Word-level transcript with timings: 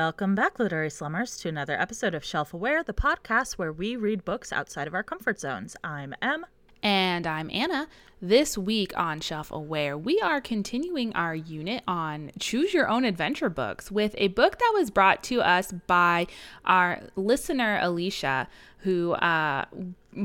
Welcome 0.00 0.36
back, 0.36 0.60
literary 0.60 0.90
slummers, 0.90 1.36
to 1.38 1.48
another 1.48 1.72
episode 1.72 2.14
of 2.14 2.24
Shelf 2.24 2.54
Aware, 2.54 2.84
the 2.84 2.92
podcast 2.92 3.54
where 3.54 3.72
we 3.72 3.96
read 3.96 4.24
books 4.24 4.52
outside 4.52 4.86
of 4.86 4.94
our 4.94 5.02
comfort 5.02 5.40
zones. 5.40 5.74
I'm 5.82 6.14
Em. 6.22 6.46
And 6.84 7.26
I'm 7.26 7.50
Anna. 7.50 7.88
This 8.22 8.56
week 8.56 8.96
on 8.96 9.18
Shelf 9.20 9.50
Aware, 9.50 9.98
we 9.98 10.20
are 10.20 10.40
continuing 10.40 11.12
our 11.14 11.34
unit 11.34 11.82
on 11.88 12.30
Choose 12.38 12.72
Your 12.72 12.88
Own 12.88 13.04
Adventure 13.04 13.48
books 13.48 13.90
with 13.90 14.14
a 14.18 14.28
book 14.28 14.60
that 14.60 14.72
was 14.72 14.88
brought 14.92 15.24
to 15.24 15.42
us 15.42 15.72
by 15.88 16.28
our 16.64 17.00
listener, 17.16 17.80
Alicia, 17.82 18.46
who 18.78 19.14
uh, 19.14 19.64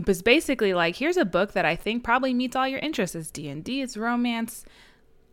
was 0.05 0.21
basically 0.21 0.75
like, 0.75 0.97
here's 0.97 1.17
a 1.17 1.25
book 1.25 1.53
that 1.53 1.65
I 1.65 1.75
think 1.75 2.03
probably 2.03 2.35
meets 2.35 2.55
all 2.55 2.67
your 2.67 2.79
interests. 2.79 3.15
It's 3.15 3.31
D&D, 3.31 3.81
it's 3.81 3.97
romance, 3.97 4.65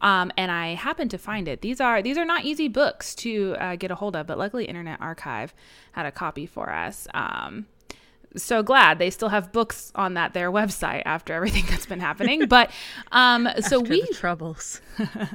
um, 0.00 0.32
and 0.36 0.50
I 0.50 0.74
happened 0.74 1.10
to 1.12 1.18
find 1.18 1.48
it. 1.48 1.60
These 1.60 1.80
are 1.80 2.02
these 2.02 2.18
are 2.18 2.24
not 2.24 2.45
easy 2.45 2.68
books 2.68 3.14
to 3.16 3.56
uh, 3.59 3.77
get 3.77 3.90
a 3.90 3.95
hold 3.95 4.16
of, 4.16 4.26
but 4.26 4.38
luckily 4.38 4.64
Internet 4.64 5.00
Archive 5.00 5.54
had 5.92 6.06
a 6.06 6.12
copy 6.12 6.46
for 6.46 6.70
us. 6.70 7.06
Um, 7.14 7.66
so 8.36 8.62
glad 8.62 8.98
they 8.98 9.10
still 9.10 9.30
have 9.30 9.52
books 9.52 9.90
on 9.95 10.14
that 10.14 10.34
their 10.34 10.52
website 10.52 11.02
after 11.04 11.34
everything 11.34 11.64
that's 11.68 11.86
been 11.86 12.00
happening. 12.00 12.46
But 12.46 12.70
um, 13.12 13.48
so 13.60 13.80
we 13.80 14.06
troubles. 14.09 14.80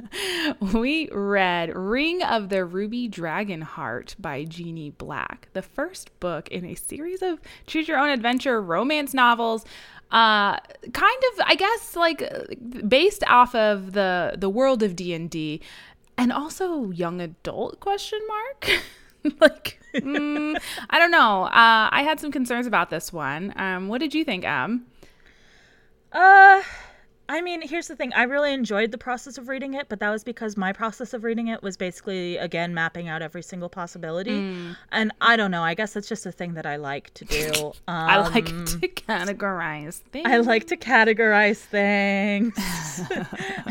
we 0.60 1.08
read 1.10 1.74
Ring 1.74 2.22
of 2.22 2.48
the 2.48 2.64
Ruby 2.64 3.08
Dragon 3.08 3.62
Heart 3.62 4.16
by 4.18 4.44
Jeannie 4.44 4.90
Black, 4.90 5.48
the 5.52 5.62
first 5.62 6.18
book 6.20 6.48
in 6.48 6.64
a 6.64 6.74
series 6.74 7.22
of 7.22 7.40
choose 7.66 7.88
your 7.88 7.98
own 7.98 8.08
adventure 8.08 8.60
romance 8.60 9.12
novels. 9.12 9.64
Uh, 10.10 10.58
kind 10.92 11.22
of, 11.32 11.40
I 11.44 11.56
guess, 11.56 11.96
like 11.96 12.22
based 12.88 13.24
off 13.26 13.54
of 13.54 13.92
the 13.92 14.34
the 14.38 14.48
world 14.48 14.82
of 14.82 14.94
D 14.94 15.12
and 15.12 15.28
D, 15.28 15.60
and 16.16 16.32
also 16.32 16.90
young 16.90 17.20
adult 17.20 17.80
question 17.80 18.20
mark. 18.28 18.82
like, 19.40 19.80
mm, 19.94 20.56
I 20.90 20.98
don't 20.98 21.10
know. 21.10 21.44
Uh, 21.44 21.88
I 21.90 22.02
had 22.02 22.20
some 22.20 22.30
concerns 22.30 22.66
about 22.66 22.90
this 22.90 23.12
one. 23.12 23.52
Um, 23.56 23.88
what 23.88 23.98
did 23.98 24.14
you 24.14 24.24
think, 24.24 24.44
Em? 24.44 24.86
Uh, 26.12 26.62
I 27.28 27.40
mean, 27.40 27.60
here's 27.60 27.88
the 27.88 27.96
thing. 27.96 28.12
I 28.12 28.22
really 28.22 28.52
enjoyed 28.52 28.92
the 28.92 28.98
process 28.98 29.36
of 29.36 29.48
reading 29.48 29.74
it, 29.74 29.88
but 29.88 29.98
that 30.00 30.10
was 30.10 30.22
because 30.22 30.56
my 30.56 30.72
process 30.72 31.12
of 31.12 31.24
reading 31.24 31.48
it 31.48 31.62
was 31.62 31.76
basically, 31.76 32.36
again, 32.36 32.72
mapping 32.72 33.08
out 33.08 33.20
every 33.20 33.42
single 33.42 33.68
possibility. 33.68 34.32
And 34.92 35.12
I 35.20 35.36
don't 35.36 35.50
know. 35.50 35.62
I 35.62 35.74
guess 35.74 35.94
that's 35.94 36.08
just 36.08 36.24
a 36.26 36.32
thing 36.32 36.54
that 36.54 36.66
I 36.66 36.76
like 36.76 37.12
to 37.14 37.24
do. 37.24 37.72
Um, 37.88 38.08
I 38.08 38.18
like 38.28 38.46
to 38.46 38.88
categorize 38.88 39.98
things. 39.98 40.26
I 40.26 40.36
like 40.38 40.66
to 40.68 40.76
categorize 40.76 41.58
things. 41.58 42.54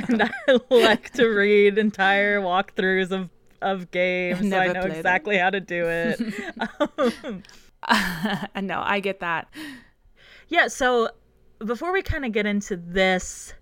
and 0.08 0.24
I 0.24 0.60
like 0.70 1.12
to 1.14 1.28
read 1.28 1.78
entire 1.78 2.40
walkthroughs 2.40 3.12
of, 3.12 3.30
of 3.62 3.92
games. 3.92 4.50
So 4.50 4.58
I 4.58 4.68
know 4.72 4.82
exactly 4.82 5.38
how 5.38 5.50
to 5.50 5.60
do 5.60 5.86
it. 5.88 6.22
um, 7.88 8.68
no, 8.68 8.82
I 8.84 9.00
get 9.00 9.20
that. 9.20 9.48
Yeah, 10.48 10.68
so 10.68 11.10
before 11.64 11.92
we 11.92 12.02
kind 12.02 12.26
of 12.26 12.32
get 12.32 12.46
into 12.46 12.76
this 12.78 13.54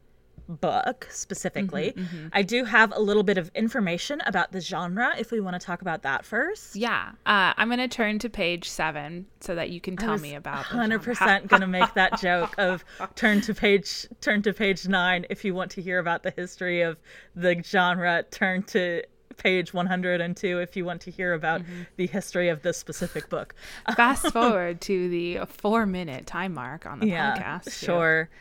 book 0.50 1.08
specifically, 1.10 1.96
I 2.34 2.42
do 2.42 2.66
have 2.66 2.92
a 2.96 3.00
little 3.00 3.24
bit 3.24 3.38
of 3.38 3.50
information 3.56 4.22
about 4.26 4.52
the 4.52 4.60
genre 4.60 5.14
if 5.18 5.32
we 5.32 5.40
want 5.40 5.60
to 5.60 5.66
talk 5.66 5.82
about 5.82 6.04
that 6.04 6.26
first. 6.26 6.76
Yeah, 6.76 7.12
uh, 7.26 7.54
I'm 7.56 7.70
gonna 7.70 7.88
turn 7.88 8.20
to 8.20 8.30
page 8.30 8.70
seven 8.70 9.26
so 9.40 9.56
that 9.56 9.70
you 9.70 9.80
can 9.80 9.96
tell 9.96 10.18
me 10.18 10.36
about. 10.36 10.66
100% 10.66 11.48
going 11.48 11.62
to 11.62 11.68
make 11.68 11.94
that 11.94 12.20
joke 12.22 12.54
of 12.58 12.84
turn 13.16 13.42
to 13.42 13.54
page 13.54 14.08
turn 14.22 14.42
to 14.44 14.54
page 14.54 14.88
9 14.88 15.26
if 15.30 15.44
you 15.46 15.54
want 15.54 15.72
to 15.72 15.82
hear 15.82 16.00
about 16.00 16.24
the 16.24 16.32
history 16.32 16.82
of 16.82 17.00
the 17.36 17.62
genre, 17.64 18.24
turn 18.30 18.64
to 18.64 19.04
page 19.38 19.74
102 19.74 20.60
if 20.60 20.76
you 20.76 20.86
want 20.86 21.02
to 21.02 21.12
hear 21.12 21.34
about 21.34 21.62
the 21.98 22.08
history 22.08 22.50
of 22.50 22.62
this 22.62 22.78
specific 22.78 23.30
book. 23.30 23.56
Fast 23.96 24.28
forward 24.34 24.82
to 24.82 25.10
the 25.10 25.40
four-minute 25.48 26.26
time 26.26 26.54
mark 26.54 26.86
on 26.86 27.00
the 27.00 27.08
yeah, 27.08 27.36
podcast. 27.36 27.66
yeah. 27.66 27.88
sure. 27.88 28.30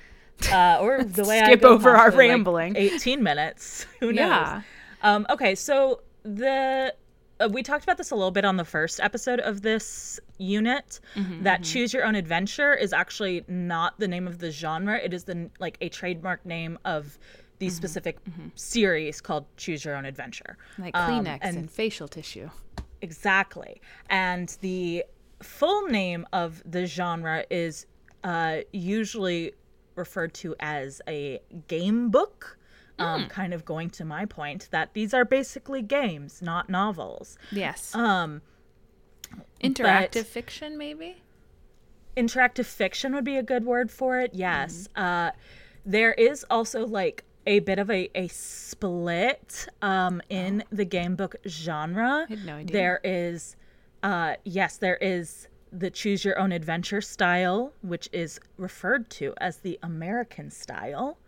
Uh, 0.51 0.79
or 0.81 1.05
the 1.05 1.25
way 1.25 1.41
I 1.41 1.45
Skip 1.45 1.65
over 1.65 1.91
our 1.91 2.07
possibly, 2.07 2.27
like, 2.27 2.31
rambling. 2.31 2.77
18 2.77 3.23
minutes. 3.23 3.87
Who 4.01 4.07
knows? 4.07 4.17
Yeah. 4.17 4.63
Um, 5.03 5.25
okay, 5.31 5.55
so 5.55 6.01
the 6.25 6.93
uh, 7.43 7.49
we 7.51 7.63
talked 7.63 7.85
about 7.85 7.99
this 7.99 8.11
a 8.11 8.15
little 8.15 8.31
bit 8.31 8.45
on 8.45 8.57
the 8.57 8.65
first 8.65 9.01
episode 9.01 9.41
of 9.41 9.63
this 9.63 10.21
unit. 10.39 11.01
Mm-hmm, 11.15 11.43
that 11.43 11.63
choose 11.63 11.93
your 11.93 12.05
own 12.05 12.15
adventure 12.15 12.75
is 12.75 12.93
actually 12.93 13.45
not 13.49 13.99
the 13.99 14.09
name 14.09 14.27
of 14.27 14.39
the 14.39 14.51
genre. 14.51 14.99
It 14.99 15.13
is 15.13 15.25
the 15.25 15.51
like 15.59 15.79
a 15.81 15.89
trademark 15.89 16.45
name 16.47 16.79
of 16.85 17.19
the 17.63 17.69
Mm-hmm, 17.69 17.77
specific 17.77 18.19
series 18.57 19.21
called 19.21 19.45
Choose 19.57 19.85
Your 19.85 19.95
Own 19.95 20.05
Adventure. 20.05 20.57
Like 20.79 20.97
Um, 20.97 21.25
Kleenex 21.25 21.39
and, 21.43 21.71
facial 21.71 22.09
tissue. 22.09 22.51
Exactly. 23.01 23.81
And 24.11 24.57
the 24.63 25.05
full 25.41 25.87
name 25.87 26.27
of 26.33 26.61
the 26.67 26.87
genre 26.87 27.45
is 27.51 27.87
uh, 28.25 28.59
usually 28.73 29.53
referred 29.95 30.35
to 30.35 30.57
as 30.59 31.01
a 31.07 31.41
game 31.69 32.11
book. 32.11 32.59
Hmm. 32.99 33.05
Um, 33.05 33.29
Kind 33.29 33.55
of 33.55 33.65
going 33.65 33.91
to 33.91 34.05
my 34.05 34.25
point 34.27 34.69
that 34.73 34.93
these 34.95 35.15
are 35.15 35.25
basically 35.25 35.83
games, 35.83 36.43
not 36.43 36.69
novels. 36.69 37.39
Yes. 37.53 37.95
Um, 37.95 38.43
Interactive 39.63 40.25
fiction, 40.25 40.77
maybe. 40.77 41.23
interactive 42.17 42.67
fiction 42.67 43.15
would 43.15 43.25
be 43.25 43.37
a 43.37 43.43
good 43.43 43.65
word 43.65 43.91
for 43.91 44.19
it. 44.19 44.33
Yes. 44.35 44.89
Uh, 44.97 45.31
there 45.87 46.13
is 46.13 46.45
also 46.51 46.85
like 46.87 47.25
a 47.47 47.61
bit 47.61 47.79
of 47.79 47.91
a, 47.91 48.11
a 48.15 48.29
split 48.29 49.69
um, 49.81 50.23
in 50.29 50.65
the 50.71 50.85
game 50.85 51.17
book 51.17 51.37
genre. 51.47 52.27
had 52.29 52.45
no 52.45 52.57
idea. 52.57 52.73
There 52.73 53.01
is, 53.05 53.57
uh, 54.03 54.35
yes, 54.45 54.77
there 54.77 54.97
is 54.97 55.49
the 55.73 55.91
choose 55.91 56.25
your 56.25 56.39
own 56.39 56.53
adventure 56.53 57.01
style, 57.01 57.73
which 57.83 58.09
is 58.13 58.39
referred 58.59 59.09
to 59.11 59.35
as 59.39 59.59
the 59.59 59.79
American 59.83 60.51
style. 60.51 61.19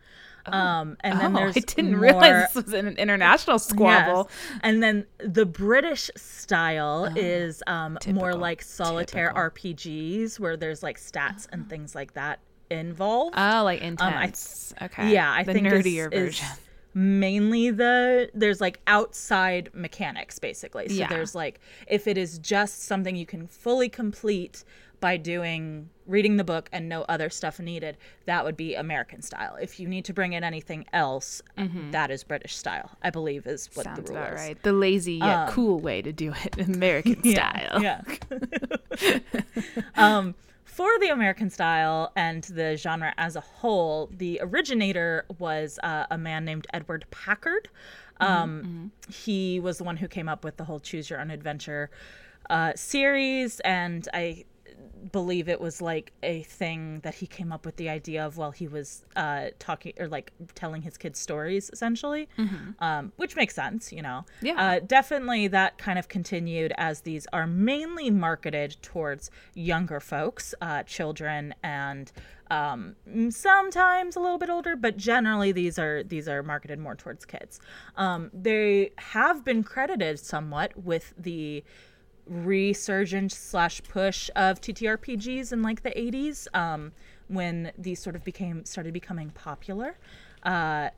Um, 0.47 0.98
and 1.00 1.19
then 1.19 1.34
oh, 1.34 1.38
there's 1.38 1.56
I 1.56 1.60
didn't 1.60 1.92
more- 1.92 2.00
realize 2.00 2.52
this 2.52 2.64
was 2.64 2.75
an 2.75 2.98
international 2.98 3.58
squabble. 3.58 4.28
Yes. 4.28 4.60
And 4.62 4.82
then 4.82 5.06
the 5.19 5.46
British 5.46 6.10
style 6.16 7.10
is 7.16 7.62
um, 7.66 7.98
more 8.12 8.34
like 8.34 8.60
solitaire 8.60 9.28
Typical. 9.28 9.50
RPGs 9.75 10.38
where 10.38 10.58
there's 10.58 10.82
like 10.82 11.00
stats 11.00 11.46
and 11.50 11.69
things 11.70 11.94
like 11.94 12.12
that 12.12 12.41
involved. 12.74 13.34
Oh, 13.36 13.62
like 13.64 13.82
I- 13.82 13.84
intense. 13.86 14.74
okay. 14.82 15.12
yeah, 15.12 15.30
I 15.32 15.42
the 15.42 15.52
think 15.52 15.66
nerdier 15.66 16.12
is 16.12 16.38
version. 16.38 16.46
mainly 16.94 17.70
the 17.70 18.30
there's 18.34 18.60
like 18.60 18.80
outside 18.86 19.70
mechanics 19.74 20.38
basically. 20.38 20.88
So 20.88 20.94
Yeah. 20.94 21.08
there's 21.08 21.34
like 21.34 21.60
if 21.86 22.06
it 22.06 22.16
is 22.18 22.38
just 22.38 22.82
something 22.84 23.16
you 23.16 23.26
can 23.26 23.46
fully 23.46 23.88
complete 23.88 24.64
by 25.00 25.16
doing 25.18 25.90
reading 26.06 26.36
the 26.38 26.44
book 26.44 26.68
and 26.72 26.88
no 26.88 27.02
other 27.10 27.28
stuff 27.28 27.58
needed, 27.60 27.98
that 28.24 28.42
would 28.44 28.56
be 28.56 28.74
American 28.74 29.20
style. 29.20 29.54
If 29.60 29.78
you 29.78 29.86
need 29.86 30.04
to 30.06 30.14
bring 30.14 30.32
in 30.32 30.42
anything 30.44 30.86
else, 30.94 31.42
that 31.90 32.10
is 32.10 32.24
British 32.24 32.56
style. 32.56 32.90
I 33.02 33.10
believe 33.10 33.46
is 33.46 33.68
what 33.74 33.86
Mm-hmm. 33.86 33.96
Sounds 33.96 34.08
the 34.08 34.14
rule 34.14 34.22
about 34.22 34.34
is. 34.34 34.40
right. 34.40 34.62
The 34.62 34.72
lazy 34.72 35.14
yet 35.14 35.48
cool 35.50 35.78
way 35.80 36.00
to 36.00 36.10
do 36.12 36.32
it, 36.44 36.58
American 36.68 37.22
style. 37.32 37.82
Yeah. 37.82 38.00
um, 39.96 40.34
for 40.74 40.88
the 40.98 41.08
American 41.08 41.50
style 41.50 42.10
and 42.16 42.42
the 42.44 42.76
genre 42.76 43.14
as 43.16 43.36
a 43.36 43.40
whole, 43.40 44.10
the 44.10 44.40
originator 44.42 45.25
was 45.38 45.78
uh, 45.84 46.06
a 46.10 46.19
man 46.19 46.44
named 46.44 46.66
Edward 46.72 47.04
Packard. 47.12 47.69
Um, 48.20 48.90
He 49.08 49.60
was 49.60 49.78
the 49.78 49.84
one 49.84 49.96
who 49.96 50.08
came 50.08 50.28
up 50.28 50.43
with 50.44 50.56
the 50.56 50.64
whole 50.64 50.81
Choose 50.81 51.08
Your 51.10 51.20
Own 51.20 51.31
Adventure 51.31 51.90
uh, 52.50 52.72
series, 52.75 53.60
and 53.60 54.08
I 54.12 54.46
believe 55.12 55.48
it 55.48 55.60
was 55.60 55.82
like 55.82 56.12
a 56.22 56.42
thing 56.44 57.00
that 57.00 57.14
he 57.14 57.26
came 57.26 57.52
up 57.52 57.64
with 57.64 57.76
the 57.76 57.88
idea 57.88 58.24
of 58.24 58.36
while 58.36 58.50
he 58.50 58.68
was 58.68 59.04
uh, 59.16 59.46
talking 59.58 59.92
or 59.98 60.08
like 60.08 60.32
telling 60.54 60.82
his 60.82 60.96
kids 60.96 61.18
stories, 61.18 61.70
essentially, 61.72 62.28
um, 62.78 63.12
which 63.16 63.36
makes 63.36 63.54
sense, 63.54 63.92
you 63.92 64.02
know. 64.02 64.24
Yeah. 64.42 64.54
Uh, 64.54 64.80
definitely 64.80 65.48
that 65.48 65.78
kind 65.78 65.98
of 65.98 66.08
continued 66.08 66.72
as 66.78 67.00
these 67.00 67.26
are 67.32 67.46
mainly 67.46 68.10
marketed 68.10 68.76
towards 68.82 69.30
younger 69.54 70.00
folks, 70.00 70.54
uh, 70.60 70.82
children, 70.84 71.54
and 71.62 72.12
um, 72.50 72.96
sometimes 73.30 74.16
a 74.16 74.20
little 74.20 74.38
bit 74.38 74.50
older, 74.50 74.76
but 74.76 74.96
generally 74.96 75.52
these 75.52 75.78
are 75.78 76.02
these 76.02 76.28
are 76.28 76.42
marketed 76.42 76.78
more 76.78 76.94
towards 76.94 77.24
kids. 77.24 77.60
Um, 77.96 78.30
they 78.32 78.90
have 78.98 79.44
been 79.44 79.62
credited 79.62 80.18
somewhat 80.18 80.76
with 80.76 81.14
the 81.16 81.64
resurgence 82.26 83.37
slash 83.37 83.82
push 83.82 84.31
of 84.35 84.61
TTRPGs 84.61 85.53
in 85.53 85.62
like 85.62 85.82
the 85.82 85.91
80s 85.91 86.47
um, 86.55 86.93
when 87.29 87.73
these 87.76 88.00
sort 88.00 88.17
of 88.17 88.25
became 88.25 88.65
started 88.65 88.93
becoming 88.93 89.31
popular 89.31 89.99
uh, 90.44 90.88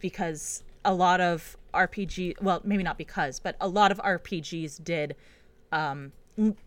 because 0.00 0.62
a 0.84 0.92
lot 0.92 1.20
of 1.20 1.56
RPG 1.72 2.40
well 2.42 2.60
maybe 2.64 2.82
not 2.82 2.98
because 2.98 3.40
but 3.40 3.56
a 3.60 3.68
lot 3.68 3.90
of 3.90 3.98
RPGs 3.98 4.82
did 4.84 5.16
um, 5.72 6.12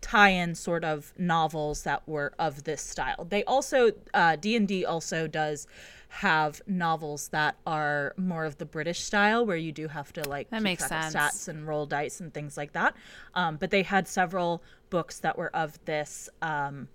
tie-in 0.00 0.54
sort 0.54 0.84
of 0.84 1.12
novels 1.18 1.82
that 1.82 2.06
were 2.08 2.32
of 2.38 2.64
this 2.64 2.80
style. 2.80 3.26
They 3.28 3.44
also 3.44 3.92
uh, 4.14 4.36
D&D 4.36 4.84
also 4.84 5.26
does 5.26 5.66
have 6.08 6.60
novels 6.66 7.28
that 7.28 7.56
are 7.66 8.14
more 8.16 8.44
of 8.44 8.58
the 8.58 8.64
British 8.64 9.00
style 9.02 9.44
where 9.44 9.56
you 9.56 9.72
do 9.72 9.88
have 9.88 10.12
to 10.14 10.26
like 10.28 10.48
That 10.50 10.62
makes 10.62 10.86
sense. 10.86 11.14
stats 11.14 11.48
and 11.48 11.66
roll 11.66 11.86
dice 11.86 12.20
and 12.20 12.32
things 12.32 12.56
like 12.56 12.72
that. 12.72 12.94
Um, 13.34 13.56
but 13.56 13.70
they 13.70 13.82
had 13.82 14.08
several 14.08 14.62
books 14.90 15.20
that 15.20 15.36
were 15.36 15.54
of 15.54 15.78
this 15.84 16.28
um, 16.40 16.88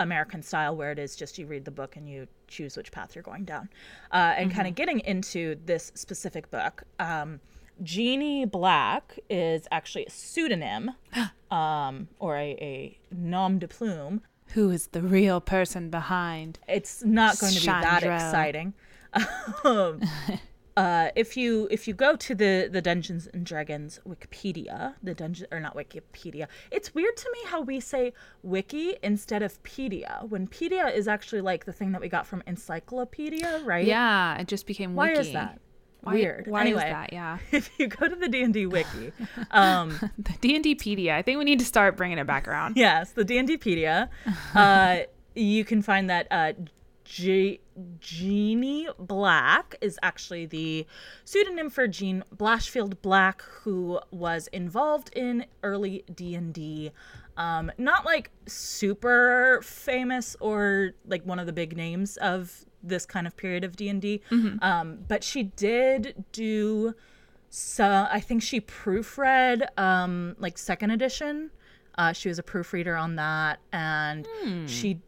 American 0.00 0.42
style 0.42 0.76
where 0.76 0.90
it 0.92 0.98
is 0.98 1.16
just 1.16 1.38
you 1.38 1.46
read 1.46 1.64
the 1.64 1.70
book 1.70 1.96
and 1.96 2.08
you 2.08 2.26
choose 2.48 2.76
which 2.76 2.90
path 2.92 3.14
you're 3.14 3.22
going 3.22 3.44
down. 3.44 3.68
Uh, 4.12 4.34
and 4.36 4.52
kind 4.52 4.66
of 4.66 4.74
getting 4.74 5.00
into 5.00 5.56
this 5.64 5.92
specific 5.94 6.50
book, 6.50 6.82
um, 6.98 7.40
Jeannie 7.82 8.46
Black 8.46 9.18
is 9.28 9.68
actually 9.70 10.06
a 10.06 10.10
pseudonym 10.10 10.90
um, 11.50 12.08
or 12.18 12.36
a, 12.36 12.56
a 12.60 12.98
nom 13.14 13.58
de 13.58 13.68
plume. 13.68 14.22
Who 14.54 14.70
is 14.70 14.88
the 14.88 15.02
real 15.02 15.40
person 15.40 15.90
behind? 15.90 16.58
It's 16.68 17.04
not 17.04 17.38
going 17.38 17.52
to 17.54 17.60
be 17.60 17.66
that 17.66 18.02
exciting. 18.02 18.74
um, 19.64 20.00
uh, 20.76 21.08
if 21.16 21.36
you 21.36 21.68
if 21.70 21.88
you 21.88 21.94
go 21.94 22.16
to 22.16 22.34
the 22.34 22.68
the 22.70 22.82
Dungeons 22.82 23.28
and 23.32 23.44
Dragons 23.44 24.00
Wikipedia, 24.06 24.94
the 25.02 25.14
dungeon 25.14 25.46
or 25.50 25.60
not 25.60 25.74
Wikipedia, 25.74 26.48
it's 26.70 26.94
weird 26.94 27.16
to 27.16 27.30
me 27.32 27.38
how 27.46 27.60
we 27.62 27.80
say 27.80 28.12
wiki 28.42 28.96
instead 29.02 29.42
of 29.42 29.62
pedia 29.62 30.28
when 30.28 30.46
pedia 30.46 30.94
is 30.94 31.08
actually 31.08 31.40
like 31.40 31.64
the 31.64 31.72
thing 31.72 31.92
that 31.92 32.00
we 32.00 32.08
got 32.08 32.26
from 32.26 32.42
encyclopedia, 32.46 33.62
right? 33.64 33.86
Yeah, 33.86 34.38
it 34.38 34.48
just 34.48 34.66
became 34.66 34.94
Why 34.94 35.10
wiki. 35.10 35.20
is 35.20 35.32
that? 35.32 35.60
Why- 36.00 36.14
Weird. 36.14 36.46
Why 36.46 36.60
anyway, 36.60 36.84
is 36.84 36.90
that? 36.90 37.12
Yeah. 37.12 37.38
if 37.52 37.70
you 37.78 37.88
go 37.88 38.06
to 38.08 38.14
the 38.14 38.28
D 38.28 38.42
and 38.42 38.54
D 38.54 38.66
wiki, 38.76 39.12
um, 39.50 39.98
The 40.18 40.32
D&Dpedia. 40.40 41.12
I 41.12 41.22
think 41.22 41.38
we 41.38 41.44
need 41.44 41.58
to 41.58 41.64
start 41.64 41.96
bringing 41.96 42.18
it 42.18 42.26
back 42.26 42.46
around. 42.46 42.76
Yes, 42.76 43.12
the 43.12 43.24
D&Dpedia. 43.24 44.08
uh, 44.54 44.98
you 45.34 45.64
can 45.64 45.82
find 45.82 46.08
that 46.08 46.26
uh, 46.30 46.52
G- 47.04 47.60
Jeannie 48.00 48.88
Black 48.98 49.76
is 49.80 49.98
actually 50.02 50.46
the 50.46 50.86
pseudonym 51.24 51.70
for 51.70 51.86
Jean 51.86 52.24
Blashfield 52.34 53.00
Black, 53.02 53.42
who 53.42 54.00
was 54.10 54.48
involved 54.48 55.10
in 55.14 55.46
early 55.62 56.04
D&D. 56.14 56.92
Um, 57.36 57.70
not 57.76 58.04
like 58.06 58.30
super 58.46 59.60
famous 59.62 60.36
or 60.40 60.92
like 61.06 61.24
one 61.26 61.38
of 61.38 61.46
the 61.46 61.52
big 61.52 61.76
names 61.76 62.16
of 62.16 62.64
this 62.88 63.06
kind 63.06 63.26
of 63.26 63.36
period 63.36 63.64
of 63.64 63.76
D&D, 63.76 64.20
um, 64.62 64.98
but 65.08 65.22
she 65.24 65.42
did 65.44 66.24
do 66.32 66.94
so 67.48 68.06
I 68.10 68.20
think 68.20 68.42
she 68.42 68.60
proofread 68.60 69.66
um 69.78 70.34
like 70.38 70.58
second 70.58 70.90
edition. 70.90 71.50
Uh, 71.96 72.12
she 72.12 72.28
was 72.28 72.38
a 72.38 72.42
proofreader 72.42 72.94
on 72.96 73.16
that, 73.16 73.58
and 73.72 74.26
she 74.66 75.00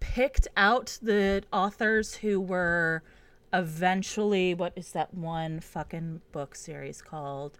picked 0.00 0.48
out 0.56 0.98
the 1.00 1.42
authors 1.52 2.14
who 2.16 2.40
were 2.40 3.02
eventually 3.52 4.54
what 4.54 4.72
is 4.76 4.92
that 4.92 5.12
one 5.14 5.60
fucking 5.60 6.20
book 6.32 6.54
series 6.54 7.00
called? 7.02 7.56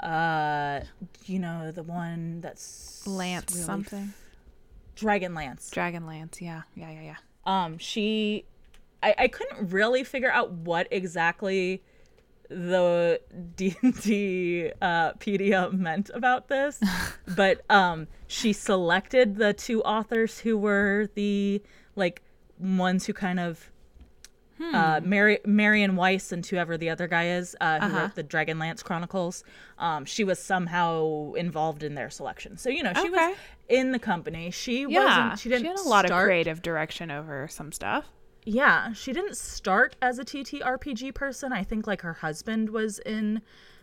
Uh, 0.00 0.80
you 1.24 1.38
know 1.38 1.72
the 1.72 1.82
one 1.82 2.40
that's 2.40 3.06
Lance 3.06 3.52
really 3.54 3.64
something. 3.64 4.12
Dragonlance. 4.96 5.70
Dragonlance. 5.70 6.40
Yeah. 6.40 6.62
Yeah, 6.74 6.90
yeah, 6.90 7.02
yeah. 7.02 7.16
um 7.46 7.78
she 7.78 8.44
I, 9.02 9.14
I 9.18 9.28
couldn't 9.28 9.70
really 9.70 10.04
figure 10.04 10.30
out 10.30 10.50
what 10.52 10.88
exactly 10.90 11.82
the 12.50 13.20
D&D 13.56 14.72
uh, 14.80 15.12
pedia 15.14 15.72
meant 15.72 16.10
about 16.14 16.48
this 16.48 16.80
but 17.36 17.60
um 17.70 18.06
she 18.26 18.52
selected 18.52 19.36
the 19.36 19.52
two 19.52 19.82
authors 19.82 20.38
who 20.40 20.56
were 20.56 21.08
the 21.14 21.62
like 21.94 22.22
ones 22.58 23.06
who 23.06 23.12
kind 23.12 23.38
of 23.40 23.70
uh, 24.74 25.00
Mary, 25.04 25.38
Marion 25.46 25.92
Weis 25.94 26.32
and 26.32 26.44
whoever 26.44 26.76
the 26.76 26.90
other 26.90 27.06
guy 27.06 27.28
is, 27.28 27.54
uh, 27.60 27.78
who 27.78 27.86
Uh-huh. 27.86 27.96
wrote 28.00 28.14
the 28.16 28.24
Dragonlance 28.24 28.82
Chronicles, 28.82 29.44
um, 29.78 30.04
she 30.04 30.24
was 30.24 30.40
somehow 30.40 31.32
involved 31.34 31.84
in 31.84 31.94
their 31.94 32.10
selection. 32.10 32.56
So 32.58 32.68
you 32.68 32.82
know, 32.82 32.92
she 32.92 33.08
Okay. 33.08 33.28
was 33.28 33.36
in 33.68 33.92
the 33.92 34.00
company. 34.00 34.50
She 34.50 34.80
Yeah. 34.82 35.04
wasn't. 35.04 35.38
She 35.38 35.48
didn't. 35.48 35.66
had 35.68 35.76
a 35.76 35.88
lot 35.88 36.06
start, 36.06 36.22
of 36.24 36.26
creative 36.26 36.60
direction 36.60 37.08
over 37.10 37.46
some 37.48 37.70
stuff. 37.70 38.06
Yeah, 38.48 38.92
she 38.94 39.12
didn't 39.12 39.36
start 39.36 39.94
as 40.00 40.18
a 40.18 40.24
TTRPG 40.24 41.14
person. 41.14 41.52
I 41.52 41.62
think 41.64 41.86
like 41.86 42.00
her 42.00 42.14
husband 42.14 42.70
was 42.70 42.98
in 43.00 43.42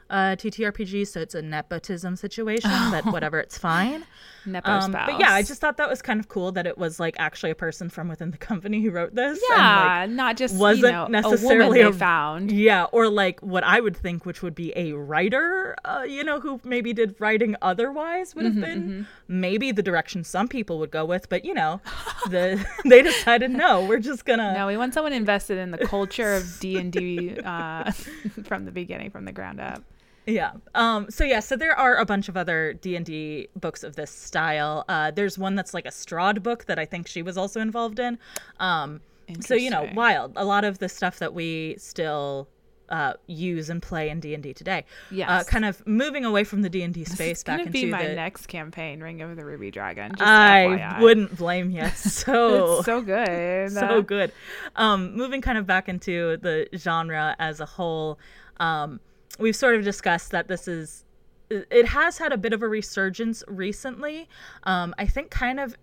uh, 0.09 0.35
TTRPG, 0.35 1.07
so 1.07 1.21
it's 1.21 1.35
a 1.35 1.41
nepotism 1.41 2.15
situation. 2.15 2.71
But 2.89 3.05
whatever, 3.05 3.39
it's 3.39 3.57
fine. 3.57 4.05
Nepo 4.45 4.69
Um, 4.69 4.91
spouse. 4.91 5.09
but 5.11 5.19
yeah, 5.19 5.31
I 5.33 5.41
just 5.41 5.59
thought 5.61 5.77
that 5.77 5.89
was 5.89 6.01
kind 6.01 6.19
of 6.19 6.27
cool 6.27 6.51
that 6.53 6.67
it 6.67 6.77
was 6.77 6.99
like 6.99 7.15
actually 7.17 7.51
a 7.51 7.55
person 7.55 7.89
from 7.89 8.07
within 8.07 8.31
the 8.31 8.37
company 8.37 8.81
who 8.81 8.91
wrote 8.91 9.15
this. 9.15 9.39
and, 9.49 9.57
like, 9.57 9.57
yeah, 9.59 10.05
not 10.09 10.37
just 10.37 10.55
wasn't 10.55 10.85
you 10.85 10.91
know, 10.91 11.07
necessarily 11.07 11.81
a 11.81 11.89
a- 11.89 11.93
found. 11.93 12.51
yeah, 12.51 12.83
or 12.91 13.09
like 13.09 13.39
what 13.41 13.63
I 13.63 13.79
would 13.79 13.97
think, 13.97 14.25
which 14.25 14.41
would 14.41 14.55
be 14.55 14.71
a 14.75 14.93
writer, 14.93 15.75
uh, 15.85 16.03
you 16.07 16.23
know, 16.23 16.39
who 16.39 16.59
maybe 16.63 16.93
did 16.93 17.15
writing 17.19 17.55
otherwise, 17.61 18.35
would 18.35 18.45
have 18.45 18.59
been 18.59 19.07
maybe 19.27 19.71
the 19.71 19.83
direction 19.83 20.23
some 20.23 20.47
people 20.47 20.79
would 20.79 20.91
go 20.91 21.05
with. 21.05 21.27
But 21.29 21.43
you 21.45 21.53
know, 21.53 21.81
the 22.29 22.63
they 22.85 23.01
decided 23.01 23.51
no, 23.51 23.85
we're 23.85 23.99
just 23.99 24.25
gonna 24.25 24.53
No, 24.53 24.67
we 24.67 24.77
want 24.77 24.93
someone 24.93 25.13
invested 25.13 25.57
in 25.57 25.71
the 25.71 25.79
culture 25.79 26.33
of 26.35 26.59
D 26.59 26.77
and 26.77 26.91
D 26.91 27.37
uh, 27.43 27.91
from 28.43 28.65
the 28.65 28.71
beginning, 28.71 29.09
from 29.09 29.25
the 29.25 29.31
ground 29.31 29.59
up. 29.59 29.81
Yeah. 30.25 30.51
Um. 30.73 31.07
So 31.09 31.23
yeah. 31.23 31.39
So 31.39 31.55
there 31.55 31.77
are 31.77 31.97
a 31.97 32.05
bunch 32.05 32.29
of 32.29 32.37
other 32.37 32.73
D 32.73 32.95
and 32.95 33.05
D 33.05 33.47
books 33.55 33.83
of 33.83 33.95
this 33.95 34.11
style. 34.11 34.85
Uh. 34.89 35.11
There's 35.11 35.37
one 35.37 35.55
that's 35.55 35.73
like 35.73 35.85
a 35.85 35.91
Strahd 35.91 36.41
book 36.43 36.65
that 36.65 36.79
I 36.79 36.85
think 36.85 37.07
she 37.07 37.21
was 37.21 37.37
also 37.37 37.59
involved 37.61 37.99
in. 37.99 38.17
Um. 38.59 39.01
So 39.41 39.55
you 39.55 39.69
know, 39.69 39.89
wild. 39.93 40.33
A 40.35 40.45
lot 40.45 40.63
of 40.63 40.79
the 40.79 40.89
stuff 40.89 41.19
that 41.19 41.33
we 41.33 41.75
still 41.77 42.47
uh 42.89 43.13
use 43.25 43.71
and 43.71 43.81
play 43.81 44.09
in 44.09 44.19
D 44.19 44.35
and 44.35 44.43
D 44.43 44.53
today. 44.53 44.85
Uh, 45.27 45.43
kind 45.43 45.65
of 45.65 45.85
moving 45.87 46.23
away 46.23 46.43
from 46.43 46.61
the 46.61 46.69
D 46.69 46.83
and 46.83 46.93
D 46.93 47.03
space 47.03 47.43
back 47.43 47.59
into 47.61 47.71
be 47.71 47.85
my 47.85 48.05
the. 48.07 48.13
next 48.13 48.45
campaign, 48.47 49.01
Ring 49.01 49.21
of 49.23 49.35
the 49.35 49.43
Ruby 49.43 49.71
Dragon. 49.71 50.11
Just 50.11 50.21
I 50.21 50.67
FYI. 50.67 51.01
wouldn't 51.01 51.35
blame 51.35 51.71
you. 51.71 51.83
So 51.95 52.77
It's 52.77 52.85
so 52.85 53.01
good. 53.01 53.71
so 53.73 54.01
good. 54.03 54.31
Um, 54.75 55.15
moving 55.15 55.41
kind 55.41 55.57
of 55.57 55.65
back 55.65 55.89
into 55.89 56.37
the 56.37 56.67
genre 56.77 57.35
as 57.39 57.59
a 57.59 57.65
whole, 57.65 58.19
um, 58.59 58.99
we've 59.39 59.55
sort 59.55 59.75
of 59.75 59.83
discussed 59.83 60.31
that 60.31 60.47
this 60.47 60.67
is. 60.67 61.03
It 61.49 61.87
has 61.87 62.17
had 62.17 62.33
a 62.33 62.37
bit 62.37 62.53
of 62.53 62.63
a 62.63 62.67
resurgence 62.67 63.43
recently. 63.47 64.27
Um, 64.63 64.95
I 64.97 65.05
think 65.05 65.29
kind 65.29 65.59
of 65.59 65.75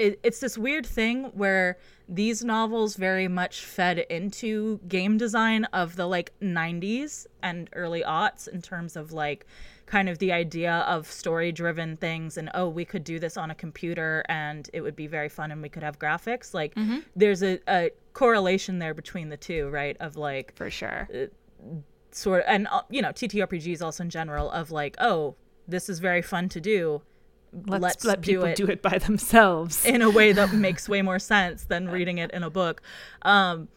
it, 0.00 0.18
it's 0.22 0.40
this 0.40 0.56
weird 0.56 0.86
thing 0.86 1.24
where 1.34 1.78
these 2.08 2.42
novels 2.44 2.96
very 2.96 3.28
much 3.28 3.64
fed 3.64 3.98
into 4.10 4.80
game 4.88 5.16
design 5.18 5.64
of 5.66 5.96
the 5.96 6.06
like 6.06 6.32
90s 6.40 7.26
and 7.42 7.68
early 7.74 8.02
aughts 8.02 8.48
in 8.48 8.62
terms 8.62 8.96
of 8.96 9.12
like 9.12 9.46
kind 9.86 10.08
of 10.08 10.18
the 10.18 10.32
idea 10.32 10.78
of 10.88 11.06
story 11.06 11.52
driven 11.52 11.96
things 11.96 12.36
and 12.36 12.50
oh 12.54 12.68
we 12.68 12.84
could 12.84 13.04
do 13.04 13.18
this 13.18 13.36
on 13.36 13.50
a 13.50 13.54
computer 13.54 14.24
and 14.28 14.70
it 14.72 14.80
would 14.80 14.96
be 14.96 15.06
very 15.06 15.28
fun 15.28 15.50
and 15.50 15.60
we 15.62 15.68
could 15.68 15.82
have 15.82 15.98
graphics 15.98 16.54
like 16.54 16.72
there's 17.16 17.42
a, 17.42 17.58
a 17.68 17.90
correlation 18.12 18.78
there 18.78 18.94
between 18.94 19.28
the 19.28 19.36
two 19.36 19.68
right 19.68 19.96
of 20.00 20.16
like 20.16 20.54
for 20.54 20.70
sure. 20.70 21.08
Sort 22.12 22.40
of 22.40 22.46
and 22.48 22.66
uh, 22.70 22.82
you 22.90 23.00
know 23.00 23.10
ttrpgs 23.10 23.82
also 23.82 24.02
in 24.02 24.10
general 24.10 24.50
of 24.50 24.70
like 24.70 24.96
oh 24.98 25.34
this 25.68 25.88
is 25.88 25.98
very 25.98 26.22
fun 26.22 26.48
to 26.48 26.60
do 26.60 27.02
Let's, 27.52 27.82
let's 27.82 28.04
let 28.04 28.20
do 28.20 28.32
people 28.32 28.46
it 28.46 28.56
do 28.56 28.66
it 28.66 28.80
by 28.82 28.98
themselves. 28.98 29.84
in 29.84 30.02
a 30.02 30.10
way 30.10 30.32
that 30.32 30.52
makes 30.52 30.88
way 30.88 31.02
more 31.02 31.18
sense 31.18 31.64
than 31.64 31.88
reading 31.88 32.18
it 32.18 32.30
in 32.30 32.42
a 32.42 32.50
book. 32.50 32.82
Um, 33.22 33.68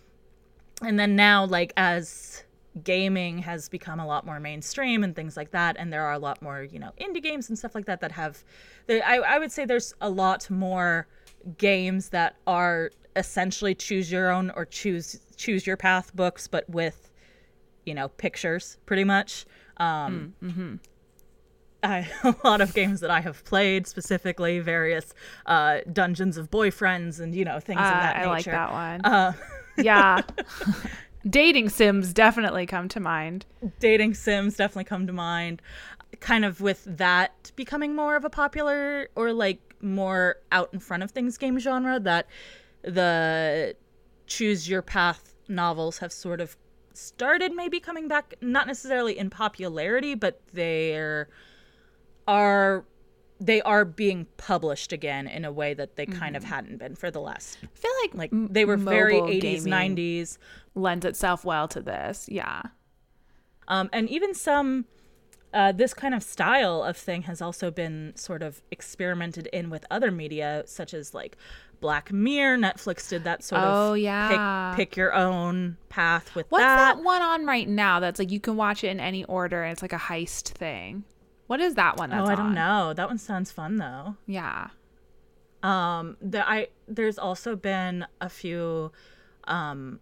and 0.82 1.00
then 1.00 1.16
now, 1.16 1.46
like 1.46 1.74
as 1.76 2.44
gaming 2.84 3.40
has 3.40 3.70
become 3.70 4.00
a 4.00 4.06
lot 4.06 4.26
more 4.26 4.40
mainstream 4.40 5.04
and 5.04 5.16
things 5.16 5.38
like 5.38 5.52
that, 5.52 5.76
and 5.80 5.92
there 5.92 6.04
are 6.04 6.14
a 6.14 6.20
lot 6.20 6.42
more, 6.42 6.64
you 6.64 6.80
know, 6.80 6.92
indie 7.00 7.22
games 7.22 7.50
and 7.50 7.58
stuff 7.58 7.74
like 7.74 7.86
that 7.86 8.02
that 8.02 8.12
have, 8.12 8.44
there, 8.88 9.02
I, 9.06 9.18
I 9.18 9.40
would 9.40 9.52
say 9.52 9.66
there's 9.66 9.94
a 10.02 10.10
lot 10.10 10.50
more 10.50 11.08
games 11.58 12.10
that 12.10 12.36
are 12.46 12.92
essentially 13.16 13.76
choose 13.76 14.12
your 14.12 14.32
own 14.32 14.52
or 14.56 14.66
choose 14.66 15.20
choose 15.36 15.66
your 15.66 15.78
path 15.78 16.16
books, 16.16 16.48
but 16.48 16.70
with, 16.70 17.10
you 17.86 17.94
know, 17.94 18.08
pictures 18.10 18.78
pretty 18.86 19.04
much. 19.04 19.46
Um, 19.78 20.34
I, 21.84 22.08
a 22.24 22.36
lot 22.44 22.62
of 22.62 22.74
games 22.74 23.02
that 23.02 23.12
I 23.12 23.22
have 23.22 23.44
played, 23.44 23.88
specifically 23.88 24.60
various 24.60 25.14
uh, 25.46 25.80
dungeons 25.92 26.38
of 26.38 26.50
boyfriends 26.50 27.20
and 27.20 27.36
you 27.36 27.46
know 27.46 27.60
things 27.60 27.80
Uh, 27.80 27.84
of 27.84 27.90
that 27.90 28.16
I 28.16 28.36
nature. 28.36 28.56
I 28.56 28.64
like 28.64 28.72
that 28.72 28.72
one. 28.72 29.02
Uh, 29.02 29.34
yeah. 29.78 30.22
Dating 31.30 31.70
sims 31.70 32.12
definitely 32.14 32.66
come 32.66 32.90
to 32.90 33.00
mind. 33.00 33.46
dating 33.80 34.14
sims 34.14 34.58
definitely 34.58 34.84
come 34.84 35.08
to 35.08 35.14
mind. 35.14 35.62
Kind 36.20 36.44
of 36.44 36.60
with 36.60 36.84
that 36.86 37.52
becoming 37.56 37.96
more 37.96 38.18
of 38.18 38.26
a 38.26 38.30
popular 38.30 39.08
or 39.16 39.32
like 39.32 39.60
more 39.82 40.38
out 40.52 40.70
in 40.74 40.80
front 40.80 41.02
of 41.02 41.12
things 41.12 41.38
game 41.38 41.60
genre 41.60 42.00
that 42.00 42.28
the 42.82 43.76
choose 44.28 44.70
your 44.70 44.82
path 44.82 45.34
novels 45.48 46.00
have 46.00 46.12
sort 46.12 46.42
of 46.42 46.58
started 46.94 47.54
maybe 47.54 47.80
coming 47.80 48.08
back 48.08 48.36
not 48.42 48.68
necessarily 48.68 49.18
in 49.18 49.30
popularity 49.30 50.16
but 50.16 50.42
they're 50.54 51.30
are 52.28 52.86
they 53.40 53.62
are 53.64 53.84
being 53.84 54.26
published 54.38 54.94
again 54.94 55.28
in 55.28 55.44
a 55.44 55.52
way 55.52 55.74
that 55.74 55.96
they 55.96 56.06
kind 56.06 56.36
of 56.38 56.44
hadn't 56.44 56.78
been 56.78 56.96
for 56.96 57.12
the 57.12 57.20
last 57.20 57.58
I 57.62 57.68
feel 57.74 57.92
like 58.04 58.16
like 58.16 58.32
they 58.54 58.64
were 58.64 58.78
very 58.78 59.20
mobile 59.20 59.34
80s 59.34 59.42
gaming 59.42 59.98
90s 59.98 60.38
lends 60.76 61.06
itself 61.06 61.44
well 61.44 61.68
to 61.70 61.82
this. 61.82 62.28
Yeah. 62.30 62.62
um, 63.68 63.90
and 63.92 64.10
even 64.10 64.34
some 64.34 64.86
uh, 65.54 65.72
this 65.72 65.94
kind 65.94 66.16
of 66.16 66.24
style 66.24 66.82
of 66.84 66.98
thing 66.98 67.24
has 67.24 67.42
also 67.42 67.70
been 67.70 68.14
sort 68.16 68.42
of 68.42 68.64
experimented 68.72 69.48
in 69.48 69.70
with 69.70 69.86
other 69.92 70.10
media 70.10 70.64
such 70.66 70.94
as 70.94 71.14
like 71.14 71.38
black 71.84 72.12
mirror 72.12 72.58
netflix 72.58 73.08
did 73.10 73.24
that 73.26 73.44
sort 73.44 73.62
of 73.62 73.76
Oh, 73.76 73.94
yeah. 73.94 74.72
pick, 74.74 74.78
pick 74.90 74.98
your 74.98 75.14
own 75.14 75.78
path 75.90 76.34
with 76.34 76.48
What's 76.50 76.64
that, 76.64 76.96
that 76.96 77.04
one 77.04 77.22
on 77.22 77.46
right 77.46 77.68
now 77.68 78.00
that's 78.00 78.18
like 78.20 78.32
you 78.32 78.40
can 78.40 78.56
watch 78.56 78.84
it 78.84 78.88
in 78.88 79.00
any 79.00 79.24
order 79.26 79.62
and 79.64 79.72
it's 79.74 79.82
like 79.82 79.94
a 79.94 79.98
heist 80.10 80.50
thing? 80.50 81.04
What 81.48 81.60
is 81.60 81.76
that 81.76 81.98
one 81.98 82.10
that's 82.10 82.28
oh 82.28 82.32
i 82.32 82.36
don't 82.36 82.48
on? 82.48 82.54
know 82.56 82.94
that 82.94 83.08
one 83.08 83.18
sounds 83.18 83.52
fun 83.52 83.76
though 83.76 84.16
Yeah. 84.26 84.70
um 85.62 86.18
the 86.22 86.42
i 86.50 86.68
there's 86.88 87.20
also 87.20 87.56
been 87.56 88.06
a 88.22 88.30
few 88.30 88.92
um 89.46 90.00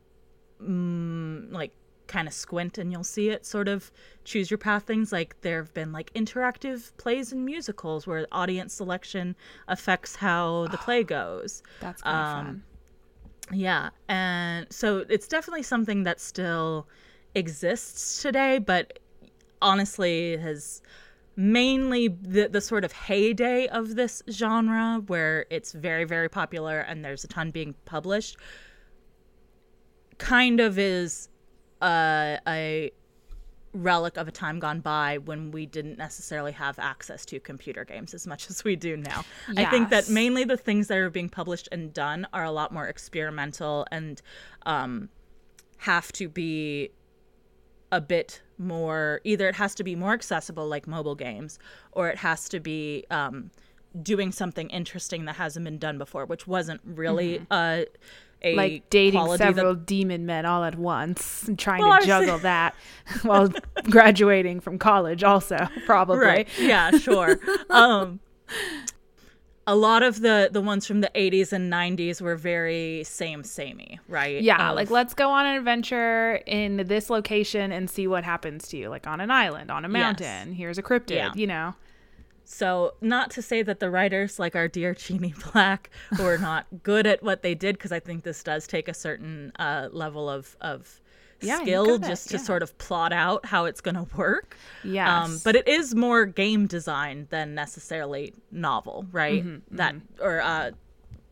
mm, 0.64 1.52
like 1.52 1.72
kind 2.12 2.28
of 2.28 2.34
squint 2.34 2.78
and 2.78 2.92
you'll 2.92 3.04
see 3.06 3.30
it 3.30 3.46
sort 3.46 3.68
of 3.70 3.90
choose 4.26 4.52
your 4.52 4.58
path 4.58 4.84
things 4.84 5.12
like 5.14 5.40
there 5.42 5.60
have 5.64 5.74
been 5.74 5.92
like 5.94 6.14
interactive 6.14 6.92
plays 6.98 7.32
and 7.32 7.46
musicals 7.46 8.06
where 8.06 8.28
audience 8.34 8.74
selection 8.74 9.34
affects 9.70 10.18
how 10.18 10.68
the 10.72 10.78
play 10.86 11.04
goes 11.04 11.64
That's 11.80 12.02
kind 12.02 12.16
of 12.18 12.26
Um, 12.40 12.46
fun. 12.46 13.58
yeah 13.58 13.90
and 14.10 14.68
so 14.70 15.06
it's 15.10 15.28
definitely 15.28 15.64
something 15.64 16.04
that 16.04 16.20
still 16.20 16.88
exists 17.34 18.22
today 18.22 18.60
but 18.60 19.00
honestly 19.62 20.36
has 20.38 20.82
mainly 21.38 22.10
the, 22.10 22.50
the 22.50 22.60
sort 22.60 22.84
of 22.84 22.92
heyday 22.92 23.68
of 23.70 23.96
this 23.96 24.22
genre 24.30 25.02
where 25.08 25.46
it's 25.50 25.72
very 25.72 26.04
very 26.04 26.28
popular 26.30 26.82
and 26.82 27.06
there's 27.06 27.24
a 27.24 27.28
ton 27.28 27.52
being 27.52 27.74
published 27.86 28.36
kind 30.18 30.60
of 30.60 30.78
is 30.78 31.30
a, 31.82 32.40
a 32.48 32.92
relic 33.74 34.18
of 34.18 34.28
a 34.28 34.32
time 34.32 34.60
gone 34.60 34.82
by 34.82 35.18
when 35.18 35.52
we 35.52 35.66
didn't 35.66 35.98
necessarily 35.98 36.52
have 36.52 36.78
access 36.80 37.26
to 37.26 37.40
computer 37.40 37.86
games 37.86 38.14
as 38.14 38.28
much 38.28 38.50
as 38.50 38.64
we 38.64 38.76
do 38.76 38.98
now. 38.98 39.24
I 39.56 39.66
think 39.66 39.90
that 39.90 40.10
mainly 40.10 40.44
the 40.44 40.58
things 40.58 40.88
that 40.88 40.98
are 40.98 41.10
being 41.10 41.30
published 41.30 41.70
and 41.72 41.94
done 41.94 42.28
are 42.34 42.44
a 42.44 42.52
lot 42.52 42.74
more 42.74 42.88
experimental 42.88 43.86
and 43.92 44.22
um, 44.66 45.10
have 45.78 46.12
to 46.14 46.28
be 46.28 46.92
a 47.92 48.00
bit 48.00 48.42
more 48.58 49.20
either 49.24 49.50
it 49.50 49.56
has 49.56 49.76
to 49.76 49.84
be 49.84 49.96
more 49.96 50.14
accessible 50.14 50.68
like 50.68 50.88
mobile 50.88 51.16
games 51.16 51.60
or 51.92 52.08
it 52.10 52.18
has 52.18 52.48
to 52.48 52.60
be 52.60 53.04
um, 53.12 53.52
doing 54.02 54.32
something 54.32 54.70
interesting 54.70 55.26
that 55.26 55.36
hasn't 55.36 55.66
been 55.66 55.78
done 55.78 55.98
before 55.98 56.26
which 56.26 56.48
wasn't 56.48 56.80
really 56.86 57.46
uh, 57.52 57.82
a 58.44 58.56
Like 58.56 58.90
dating 58.90 59.20
quality 59.22 59.44
that- 59.44 59.56
several 59.56 59.76
demon 59.76 60.26
men 60.26 60.46
all 60.46 60.64
at 60.64 60.76
once 60.78 61.48
and 61.48 61.58
trying 61.60 61.82
Well, 61.82 62.00
to 62.00 62.06
juggle 62.08 62.38
that 62.40 62.76
while 63.24 63.50
graduating 63.90 64.60
from 64.62 64.78
college 64.80 65.24
also 65.24 65.68
probably. 65.86 66.18
right 66.26 66.48
yeah 66.60 66.92
sure 66.92 67.40
um 67.70 68.20
a 69.68 69.76
lot 69.76 70.02
of 70.02 70.22
the 70.22 70.50
the 70.52 70.60
ones 70.62 70.88
from 70.88 71.02
the 71.02 71.12
80s 71.14 71.54
and 71.54 71.72
90s 71.72 72.20
were 72.20 72.36
very 72.36 73.04
same 73.06 73.44
samey 73.44 74.00
right 74.08 74.42
Yeah, 74.42 74.72
Of- 74.72 74.76
like 74.76 74.90
let's 74.90 75.14
go 75.14 75.30
on 75.30 75.46
an 75.46 75.56
adventure 75.56 76.42
in 76.48 76.78
this 76.88 77.10
location 77.10 77.72
and 77.72 77.90
see 77.90 78.08
what 78.08 78.24
happens 78.24 78.68
to 78.70 78.78
you, 78.78 78.90
like 78.90 79.06
on 79.08 79.22
an 79.22 79.30
island, 79.30 79.70
on 79.70 79.86
a 79.86 79.90
mountain. 79.90 80.54
Here's 80.54 80.78
a 80.80 80.84
cryptid, 80.84 81.12
Yeah. 81.12 81.32
you 81.36 81.46
know. 81.48 81.76
So 82.54 82.96
not 83.00 83.32
to 83.32 83.42
say 83.42 83.62
that 83.64 83.80
the 83.80 83.90
writers 83.90 84.38
like 84.38 84.56
our 84.56 84.68
dear 84.68 84.94
Jeannie 84.94 85.34
Black 85.54 85.90
were 86.20 86.38
not 86.38 86.66
good 86.84 87.08
at 87.08 87.24
what 87.24 87.42
they 87.44 87.56
did 87.56 87.78
because 87.78 87.92
I 87.94 88.00
think 88.02 88.24
this 88.24 88.44
does 88.44 88.68
take 88.68 88.88
a 88.90 88.94
certain 88.94 89.54
uh, 89.58 89.88
level 89.92 90.30
of 90.30 90.58
of 90.60 91.00
Yeah, 91.40 91.60
skill 91.62 91.96
it, 91.96 92.04
just 92.04 92.30
to 92.32 92.38
yeah. 92.38 92.44
sort 92.44 92.62
of 92.62 92.78
plot 92.78 93.14
out 93.14 93.46
how 93.46 93.66
it's 93.66 93.80
going 93.80 93.96
to 93.96 94.06
work. 94.18 94.58
Yes. 94.84 95.08
Um, 95.10 95.40
but 95.46 95.56
it 95.56 95.68
is 95.68 95.96
more 95.96 96.26
game 96.26 96.68
design 96.68 97.28
than 97.30 97.56
necessarily 97.56 98.34
novel, 98.52 99.06
right? 99.12 99.46
Mm-hmm, 99.46 99.76
that 99.78 99.96
or 100.20 100.42
uh, 100.42 100.72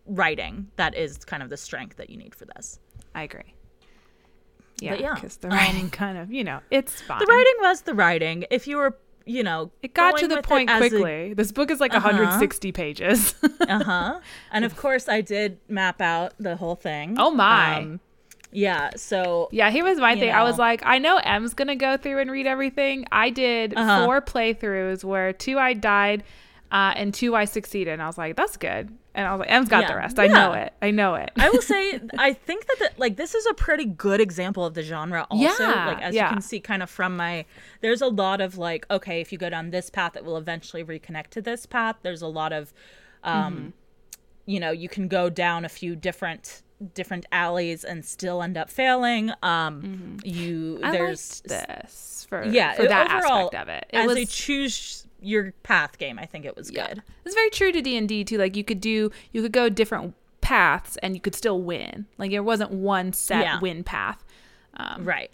writing 0.06 0.68
that 0.78 0.96
is 0.96 1.18
kind 1.26 1.44
of 1.44 1.50
the 1.50 1.58
strength 1.58 1.98
that 1.98 2.10
you 2.10 2.18
need 2.18 2.34
for 2.34 2.46
this. 2.46 2.80
I 3.14 3.24
agree. 3.24 3.54
Yeah, 4.82 4.92
But 4.92 5.02
yeah. 5.02 5.14
because 5.16 5.36
the 5.38 5.50
writing 5.60 5.90
kind 5.90 6.18
of, 6.18 6.32
you 6.32 6.46
know, 6.46 6.62
it's 6.72 7.02
fine. 7.02 7.20
The 7.20 7.26
writing 7.26 7.56
was 7.60 7.82
the 7.82 7.94
writing. 7.94 8.46
If 8.50 8.66
you 8.68 8.78
were, 8.78 8.98
you 9.30 9.44
know, 9.44 9.72
it 9.84 9.94
got 9.94 10.18
to 10.18 10.28
the 10.28 10.42
point 10.42 10.70
as 10.70 10.82
a- 10.84 10.90
quickly. 10.90 11.34
This 11.34 11.52
book 11.52 11.70
is 11.72 11.80
like 11.80 11.94
160 11.94 12.72
pages. 12.72 13.36
uh-huh. 13.62 14.20
And 14.52 14.66
of 14.66 14.76
course, 14.76 15.08
I 15.08 15.22
did 15.22 15.60
map 15.68 16.02
out 16.02 16.34
the 16.40 16.56
whole 16.56 16.76
thing. 16.76 17.16
Oh, 17.20 17.30
my. 17.32 17.78
Um, 17.78 18.00
yeah. 18.52 18.90
So 18.96 19.48
yeah, 19.52 19.70
here 19.70 19.84
was 19.84 20.00
my 20.00 20.16
thing. 20.20 20.32
I 20.32 20.42
was 20.44 20.58
like, 20.58 20.82
I 20.84 20.98
know 20.98 21.18
Em's 21.18 21.54
gonna 21.54 21.76
go 21.76 21.98
through 21.98 22.18
and 22.20 22.32
read 22.32 22.48
everything. 22.48 23.06
I 23.12 23.30
did 23.30 23.76
Uh-huh. 23.78 24.06
four 24.06 24.22
playthroughs 24.22 25.04
where 25.04 25.32
two 25.34 25.60
I 25.60 25.74
died, 25.76 26.24
uh, 26.72 26.94
and 26.96 27.14
two 27.14 27.36
I 27.36 27.46
succeeded. 27.46 27.92
And 27.94 28.02
I 28.02 28.08
was 28.08 28.18
like, 28.18 28.36
that's 28.36 28.58
good. 28.58 28.90
And 29.16 29.28
I 29.28 29.32
was 29.34 29.40
like, 29.40 29.52
Em's 29.52 29.70
got 29.70 29.88
the 29.88 29.94
Yeah. 29.94 29.98
rest. 30.00 30.20
I 30.20 30.28
know 30.28 30.54
it. 30.54 30.72
I 30.82 30.92
know 30.92 31.16
it. 31.16 31.32
I 31.38 31.50
will 31.50 31.62
say, 31.74 32.00
I 32.18 32.34
think 32.34 32.68
that 32.68 32.78
the, 32.80 32.92
like 32.98 33.18
this 33.18 33.34
is 33.36 33.46
a 33.48 33.54
pretty 33.54 33.86
good 33.86 34.22
example 34.22 34.66
of 34.66 34.76
the 34.76 34.84
genre. 34.84 35.26
Also, 35.32 35.64
Yeah, 35.64 35.88
like 35.88 36.02
as 36.02 36.14
you 36.16 36.22
can 36.22 36.42
see, 36.42 36.60
kind 36.60 36.84
of 36.84 36.90
from 36.90 37.18
my, 37.18 37.46
there's 37.82 38.02
a 38.02 38.08
lot 38.08 38.40
of 38.40 38.58
like, 38.58 38.86
okay, 38.92 39.20
if 39.20 39.32
you 39.32 39.38
go 39.38 39.50
down 39.50 39.72
this 39.72 39.90
path, 39.90 40.16
it 40.16 40.24
will 40.24 40.38
eventually 40.38 40.84
reconnect 40.84 41.28
to 41.32 41.42
this 41.42 41.66
path. 41.66 41.98
There's 42.04 42.22
a 42.22 42.28
lot 42.28 42.54
of, 42.54 42.74
um, 43.24 43.34
Mm-hmm. 43.56 43.70
you 44.46 44.60
know, 44.60 44.72
you 44.72 44.90
can 44.90 45.08
go 45.08 45.30
down 45.30 45.66
a 45.66 45.70
few 45.70 45.96
different 45.96 46.62
different 46.94 47.26
alleys 47.34 47.84
and 47.84 48.06
still 48.06 48.42
end 48.42 48.58
up 48.58 48.70
failing. 48.70 49.32
Um, 49.44 50.18
you 50.24 50.76
Mm-hmm. 50.76 50.86
I 50.86 50.92
there's 50.92 51.42
liked 51.44 51.68
this 51.84 52.26
for 52.30 52.46
yeah 52.46 52.74
for 52.74 52.88
that 52.88 53.12
overall, 53.12 53.48
aspect 53.48 53.62
of 53.64 53.70
it. 53.70 53.86
It 53.90 53.98
as 53.98 54.08
was 54.08 54.18
a 54.18 54.26
choose 54.26 55.06
your 55.22 55.52
path 55.64 55.98
game, 55.98 56.18
I 56.20 56.26
think 56.26 56.46
it 56.46 56.56
was 56.56 56.72
yeah. 56.72 56.88
good. 56.88 57.04
It's 57.26 57.36
very 57.36 57.50
true 57.50 57.72
to 57.72 57.82
D 57.82 57.98
and 57.98 58.08
D 58.08 58.24
too. 58.24 58.38
Like 58.38 58.56
you 58.56 58.64
could 58.64 58.82
do, 58.82 59.12
you 59.32 59.42
could 59.42 59.52
go 59.52 59.70
different 59.70 60.16
paths 60.42 60.98
and 60.98 61.16
you 61.16 61.22
could 61.22 61.36
still 61.36 61.62
win. 61.62 62.06
Like 62.18 62.32
it 62.32 62.42
wasn't 62.42 62.72
one 62.72 63.14
set 63.14 63.44
Yeah. 63.44 63.60
win 63.60 63.84
path. 63.84 64.24
Um, 64.76 65.06
Right. 65.06 65.32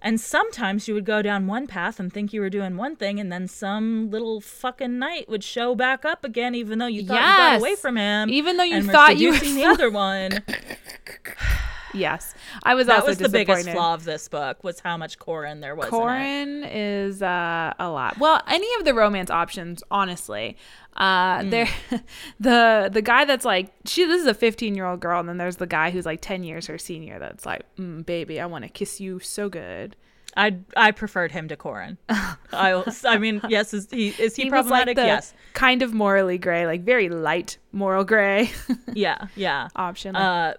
And 0.00 0.20
sometimes 0.20 0.86
you 0.86 0.94
would 0.94 1.04
go 1.04 1.22
down 1.22 1.48
one 1.48 1.66
path 1.66 1.98
and 1.98 2.12
think 2.12 2.32
you 2.32 2.40
were 2.40 2.50
doing 2.50 2.76
one 2.76 2.94
thing, 2.94 3.18
and 3.18 3.32
then 3.32 3.48
some 3.48 4.12
little 4.12 4.40
fucking 4.40 4.96
knight 4.96 5.28
would 5.28 5.42
show 5.42 5.74
back 5.74 6.04
up 6.04 6.24
again, 6.24 6.54
even 6.54 6.78
though 6.78 6.86
you 6.86 7.04
thought 7.04 7.14
you 7.14 7.20
got 7.20 7.58
away 7.58 7.74
from 7.74 7.96
him. 7.96 8.30
Even 8.30 8.56
though 8.58 8.62
you 8.62 8.80
thought 8.84 9.18
you 9.18 9.32
were 9.32 9.38
the 9.38 9.64
other 9.64 9.90
one. 9.90 10.44
Yes, 11.94 12.34
I 12.62 12.74
was 12.74 12.86
That 12.86 12.96
also 12.96 13.08
was 13.08 13.18
the 13.18 13.28
biggest 13.28 13.68
flaw 13.70 13.94
of 13.94 14.04
this 14.04 14.28
book 14.28 14.62
was 14.64 14.80
how 14.80 14.96
much 14.96 15.18
Corin 15.18 15.60
there 15.60 15.74
was. 15.74 15.88
Corin 15.88 16.64
is 16.64 17.22
uh, 17.22 17.72
a 17.78 17.88
lot. 17.90 18.18
Well, 18.18 18.42
any 18.46 18.68
of 18.78 18.84
the 18.84 18.94
romance 18.94 19.30
options, 19.30 19.82
honestly. 19.90 20.56
Uh, 20.96 21.42
Hmm. 21.42 21.50
there, 21.50 21.68
the 22.40 22.90
the 22.92 23.02
guy 23.02 23.24
that's 23.24 23.44
like 23.44 23.72
she. 23.86 24.04
This 24.04 24.20
is 24.20 24.26
a 24.26 24.34
fifteen 24.34 24.74
year 24.74 24.84
old 24.86 25.00
girl, 25.00 25.20
and 25.20 25.28
then 25.28 25.36
there's 25.38 25.56
the 25.56 25.66
guy 25.66 25.90
who's 25.90 26.04
like 26.06 26.20
ten 26.20 26.42
years 26.42 26.66
her 26.66 26.76
senior. 26.78 27.18
That's 27.18 27.46
like, 27.46 27.62
mm, 27.76 28.04
baby, 28.04 28.40
I 28.40 28.46
want 28.46 28.64
to 28.64 28.68
kiss 28.68 29.00
you 29.00 29.20
so 29.20 29.48
good. 29.48 29.94
I 30.36 30.56
I 30.76 30.90
preferred 30.90 31.32
him 31.32 31.48
to 31.48 31.56
Corin. 31.56 31.98
I 32.08 32.82
I 33.04 33.18
mean, 33.18 33.40
yes, 33.48 33.72
is 33.72 33.88
he 33.90 34.08
is 34.08 34.34
he, 34.36 34.44
He 34.44 34.50
like 34.50 34.60
problematic? 34.60 34.96
the 34.96 35.06
yes. 35.06 35.32
kind 35.54 35.82
of 35.82 35.94
morally 35.94 36.36
gray, 36.38 36.66
like 36.66 36.82
very 36.82 37.08
light 37.08 37.58
moral 37.72 38.04
gray 38.04 38.50
Yeah, 38.92 39.28
yeah. 39.36 39.68
option. 39.76 40.16
Uh, 40.16 40.54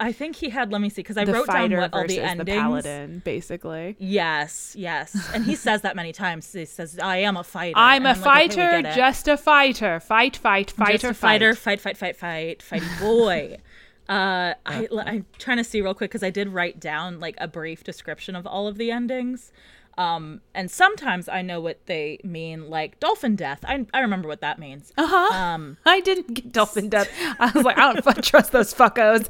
I 0.00 0.12
think 0.12 0.36
he 0.36 0.50
had. 0.50 0.72
Let 0.72 0.80
me 0.80 0.88
see, 0.88 1.02
because 1.02 1.16
I 1.16 1.24
the 1.24 1.32
wrote 1.32 1.46
down 1.46 1.70
what 1.76 1.92
all 1.92 2.06
the 2.06 2.18
the, 2.18 2.44
paladin, 2.44 3.22
basically. 3.24 3.96
Yes, 3.98 4.74
yes, 4.76 5.30
and 5.34 5.44
he 5.44 5.54
says 5.54 5.82
that 5.82 5.96
many 5.96 6.12
times. 6.12 6.52
He 6.52 6.64
says, 6.64 6.98
"I 6.98 7.18
am 7.18 7.36
a 7.36 7.44
fighter." 7.44 7.74
I'm 7.76 8.04
a 8.04 8.08
like, 8.08 8.16
okay, 8.16 8.24
fighter, 8.24 8.82
get 8.82 8.86
it. 8.86 8.94
just 8.94 9.28
a 9.28 9.36
fighter. 9.36 10.00
Fight, 10.00 10.36
fight, 10.36 10.68
Just 10.68 10.78
fighter, 10.78 11.08
a 11.10 11.14
fighter, 11.14 11.54
fight. 11.54 11.80
fight, 11.80 11.96
fight, 11.96 12.16
fight, 12.16 12.62
fight, 12.62 12.82
boy. 13.00 13.58
uh, 14.08 14.54
I, 14.66 14.88
I'm 14.92 15.26
trying 15.38 15.58
to 15.58 15.64
see 15.64 15.80
real 15.80 15.94
quick 15.94 16.10
because 16.10 16.22
I 16.22 16.30
did 16.30 16.48
write 16.48 16.78
down 16.80 17.20
like 17.20 17.36
a 17.38 17.48
brief 17.48 17.84
description 17.84 18.36
of 18.36 18.46
all 18.46 18.66
of 18.66 18.76
the 18.76 18.90
endings. 18.90 19.52
Um, 19.96 20.40
and 20.54 20.70
sometimes 20.70 21.28
I 21.28 21.42
know 21.42 21.60
what 21.60 21.86
they 21.86 22.18
mean, 22.24 22.68
like 22.68 22.98
dolphin 22.98 23.36
death. 23.36 23.64
I, 23.64 23.86
I 23.94 24.00
remember 24.00 24.28
what 24.28 24.40
that 24.40 24.58
means. 24.58 24.92
Uh 24.96 25.06
huh. 25.06 25.34
Um, 25.34 25.76
I 25.86 26.00
didn't 26.00 26.34
get 26.34 26.52
dolphin 26.52 26.88
death. 26.88 27.08
I 27.38 27.50
was 27.54 27.64
like, 27.64 27.78
I 27.78 27.92
don't 27.92 28.24
trust 28.24 28.52
those 28.52 28.74
fuckos. 28.74 29.28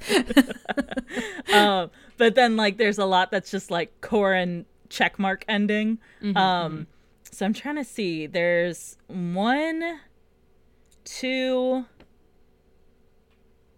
um, 1.52 1.90
but 2.16 2.34
then 2.34 2.56
like 2.56 2.78
there's 2.78 2.98
a 2.98 3.04
lot 3.04 3.30
that's 3.30 3.50
just 3.50 3.70
like 3.70 4.00
Corin 4.00 4.64
checkmark 4.88 5.42
ending. 5.48 5.98
um, 6.34 6.86
so 7.30 7.44
I'm 7.44 7.52
trying 7.52 7.76
to 7.76 7.84
see. 7.84 8.26
There's 8.26 8.96
one, 9.08 10.00
two. 11.04 11.84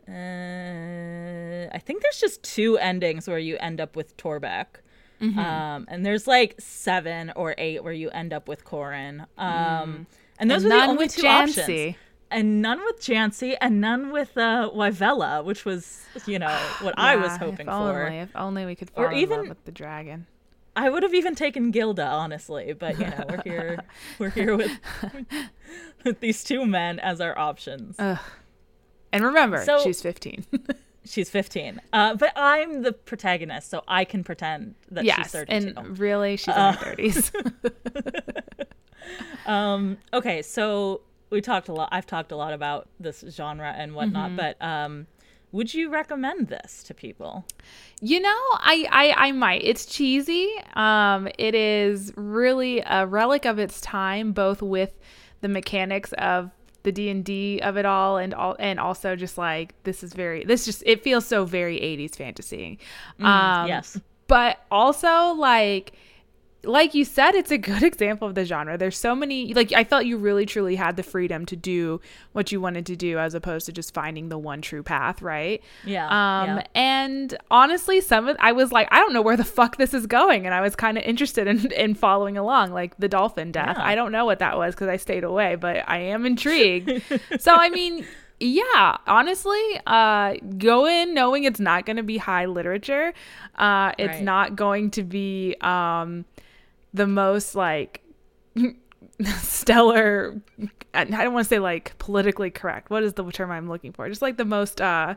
Uh, 0.09 1.66
I 1.73 1.78
think 1.85 2.02
there's 2.02 2.21
just 2.21 2.43
two 2.45 2.78
endings 2.78 3.26
where 3.26 3.38
you 3.38 3.57
end 3.59 3.81
up 3.81 3.97
with 3.97 4.16
Torbeck. 5.21 5.37
Um, 5.37 5.87
and 5.89 6.05
there's 6.05 6.27
like 6.27 6.55
seven 6.59 7.33
or 7.37 7.55
eight 7.59 7.83
where 7.85 7.93
you 7.93 8.11
end 8.11 8.33
up 8.33 8.49
with 8.49 8.65
Corin. 8.65 9.27
Um, 9.39 10.07
And 10.39 10.51
those 10.51 10.65
And 10.65 10.73
were 10.73 10.79
the 10.81 10.87
only 10.87 10.97
with 11.05 11.13
two 11.15 11.23
Jancy. 11.23 11.59
options. 11.89 11.97
And 12.31 12.61
none 12.61 12.81
with 12.85 13.01
Jancy, 13.01 13.57
and 13.61 13.81
none 13.81 14.11
with 14.11 14.37
uh, 14.37 14.69
Wyvella, 14.75 15.45
which 15.45 15.65
was, 15.65 16.03
you 16.27 16.39
know, 16.41 16.49
what 16.83 16.95
I 16.99 17.15
was 17.17 17.37
hoping 17.37 17.67
if 17.69 17.73
for. 17.73 18.05
Only, 18.05 18.19
if 18.19 18.35
only 18.35 18.67
we 18.67 18.75
could 18.75 18.91
Or 18.97 19.05
fall 19.07 19.13
in 19.15 19.19
even- 19.21 19.39
love 19.41 19.49
with 19.51 19.65
the 19.65 19.73
dragon. 19.73 20.27
I 20.79 20.91
would 20.91 21.03
have 21.05 21.15
even 21.15 21.35
taken 21.35 21.71
Gilda, 21.71 22.05
honestly, 22.05 22.75
but 22.75 22.99
you 22.99 23.07
know, 23.07 23.25
we're 23.31 23.43
here, 23.45 23.79
we're 24.19 24.29
here 24.31 24.55
with, 24.57 24.73
with 26.05 26.21
these 26.21 26.45
two 26.45 26.67
men 26.67 26.99
as 26.99 27.19
our 27.21 27.39
options. 27.39 27.97
Ugh. 27.99 28.19
And 29.13 29.25
remember, 29.25 29.65
So- 29.65 29.79
she's 29.83 30.03
15. 30.03 30.45
She's 31.07 31.31
15, 31.31 31.81
uh, 31.93 32.15
but 32.17 32.33
I'm 32.37 32.83
the 32.83 32.93
protagonist, 32.93 33.71
so 33.71 33.83
I 33.89 34.05
can 34.05 34.25
pretend 34.25 34.75
that 34.91 35.03
she's 35.05 35.07
yes, 35.17 35.33
32. 35.33 35.73
and 35.79 35.99
really, 35.99 36.37
she's 36.37 36.49
Uh, 36.55 36.77
in 36.81 36.89
her 36.89 36.95
30s. 36.97 38.43
Um, 39.47 39.99
okay, 40.13 40.43
so 40.43 41.03
we 41.31 41.41
talked 41.41 41.69
a 41.69 41.73
lot. 41.73 41.89
I've 41.93 42.07
talked 42.07 42.33
a 42.33 42.37
lot 42.37 42.53
about 42.53 42.89
this 42.99 43.25
genre 43.31 43.73
and 43.77 43.95
whatnot, 43.95 44.31
Mm-hmm. 44.31 44.37
but 44.37 44.61
um, 44.63 45.07
would 45.53 45.73
you 45.73 45.89
recommend 45.91 46.49
this 46.49 46.83
to 46.85 46.95
people? 46.95 47.45
You 48.01 48.19
know, 48.21 48.29
I, 48.55 48.87
I 48.91 49.29
I 49.29 49.33
might. 49.33 49.63
It's 49.63 49.87
cheesy. 49.87 50.53
Um, 50.75 51.29
it 51.39 51.55
is 51.55 52.13
really 52.17 52.81
a 52.85 53.07
relic 53.07 53.45
of 53.45 53.59
its 53.61 53.81
time, 53.81 54.33
both 54.33 54.61
with 54.61 54.99
the 55.41 55.49
mechanics 55.49 56.13
of 56.19 56.51
the 56.87 56.93
D 56.93 57.11
and 57.11 57.25
D 57.25 57.61
of 57.61 57.76
it 57.76 57.85
all, 57.85 58.16
and 58.16 58.33
all, 58.33 58.55
and 58.61 58.78
also 58.78 59.16
just 59.16 59.37
like 59.37 59.75
this 59.83 60.05
is 60.05 60.14
very. 60.14 60.45
This 60.45 60.64
just 60.64 60.85
it 60.87 61.02
feels 61.02 61.26
so 61.26 61.45
very 61.45 61.78
'80s 61.81 62.14
fantasy. 62.14 62.78
um, 63.21 63.66
yes. 63.66 64.00
but 64.28 64.59
also 64.71 65.35
like 65.35 65.93
like 66.67 66.95
you 66.95 67.05
said 67.05 67.35
it's 67.35 67.51
a 67.51 67.59
good 67.71 67.83
example 67.83 68.27
of 68.29 68.35
the 68.35 68.45
genre 68.45 68.77
there's 68.77 68.99
so 68.99 69.15
many 69.15 69.55
like 69.55 69.73
i 69.73 69.85
felt 69.85 70.05
you 70.05 70.17
really 70.17 70.45
truly 70.45 70.77
had 70.77 70.97
the 70.97 71.03
freedom 71.03 71.47
to 71.47 71.57
do 71.57 72.01
what 72.33 72.51
you 72.53 72.61
wanted 72.61 72.85
to 72.85 72.97
do 72.97 73.19
as 73.19 73.35
opposed 73.35 73.67
to 73.67 73.73
just 73.73 73.95
finding 73.95 74.29
the 74.29 74.37
one 74.39 74.61
true 74.61 74.83
path 74.83 75.23
right 75.23 75.63
Yeah, 75.85 76.07
um 76.07 76.57
yeah. 76.59 76.67
and 76.75 77.37
honestly 77.51 78.01
some 78.01 78.29
of 78.29 78.37
i 78.41 78.53
was 78.53 78.73
like 78.73 78.89
i 78.91 78.99
don't 78.99 79.13
know 79.13 79.23
where 79.23 79.37
the 79.37 79.45
fuck 79.45 79.77
this 79.79 79.95
is 79.95 80.07
going 80.07 80.45
and 80.45 80.55
i 80.55 80.61
was 80.61 80.77
kind 80.77 80.99
of 80.99 81.05
interested 81.05 81.47
in 81.47 81.71
in 81.85 81.95
following 81.95 82.37
along 82.37 82.73
like 82.73 82.97
the 82.99 83.09
dolphin 83.09 83.53
death 83.53 83.77
Yeah. 83.79 83.85
i 83.87 83.95
don't 83.95 84.13
know 84.13 84.25
what 84.25 84.41
that 84.41 84.59
was 84.59 84.75
because 84.75 84.89
i 84.89 84.97
stayed 84.97 85.25
away 85.25 85.55
but 85.55 85.85
i 85.89 85.99
am 85.99 86.27
intrigued 86.27 87.03
so 87.39 87.55
i 87.55 87.69
mean 87.71 88.05
yeah 88.39 88.99
honestly 89.07 89.63
uh 89.87 90.35
go 90.59 90.87
in 90.87 91.15
knowing 91.15 91.45
it's 91.45 91.59
not 91.61 91.87
going 91.87 91.97
to 91.97 92.03
be 92.03 92.19
high 92.19 92.45
literature 92.45 93.15
uh 93.57 93.93
it's 93.99 94.17
Right. 94.17 94.23
not 94.23 94.57
going 94.57 94.91
to 94.91 95.03
be 95.03 95.57
um 95.63 96.27
the 96.97 97.07
most 97.07 97.55
like 97.55 98.03
stellar 99.38 100.41
i 100.95 101.05
don't 101.05 101.33
want 101.33 101.45
to 101.45 101.49
say 101.49 101.59
like 101.59 101.97
politically 101.99 102.50
correct. 102.50 102.91
What 102.91 103.03
is 103.03 103.15
the 103.15 103.31
term 103.31 103.50
i'm 103.50 103.69
looking 103.69 103.93
for? 103.93 104.09
Just 104.09 104.23
like 104.23 104.37
the 104.37 104.45
most 104.45 104.81
uh 104.81 105.15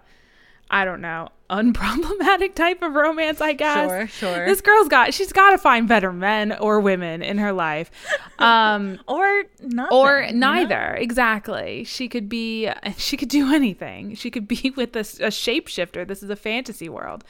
i 0.71 0.85
don't 0.85 1.01
know 1.01 1.29
unproblematic 1.49 2.53
type 2.63 2.81
of 2.81 2.93
romance 2.93 3.41
i 3.41 3.53
guess. 3.53 3.89
Sure, 3.89 4.07
sure. 4.07 4.45
this 4.45 4.61
girl's 4.61 4.87
got 4.87 5.13
she's 5.13 5.33
got 5.33 5.51
to 5.51 5.57
find 5.57 5.87
better 5.87 6.13
men 6.13 6.51
or 6.53 6.79
women 6.79 7.21
in 7.21 7.37
her 7.37 7.51
life. 7.51 7.89
Um 8.37 8.99
or 9.07 9.45
not. 9.61 9.91
or 9.91 10.27
neither. 10.31 10.95
Exactly. 10.95 11.83
She 11.85 12.07
could 12.07 12.29
be 12.29 12.69
she 12.97 13.17
could 13.17 13.29
do 13.29 13.53
anything. 13.53 14.15
She 14.15 14.29
could 14.29 14.47
be 14.47 14.73
with 14.75 14.95
a, 14.95 14.99
a 14.99 15.31
shapeshifter. 15.31 16.07
This 16.07 16.21
is 16.21 16.29
a 16.29 16.35
fantasy 16.35 16.89
world. 16.89 17.23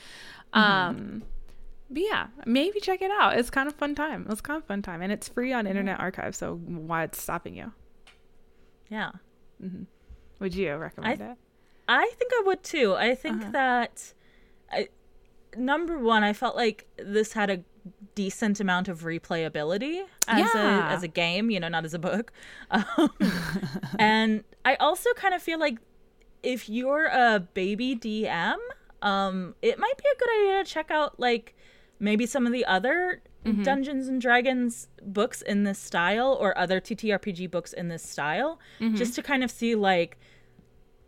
Um 0.53 1.23
but 1.89 2.01
yeah 2.01 2.27
maybe 2.45 2.79
check 2.79 3.01
it 3.01 3.11
out 3.11 3.37
it's 3.37 3.49
kind 3.49 3.67
of 3.67 3.75
fun 3.75 3.95
time 3.95 4.25
it's 4.29 4.41
kind 4.41 4.57
of 4.57 4.65
fun 4.65 4.81
time 4.81 5.01
and 5.01 5.11
it's 5.11 5.27
free 5.27 5.51
on 5.53 5.65
internet 5.67 5.99
archive 5.99 6.35
so 6.35 6.55
why 6.55 7.03
it's 7.03 7.21
stopping 7.21 7.55
you 7.55 7.71
Yeah. 8.89 9.11
would 10.39 10.55
you 10.55 10.75
recommend 10.75 11.21
I- 11.21 11.31
it 11.31 11.37
I 11.91 12.05
think 12.19 12.31
I 12.37 12.43
would 12.45 12.61
too. 12.61 12.93
I 12.93 13.15
think 13.15 13.41
Uh-huh. 13.41 13.51
that 13.51 14.13
I, 14.71 14.89
number 15.57 15.97
one, 15.97 16.23
I 16.23 16.33
felt 16.33 16.55
like 16.55 16.85
this 16.97 17.33
had 17.33 17.49
a 17.49 17.63
decent 18.13 18.59
amount 18.59 18.87
of 18.87 19.01
replayability 19.01 20.03
as 20.27 20.51
Yeah. 20.53 20.87
a 20.89 20.93
as 20.93 21.01
a 21.01 21.07
game, 21.07 21.49
you 21.49 21.59
know, 21.59 21.67
not 21.67 21.85
as 21.85 21.95
a 21.95 21.99
book. 21.99 22.31
Um, 22.71 23.09
and 23.97 24.43
I 24.63 24.75
also 24.75 25.11
kind 25.15 25.33
of 25.33 25.41
feel 25.41 25.57
like 25.59 25.79
if 26.43 26.69
you're 26.69 27.05
a 27.07 27.39
baby 27.39 27.95
DM, 27.95 28.57
um, 29.01 29.55
it 29.63 29.79
might 29.79 29.97
be 29.97 30.03
a 30.13 30.19
good 30.19 30.29
idea 30.41 30.63
to 30.63 30.69
check 30.71 30.91
out 30.91 31.19
like 31.19 31.55
maybe 31.99 32.25
some 32.25 32.45
of 32.45 32.53
the 32.53 32.65
other 32.65 33.21
Dungeons 33.63 34.07
and 34.07 34.21
Dragons 34.21 34.87
books 35.01 35.41
in 35.41 35.63
this 35.63 35.79
style 35.79 36.37
or 36.39 36.57
other 36.57 36.81
TTRPG 36.81 37.49
books 37.49 37.73
in 37.73 37.87
this 37.87 38.03
style, 38.03 38.59
just 38.95 39.15
to 39.15 39.23
kind 39.23 39.43
of 39.43 39.51
see 39.51 39.75
like 39.75 40.17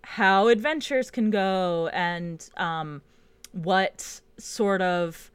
how 0.04 0.48
adventures 0.48 1.12
can 1.12 1.30
go 1.30 1.90
and 1.94 2.50
um, 2.58 3.02
what 3.52 4.22
sort 4.38 4.82
of 4.82 5.30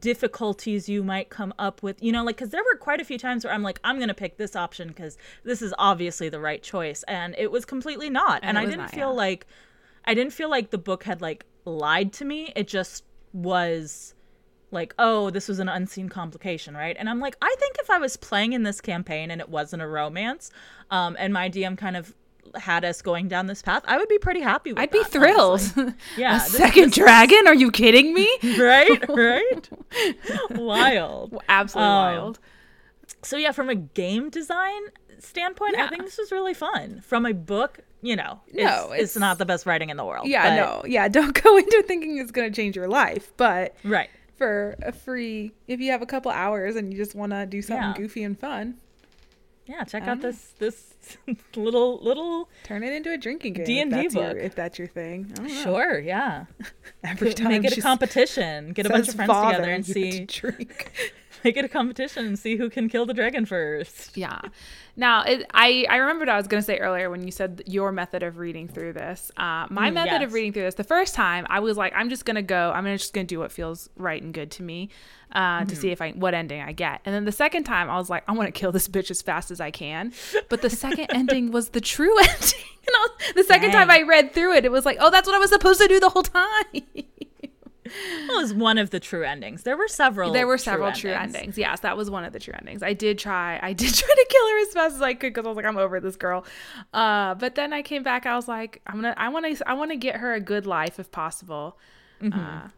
difficulties 0.00 0.88
you 0.88 1.04
might 1.04 1.30
come 1.30 1.54
up 1.58 1.82
with. 1.82 2.02
You 2.02 2.12
know 2.12 2.24
like 2.24 2.36
because 2.36 2.50
there 2.50 2.64
were 2.64 2.76
quite 2.76 3.00
a 3.00 3.04
few 3.04 3.18
times 3.18 3.44
where 3.44 3.54
i'm 3.54 3.62
like 3.62 3.78
i'm 3.84 4.00
gonna 4.00 4.14
pick 4.14 4.36
this 4.36 4.56
option 4.56 4.88
because 4.88 5.16
this 5.44 5.62
is 5.62 5.72
obviously 5.78 6.28
the 6.28 6.40
right 6.40 6.60
choice 6.60 7.04
and 7.06 7.36
it 7.38 7.52
was 7.52 7.64
completely 7.64 8.10
not. 8.10 8.40
And, 8.42 8.58
it 8.58 8.62
i 8.62 8.64
didn't 8.64 8.78
not, 8.78 8.90
feel 8.90 9.10
yeah. 9.10 9.22
like 9.24 9.46
i 10.04 10.12
didn't 10.12 10.32
feel 10.32 10.50
like 10.50 10.70
the 10.70 10.78
book 10.78 11.04
had 11.04 11.22
like 11.22 11.46
lied 11.64 12.12
to 12.14 12.24
me. 12.24 12.52
It 12.56 12.66
just 12.66 13.04
was 13.32 14.14
like 14.70 14.94
oh 14.98 15.30
this 15.30 15.48
was 15.48 15.58
an 15.58 15.68
unseen 15.68 16.08
complication 16.08 16.74
right? 16.74 16.96
And 16.98 17.08
i'm 17.08 17.20
like 17.20 17.36
i 17.42 17.54
think 17.58 17.76
if 17.80 17.88
i 17.90 17.98
was 17.98 18.16
playing 18.16 18.52
in 18.52 18.62
this 18.64 18.80
campaign 18.80 19.30
and 19.30 19.40
it 19.40 19.48
wasn't 19.48 19.82
a 19.82 19.86
romance 19.86 20.50
um 20.90 21.16
and 21.18 21.32
my 21.32 21.48
dm 21.48 21.78
kind 21.78 21.96
of 21.96 22.14
had 22.56 22.84
us 22.84 23.02
going 23.02 23.28
down 23.28 23.46
this 23.46 23.60
path 23.62 23.82
i 23.86 23.96
would 23.96 24.08
be 24.08 24.18
pretty 24.18 24.40
happy 24.40 24.72
with 24.72 24.78
i'd 24.80 24.90
be 24.90 25.02
thrilled. 25.04 25.60
honestly. 25.76 25.94
yeah 26.16 26.38
this- 26.38 26.52
second 26.52 26.84
this 26.84 26.98
is- 26.98 27.04
dragon? 27.04 27.46
Are 27.46 27.54
you 27.54 27.70
kidding 27.70 28.12
me? 28.14 28.28
Right 28.58 29.08
right? 29.08 29.68
Wild. 30.50 31.36
Absolutely 31.48 31.88
Um, 31.90 31.96
wild. 32.14 32.38
so 33.22 33.36
yeah 33.36 33.52
from 33.52 33.68
a 33.68 33.74
game 33.74 34.30
design 34.30 34.82
standpoint 35.18 35.76
i 35.76 35.88
think 35.88 36.04
this 36.04 36.18
was 36.18 36.30
really 36.32 36.54
fun. 36.54 37.00
From 37.04 37.24
a 37.26 37.32
book 37.32 37.80
you 38.02 38.14
know 38.16 38.40
it's, 38.48 38.56
No, 38.56 38.92
it's, 38.92 39.02
it's- 39.16 39.16
not 39.16 39.38
the 39.38 39.46
best 39.46 39.64
writing 39.66 39.90
in 39.90 39.96
the 39.96 40.04
world 40.04 40.26
yeah 40.28 40.50
but- 40.50 40.56
no. 40.56 40.82
Yeah 40.88 41.08
don't 41.08 41.40
go 41.42 41.56
into 41.56 41.82
thinking 41.86 42.18
it's 42.18 42.30
going 42.30 42.50
to 42.50 42.54
change 42.54 42.76
your 42.76 42.88
life 42.88 43.32
but 43.36 43.74
right 43.84 44.10
for 44.36 44.76
a 44.82 44.92
free 44.92 45.52
if 45.66 45.80
you 45.80 45.90
have 45.90 46.02
a 46.02 46.06
couple 46.06 46.30
hours 46.30 46.76
and 46.76 46.92
you 46.92 46.98
just 46.98 47.14
want 47.14 47.32
to 47.32 47.46
do 47.46 47.62
something 47.62 47.82
Yeah. 47.88 47.94
goofy 47.96 48.22
and 48.22 48.38
fun 48.38 48.74
yeah 49.66 49.82
check 49.84 50.04
out 50.04 50.18
know. 50.18 50.22
this 50.30 50.54
this 50.58 50.94
little 51.56 51.98
little 52.02 52.48
turn 52.62 52.82
it 52.84 52.92
into 52.92 53.12
a 53.12 53.18
drinking 53.18 53.54
game 53.54 53.64
D&D 53.64 53.80
if 53.80 53.90
that's 53.90 54.14
your, 54.14 54.34
book. 54.34 54.36
if 54.42 54.54
that's 54.54 54.78
your 54.78 54.88
thing 54.88 55.26
I 55.32 55.34
don't 55.34 55.48
know. 55.48 55.62
sure 55.62 55.98
yeah 55.98 56.44
every 57.04 57.32
time 57.34 57.48
make 57.48 57.64
it 57.64 57.76
a 57.78 57.80
competition 57.80 58.72
get 58.72 58.86
a 58.86 58.90
bunch 58.90 59.08
of 59.08 59.14
friends 59.14 59.32
together 59.32 59.70
and 59.70 59.84
see 59.86 60.24
drink 60.26 60.92
make 61.44 61.56
it 61.56 61.64
a 61.64 61.68
competition 61.68 62.26
and 62.26 62.38
see 62.38 62.56
who 62.56 62.68
can 62.70 62.88
kill 62.88 63.06
the 63.06 63.14
dragon 63.14 63.46
first. 63.46 64.16
Yeah. 64.16 64.40
Now 64.98 65.22
it, 65.24 65.44
i 65.52 65.84
i 65.90 65.96
remembered 65.96 66.28
i 66.30 66.36
was 66.38 66.46
going 66.46 66.60
to 66.62 66.64
say 66.64 66.78
earlier 66.78 67.10
when 67.10 67.22
you 67.22 67.30
said 67.30 67.62
your 67.66 67.92
method 67.92 68.22
of 68.22 68.38
reading 68.38 68.66
through 68.66 68.94
this. 68.94 69.30
Uh, 69.36 69.66
my 69.68 69.90
Mm, 69.90 69.94
method 69.94 70.12
yes. 70.12 70.22
of 70.24 70.32
reading 70.32 70.52
through 70.54 70.62
this 70.62 70.74
the 70.76 70.84
first 70.84 71.14
time 71.14 71.46
i 71.50 71.60
was 71.60 71.76
like 71.76 71.92
i'm 71.94 72.08
just 72.08 72.24
going 72.24 72.36
to 72.36 72.42
go 72.42 72.72
i'm 72.74 72.84
just 72.86 73.12
going 73.12 73.26
to 73.26 73.34
do 73.34 73.38
what 73.38 73.52
feels 73.52 73.90
right 73.96 74.22
and 74.22 74.32
good 74.32 74.50
to 74.52 74.62
me 74.62 74.88
uh, 75.32 75.60
to 75.60 75.66
Mm-hmm. 75.66 75.80
see 75.80 75.90
if 75.90 76.00
i 76.00 76.12
what 76.12 76.32
ending 76.34 76.62
i 76.62 76.72
get. 76.72 77.00
And 77.04 77.14
then 77.14 77.24
the 77.26 77.32
second 77.32 77.64
time 77.64 77.90
i 77.90 77.96
was 77.98 78.08
like 78.08 78.24
i 78.26 78.32
want 78.32 78.46
to 78.46 78.58
kill 78.58 78.72
this 78.72 78.88
bitch 78.88 79.10
as 79.10 79.20
fast 79.20 79.50
as 79.50 79.60
i 79.60 79.70
can. 79.70 80.12
But 80.48 80.62
the 80.62 80.70
second 80.70 81.08
ending 81.14 81.50
was 81.50 81.70
the 81.70 81.80
true 81.82 82.16
ending. 82.20 82.64
And 82.86 82.94
I 82.96 82.98
was, 83.08 83.32
the 83.34 83.44
second 83.44 83.72
time 83.72 83.90
i 83.90 84.00
read 84.02 84.32
through 84.32 84.54
it 84.54 84.64
it 84.64 84.70
was 84.72 84.86
like 84.86 84.96
oh 85.00 85.10
that's 85.10 85.26
what 85.26 85.34
i 85.36 85.38
was 85.38 85.50
supposed 85.50 85.80
to 85.80 85.88
do 85.88 86.00
the 86.00 86.08
whole 86.08 86.22
time 86.22 86.64
It 88.30 88.36
was 88.36 88.52
one 88.54 88.78
of 88.78 88.90
the 88.90 89.00
true 89.00 89.22
endings 89.24 89.62
there 89.62 89.76
were 89.76 89.88
several 89.88 90.32
There 90.32 90.46
were 90.46 90.58
several 90.58 90.92
true 90.92 91.12
endings. 91.12 91.56
Yes, 91.58 91.80
that 91.80 91.96
was 91.96 92.10
one 92.10 92.24
of 92.24 92.32
the 92.32 92.38
true 92.40 92.54
endings. 92.58 92.82
I 92.82 92.92
did 92.92 93.18
try. 93.18 93.58
I 93.62 93.72
did 93.72 93.94
try 94.02 94.08
to 94.14 94.26
kill 94.28 94.48
her 94.50 94.58
as 94.62 94.72
fast 94.72 94.96
as 94.96 95.02
I 95.02 95.14
could 95.14 95.32
because 95.32 95.44
I 95.46 95.48
was 95.48 95.56
like, 95.56 95.66
I'm 95.66 95.78
over 95.78 96.00
this 96.00 96.16
girl. 96.16 96.44
Uh, 96.92 97.34
but 97.34 97.54
then 97.54 97.72
I 97.72 97.82
came 97.82 98.02
back. 98.02 98.26
I 98.26 98.36
was 98.36 98.48
like, 98.48 98.80
I'm 98.86 98.96
gonna. 98.96 99.14
I 99.16 99.28
want 99.28 99.56
to. 99.56 99.68
I 99.68 99.74
want 99.74 99.90
to 99.92 99.96
get 99.96 100.16
her 100.16 100.34
a 100.34 100.40
good 100.40 100.66
life 100.66 100.98
if 100.98 101.10
possible. 101.10 101.78
Uh, 102.22 102.68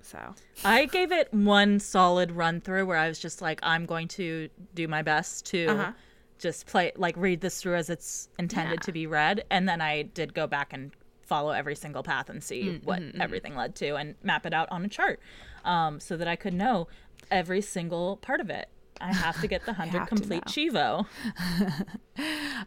so 0.00 0.34
I 0.64 0.86
gave 0.86 1.12
it 1.12 1.32
one 1.34 1.78
solid 1.80 2.32
run 2.32 2.60
through 2.60 2.86
where 2.86 2.96
I 2.96 3.08
was 3.08 3.18
just 3.18 3.42
like, 3.42 3.60
I'm 3.62 3.84
going 3.86 4.08
to 4.08 4.48
do 4.74 4.88
my 4.88 5.02
best 5.02 5.44
to 5.46 5.66
Uh-huh. 5.66 5.92
just 6.38 6.66
play, 6.66 6.92
like, 6.96 7.14
read 7.18 7.40
this 7.42 7.60
through 7.60 7.74
as 7.76 7.90
it's 7.90 8.28
intended 8.38 8.78
Yeah. 8.80 8.86
to 8.86 8.92
be 8.92 9.06
read. 9.06 9.44
And 9.50 9.68
then 9.68 9.80
I 9.82 10.02
did 10.02 10.32
go 10.32 10.46
back 10.46 10.72
and 10.72 10.92
follow 11.28 11.50
every 11.50 11.74
single 11.76 12.02
path 12.02 12.28
and 12.30 12.42
see 12.42 12.62
Mm, 12.64 12.84
what 12.84 13.00
mm-hmm, 13.00 13.20
everything 13.20 13.54
led 13.54 13.74
to 13.76 13.94
and 13.96 14.14
map 14.22 14.46
it 14.46 14.52
out 14.54 14.68
on 14.70 14.84
a 14.84 14.88
chart 14.88 15.20
um, 15.64 16.00
so 16.00 16.16
that 16.16 16.26
I 16.26 16.36
could 16.36 16.54
know 16.54 16.88
every 17.30 17.60
single 17.60 18.16
part 18.16 18.40
of 18.40 18.50
it. 18.50 18.68
I 19.00 19.12
have 19.12 19.40
to 19.42 19.46
get 19.46 19.60
the 19.64 19.72
100 19.78 20.08
complete. 20.08 20.44
Chivo. 20.46 21.06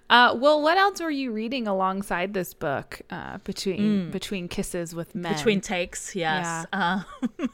Uh, 0.10 0.34
well, 0.38 0.62
what 0.62 0.78
else 0.78 1.02
were 1.02 1.12
you 1.12 1.32
reading 1.32 1.68
alongside 1.68 2.34
this 2.34 2.54
book? 2.54 3.02
Uh, 3.10 3.38
between 3.44 4.10
between 4.12 4.48
kisses 4.48 4.96
with 4.96 5.14
men. 5.14 5.34
Between 5.34 5.60
takes, 5.60 6.16
yes. 6.16 6.66
Um, 6.72 7.04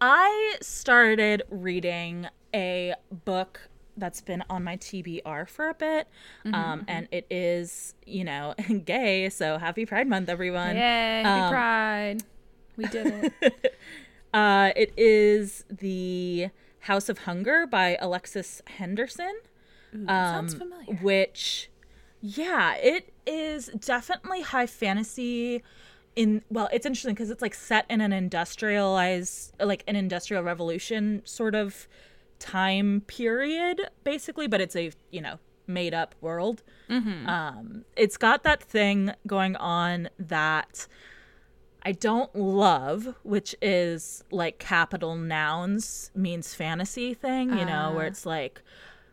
I 0.00 0.56
started 0.62 1.42
reading 1.50 2.26
a 2.54 2.94
book 3.26 3.68
that's 3.96 4.20
been 4.20 4.42
on 4.50 4.64
my 4.64 4.76
TBR 4.76 5.48
for 5.48 5.68
a 5.68 5.74
bit, 5.74 6.08
Mm-hmm, 6.44 6.54
um, 6.54 6.84
and 6.88 7.08
it 7.12 7.26
is 7.30 7.94
you 8.06 8.24
know 8.24 8.54
gay. 8.84 9.28
So 9.30 9.58
happy 9.58 9.86
Pride 9.86 10.06
Month, 10.08 10.28
everyone! 10.28 10.76
Yay, 10.76 11.22
happy 11.22 11.40
Um, 11.42 11.50
pride. 11.50 12.22
We 12.76 12.86
did 12.86 13.32
it. 13.42 13.74
Uh, 14.34 14.72
it 14.74 14.92
is 14.96 15.64
the 15.70 16.48
House 16.80 17.08
of 17.08 17.18
Hunger 17.18 17.68
by 17.68 17.96
Alexis 18.00 18.62
Henderson. 18.66 19.32
Ooh, 19.94 20.06
that 20.06 20.34
sounds 20.34 20.54
um, 20.54 20.58
familiar. 20.58 20.94
Which, 20.96 21.70
yeah, 22.20 22.74
it 22.74 23.12
is 23.28 23.66
definitely 23.66 24.40
high 24.40 24.66
fantasy. 24.66 25.62
In 26.16 26.42
well, 26.50 26.68
it's 26.72 26.84
interesting 26.84 27.14
because 27.14 27.30
it's 27.30 27.42
like 27.42 27.54
set 27.54 27.86
in 27.88 28.00
an 28.00 28.12
industrialized, 28.12 29.54
like 29.60 29.84
an 29.86 29.94
industrial 29.94 30.42
revolution 30.42 31.22
sort 31.24 31.54
of 31.54 31.86
time 32.44 33.02
period, 33.06 33.80
basically. 34.04 34.46
But 34.46 34.60
it's 34.60 34.76
a 34.76 34.90
you 35.10 35.20
know 35.20 35.38
made 35.66 35.94
up 35.94 36.14
world. 36.20 36.62
Um, 36.90 37.84
it's 37.96 38.16
got 38.16 38.42
that 38.44 38.62
thing 38.62 39.12
going 39.26 39.56
on 39.56 40.08
that. 40.18 40.86
I 41.86 41.92
don't 41.92 42.34
love, 42.34 43.14
which 43.24 43.54
is 43.60 44.24
like 44.30 44.58
capital 44.58 45.16
nouns 45.16 46.10
means 46.14 46.54
fantasy 46.54 47.12
thing, 47.12 47.50
you 47.58 47.66
know, 47.66 47.92
where 47.94 48.04
Ah. 48.06 48.08
it's 48.08 48.24
like, 48.24 48.62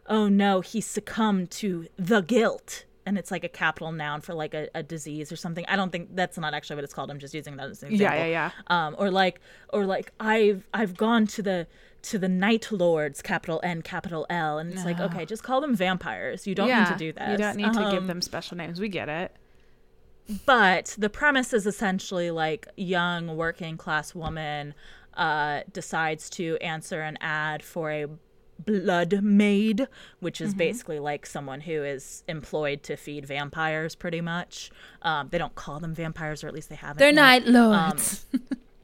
oh 0.08 0.30
no, 0.30 0.62
he 0.62 0.80
succumbed 0.80 1.52
to 1.52 1.88
the 1.98 2.22
guilt. 2.22 2.86
And 3.06 3.18
it's 3.18 3.30
like 3.32 3.44
a 3.44 3.50
capital 3.50 3.92
noun 3.92 4.22
for 4.22 4.34
like 4.34 4.54
a, 4.54 4.70
a 4.74 4.84
disease 4.84 5.34
or 5.34 5.36
something. 5.36 5.66
I 5.68 5.76
don't 5.76 5.92
think 5.92 6.16
that's 6.16 6.38
not 6.38 6.54
actually 6.54 6.78
what 6.78 6.86
it's 6.86 6.94
called. 6.94 7.12
I'm 7.12 7.20
just 7.20 7.34
using 7.34 7.58
that 7.58 7.70
as 7.70 7.84
an 7.84 7.92
example. 7.92 8.18
Yeah, 8.18 8.24
example. 8.26 8.54
yeah, 8.70 8.88
Um, 8.88 8.96
or 8.98 9.12
like, 9.12 9.42
or 9.74 9.86
like 9.86 10.14
I've 10.22 10.66
I've 10.74 10.96
gone 10.96 11.28
to 11.28 11.42
the 11.42 11.68
to 12.04 12.18
the 12.18 12.30
night 12.30 12.72
lords, 12.72 13.22
capital 13.22 13.60
N, 13.64 13.82
capital 13.82 14.26
L, 14.30 14.58
and 14.60 14.72
it's 14.74 14.86
like, 14.86 15.00
okay, 15.00 15.26
just 15.26 15.44
call 15.44 15.62
them 15.62 15.76
vampires. 15.76 16.48
You 16.48 16.56
don't 16.56 16.68
yeah. 16.68 16.84
need 16.84 16.92
to 16.92 16.98
do 16.98 17.14
that. 17.14 17.32
You 17.32 17.38
don't 17.38 17.56
need 17.58 17.74
to 17.74 17.92
give 17.92 18.02
Um, 18.04 18.08
them 18.08 18.22
special 18.22 18.58
names. 18.58 18.80
We 18.80 18.90
get 18.90 19.08
it. 19.10 19.36
but 20.46 20.96
the 20.98 21.10
premise 21.10 21.54
is 21.54 21.66
essentially 21.68 22.32
like 22.32 22.68
young 22.78 23.36
working 23.36 23.78
class 23.78 24.16
woman 24.16 24.74
uh, 25.16 25.62
decides 25.74 26.30
to 26.32 26.58
answer 26.62 27.02
an 27.02 27.18
ad 27.22 27.62
for 27.64 27.92
a 27.92 28.06
blood 28.64 29.22
maid 29.24 29.88
which 30.20 30.38
Mm-hmm. 30.38 30.46
is 30.46 30.54
basically 30.54 31.00
like 31.00 31.26
someone 31.26 31.62
who 31.62 31.84
is 31.84 32.24
employed 32.28 32.84
to 32.84 32.96
feed 32.96 33.26
vampires 33.26 33.96
pretty 33.96 34.22
much 34.22 34.70
um, 35.02 35.30
they 35.32 35.40
don't 35.40 35.56
call 35.56 35.80
them 35.80 35.96
vampires 35.96 36.44
or 36.44 36.48
at 36.48 36.54
least 36.54 36.70
they 36.70 36.76
haven't 36.76 37.00
They're 37.00 37.10
yet. 37.10 37.16
night 37.16 37.48
lords. 37.48 38.26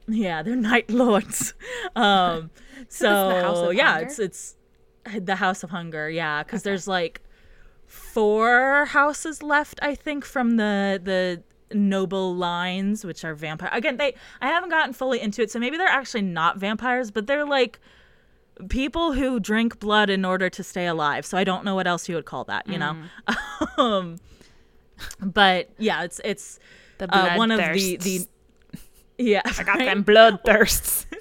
yeah 0.08 0.42
they're 0.42 0.56
night 0.56 0.90
lords. 0.90 1.54
Um, 1.94 2.50
so 2.88 3.70
yeah 3.70 3.92
Hunger? 3.92 4.06
it's 4.06 4.18
it's 4.18 4.56
the 5.16 5.36
house 5.36 5.62
of 5.62 5.70
hunger 5.70 6.10
yeah 6.10 6.42
because 6.42 6.62
there's 6.62 6.86
like 6.86 7.22
four 7.86 8.84
houses 8.86 9.42
left 9.42 9.78
i 9.82 9.94
think 9.94 10.24
from 10.24 10.56
the 10.56 11.00
the 11.02 11.42
noble 11.76 12.34
lines 12.34 13.04
which 13.04 13.24
are 13.24 13.34
vampire 13.34 13.70
again 13.72 13.96
they 13.96 14.14
i 14.40 14.48
haven't 14.48 14.70
gotten 14.70 14.92
fully 14.92 15.20
into 15.20 15.42
it 15.42 15.50
so 15.50 15.58
maybe 15.58 15.76
they're 15.76 15.86
actually 15.86 16.22
not 16.22 16.58
vampires 16.58 17.10
but 17.10 17.26
they're 17.26 17.46
like 17.46 17.78
people 18.68 19.12
who 19.12 19.38
drink 19.38 19.78
blood 19.78 20.10
in 20.10 20.24
order 20.24 20.50
to 20.50 20.62
stay 20.62 20.86
alive 20.86 21.24
so 21.24 21.38
i 21.38 21.44
don't 21.44 21.64
know 21.64 21.74
what 21.74 21.86
else 21.86 22.08
you 22.08 22.14
would 22.14 22.26
call 22.26 22.44
that 22.44 22.66
you 22.66 22.78
know? 22.78 22.96
Um 23.78 24.18
but 25.20 25.70
yeah 25.78 26.02
it's 26.02 26.20
it's 26.24 26.58
the 26.98 27.14
uh, 27.14 27.36
one 27.36 27.50
of 27.50 27.58
the 27.58 27.96
the 27.96 28.26
yeah 29.18 29.42
I 29.44 29.62
got 29.64 29.76
right? 29.78 29.84
them 29.86 30.04
bloodthirsts. 30.04 31.06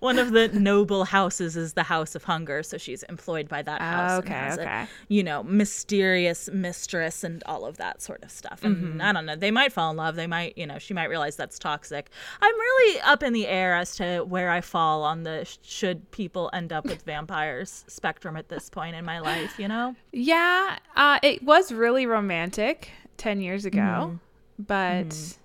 one 0.00 0.18
of 0.18 0.30
the 0.32 0.48
noble 0.48 1.04
houses 1.04 1.56
is 1.56 1.72
the 1.72 1.82
House 1.82 2.14
of 2.14 2.22
Hunger, 2.24 2.62
so 2.62 2.76
she's 2.78 3.02
employed 3.04 3.48
by 3.48 3.62
that 3.62 3.80
house. 3.80 4.18
Okay, 4.20 4.50
okay. 4.52 4.64
A, 4.64 4.88
you 5.08 5.22
know, 5.24 5.42
mysterious 5.42 6.48
mistress 6.52 7.24
and 7.24 7.42
all 7.46 7.64
of 7.64 7.78
that 7.78 8.00
sort 8.02 8.22
of 8.22 8.30
stuff. 8.30 8.62
And 8.62 8.76
Mm-hmm. 8.76 9.00
I 9.00 9.12
don't 9.12 9.24
know. 9.26 9.36
They 9.36 9.50
might 9.50 9.72
fall 9.72 9.90
in 9.90 9.96
love. 9.96 10.16
They 10.16 10.26
might, 10.26 10.56
you 10.58 10.66
know, 10.66 10.78
she 10.78 10.92
might 10.94 11.06
realize 11.06 11.36
that's 11.36 11.58
toxic. 11.58 12.10
I'm 12.42 12.54
really 12.54 13.00
up 13.00 13.22
in 13.22 13.32
the 13.32 13.46
air 13.46 13.74
as 13.74 13.96
to 13.96 14.20
where 14.22 14.50
I 14.50 14.60
fall 14.60 15.02
on 15.02 15.22
the 15.22 15.46
should 15.62 16.10
people 16.10 16.50
end 16.52 16.72
up 16.72 16.84
with 16.84 17.02
vampires 17.02 17.84
spectrum 17.88 18.36
at 18.36 18.48
this 18.50 18.68
point 18.68 18.94
in 18.96 19.04
my 19.04 19.18
life. 19.20 19.58
You 19.58 19.68
know. 19.68 19.96
Yeah, 20.12 20.78
uh, 20.94 21.18
it 21.22 21.42
was 21.42 21.72
really 21.72 22.06
romantic 22.06 22.90
10 23.16 23.40
years 23.40 23.64
ago, 23.64 23.80
Mm-hmm. 23.80 24.16
but 24.58 25.36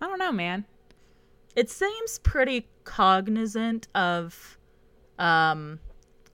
I 0.00 0.06
don't 0.06 0.18
know, 0.18 0.32
man. 0.32 0.64
It 1.56 1.68
seems 1.70 2.18
pretty 2.20 2.66
cognizant 2.84 3.88
of 3.94 4.58
um 5.18 5.78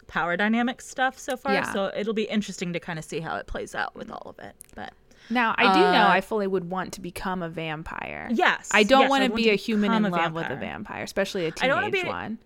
power 0.06 0.36
dynamic 0.36 0.80
stuff 0.80 1.18
so 1.18 1.36
far 1.36 1.52
Yeah. 1.52 1.72
so 1.72 1.90
it'll 1.94 2.14
be 2.14 2.24
interesting 2.24 2.72
to 2.72 2.80
kind 2.80 2.98
of 2.98 3.04
see 3.04 3.20
how 3.20 3.36
it 3.36 3.46
plays 3.46 3.74
out 3.74 3.94
with 3.94 4.10
all 4.10 4.22
of 4.26 4.38
it 4.38 4.54
but 4.74 4.92
Now, 5.28 5.54
I 5.58 5.74
do 5.74 5.80
know 5.80 6.06
Uh, 6.06 6.08
I 6.08 6.20
fully 6.22 6.46
would 6.46 6.70
want 6.70 6.94
to 6.94 7.00
become 7.02 7.42
a 7.42 7.48
vampire. 7.50 8.28
yes 8.32 8.70
I 8.72 8.82
don't 8.84 9.02
yes, 9.02 9.10
want 9.10 9.24
to 9.24 9.30
be 9.30 9.50
a 9.50 9.54
human 9.56 9.92
in 9.92 10.04
become 10.04 10.22
love 10.22 10.32
with 10.32 10.50
a 10.50 10.56
vampire. 10.56 11.02
especially 11.02 11.44
a 11.44 11.52
I 11.60 11.66
don't 11.66 11.82
teenage 11.82 12.02
be- 12.04 12.08
one. 12.08 12.38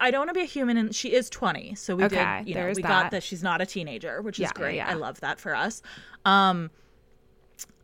i 0.00 0.10
don't 0.10 0.20
want 0.20 0.30
to 0.30 0.34
be 0.34 0.40
a 0.42 0.46
human 0.46 0.78
and 0.78 0.94
she 0.94 1.12
is 1.12 1.28
20 1.28 1.74
so 1.74 1.96
we 1.96 2.04
Okay, 2.04 2.38
did 2.38 2.48
you 2.48 2.54
know 2.54 2.66
we 2.68 2.80
that. 2.80 2.88
got 2.88 3.10
that 3.10 3.22
she's 3.22 3.42
not 3.42 3.60
a 3.60 3.66
teenager 3.66 4.22
which 4.22 4.38
Yeah, 4.38 4.46
is 4.46 4.52
great 4.52 4.76
yeah. 4.76 4.88
i 4.88 4.94
love 4.94 5.20
that 5.20 5.38
for 5.38 5.54
us 5.54 5.82
um 6.24 6.70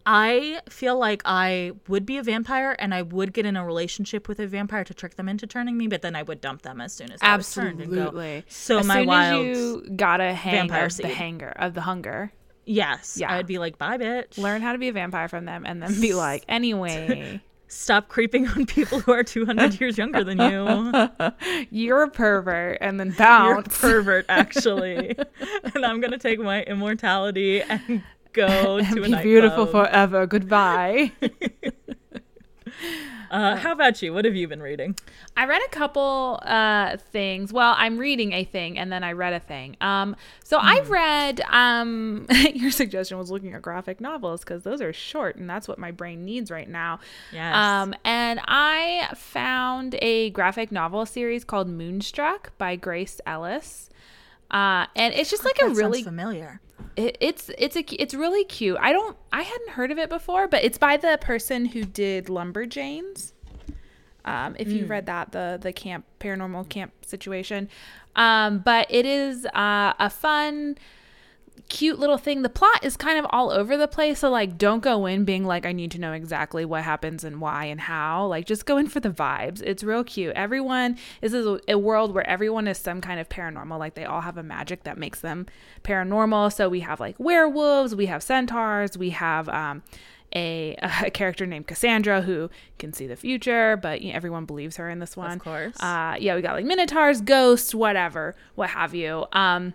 I 0.06 0.60
feel 0.68 0.96
like 0.96 1.20
I 1.24 1.72
would 1.88 2.06
be 2.06 2.16
a 2.16 2.22
vampire 2.22 2.76
and 2.78 2.94
I 2.94 3.02
would 3.02 3.32
get 3.32 3.44
in 3.44 3.56
a 3.56 3.66
relationship 3.66 4.28
with 4.28 4.38
a 4.38 4.46
vampire 4.46 4.84
to 4.84 4.94
trick 4.94 5.16
them 5.16 5.28
into 5.28 5.46
turning 5.48 5.76
me, 5.76 5.88
but 5.88 6.00
then 6.02 6.14
I 6.14 6.22
would 6.22 6.40
dump 6.40 6.62
them 6.62 6.80
as 6.80 6.92
soon 6.92 7.10
as 7.10 7.18
I 7.20 7.36
turned 7.38 7.80
and 7.80 7.92
go, 7.92 8.02
Absolutely. 8.02 8.44
So 8.48 8.78
as 8.78 8.86
my 8.86 8.98
soon 9.00 9.06
wild 9.08 9.46
as 9.46 9.56
you 9.58 9.88
got 9.96 10.20
a 10.20 10.32
hang 10.32 10.68
vampire 10.68 10.86
of 10.86 10.96
the 10.96 11.08
hanger 11.08 11.52
of 11.56 11.74
the 11.74 11.80
hunger, 11.80 12.32
Yes. 12.68 13.16
Yeah. 13.18 13.32
I 13.32 13.36
would 13.36 13.46
be 13.46 13.58
like, 13.58 13.78
bye, 13.78 13.96
bitch. 13.98 14.38
learn 14.38 14.62
how 14.62 14.72
to 14.72 14.78
be 14.78 14.88
a 14.88 14.92
vampire 14.92 15.28
from 15.28 15.44
them, 15.44 15.64
and 15.66 15.82
then 15.82 16.00
be 16.00 16.14
like, 16.26 16.44
anyway, 16.48 17.40
Stop 17.68 18.06
creeping 18.06 18.46
on 18.46 18.64
people 18.64 19.00
who 19.00 19.12
are 19.12 19.24
200 19.24 19.80
years 19.80 19.98
younger 19.98 20.22
than 20.22 20.38
you. 20.38 21.08
you're 21.70 22.04
a 22.04 22.10
pervert, 22.10 22.78
and 22.80 23.00
then 23.00 23.08
You're 23.18 23.58
a 23.58 23.62
pervert, 23.64 24.24
actually. 24.28 25.16
and 25.74 25.84
I'm 25.84 26.00
going 26.00 26.12
to 26.12 26.18
take 26.18 26.38
my 26.38 26.62
immortality 26.62 27.62
and 27.62 28.02
go 28.36 28.76
and 28.78 28.94
to 28.94 29.02
a 29.02 29.16
be 29.16 29.22
beautiful 29.22 29.66
forever. 29.66 30.26
Goodbye. 30.26 31.12
Uh, 33.28 33.56
how 33.56 33.72
about 33.72 34.00
you? 34.02 34.14
What 34.14 34.24
have 34.24 34.36
you 34.36 34.46
been 34.46 34.62
reading? 34.62 34.94
I 35.36 35.46
read 35.46 35.60
a 35.66 35.68
couple 35.70 36.38
uh, 36.44 36.96
things. 36.96 37.52
Well, 37.52 37.74
I'm 37.76 37.98
reading 37.98 38.32
a 38.32 38.44
thing, 38.44 38.78
and 38.78 38.90
then 38.92 39.02
I 39.02 39.12
read 39.12 39.32
a 39.32 39.40
thing. 39.40 39.76
Um, 39.80 40.14
so 40.44 40.60
Hmm. 40.60 40.66
I've 40.66 40.90
read. 40.90 41.40
Um, 41.50 42.26
your 42.54 42.70
suggestion 42.70 43.18
was 43.18 43.28
looking 43.30 43.52
at 43.54 43.62
graphic 43.62 44.00
novels 44.00 44.42
because 44.42 44.62
those 44.62 44.80
are 44.80 44.92
short, 44.92 45.34
and 45.36 45.50
that's 45.50 45.66
what 45.66 45.76
my 45.78 45.90
brain 45.90 46.24
needs 46.24 46.52
right 46.52 46.68
now. 46.68 47.00
Yes. 47.32 47.52
Um, 47.54 47.94
and 48.04 48.40
I 48.46 49.08
found 49.16 49.96
a 50.00 50.30
graphic 50.30 50.70
novel 50.70 51.04
series 51.04 51.44
called 51.44 51.68
Moonstruck 51.68 52.56
by 52.58 52.76
Grace 52.76 53.20
Ellis. 53.26 53.90
Uh, 54.52 54.86
and 54.94 55.12
it's 55.14 55.30
just 55.30 55.44
like 55.44 55.58
a 55.60 55.66
That 55.66 55.76
really 55.76 56.04
familiar. 56.04 56.60
It, 56.96 57.16
it's 57.20 57.50
it's 57.58 57.76
a 57.76 58.02
it's 58.02 58.14
really 58.14 58.44
cute. 58.44 58.78
I 58.80 58.92
don't 58.92 59.16
I 59.32 59.42
hadn't 59.42 59.70
heard 59.70 59.90
of 59.90 59.98
it 59.98 60.08
before, 60.08 60.48
but 60.48 60.64
it's 60.64 60.78
by 60.78 60.96
the 60.96 61.18
person 61.20 61.66
who 61.66 61.84
did 61.84 62.26
Lumberjanes. 62.26 63.32
Um, 64.24 64.56
if 64.58 64.68
you 64.72 64.86
read 64.86 65.06
that 65.06 65.30
the 65.30 65.58
the 65.60 65.72
camp 65.72 66.04
paranormal 66.18 66.68
camp 66.68 66.92
situation, 67.04 67.68
um, 68.16 68.58
but 68.58 68.86
it 68.90 69.06
is 69.06 69.46
uh, 69.46 69.92
a 69.98 70.10
fun, 70.10 70.78
cute 71.68 71.98
little 71.98 72.18
thing. 72.18 72.42
The 72.42 72.48
plot 72.48 72.84
is 72.84 72.96
kind 72.96 73.18
of 73.18 73.26
all 73.30 73.50
over 73.50 73.76
the 73.76 73.88
place, 73.88 74.20
so 74.20 74.30
like 74.30 74.58
don't 74.58 74.82
go 74.82 75.06
in 75.06 75.24
being 75.24 75.44
like 75.44 75.66
I 75.66 75.72
need 75.72 75.90
to 75.92 76.00
know 76.00 76.12
exactly 76.12 76.64
what 76.64 76.82
happens 76.82 77.24
and 77.24 77.40
why 77.40 77.66
and 77.66 77.80
how. 77.80 78.26
Like 78.26 78.46
just 78.46 78.66
go 78.66 78.76
in 78.76 78.88
for 78.88 79.00
the 79.00 79.10
vibes. 79.10 79.62
It's 79.62 79.82
real 79.82 80.04
cute. 80.04 80.34
Everyone 80.34 80.98
this 81.20 81.32
is 81.32 81.60
a, 81.68 81.76
world 81.76 82.14
where 82.14 82.28
everyone 82.28 82.66
is 82.66 82.78
some 82.78 83.00
kind 83.00 83.20
of 83.20 83.28
paranormal. 83.28 83.78
Like 83.78 83.94
they 83.94 84.04
all 84.04 84.22
have 84.22 84.38
a 84.38 84.42
magic 84.42 84.84
that 84.84 84.98
makes 84.98 85.20
them 85.20 85.46
paranormal. 85.84 86.52
So 86.52 86.68
we 86.68 86.80
have 86.80 87.00
like 87.00 87.16
werewolves, 87.18 87.94
we 87.94 88.06
have 88.06 88.22
centaurs, 88.22 88.96
we 88.96 89.10
have 89.10 89.48
um 89.48 89.82
a, 90.34 90.76
a 91.04 91.10
character 91.10 91.46
named 91.46 91.66
Cassandra 91.66 92.22
who 92.22 92.50
can 92.78 92.92
see 92.92 93.06
the 93.06 93.16
future, 93.16 93.76
but 93.76 94.02
you 94.02 94.10
know, 94.10 94.16
everyone 94.16 94.44
believes 94.44 94.76
her 94.76 94.88
in 94.88 94.98
this 94.98 95.16
one. 95.16 95.32
Of 95.32 95.38
course. 95.40 95.80
Uh, 95.80 96.16
yeah, 96.18 96.34
we 96.34 96.42
got 96.42 96.54
like 96.54 96.64
minotaurs, 96.64 97.20
ghosts, 97.20 97.74
whatever, 97.74 98.36
what 98.54 98.70
have 98.70 98.94
you. 98.94 99.26
Um, 99.32 99.74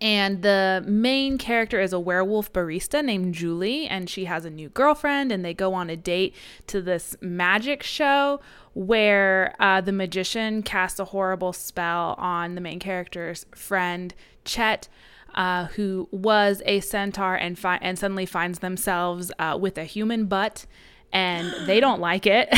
and 0.00 0.42
the 0.42 0.82
main 0.86 1.36
character 1.36 1.78
is 1.78 1.92
a 1.92 2.00
werewolf 2.00 2.52
barista 2.52 3.04
named 3.04 3.34
Julie, 3.34 3.86
and 3.86 4.08
she 4.08 4.24
has 4.24 4.44
a 4.46 4.50
new 4.50 4.70
girlfriend, 4.70 5.30
and 5.30 5.44
they 5.44 5.52
go 5.52 5.74
on 5.74 5.90
a 5.90 5.96
date 5.96 6.34
to 6.68 6.80
this 6.80 7.16
magic 7.20 7.82
show 7.82 8.40
where 8.72 9.54
uh, 9.60 9.80
the 9.80 9.92
magician 9.92 10.62
casts 10.62 10.98
a 10.98 11.06
horrible 11.06 11.52
spell 11.52 12.14
on 12.18 12.54
the 12.54 12.60
main 12.60 12.78
character's 12.78 13.44
friend, 13.54 14.14
Chet. 14.44 14.88
Uh, 15.32 15.66
who 15.76 16.08
was 16.10 16.60
a 16.66 16.80
centaur 16.80 17.36
and 17.36 17.56
fi- 17.56 17.78
and 17.80 17.96
suddenly 17.96 18.26
finds 18.26 18.58
themselves 18.58 19.30
uh, 19.38 19.56
with 19.60 19.78
a 19.78 19.84
human 19.84 20.26
butt, 20.26 20.66
and 21.12 21.54
they 21.68 21.78
don't 21.78 22.00
like 22.00 22.26
it. 22.26 22.48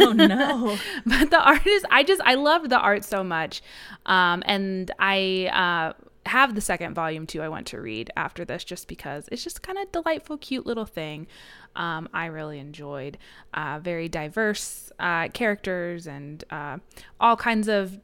oh, 0.00 0.10
no. 0.12 0.76
but 1.06 1.30
the 1.30 1.40
art 1.40 1.64
is 1.64 1.84
i 1.92 2.02
just 2.02 2.20
i 2.22 2.34
love 2.34 2.68
the 2.70 2.76
art 2.78 3.04
so 3.04 3.22
much 3.22 3.62
um 4.06 4.42
and 4.46 4.90
i 4.98 5.48
uh 5.52 6.07
have 6.28 6.54
the 6.54 6.60
second 6.60 6.94
volume 6.94 7.26
too. 7.26 7.42
I 7.42 7.48
want 7.48 7.66
to 7.68 7.80
read 7.80 8.10
after 8.16 8.44
this 8.44 8.64
just 8.64 8.88
because 8.88 9.28
it's 9.32 9.42
just 9.42 9.62
kind 9.62 9.78
of 9.78 9.90
delightful, 9.92 10.36
cute 10.38 10.66
little 10.66 10.86
thing. 10.86 11.26
Um, 11.76 12.08
I 12.12 12.26
really 12.26 12.58
enjoyed. 12.58 13.18
Uh, 13.54 13.80
very 13.82 14.08
diverse 14.08 14.92
uh, 14.98 15.28
characters 15.28 16.06
and 16.06 16.44
uh, 16.50 16.78
all 17.20 17.36
kinds 17.36 17.68
of 17.68 18.00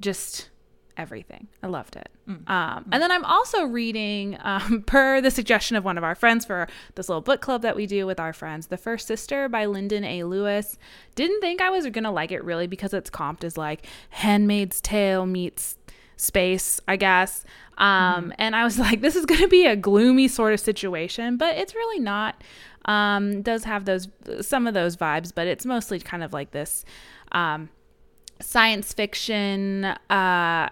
just 0.00 0.50
everything. 0.96 1.48
I 1.62 1.66
loved 1.68 1.96
it. 1.96 2.08
Mm. 2.28 2.48
Um, 2.48 2.84
and 2.92 3.02
then 3.02 3.10
I'm 3.10 3.24
also 3.24 3.64
reading, 3.64 4.36
um, 4.42 4.82
per 4.86 5.20
the 5.20 5.30
suggestion 5.30 5.76
of 5.76 5.84
one 5.84 5.98
of 5.98 6.04
our 6.04 6.14
friends 6.14 6.44
for 6.44 6.68
this 6.94 7.08
little 7.08 7.22
book 7.22 7.40
club 7.40 7.62
that 7.62 7.76
we 7.76 7.86
do 7.86 8.06
with 8.06 8.20
our 8.20 8.32
friends, 8.32 8.66
The 8.66 8.76
First 8.76 9.06
Sister 9.06 9.48
by 9.48 9.66
Linden 9.66 10.04
A. 10.04 10.24
Lewis. 10.24 10.76
Didn't 11.14 11.40
think 11.40 11.60
I 11.60 11.70
was 11.70 11.84
going 11.84 12.04
to 12.04 12.10
like 12.10 12.32
it 12.32 12.44
really 12.44 12.66
because 12.66 12.92
it's 12.92 13.10
comped 13.10 13.44
as 13.44 13.56
like 13.56 13.86
Handmaid's 14.10 14.80
Tale 14.80 15.26
meets 15.26 15.76
space, 16.22 16.80
I 16.86 16.96
guess. 16.96 17.44
Um, 17.78 18.30
mm. 18.30 18.34
And 18.38 18.56
I 18.56 18.64
was 18.64 18.78
like, 18.86 19.00
this 19.00 19.16
is 19.16 19.26
going 19.26 19.40
to 19.40 19.48
be 19.48 19.66
a 19.66 19.76
gloomy 19.76 20.28
sort 20.28 20.54
of 20.54 20.60
situation, 20.60 21.36
but 21.36 21.56
it's 21.56 21.74
really 21.74 22.00
not. 22.00 22.42
Um, 22.84 23.42
does 23.42 23.62
have 23.62 23.84
those 23.84 24.08
some 24.40 24.66
of 24.66 24.74
those 24.74 24.96
vibes, 24.96 25.32
but 25.32 25.46
it's 25.46 25.64
mostly 25.64 26.00
kind 26.00 26.24
of 26.24 26.32
like 26.32 26.50
this 26.50 26.84
um, 27.30 27.68
science 28.40 28.92
fiction. 28.92 29.84
Uh, 29.84 30.68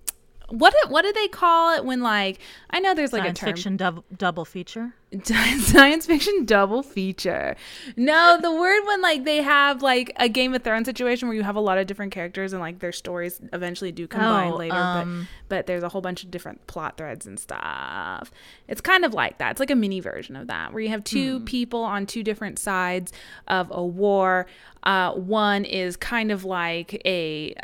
what 0.50 0.72
what 0.88 1.02
do 1.02 1.12
they 1.12 1.28
call 1.28 1.74
it 1.76 1.84
when 1.84 2.00
like 2.00 2.38
I 2.70 2.80
know 2.80 2.94
there's 2.94 3.12
like 3.12 3.24
science 3.24 3.38
a 3.38 3.40
term. 3.40 3.48
fiction 3.48 3.76
double 3.76 4.04
double 4.16 4.44
feature. 4.44 4.94
science 5.24 6.06
fiction 6.06 6.44
double 6.44 6.82
feature. 6.82 7.56
No, 7.96 8.38
the 8.40 8.52
word 8.52 8.86
when 8.86 9.02
like 9.02 9.24
they 9.24 9.42
have 9.42 9.82
like 9.82 10.12
a 10.16 10.28
Game 10.28 10.54
of 10.54 10.62
Thrones 10.62 10.86
situation 10.86 11.28
where 11.28 11.36
you 11.36 11.42
have 11.42 11.56
a 11.56 11.60
lot 11.60 11.78
of 11.78 11.86
different 11.86 12.12
characters 12.12 12.52
and 12.52 12.60
like 12.60 12.78
their 12.78 12.92
stories 12.92 13.40
eventually 13.52 13.92
do 13.92 14.06
combine 14.06 14.52
oh, 14.52 14.56
later, 14.56 14.74
um, 14.74 15.28
but 15.48 15.58
but 15.58 15.66
there's 15.66 15.82
a 15.82 15.88
whole 15.88 16.00
bunch 16.00 16.22
of 16.22 16.30
different 16.30 16.64
plot 16.68 16.96
threads 16.96 17.26
and 17.26 17.40
stuff. 17.40 18.30
It's 18.68 18.80
kind 18.80 19.04
of 19.04 19.12
like 19.12 19.38
that. 19.38 19.50
It's 19.50 19.60
like 19.60 19.72
a 19.72 19.74
mini 19.74 19.98
version 19.98 20.36
of 20.36 20.46
that 20.46 20.72
where 20.72 20.80
you 20.80 20.88
have 20.90 21.02
two 21.02 21.38
hmm. 21.38 21.44
people 21.46 21.82
on 21.82 22.06
two 22.06 22.22
different 22.22 22.60
sides 22.60 23.12
of 23.48 23.68
a 23.74 23.84
war. 23.84 24.46
Uh, 24.84 25.14
one 25.14 25.64
is 25.64 25.96
kind 25.96 26.30
of 26.30 26.44
like 26.44 27.02
a 27.04 27.56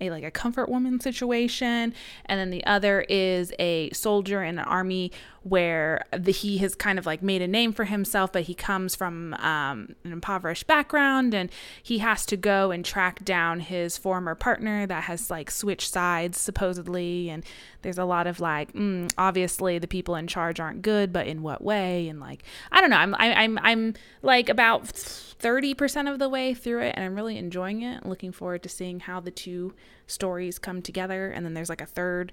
a 0.00 0.10
like 0.10 0.24
a 0.24 0.30
comfort 0.30 0.68
woman 0.68 1.00
situation. 1.00 1.94
And 2.26 2.40
then 2.40 2.50
the 2.50 2.64
other 2.66 3.02
is 3.08 3.52
a 3.58 3.90
soldier 3.90 4.42
in 4.42 4.58
an 4.58 4.64
army 4.64 5.12
where 5.42 6.04
the, 6.10 6.32
he 6.32 6.58
has 6.58 6.74
kind 6.74 6.98
of 6.98 7.04
like 7.04 7.22
made 7.22 7.42
a 7.42 7.46
name 7.46 7.70
for 7.70 7.84
himself 7.84 8.32
but 8.32 8.44
he 8.44 8.54
comes 8.54 8.94
from 8.94 9.34
um, 9.34 9.94
an 10.02 10.10
impoverished 10.10 10.66
background 10.66 11.34
and 11.34 11.50
he 11.82 11.98
has 11.98 12.24
to 12.24 12.34
go 12.34 12.70
and 12.70 12.82
track 12.82 13.22
down 13.24 13.60
his 13.60 13.98
former 13.98 14.34
partner 14.34 14.86
that 14.86 15.04
has 15.04 15.30
like 15.30 15.50
switched 15.50 15.92
sides 15.92 16.40
supposedly. 16.40 17.28
And 17.28 17.44
there's 17.82 17.98
a 17.98 18.04
lot 18.04 18.26
of 18.26 18.40
like 18.40 18.72
mm, 18.72 19.12
obviously 19.18 19.78
the 19.78 19.86
people 19.86 20.14
in 20.14 20.26
charge 20.26 20.58
aren't 20.60 20.80
good 20.80 21.12
but 21.12 21.26
in 21.26 21.42
what 21.42 21.62
way? 21.62 22.08
And 22.08 22.20
like 22.20 22.42
i 22.72 22.80
don't 22.80 22.90
know. 22.90 22.96
I'm 22.96 23.14
I, 23.16 23.34
i'm 23.34 23.58
i'm 23.62 23.94
like 24.22 24.48
about 24.48 25.33
30% 25.40 26.12
of 26.12 26.18
the 26.18 26.28
way 26.28 26.54
through 26.54 26.82
it 26.82 26.94
and 26.96 27.04
I'm 27.04 27.14
really 27.14 27.38
enjoying 27.38 27.82
it. 27.82 28.06
Looking 28.06 28.32
forward 28.32 28.62
to 28.62 28.68
seeing 28.68 29.00
how 29.00 29.20
the 29.20 29.30
two 29.30 29.74
stories 30.06 30.58
come 30.58 30.82
together. 30.82 31.30
And 31.30 31.44
then 31.44 31.54
there's 31.54 31.68
like 31.68 31.80
a 31.80 31.86
third 31.86 32.32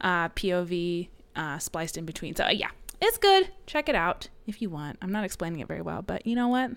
uh, 0.00 0.28
POV 0.30 1.08
uh, 1.34 1.58
spliced 1.58 1.96
in 1.96 2.04
between. 2.04 2.34
So, 2.34 2.48
yeah, 2.48 2.70
it's 3.00 3.18
good. 3.18 3.50
Check 3.66 3.88
it 3.88 3.94
out 3.94 4.28
if 4.46 4.62
you 4.62 4.70
want. 4.70 4.98
I'm 5.02 5.12
not 5.12 5.24
explaining 5.24 5.60
it 5.60 5.68
very 5.68 5.82
well, 5.82 6.02
but 6.02 6.26
you 6.26 6.34
know 6.34 6.48
what? 6.48 6.70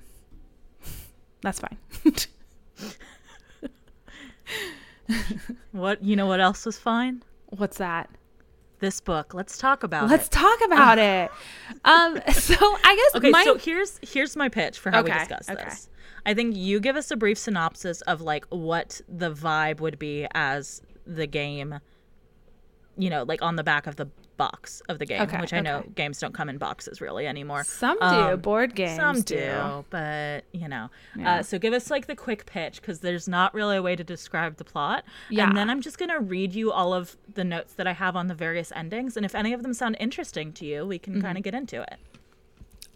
That's 1.42 1.60
fine. 1.60 1.78
what, 5.72 6.04
you 6.04 6.16
know 6.16 6.28
what 6.28 6.40
else 6.40 6.66
was 6.66 6.78
fine? 6.78 7.24
What's 7.48 7.78
that? 7.78 8.10
This 8.80 9.00
book. 9.02 9.34
Let's 9.34 9.58
talk 9.58 9.84
about 9.84 10.06
it. 10.06 10.12
Let's 10.12 10.28
it. 10.28 10.32
talk 10.32 10.60
about 10.66 10.98
it. 10.98 11.32
Um, 11.86 12.20
so 12.32 12.56
I 12.56 12.96
guess 12.96 13.16
okay. 13.16 13.30
My... 13.30 13.44
So 13.44 13.58
here's 13.58 14.00
here's 14.02 14.36
my 14.36 14.50
pitch 14.50 14.80
for 14.80 14.92
how 14.92 15.02
okay, 15.02 15.14
we 15.14 15.20
discuss 15.20 15.50
okay. 15.50 15.64
this. 15.64 15.90
I 16.26 16.34
think 16.34 16.56
you 16.56 16.80
give 16.80 16.96
us 16.96 17.12
a 17.12 17.16
brief 17.16 17.38
synopsis 17.38 18.02
of 18.02 18.22
like 18.22 18.46
what 18.50 19.02
the 19.08 19.32
vibe 19.32 19.80
would 19.80 20.00
be 20.00 20.28
as 20.34 20.82
the 21.06 21.28
game. 21.28 21.80
You 22.98 23.10
know, 23.10 23.24
like 23.24 23.42
on 23.42 23.56
the 23.56 23.64
back 23.64 23.88
of 23.88 23.96
the 23.96 24.10
box 24.40 24.82
of 24.88 25.00
the 25.00 25.06
game, 25.06 25.22
okay, 25.22 25.40
which 25.42 25.52
I 25.52 25.60
know 25.60 25.84
games 25.96 26.18
don't 26.18 26.34
come 26.34 26.48
in 26.48 26.58
boxes 26.58 27.02
really 27.02 27.28
anymore. 27.28 27.66
Some 27.66 28.00
do. 28.00 28.06
Um, 28.06 28.40
Board 28.40 28.74
games. 28.74 28.96
Some 28.96 29.22
do, 29.22 29.36
do. 29.36 29.86
but 29.90 30.46
you 30.54 30.68
know. 30.68 30.90
Yeah. 31.16 31.36
Uh, 31.36 31.44
so 31.44 31.60
give 31.60 31.74
us 31.74 31.92
like 31.92 32.08
the 32.08 32.16
quick 32.16 32.46
pitch 32.46 32.82
because 32.82 33.02
there's 33.02 33.28
not 33.28 33.54
really 33.54 33.76
a 33.76 33.82
way 33.82 33.98
to 33.98 34.04
describe 34.04 34.56
the 34.56 34.64
plot. 34.64 35.04
Yeah. 35.30 35.48
And 35.48 35.58
then 35.58 35.70
I'm 35.70 35.82
just 35.82 36.00
gonna 36.00 36.22
read 36.22 36.56
you 36.56 36.72
all 36.72 36.94
of 36.94 37.18
the 37.32 37.44
notes 37.44 37.74
that 37.74 37.86
I 37.86 37.92
have 37.92 38.16
on 38.16 38.28
the 38.28 38.34
various 38.34 38.72
endings, 38.74 39.18
and 39.18 39.26
if 39.26 39.36
any 39.36 39.52
of 39.52 39.62
them 39.62 39.74
sound 39.74 39.98
interesting 40.00 40.54
to 40.54 40.66
you, 40.66 40.88
we 40.88 40.98
can 40.98 41.16
mm-hmm. 41.16 41.22
kind 41.22 41.38
of 41.38 41.44
get 41.44 41.54
into 41.54 41.82
it. 41.82 41.98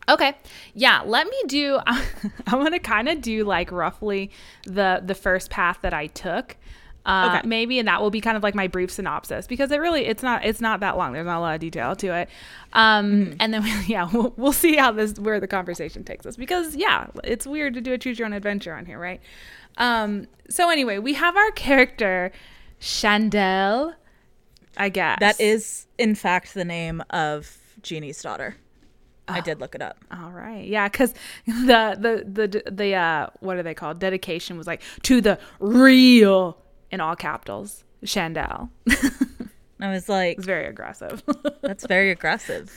Okay. 0.08 0.36
Yeah, 0.74 1.02
let 1.06 1.28
me 1.28 1.44
do 1.48 1.80
I 1.86 2.56
want 2.56 2.74
to 2.74 2.80
kind 2.80 3.10
of 3.10 3.22
do 3.22 3.44
like 3.44 3.70
roughly 3.70 4.32
the 4.66 5.02
the 5.06 5.16
first 5.16 5.50
path 5.50 5.80
that 5.82 5.94
I 5.94 6.08
took 6.08 6.56
uh, 7.06 7.36
okay. 7.38 7.48
maybe 7.48 7.80
and 7.80 7.88
that 7.88 8.02
will 8.02 8.10
be 8.10 8.22
kind 8.22 8.38
of 8.38 8.44
like 8.44 8.56
my 8.56 8.68
brief 8.68 8.90
synopsis 8.90 9.46
because 9.48 9.72
it 9.72 9.78
really 9.78 10.06
it's 10.06 10.24
not 10.24 10.44
it's 10.46 10.62
not 10.62 10.80
that 10.80 10.98
long 10.98 11.14
there's 11.14 11.26
not 11.26 11.38
a 11.38 11.42
lot 11.42 11.54
of 11.54 11.60
detail 11.60 11.96
to 11.96 12.14
it 12.14 12.30
um, 12.74 13.26
mm-hmm. 13.26 13.34
and 13.40 13.54
then 13.54 13.64
yeah 13.88 14.10
we'll, 14.12 14.34
we'll 14.38 14.54
see 14.54 14.76
how 14.76 14.92
this 14.92 15.14
where 15.20 15.40
the 15.40 15.48
conversation 15.48 16.04
takes 16.04 16.26
us 16.26 16.36
because 16.36 16.76
yeah 16.76 17.08
it's 17.24 17.46
weird 17.46 17.74
to 17.74 17.82
do 17.82 17.94
a 17.94 17.98
choose 17.98 18.18
your 18.18 18.26
own 18.26 18.34
adventure 18.34 18.74
on 18.74 18.86
here 18.86 19.00
right 19.00 19.22
um, 19.78 20.28
so 20.50 20.70
anyway 20.70 20.98
we 20.98 21.14
have 21.14 21.36
our 21.36 21.52
character 21.52 22.32
chandel 22.80 23.94
i 24.78 24.90
guess 24.90 25.18
that 25.20 25.40
is 25.40 25.88
in 25.98 26.16
fact 26.16 26.54
the 26.54 26.66
name 26.66 27.04
of 27.10 27.58
jeannie's 27.82 28.22
daughter 28.22 28.56
I 29.26 29.40
did 29.40 29.62
look 29.62 29.74
it 29.74 29.82
up. 29.82 29.98
All 30.12 30.32
right. 30.32 30.68
Yeah, 30.68 30.90
cuz 30.90 31.14
the 31.48 31.96
the 31.98 32.26
the 32.28 32.70
the 32.70 32.94
uh 32.94 33.28
what 33.40 33.56
are 33.56 33.64
they 33.64 33.74
called? 33.74 34.00
Dedication 34.00 34.58
was 34.58 34.68
like 34.68 34.82
to 35.04 35.22
the 35.22 35.40
real 35.62 36.58
in 36.94 37.02
all 37.02 37.16
capitals, 37.16 37.84
Chandel. 38.06 38.70
I 39.80 39.90
was 39.92 40.08
like, 40.08 40.38
it's 40.38 40.46
very 40.46 40.68
aggressive. 40.68 41.24
that's 41.62 41.88
very 41.88 42.12
aggressive 42.12 42.72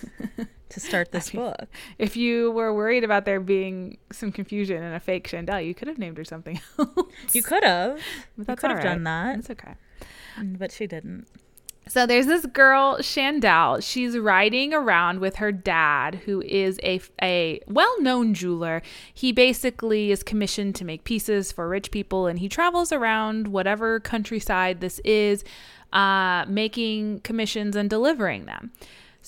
to 0.70 0.80
start 0.80 1.12
this 1.12 1.34
I 1.34 1.36
mean, 1.36 1.46
book. 1.46 1.68
If 1.98 2.16
you 2.16 2.50
were 2.50 2.72
worried 2.72 3.04
about 3.04 3.26
there 3.26 3.40
being 3.40 3.98
some 4.10 4.32
confusion 4.32 4.82
and 4.82 4.94
a 4.94 5.00
fake 5.00 5.28
Chandel, 5.28 5.60
you 5.60 5.74
could 5.74 5.86
have 5.86 5.98
named 5.98 6.16
her 6.16 6.24
something 6.24 6.58
else. 6.78 6.90
You 7.34 7.42
could 7.42 7.62
have. 7.62 8.00
But 8.38 8.48
you 8.48 8.56
could 8.56 8.70
have 8.70 8.78
right. 8.78 8.84
done 8.84 9.04
that. 9.04 9.38
It's 9.38 9.50
okay. 9.50 9.74
Mm, 10.38 10.58
but 10.58 10.72
she 10.72 10.86
didn't. 10.86 11.26
So 11.88 12.04
there's 12.04 12.26
this 12.26 12.44
girl, 12.46 12.98
Chandel. 12.98 13.80
She's 13.80 14.18
riding 14.18 14.74
around 14.74 15.20
with 15.20 15.36
her 15.36 15.52
dad, 15.52 16.16
who 16.24 16.42
is 16.42 16.80
a, 16.82 17.00
a 17.22 17.60
well 17.68 18.02
known 18.02 18.34
jeweler. 18.34 18.82
He 19.14 19.30
basically 19.30 20.10
is 20.10 20.24
commissioned 20.24 20.74
to 20.76 20.84
make 20.84 21.04
pieces 21.04 21.52
for 21.52 21.68
rich 21.68 21.92
people, 21.92 22.26
and 22.26 22.40
he 22.40 22.48
travels 22.48 22.90
around 22.90 23.48
whatever 23.48 24.00
countryside 24.00 24.80
this 24.80 24.98
is, 25.04 25.44
uh, 25.92 26.44
making 26.48 27.20
commissions 27.20 27.76
and 27.76 27.88
delivering 27.88 28.46
them. 28.46 28.72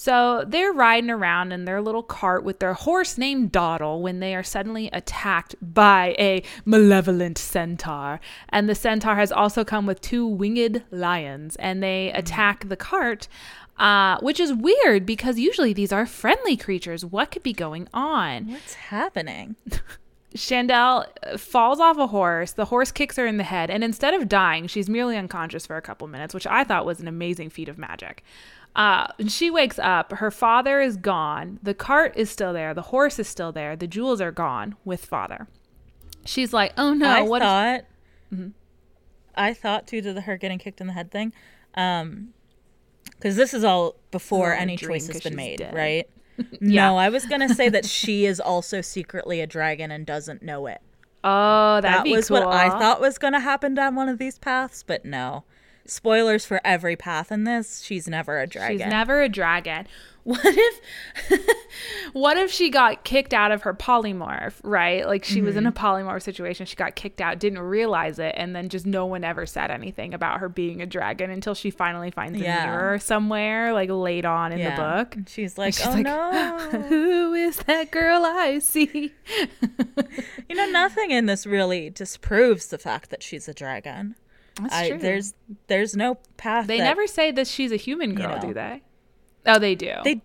So 0.01 0.45
they're 0.47 0.73
riding 0.73 1.11
around 1.11 1.51
in 1.51 1.65
their 1.65 1.83
little 1.83 2.05
cart 2.05 2.45
with 2.45 2.61
their 2.61 2.75
horse 2.75 3.19
named 3.19 3.51
Dawdle 3.51 4.01
when 4.01 4.21
they 4.21 4.33
are 4.37 4.45
suddenly 4.45 4.89
attacked 4.93 5.57
by 5.61 6.15
a 6.21 6.45
malevolent 6.65 7.37
centaur. 7.37 8.21
And 8.49 8.69
the 8.69 8.77
centaur 8.77 9.17
has 9.17 9.33
also 9.33 9.65
come 9.65 9.87
with 9.87 10.01
two 10.01 10.25
winged 10.25 10.85
lions 10.93 11.57
and 11.57 11.83
they 11.83 12.11
mm-hmm. 12.11 12.19
attack 12.21 12.69
the 12.69 12.77
cart. 12.77 13.27
Uh, 13.77 14.19
which 14.21 14.41
is 14.41 14.53
weird 14.53 15.07
because 15.07 15.39
usually 15.39 15.73
these 15.73 15.93
are 15.93 16.05
friendly 16.05 16.57
creatures. 16.57 17.05
What 17.05 17.31
could 17.31 17.45
be 17.45 17.53
going 17.53 17.89
on? 17.93 18.49
What's 18.49 18.75
happening? 18.75 19.55
Chandel 20.37 21.07
falls 21.39 21.81
off 21.81 21.97
a 21.97 22.09
horse. 22.09 22.53
The 22.53 22.67
horse 22.67 22.91
kicks 22.93 23.17
her 23.17 23.27
in 23.27 23.37
the 23.37 23.45
head, 23.45 23.71
and 23.71 23.83
instead 23.83 24.15
of 24.15 24.29
dying, 24.29 24.67
she's 24.67 24.89
merely 24.89 25.17
unconscious 25.17 25.67
for 25.67 25.77
a 25.77 25.83
couple 25.83 26.07
minutes, 26.09 26.35
which 26.35 26.47
I 26.47 26.65
thought 26.65 26.85
was 26.85 27.01
an 27.01 27.09
amazing 27.09 27.51
feat 27.51 27.69
of 27.69 27.79
magic. 27.79 28.25
Uh, 28.79 29.09
she 29.27 29.51
wakes 29.51 29.81
up. 29.81 30.13
Her 30.13 30.31
father 30.31 30.81
is 30.81 30.97
gone. 30.97 31.59
The 31.65 31.75
cart 31.75 32.13
is 32.15 32.31
still 32.31 32.53
there. 32.53 32.73
The 32.73 32.83
horse 32.83 33.19
is 33.19 33.27
still 33.27 33.51
there. 33.51 33.75
The 33.75 33.89
jewels 33.89 34.21
are 34.21 34.31
gone 34.31 34.77
with 34.85 35.05
father. 35.05 35.49
She's 36.25 36.53
like, 36.53 36.75
"Oh 36.79 36.95
no!" 36.95 37.09
I 37.09 37.23
what 37.23 37.43
thought. 37.43 37.81
Mm-hmm. 38.33 38.51
I 39.35 39.53
thought 39.53 39.89
too 39.89 40.01
to 40.03 40.13
the 40.13 40.21
her 40.21 40.37
getting 40.37 40.61
kicked 40.61 40.81
in 40.81 40.87
the 40.87 40.93
head 40.93 41.11
thing, 41.11 41.33
um, 41.75 42.29
because 43.11 43.35
this 43.35 43.53
is 43.53 43.65
all 43.65 43.97
before 44.13 44.53
any 44.53 44.77
choice 44.77 45.09
has 45.09 45.23
been 45.23 45.35
made, 45.35 45.59
dead. 45.59 45.75
right? 45.75 46.09
yeah. 46.61 46.91
No, 46.91 46.99
I 46.99 47.09
was 47.09 47.27
gonna 47.27 47.53
say 47.53 47.69
that 47.69 47.85
she 47.85 48.27
is 48.27 48.39
also 48.39 48.81
secretly 48.81 49.41
a 49.41 49.47
dragon 49.49 49.91
and 49.91 50.07
doesn't 50.07 50.41
know 50.41 50.69
it. 50.69 50.81
Oh, 51.25 51.81
that 51.81 52.07
was 52.07 52.29
cool. 52.29 52.45
what 52.45 52.55
I 52.55 52.69
thought 52.69 53.01
was 53.01 53.19
gonna 53.19 53.41
happen 53.41 53.75
down 53.75 53.97
one 53.97 54.09
of 54.09 54.19
these 54.19 54.39
paths, 54.39 54.85
but 54.87 55.05
no. 55.05 55.43
Spoilers 55.91 56.45
for 56.45 56.61
every 56.65 56.97
path 56.97 57.33
in 57.33 57.45
this. 57.45 57.83
She's 57.83 58.09
never 58.09 58.41
a 58.41 58.47
dragon. 58.47 58.79
She's 58.79 58.87
never 58.87 59.23
a 59.23 59.29
dragon. 59.29 59.87
What 60.29 60.41
if 60.45 60.81
what 62.13 62.37
if 62.37 62.53
she 62.53 62.69
got 62.69 63.03
kicked 63.03 63.33
out 63.33 63.51
of 63.51 63.63
her 63.63 63.73
polymorph, 63.73 64.61
right? 64.63 65.07
Like 65.07 65.25
she 65.25 65.37
mm-hmm. 65.37 65.47
was 65.47 65.57
in 65.57 65.65
a 65.65 65.73
mm-hmm. 65.73 65.87
polymorph 65.87 66.21
situation, 66.21 66.67
she 66.67 66.77
got 66.77 66.97
kicked 66.97 67.23
out, 67.23 67.39
didn't 67.39 67.61
realize 67.61 68.19
it, 68.19 68.35
and 68.37 68.55
then 68.55 68.69
just 68.69 68.85
no 68.85 69.07
one 69.07 69.25
ever 69.25 69.47
said 69.47 69.71
anything 69.71 70.13
about 70.13 70.41
her 70.41 70.51
being 70.51 70.83
a 70.83 70.87
dragon 70.87 71.31
until 71.31 71.55
she 71.55 71.71
finally 71.71 72.11
finds 72.11 72.39
yeah. 72.39 72.63
a 72.63 72.67
mirror 72.67 72.99
somewhere, 72.99 73.73
like 73.73 73.89
late 73.89 74.27
on 74.27 74.53
in 74.53 74.59
yeah. 74.59 74.77
the 74.77 74.83
book. 74.83 75.17
And 75.17 75.27
she's 75.27 75.57
like, 75.57 75.73
she's 75.73 75.87
"Oh 75.87 75.93
like, 75.93 76.05
no, 76.05 76.59
who 76.89 77.33
is 77.33 77.57
that 77.61 77.91
girl 77.91 78.27
I 78.27 78.59
see?" 78.59 79.15
you 80.47 80.55
know, 80.55 80.67
nothing 80.67 81.11
in 81.11 81.25
this 81.25 81.47
really 81.47 81.89
disproves 81.89 82.67
the 82.67 82.77
fact 82.77 83.09
that 83.09 83.23
she's 83.23 83.49
a 83.49 83.55
dragon. 83.55 84.15
That's 84.61 84.75
I, 84.75 84.89
true. 84.91 84.99
There's 84.99 85.35
there's 85.67 85.97
no 85.97 86.19
path. 86.37 86.67
They 86.67 86.79
that, 86.79 86.85
never 86.85 87.07
say 87.07 87.31
that 87.33 87.47
she's 87.47 87.73
a 87.73 87.77
human 87.77 88.15
girl, 88.15 88.31
you 88.31 88.35
know, 88.37 88.41
do 88.41 88.55
they? 88.55 88.83
Oh, 89.47 89.59
they 89.59 89.75
do. 89.75 89.95
They 90.05 90.21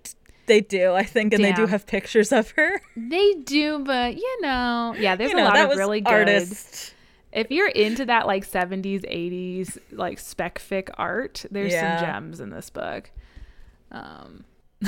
they 0.45 0.61
do, 0.61 0.93
I 0.93 1.03
think, 1.03 1.33
and 1.33 1.41
Damn. 1.41 1.51
they 1.51 1.55
do 1.55 1.67
have 1.67 1.85
pictures 1.85 2.31
of 2.31 2.51
her. 2.51 2.81
They 2.95 3.33
do, 3.35 3.79
but 3.79 4.17
you 4.17 4.41
know, 4.41 4.95
yeah, 4.97 5.15
there's 5.15 5.31
you 5.31 5.37
know, 5.37 5.45
a 5.45 5.45
lot 5.45 5.71
of 5.71 5.77
really 5.77 6.01
good. 6.01 6.11
Artist. 6.11 6.93
If 7.31 7.49
you're 7.49 7.69
into 7.69 8.05
that 8.05 8.27
like 8.27 8.47
70s, 8.47 9.09
80s 9.09 9.79
like 9.91 10.19
spec 10.19 10.59
fic 10.59 10.89
art, 10.95 11.45
there's 11.49 11.71
yeah. 11.71 11.97
some 11.97 12.05
gems 12.05 12.39
in 12.39 12.51
this 12.51 12.69
book. 12.69 13.09
Um, 13.91 14.43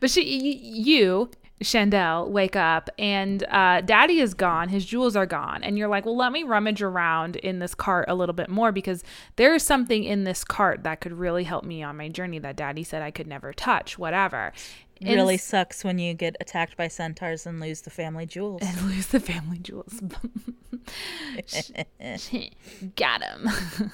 but 0.00 0.10
she, 0.10 0.24
you, 0.24 1.30
Chandel 1.62 2.30
wake 2.30 2.54
up 2.54 2.90
and 2.98 3.42
uh, 3.44 3.80
daddy 3.80 4.20
is 4.20 4.34
gone. 4.34 4.68
His 4.68 4.84
jewels 4.84 5.16
are 5.16 5.26
gone. 5.26 5.62
And 5.62 5.78
you're 5.78 5.88
like, 5.88 6.04
well, 6.04 6.16
let 6.16 6.32
me 6.32 6.42
rummage 6.42 6.82
around 6.82 7.36
in 7.36 7.60
this 7.60 7.74
cart 7.74 8.06
a 8.08 8.14
little 8.14 8.34
bit 8.34 8.50
more 8.50 8.72
because 8.72 9.02
there 9.36 9.54
is 9.54 9.62
something 9.62 10.04
in 10.04 10.24
this 10.24 10.44
cart 10.44 10.84
that 10.84 11.00
could 11.00 11.12
really 11.12 11.44
help 11.44 11.64
me 11.64 11.82
on 11.82 11.96
my 11.96 12.08
journey 12.08 12.38
that 12.40 12.56
daddy 12.56 12.84
said 12.84 13.00
I 13.00 13.10
could 13.10 13.26
never 13.26 13.54
touch, 13.54 13.98
whatever. 13.98 14.52
It 15.00 15.14
really 15.14 15.36
sucks 15.36 15.84
when 15.84 15.98
you 15.98 16.14
get 16.14 16.36
attacked 16.40 16.76
by 16.76 16.88
centaurs 16.88 17.46
and 17.46 17.60
lose 17.60 17.82
the 17.82 17.90
family 17.90 18.24
jewels. 18.24 18.62
And 18.62 18.80
lose 18.90 19.08
the 19.08 19.20
family 19.20 19.58
jewels. 19.58 20.00
Got 22.96 23.22
him. 23.22 23.48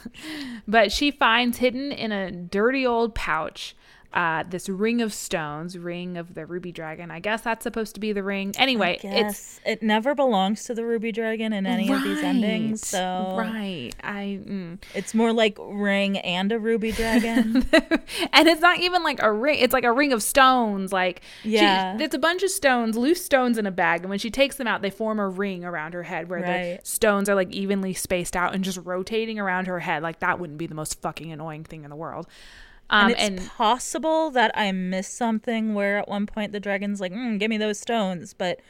but 0.69 0.93
she 0.93 1.11
finds 1.11 1.59
hidden 1.59 1.91
in 1.91 2.13
a 2.13 2.31
dirty 2.31 2.87
old 2.87 3.17
pouch 3.17 3.75
uh, 4.15 4.45
this 4.49 4.69
ring 4.69 5.01
of 5.01 5.13
stones, 5.13 5.79
ring 5.79 6.17
of 6.17 6.35
the 6.35 6.45
ruby 6.45 6.73
dragon. 6.73 7.11
I 7.11 7.21
guess 7.21 7.43
that's 7.43 7.63
supposed 7.63 7.95
to 7.95 8.01
be 8.01 8.13
the 8.13 8.23
ring. 8.23 8.53
Anyway, 8.59 8.99
it's 9.03 9.61
it 9.65 9.83
never 9.83 10.15
belongs 10.15 10.65
to 10.65 10.75
the 10.75 10.85
ruby 10.85 11.13
dragon 11.13 11.53
in 11.53 11.67
any 11.67 11.89
right, 11.89 11.97
of 11.97 12.05
these 12.05 12.23
endings. 12.23 12.87
So 12.87 13.35
right, 13.39 13.93
I 14.03 14.41
mm. 14.45 14.79
it's 14.95 15.15
more 15.15 15.33
like 15.33 15.57
ring 15.61 16.19
and 16.19 16.53
a 16.53 16.59
ruby 16.59 16.93
dragon, 16.93 17.67
and 18.33 18.49
it's 18.49 18.61
not 18.61 18.81
even 18.81 19.03
like 19.03 19.23
a 19.23 19.33
ring. 19.33 19.59
It's 19.61 19.73
like 19.73 19.85
a 19.85 19.93
ring 19.93 20.13
of 20.13 20.23
stones. 20.23 20.93
Like 20.93 21.23
yeah, 21.43 21.97
she, 21.97 22.05
it's 22.05 22.15
a 22.15 22.19
bunch 22.19 22.43
of 22.43 22.51
stones, 22.51 22.97
loose 22.97 23.25
stones 23.25 23.57
in 23.57 23.67
a 23.67 23.71
bag, 23.71 24.03
and 24.03 24.11
when 24.11 24.19
she 24.19 24.31
takes 24.31 24.57
them 24.57 24.67
out, 24.67 24.83
they 24.83 24.91
form 24.91 25.19
a 25.19 25.29
ring 25.29 25.65
around 25.65 25.95
her 25.95 26.03
head 26.03 26.29
where 26.29 26.41
right. 26.41 26.81
the 26.81 26.87
stones 26.87 27.29
are 27.29 27.35
like 27.35 27.51
evenly 27.53 27.95
spaced 27.95 28.37
out 28.37 28.55
and 28.55 28.63
just 28.63 28.79
rotating 28.85 29.39
around 29.39 29.67
her 29.67 29.81
head. 29.81 30.03
Like 30.03 30.21
that 30.21 30.39
wouldn't 30.39 30.59
be 30.59 30.67
the 30.67 30.75
most 30.75 31.01
fucking 31.01 31.33
annoying 31.33 31.65
thing 31.65 31.85
in 31.85 31.91
the 31.91 31.97
world. 31.97 32.27
Um, 32.93 33.07
and 33.07 33.13
it's 33.13 33.23
and, 33.23 33.51
possible 33.53 34.31
that 34.33 34.51
I 34.55 34.71
missed 34.71 35.17
something 35.17 35.73
where 35.73 35.99
at 35.99 36.09
one 36.09 36.27
point 36.27 36.53
the 36.53 36.61
dragon's 36.61 37.01
like, 37.01 37.13
mm, 37.13 37.39
"Give 37.39 37.49
me 37.49 37.57
those 37.57 37.81
stones," 37.81 38.35
but 38.35 38.61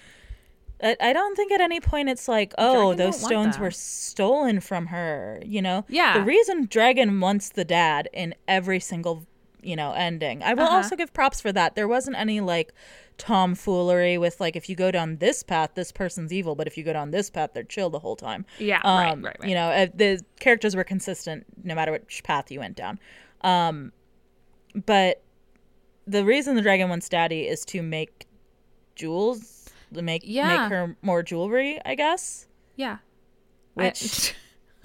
I 0.83 1.13
don't 1.13 1.37
think 1.37 1.53
at 1.53 1.61
any 1.61 1.81
point 1.81 2.09
it's 2.09 2.27
like, 2.27 2.55
"Oh, 2.59 2.95
those 2.95 3.21
stones 3.21 3.59
were 3.59 3.71
stolen 3.71 4.61
from 4.61 4.87
her." 4.87 5.41
You 5.45 5.61
know? 5.61 5.85
Yeah. 5.89 6.19
The 6.19 6.25
reason 6.25 6.67
dragon 6.67 7.21
wants 7.21 7.51
the 7.51 7.65
dad 7.65 8.09
in 8.13 8.35
every 8.49 8.81
single 8.81 9.27
you 9.61 9.77
know 9.77 9.93
ending. 9.93 10.43
I 10.43 10.55
will 10.55 10.65
uh-huh. 10.65 10.77
also 10.77 10.97
give 10.97 11.13
props 11.13 11.41
for 11.41 11.53
that. 11.53 11.75
There 11.75 11.89
wasn't 11.89 12.17
any 12.17 12.41
like 12.41 12.73
tomfoolery 13.19 14.19
with 14.19 14.41
like 14.41 14.57
if 14.57 14.69
you 14.69 14.75
go 14.75 14.91
down 14.91 15.19
this 15.19 15.43
path 15.43 15.71
this 15.75 15.93
person's 15.93 16.33
evil 16.33 16.57
but 16.57 16.67
if 16.67 16.77
you 16.77 16.83
go 16.83 16.93
down 16.93 17.11
this 17.11 17.31
path 17.31 17.51
they're 17.53 17.63
chill 17.63 17.91
the 17.91 17.99
whole 17.99 18.17
time 18.17 18.45
yeah 18.59 18.81
um, 18.85 18.97
right, 18.97 19.23
right, 19.23 19.37
right. 19.39 19.49
you 19.49 19.55
know 19.55 19.69
uh, 19.69 19.87
the 19.95 20.19
characters 20.41 20.75
were 20.75 20.83
consistent 20.83 21.45
no 21.63 21.75
matter 21.75 21.93
which 21.93 22.23
path 22.25 22.51
you 22.51 22.59
went 22.59 22.75
down 22.75 22.99
um 23.43 23.93
but 24.75 25.23
the 26.07 26.25
reason 26.25 26.57
the 26.57 26.63
dragon 26.63 26.89
wants 26.89 27.09
daddy 27.09 27.49
is 27.49 27.65
to 27.67 27.83
make 27.83 28.27
jewels, 28.95 29.69
to 29.95 30.03
make 30.03 30.23
yeah. 30.25 30.63
make 30.63 30.71
her 30.71 30.97
more 31.03 31.23
jewelry, 31.23 31.81
I 31.85 31.95
guess. 31.95 32.47
Yeah. 32.77 32.99
Which 33.75 34.35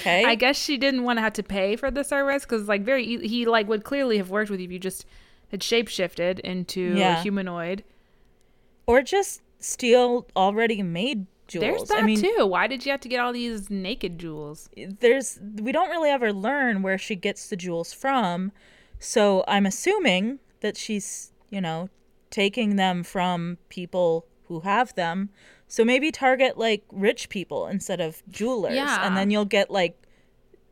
okay. 0.00 0.24
I 0.24 0.34
guess 0.34 0.56
she 0.56 0.78
didn't 0.78 1.04
want 1.04 1.18
to 1.18 1.22
have 1.22 1.32
to 1.34 1.42
pay 1.42 1.76
for 1.76 1.90
the 1.90 2.04
service 2.04 2.44
because 2.44 2.68
like 2.68 2.82
very 2.82 3.04
he 3.26 3.46
like 3.46 3.68
would 3.68 3.84
clearly 3.84 4.18
have 4.18 4.30
worked 4.30 4.50
with 4.50 4.60
you 4.60 4.66
if 4.66 4.72
you 4.72 4.78
just 4.78 5.06
had 5.50 5.60
shapeshifted 5.60 6.40
into 6.40 6.94
yeah. 6.96 7.18
a 7.18 7.22
humanoid. 7.22 7.84
Or 8.86 9.02
just 9.02 9.42
steal 9.60 10.26
already 10.34 10.82
made 10.82 11.26
jewels. 11.46 11.62
There's 11.62 11.88
that 11.88 12.02
I 12.02 12.06
mean, 12.06 12.20
too. 12.20 12.46
Why 12.46 12.66
did 12.66 12.84
you 12.84 12.90
have 12.90 13.00
to 13.02 13.08
get 13.08 13.20
all 13.20 13.32
these 13.32 13.70
naked 13.70 14.18
jewels? 14.18 14.68
There's 15.00 15.38
we 15.60 15.72
don't 15.72 15.90
really 15.90 16.10
ever 16.10 16.32
learn 16.32 16.82
where 16.82 16.98
she 16.98 17.14
gets 17.14 17.48
the 17.48 17.56
jewels 17.56 17.92
from. 17.92 18.52
So 19.02 19.44
I'm 19.48 19.66
assuming 19.66 20.38
that 20.60 20.76
she's, 20.76 21.32
you 21.50 21.60
know, 21.60 21.88
taking 22.30 22.76
them 22.76 23.02
from 23.02 23.58
people 23.68 24.26
who 24.44 24.60
have 24.60 24.94
them. 24.94 25.30
So 25.66 25.84
maybe 25.84 26.12
target 26.12 26.56
like 26.56 26.84
rich 26.92 27.28
people 27.28 27.66
instead 27.66 28.00
of 28.00 28.22
jewelers. 28.28 28.74
Yeah. 28.74 29.04
And 29.04 29.16
then 29.16 29.30
you'll 29.30 29.44
get 29.44 29.70
like 29.70 30.00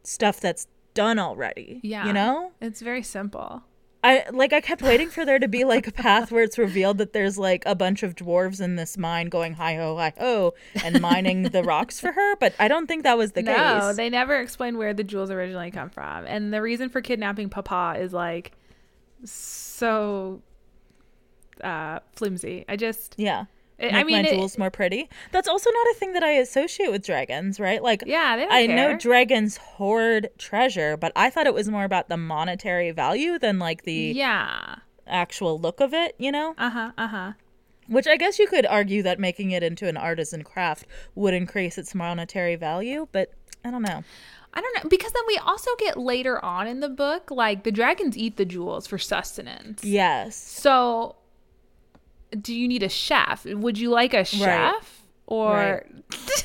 stuff 0.04 0.40
that's 0.40 0.68
done 0.94 1.18
already. 1.18 1.80
Yeah. 1.82 2.06
You 2.06 2.12
know? 2.12 2.52
It's 2.60 2.80
very 2.80 3.02
simple. 3.02 3.64
I 4.02 4.24
like 4.30 4.52
I 4.52 4.60
kept 4.60 4.80
waiting 4.80 5.10
for 5.10 5.26
there 5.26 5.38
to 5.38 5.48
be 5.48 5.64
like 5.64 5.86
a 5.86 5.92
path 5.92 6.32
where 6.32 6.42
it's 6.42 6.56
revealed 6.56 6.98
that 6.98 7.12
there's 7.12 7.36
like 7.36 7.62
a 7.66 7.74
bunch 7.74 8.02
of 8.02 8.14
dwarves 8.14 8.60
in 8.60 8.76
this 8.76 8.96
mine 8.96 9.28
going 9.28 9.52
hi 9.54 9.76
ho 9.76 9.96
hi 9.96 10.12
ho 10.18 10.54
and 10.82 11.00
mining 11.02 11.42
the 11.44 11.62
rocks 11.62 12.00
for 12.00 12.12
her, 12.12 12.36
but 12.36 12.54
I 12.58 12.68
don't 12.68 12.86
think 12.86 13.02
that 13.02 13.18
was 13.18 13.32
the 13.32 13.42
no, 13.42 13.54
case. 13.54 13.82
No, 13.82 13.92
they 13.92 14.08
never 14.08 14.40
explained 14.40 14.78
where 14.78 14.94
the 14.94 15.04
jewels 15.04 15.30
originally 15.30 15.70
come 15.70 15.90
from. 15.90 16.24
And 16.26 16.52
the 16.52 16.62
reason 16.62 16.88
for 16.88 17.02
kidnapping 17.02 17.50
Papa 17.50 17.96
is 17.98 18.12
like 18.14 18.52
so 19.24 20.40
uh 21.62 22.00
flimsy. 22.12 22.64
I 22.68 22.76
just 22.76 23.14
Yeah. 23.18 23.44
Make 23.80 23.94
I 23.94 24.02
mean, 24.04 24.22
my 24.22 24.30
jewels 24.30 24.54
it, 24.54 24.58
more 24.58 24.70
pretty. 24.70 25.08
That's 25.32 25.48
also 25.48 25.70
not 25.70 25.86
a 25.90 25.94
thing 25.94 26.12
that 26.12 26.22
I 26.22 26.32
associate 26.32 26.90
with 26.90 27.04
dragons, 27.04 27.58
right? 27.58 27.82
Like, 27.82 28.02
yeah, 28.06 28.46
I 28.50 28.66
care. 28.66 28.76
know 28.76 28.98
dragons 28.98 29.56
hoard 29.56 30.28
treasure, 30.38 30.96
but 30.96 31.12
I 31.16 31.30
thought 31.30 31.46
it 31.46 31.54
was 31.54 31.68
more 31.68 31.84
about 31.84 32.08
the 32.08 32.16
monetary 32.16 32.90
value 32.90 33.38
than 33.38 33.58
like 33.58 33.84
the 33.84 34.12
yeah 34.14 34.76
actual 35.06 35.58
look 35.58 35.80
of 35.80 35.94
it. 35.94 36.14
You 36.18 36.32
know? 36.32 36.54
Uh 36.58 36.70
huh. 36.70 36.92
Uh 36.98 37.08
huh. 37.08 37.32
Which 37.88 38.06
I 38.06 38.16
guess 38.16 38.38
you 38.38 38.46
could 38.46 38.66
argue 38.66 39.02
that 39.02 39.18
making 39.18 39.50
it 39.50 39.62
into 39.62 39.88
an 39.88 39.96
artisan 39.96 40.44
craft 40.44 40.86
would 41.14 41.34
increase 41.34 41.76
its 41.76 41.94
monetary 41.94 42.54
value, 42.56 43.08
but 43.10 43.32
I 43.64 43.70
don't 43.70 43.82
know. 43.82 44.04
I 44.52 44.60
don't 44.60 44.76
know 44.76 44.88
because 44.88 45.12
then 45.12 45.22
we 45.28 45.38
also 45.38 45.70
get 45.78 45.96
later 45.96 46.44
on 46.44 46.66
in 46.66 46.80
the 46.80 46.88
book 46.88 47.30
like 47.30 47.62
the 47.62 47.70
dragons 47.72 48.16
eat 48.16 48.36
the 48.36 48.44
jewels 48.44 48.86
for 48.86 48.98
sustenance. 48.98 49.84
Yes. 49.84 50.36
So 50.36 51.16
do 52.38 52.54
you 52.54 52.68
need 52.68 52.82
a 52.82 52.88
chef? 52.88 53.44
Would 53.44 53.78
you 53.78 53.90
like 53.90 54.14
a 54.14 54.24
chef 54.24 54.46
right. 54.46 54.84
or 55.26 55.54
right. 55.54 56.44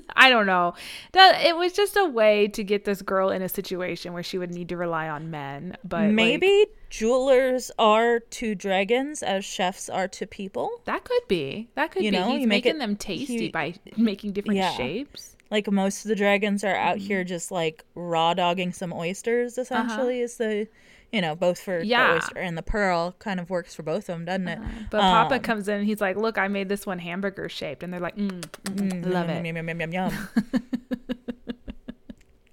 I 0.16 0.30
don't 0.30 0.46
know. 0.46 0.74
It 1.14 1.56
was 1.56 1.72
just 1.72 1.96
a 1.96 2.04
way 2.04 2.48
to 2.48 2.64
get 2.64 2.84
this 2.84 3.02
girl 3.02 3.30
in 3.30 3.42
a 3.42 3.48
situation 3.48 4.12
where 4.12 4.22
she 4.22 4.38
would 4.38 4.50
need 4.50 4.68
to 4.70 4.76
rely 4.76 5.08
on 5.08 5.30
men. 5.30 5.76
But 5.84 6.10
maybe 6.10 6.60
like, 6.60 6.90
jewelers 6.90 7.70
are 7.78 8.20
to 8.20 8.54
dragons 8.54 9.22
as 9.22 9.44
chefs 9.44 9.88
are 9.88 10.08
to 10.08 10.26
people. 10.26 10.80
That 10.84 11.04
could 11.04 11.26
be. 11.28 11.68
That 11.74 11.90
could 11.90 12.04
you 12.04 12.10
be. 12.10 12.18
Know, 12.18 12.36
He's 12.36 12.46
making 12.46 12.76
it, 12.76 12.78
them 12.78 12.96
tasty 12.96 13.38
he, 13.38 13.48
by 13.50 13.74
making 13.96 14.32
different 14.32 14.58
yeah. 14.58 14.74
shapes. 14.74 15.36
Like 15.50 15.70
most 15.70 16.04
of 16.04 16.08
the 16.08 16.16
dragons 16.16 16.64
are 16.64 16.74
out 16.74 16.96
mm-hmm. 16.96 17.06
here 17.06 17.24
just 17.24 17.50
like 17.50 17.84
raw 17.94 18.32
dogging 18.32 18.72
some 18.72 18.92
oysters. 18.92 19.58
Uh-huh. 19.58 19.62
Essentially, 19.62 20.18
uh-huh. 20.18 20.24
is 20.24 20.36
the 20.36 20.68
you 21.12 21.20
know, 21.20 21.34
both 21.34 21.60
for 21.60 21.80
yeah. 21.80 22.08
the 22.08 22.16
oyster 22.16 22.38
and 22.38 22.56
the 22.56 22.62
pearl 22.62 23.14
kind 23.18 23.38
of 23.38 23.50
works 23.50 23.74
for 23.74 23.82
both 23.82 24.08
of 24.08 24.14
them, 24.18 24.24
doesn't 24.24 24.48
it? 24.48 24.58
Uh, 24.58 24.68
but 24.90 25.00
um, 25.00 25.12
Papa 25.12 25.38
comes 25.40 25.68
in 25.68 25.80
and 25.80 25.86
he's 25.86 26.00
like, 26.00 26.16
"Look, 26.16 26.38
I 26.38 26.48
made 26.48 26.68
this 26.68 26.86
one 26.86 26.98
hamburger 26.98 27.48
shaped," 27.48 27.82
and 27.82 27.92
they're 27.92 28.00
like, 28.00 28.16
mm, 28.16 28.28
mm, 28.30 28.92
mm, 28.92 29.12
"Love 29.12 29.28
it, 29.28 29.44
yum 29.44 29.56
yum 29.56 29.68
yum 29.68 29.80
yum 29.80 29.92
yum." 29.92 30.28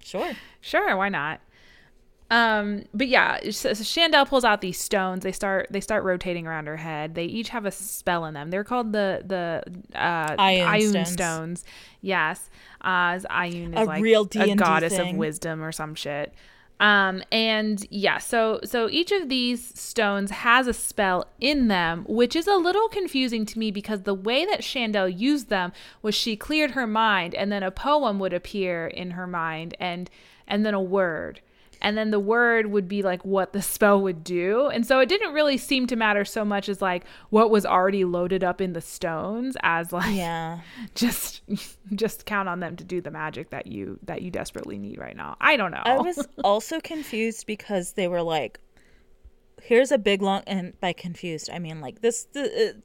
sure, 0.00 0.32
sure, 0.60 0.96
why 0.96 1.08
not? 1.08 1.40
Um, 2.30 2.84
but 2.94 3.08
yeah, 3.08 3.38
so, 3.50 3.72
so 3.72 3.82
Chandel 3.82 4.24
pulls 4.24 4.44
out 4.44 4.60
these 4.60 4.78
stones. 4.78 5.24
They 5.24 5.32
start 5.32 5.66
they 5.70 5.80
start 5.80 6.04
rotating 6.04 6.46
around 6.46 6.68
her 6.68 6.76
head. 6.76 7.16
They 7.16 7.24
each 7.24 7.48
have 7.48 7.66
a 7.66 7.72
spell 7.72 8.24
in 8.26 8.34
them. 8.34 8.50
They're 8.50 8.62
called 8.62 8.92
the 8.92 9.22
the 9.26 9.98
uh, 9.98 10.36
Ioun, 10.36 10.90
stones. 10.90 11.10
stones. 11.10 11.64
Yes, 12.02 12.50
uh, 12.82 13.14
Ioun 13.14 13.74
is 13.74 13.80
a 13.80 13.84
like 13.84 14.02
real 14.02 14.26
D&D 14.26 14.52
a 14.52 14.54
goddess 14.54 14.96
thing. 14.96 15.14
of 15.14 15.16
wisdom 15.16 15.62
or 15.62 15.72
some 15.72 15.94
shit. 15.94 16.32
Um, 16.80 17.22
and 17.30 17.86
yeah, 17.90 18.16
so 18.16 18.58
so 18.64 18.88
each 18.88 19.12
of 19.12 19.28
these 19.28 19.78
stones 19.78 20.30
has 20.30 20.66
a 20.66 20.72
spell 20.72 21.26
in 21.38 21.68
them, 21.68 22.06
which 22.08 22.34
is 22.34 22.46
a 22.46 22.56
little 22.56 22.88
confusing 22.88 23.44
to 23.46 23.58
me 23.58 23.70
because 23.70 24.02
the 24.02 24.14
way 24.14 24.46
that 24.46 24.62
Chandel 24.62 25.06
used 25.06 25.50
them 25.50 25.72
was 26.00 26.14
she 26.14 26.36
cleared 26.36 26.70
her 26.70 26.86
mind, 26.86 27.34
and 27.34 27.52
then 27.52 27.62
a 27.62 27.70
poem 27.70 28.18
would 28.18 28.32
appear 28.32 28.86
in 28.86 29.12
her 29.12 29.26
mind, 29.26 29.76
and 29.78 30.08
and 30.48 30.64
then 30.64 30.72
a 30.72 30.80
word 30.80 31.42
and 31.80 31.96
then 31.96 32.10
the 32.10 32.20
word 32.20 32.66
would 32.66 32.88
be 32.88 33.02
like 33.02 33.24
what 33.24 33.52
the 33.52 33.62
spell 33.62 34.00
would 34.00 34.22
do. 34.22 34.68
And 34.68 34.86
so 34.86 35.00
it 35.00 35.08
didn't 35.08 35.32
really 35.32 35.56
seem 35.56 35.86
to 35.88 35.96
matter 35.96 36.24
so 36.24 36.44
much 36.44 36.68
as 36.68 36.82
like 36.82 37.04
what 37.30 37.50
was 37.50 37.64
already 37.64 38.04
loaded 38.04 38.44
up 38.44 38.60
in 38.60 38.72
the 38.72 38.80
stones 38.80 39.56
as 39.62 39.92
like 39.92 40.14
Yeah. 40.14 40.60
just 40.94 41.42
just 41.94 42.26
count 42.26 42.48
on 42.48 42.60
them 42.60 42.76
to 42.76 42.84
do 42.84 43.00
the 43.00 43.10
magic 43.10 43.50
that 43.50 43.66
you 43.66 43.98
that 44.04 44.22
you 44.22 44.30
desperately 44.30 44.78
need 44.78 44.98
right 44.98 45.16
now. 45.16 45.36
I 45.40 45.56
don't 45.56 45.70
know. 45.70 45.82
I 45.84 45.98
was 45.98 46.26
also 46.44 46.80
confused 46.82 47.46
because 47.46 47.92
they 47.92 48.08
were 48.08 48.22
like, 48.22 48.60
"Here's 49.62 49.90
a 49.92 49.98
big 49.98 50.22
long," 50.22 50.42
and 50.46 50.78
by 50.80 50.92
confused 50.92 51.50
I 51.52 51.58
mean 51.58 51.80
like 51.80 52.00
this. 52.00 52.24
The, 52.32 52.76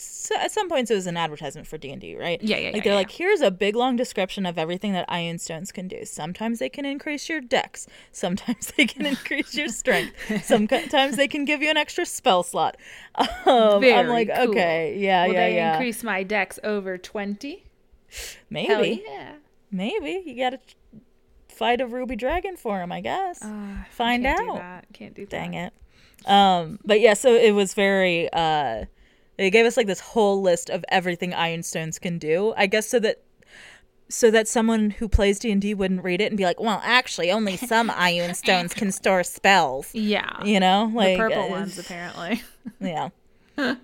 so 0.00 0.34
at 0.36 0.50
some 0.52 0.68
points 0.68 0.90
it 0.90 0.94
was 0.94 1.06
an 1.06 1.16
advertisement 1.16 1.66
for 1.66 1.78
D&D, 1.78 2.16
right? 2.16 2.42
Yeah, 2.42 2.56
yeah, 2.56 2.66
Like 2.68 2.76
yeah, 2.76 2.82
they're 2.82 2.92
yeah. 2.92 2.96
like, 2.98 3.10
here's 3.10 3.40
a 3.40 3.50
big 3.50 3.74
long 3.76 3.96
description 3.96 4.46
of 4.46 4.58
everything 4.58 4.92
that 4.92 5.08
Ioun 5.08 5.40
stones 5.40 5.72
can 5.72 5.88
do. 5.88 6.04
Sometimes 6.04 6.58
they 6.58 6.68
can 6.68 6.84
increase 6.84 7.28
your 7.28 7.40
dex. 7.40 7.86
Sometimes 8.12 8.72
they 8.76 8.86
can 8.86 9.06
increase 9.06 9.54
your 9.54 9.68
strength. 9.82 10.14
Sometimes 10.44 11.16
they 11.16 11.28
can 11.28 11.44
give 11.44 11.62
you 11.62 11.70
an 11.70 11.76
extra 11.76 12.04
spell 12.06 12.42
slot. 12.42 12.76
Um, 13.46 13.82
I'm 13.82 14.08
like, 14.08 14.28
cool. 14.34 14.50
okay, 14.50 14.96
yeah, 14.98 15.26
Will 15.26 15.32
yeah, 15.34 15.40
they 15.48 15.54
yeah. 15.54 15.72
increase 15.72 16.02
my 16.04 16.22
dex 16.22 16.58
over 16.62 16.98
20? 16.98 17.64
Maybe, 18.50 18.66
Hell 18.68 18.84
yeah. 18.84 19.32
maybe 19.70 20.22
you 20.24 20.36
gotta 20.36 20.58
fight 21.48 21.80
a 21.80 21.86
ruby 21.86 22.14
dragon 22.16 22.56
for 22.56 22.80
him, 22.80 22.92
I 22.92 23.00
guess. 23.00 23.42
Uh, 23.42 23.78
Find 23.90 24.22
can't 24.24 24.38
Do 24.38 24.50
out. 24.52 24.56
that. 24.58 24.86
Can't 24.92 25.14
do 25.14 25.26
Dang 25.26 25.54
it. 25.54 25.72
Um, 26.26 26.78
but 26.84 27.00
yeah, 27.00 27.14
so 27.14 27.34
it 27.34 27.52
was 27.52 27.74
very 27.74 28.28
uh 28.32 28.84
they 29.38 29.50
gave 29.50 29.64
us 29.64 29.76
like 29.76 29.86
this 29.86 30.00
whole 30.00 30.42
list 30.42 30.68
of 30.68 30.84
everything 30.88 31.30
Ioun 31.30 31.64
stones 31.64 31.98
can 31.98 32.18
do. 32.18 32.52
I 32.56 32.66
guess 32.66 32.88
so 32.88 32.98
that 33.00 33.22
so 34.10 34.30
that 34.30 34.48
someone 34.48 34.90
who 34.90 35.08
plays 35.08 35.38
D&D 35.38 35.74
wouldn't 35.74 36.02
read 36.02 36.20
it 36.20 36.26
and 36.26 36.36
be 36.36 36.44
like, 36.44 36.60
"Well, 36.60 36.80
actually, 36.82 37.30
only 37.30 37.56
some 37.72 37.88
Ioun 37.88 38.34
stones 38.34 38.74
can 38.74 38.90
store 38.92 39.22
spells." 39.22 39.94
Yeah. 39.94 40.44
You 40.44 40.60
know? 40.60 40.90
Like 40.92 41.16
the 41.16 41.22
purple 41.22 41.42
uh, 41.44 41.48
ones 41.48 41.78
apparently. 41.78 42.42
Yeah. 42.80 43.10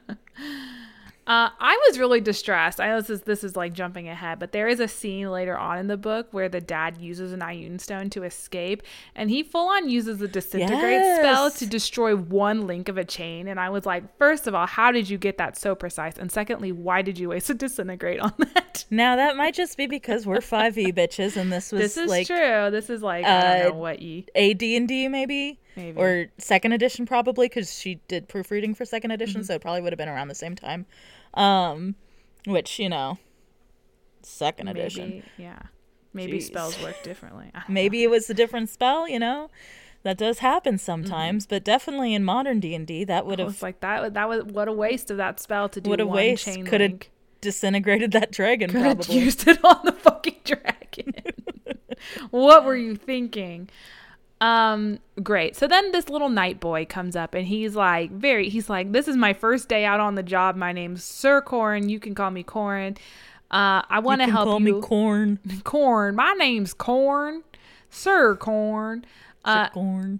Uh, 1.26 1.48
I 1.58 1.80
was 1.88 1.98
really 1.98 2.20
distressed. 2.20 2.80
I 2.80 2.88
know 2.88 3.00
this 3.00 3.08
is 3.08 3.22
this 3.22 3.44
is 3.44 3.56
like 3.56 3.72
jumping 3.72 4.08
ahead, 4.08 4.38
but 4.38 4.52
there 4.52 4.68
is 4.68 4.78
a 4.78 4.86
scene 4.86 5.30
later 5.30 5.56
on 5.56 5.78
in 5.78 5.86
the 5.86 5.96
book 5.96 6.28
where 6.32 6.50
the 6.50 6.60
dad 6.60 6.98
uses 6.98 7.32
an 7.32 7.40
Ioun 7.40 7.80
stone 7.80 8.10
to 8.10 8.24
escape, 8.24 8.82
and 9.14 9.30
he 9.30 9.42
full 9.42 9.68
on 9.68 9.88
uses 9.88 10.20
a 10.20 10.28
disintegrate 10.28 11.00
spell 11.16 11.50
to 11.50 11.66
destroy 11.66 12.14
one 12.14 12.66
link 12.66 12.90
of 12.90 12.98
a 12.98 13.04
chain. 13.04 13.48
And 13.48 13.58
I 13.58 13.70
was 13.70 13.86
like, 13.86 14.18
first 14.18 14.46
of 14.46 14.54
all, 14.54 14.66
how 14.66 14.92
did 14.92 15.08
you 15.08 15.16
get 15.16 15.38
that 15.38 15.56
so 15.56 15.74
precise? 15.74 16.18
And 16.18 16.30
secondly, 16.30 16.72
why 16.72 17.00
did 17.00 17.18
you 17.18 17.30
waste 17.30 17.48
a 17.48 17.54
disintegrate 17.54 18.20
on 18.20 18.34
that? 18.54 18.84
Now 18.90 19.16
that 19.16 19.36
might 19.36 19.54
just 19.54 19.78
be 19.78 19.86
because 19.86 20.26
we're 20.26 20.38
5e 20.38 20.92
bitches 20.92 21.36
and 21.38 21.50
this 21.50 21.72
was 21.72 21.80
This 21.80 21.96
is 21.96 22.10
like 22.10 22.26
true. 22.26 22.70
This 22.70 22.90
is 22.90 23.02
like 23.02 23.24
I 23.24 23.40
don't 23.40 23.66
uh, 23.66 23.68
know 23.70 23.78
what 23.78 24.02
ye. 24.02 24.26
AD&D 24.34 25.08
maybe. 25.08 25.58
Maybe. 25.76 26.00
Or 26.00 26.26
second 26.38 26.72
edition 26.72 27.04
probably 27.06 27.48
cuz 27.48 27.78
she 27.78 28.00
did 28.08 28.28
proofreading 28.28 28.74
for 28.74 28.84
second 28.84 29.10
edition, 29.10 29.40
Mm-hmm. 29.40 29.46
so 29.46 29.54
it 29.54 29.60
probably 29.60 29.80
would 29.82 29.92
have 29.92 29.98
been 29.98 30.08
around 30.08 30.28
the 30.28 30.34
same 30.34 30.54
time. 30.54 30.86
Um 31.34 31.96
which, 32.46 32.78
you 32.78 32.88
know, 32.88 33.18
second 34.22 34.68
edition. 34.68 35.08
Maybe 35.08 35.22
yeah. 35.38 35.58
Maybe 36.12 36.38
Jeez. 36.38 36.42
spells 36.44 36.80
work 36.82 37.02
differently. 37.02 37.50
Maybe 37.68 38.02
it 38.04 38.10
was 38.10 38.30
a 38.30 38.34
different 38.34 38.68
spell, 38.70 39.08
you 39.08 39.18
know. 39.18 39.50
That 40.04 40.18
does 40.18 40.40
happen 40.40 40.76
sometimes, 40.78 41.44
Mm-hmm. 41.44 41.54
but 41.54 41.64
definitely 41.64 42.12
in 42.14 42.24
modern 42.24 42.60
D&D 42.60 43.04
that 43.04 43.24
would 43.26 43.38
have 43.38 43.62
like 43.62 43.80
that. 43.80 44.12
That 44.14 44.28
was 44.28 44.44
what 44.44 44.68
a 44.68 44.72
waste 44.72 45.10
of 45.10 45.16
that 45.16 45.40
spell 45.40 45.68
to 45.70 45.80
do 45.80 45.88
What 45.90 46.00
a 46.00 46.06
one 46.06 46.16
waste. 46.16 46.44
chain 46.44 46.66
Coulda 46.66 46.98
disintegrated 47.40 48.12
that 48.12 48.30
dragon 48.30 48.70
Could 48.70 48.82
have 48.82 49.08
used 49.08 49.48
it 49.48 49.58
on 49.64 49.80
the 49.84 49.92
fucking 49.92 50.36
dragon. 50.44 51.14
what 52.30 52.64
were 52.64 52.76
you 52.76 52.94
thinking? 52.96 53.68
Um, 54.44 54.98
great. 55.22 55.56
So 55.56 55.66
then 55.66 55.90
this 55.92 56.10
little 56.10 56.28
knight 56.28 56.60
boy 56.60 56.84
comes 56.84 57.16
up 57.16 57.32
and 57.32 57.46
he's 57.46 57.74
like, 57.74 58.10
very, 58.10 58.50
he's 58.50 58.68
like, 58.68 58.92
this 58.92 59.08
is 59.08 59.16
my 59.16 59.32
first 59.32 59.70
day 59.70 59.86
out 59.86 60.00
on 60.00 60.16
the 60.16 60.22
job. 60.22 60.54
My 60.54 60.70
name's 60.70 61.02
Sir 61.02 61.40
Corn. 61.40 61.88
You 61.88 61.98
can 61.98 62.14
call 62.14 62.30
me 62.30 62.42
Corn. 62.42 62.98
Uh, 63.50 63.80
I 63.88 64.00
want 64.00 64.20
to 64.20 64.26
help 64.26 64.44
call 64.44 64.60
you. 64.60 64.72
Call 64.72 64.80
me 64.80 64.86
corn. 64.86 65.38
Corn. 65.64 66.14
My 66.14 66.34
name's 66.36 66.74
Corn. 66.74 67.42
Sir 67.88 68.36
Corn. 68.36 69.06
Uh, 69.44 69.68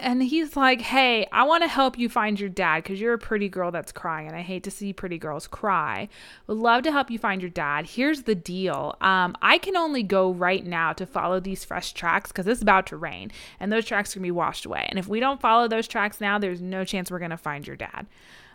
and 0.00 0.22
he's 0.22 0.54
like, 0.54 0.82
"Hey, 0.82 1.26
I 1.32 1.44
want 1.44 1.62
to 1.62 1.68
help 1.68 1.98
you 1.98 2.08
find 2.10 2.38
your 2.38 2.50
dad 2.50 2.82
because 2.82 3.00
you're 3.00 3.14
a 3.14 3.18
pretty 3.18 3.48
girl 3.48 3.70
that's 3.70 3.90
crying, 3.90 4.26
and 4.26 4.36
I 4.36 4.42
hate 4.42 4.64
to 4.64 4.70
see 4.70 4.92
pretty 4.92 5.16
girls 5.16 5.46
cry. 5.46 6.08
Would 6.46 6.58
love 6.58 6.82
to 6.82 6.92
help 6.92 7.10
you 7.10 7.18
find 7.18 7.40
your 7.40 7.50
dad. 7.50 7.86
Here's 7.86 8.24
the 8.24 8.34
deal: 8.34 8.96
um, 9.00 9.34
I 9.40 9.56
can 9.58 9.76
only 9.76 10.02
go 10.02 10.30
right 10.30 10.64
now 10.64 10.92
to 10.92 11.06
follow 11.06 11.40
these 11.40 11.64
fresh 11.64 11.94
tracks 11.94 12.32
because 12.32 12.46
it's 12.46 12.60
about 12.60 12.86
to 12.88 12.96
rain, 12.96 13.32
and 13.58 13.72
those 13.72 13.86
tracks 13.86 14.14
are 14.14 14.18
gonna 14.18 14.26
be 14.26 14.30
washed 14.30 14.66
away. 14.66 14.86
And 14.90 14.98
if 14.98 15.08
we 15.08 15.20
don't 15.20 15.40
follow 15.40 15.68
those 15.68 15.88
tracks 15.88 16.20
now, 16.20 16.38
there's 16.38 16.60
no 16.60 16.84
chance 16.84 17.10
we're 17.10 17.18
gonna 17.18 17.38
find 17.38 17.66
your 17.66 17.76
dad. 17.76 18.06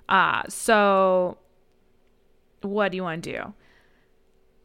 Uh, 0.07 0.43
so 0.49 1.39
what 2.61 2.91
do 2.91 2.95
you 2.95 3.03
want 3.03 3.23
to 3.23 3.31
do?" 3.31 3.53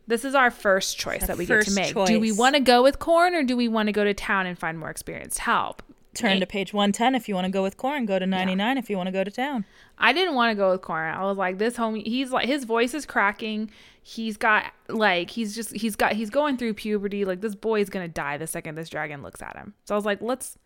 This 0.07 0.25
is 0.25 0.35
our 0.35 0.51
first 0.51 0.99
choice 0.99 1.23
Our 1.23 1.29
that 1.29 1.39
we 1.39 1.47
get 1.47 1.65
to 1.65 1.71
make. 1.71 1.95
Do 1.95 2.21
we 2.21 2.31
want 2.31 2.57
to 2.57 2.61
go 2.61 2.83
with 2.83 2.99
corn 2.99 3.35
or 3.35 3.43
do 3.43 3.57
we 3.57 3.69
want 3.69 3.87
to 3.87 3.93
go 3.93 4.05
to 4.05 4.13
town 4.13 4.47
and 4.47 4.59
find 4.59 4.79
more 4.79 4.91
experienced 4.91 5.39
help? 5.39 5.83
Turn 6.15 6.41
to 6.41 6.47
page 6.47 6.73
110 6.73 7.15
if 7.15 7.29
you 7.29 7.35
want 7.35 7.47
to 7.47 7.51
go 7.51 7.63
with 7.63 7.77
corn. 7.77 8.07
Go 8.07 8.19
to 8.19 8.27
99 8.27 8.79
if 8.79 8.89
you 8.89 8.97
want 8.97 9.09
to 9.09 9.13
go 9.13 9.25
to 9.25 9.31
town. 9.31 9.65
I 9.99 10.13
didn't 10.13 10.35
want 10.35 10.51
to 10.51 10.55
go 10.57 10.73
with 10.73 10.83
Corn. 10.83 11.15
I 11.15 11.25
was 11.25 11.39
like, 11.39 11.59
this 11.59 11.77
homie, 11.77 12.07
he's 12.07 12.31
like, 12.33 12.47
his 12.47 12.65
voice 12.65 12.95
is 12.95 13.07
cracking. 13.07 13.71
He's 14.03 14.37
got 14.37 14.73
like, 14.89 15.31
he's 15.31 15.55
just, 15.55 15.75
he's 15.75 15.97
got, 15.97 16.13
he's 16.13 16.31
going 16.31 16.57
through 16.57 16.75
puberty. 16.75 17.25
Like, 17.25 17.41
this 17.41 17.55
boy 17.55 17.81
is 17.81 17.91
gonna 17.91 18.09
die 18.09 18.37
the 18.37 18.47
second 18.47 18.75
this 18.75 18.89
dragon 18.89 19.23
looks 19.23 19.41
at 19.41 19.57
him. 19.57 19.75
So 19.85 19.95
I 19.95 19.97
was 19.97 20.05
like, 20.05 20.21
let's 20.21 20.59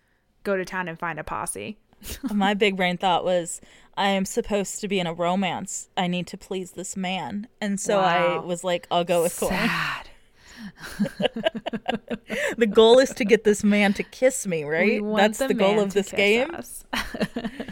go 0.45 0.57
to 0.57 0.65
town 0.65 0.89
and 0.89 0.99
find 0.99 1.19
a 1.19 1.25
posse. 1.25 1.79
My 2.33 2.55
big 2.55 2.77
brain 2.77 2.97
thought 2.97 3.25
was, 3.25 3.61
I 3.97 4.09
am 4.11 4.25
supposed 4.25 4.81
to 4.81 4.89
be 4.89 5.01
in 5.01 5.07
a 5.07 5.13
romance. 5.13 5.89
I 5.97 6.07
need 6.07 6.27
to 6.29 6.39
please 6.39 6.73
this 6.73 6.97
man. 6.97 7.49
And 7.61 7.79
so 7.81 8.01
I 8.01 8.39
was 8.39 8.65
like, 8.65 8.87
I'll 8.91 9.05
go 9.05 9.23
with 9.23 9.39
corn. 9.39 9.53
Sad. 9.53 10.09
The 12.59 12.67
goal 12.67 12.99
is 12.99 13.11
to 13.15 13.25
get 13.25 13.45
this 13.45 13.65
man 13.65 13.95
to 13.95 14.03
kiss 14.03 14.47
me, 14.47 14.65
right? 14.65 15.01
That's 15.17 15.39
the, 15.39 15.55
goal 15.55 15.77
man 15.77 15.85
of 15.87 15.95
this 15.95 16.11
game. 16.13 16.51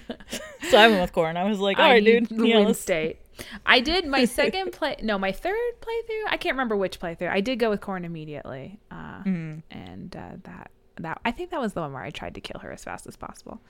So 0.71 0.79
I 0.79 0.89
went 0.89 1.01
with 1.01 1.13
corn. 1.13 1.37
I 1.37 1.45
was 1.45 1.61
like, 1.61 1.79
all 1.79 1.85
I 1.85 1.91
right, 1.91 2.05
dude. 2.05 2.27
the 2.29 2.49
yeah, 2.49 2.57
win 2.57 2.67
let's- 2.67 2.81
state. 2.81 3.19
I 3.65 3.79
did 3.81 4.07
my 4.07 4.25
second 4.41 4.73
play, 4.73 4.97
no, 5.03 5.17
my 5.19 5.31
third 5.31 5.55
playthrough. 5.81 6.25
I 6.29 6.37
can't 6.39 6.55
remember 6.55 6.77
which 6.77 6.99
playthrough. 6.99 7.31
I 7.31 7.41
did 7.41 7.59
go 7.61 7.71
with 7.71 7.81
Corn 7.81 8.05
immediately, 8.05 8.81
uh, 8.91 9.23
Mm-hmm. 9.23 9.59
and 9.71 10.17
uh, 10.17 10.29
that 10.43 10.71
that 10.97 11.21
I 11.25 11.31
think 11.31 11.51
that 11.51 11.61
was 11.61 11.75
the 11.75 11.83
one 11.83 11.93
where 11.93 12.03
I 12.03 12.11
tried 12.11 12.35
to 12.35 12.41
kill 12.41 12.59
her 12.61 12.73
as 12.73 12.83
fast 12.83 13.07
as 13.07 13.15
possible. 13.17 13.61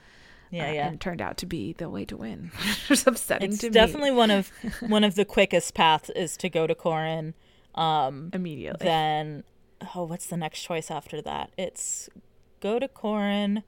Yeah, 0.51 0.69
Uh, 0.69 0.73
yeah. 0.73 0.87
And 0.87 0.95
it 0.95 1.01
turned 1.01 1.21
out 1.21 1.37
to 1.39 1.47
be 1.47 1.73
the 1.75 1.91
way 1.91 2.05
to 2.07 2.17
win. 2.17 2.51
it's 2.89 3.07
upsetting 3.07 3.51
It's 3.53 3.59
definitely 3.69 4.11
me 4.13 4.17
one 4.17 4.31
of 4.31 4.51
one 4.81 5.03
of 5.05 5.17
the 5.17 5.25
quickest 5.27 5.75
paths 5.75 6.09
is 6.11 6.37
to 6.39 6.49
go 6.49 6.67
to 6.67 6.75
Corin. 6.75 7.35
Um, 7.75 8.31
immediately. 8.33 8.85
then 8.87 9.45
oh, 9.95 10.05
what's 10.05 10.27
the 10.27 10.37
next 10.37 10.63
choice 10.63 10.91
after 10.91 11.21
that? 11.23 11.51
It's 11.57 12.09
go 12.61 12.79
to 12.79 12.89
Corin. 12.89 13.63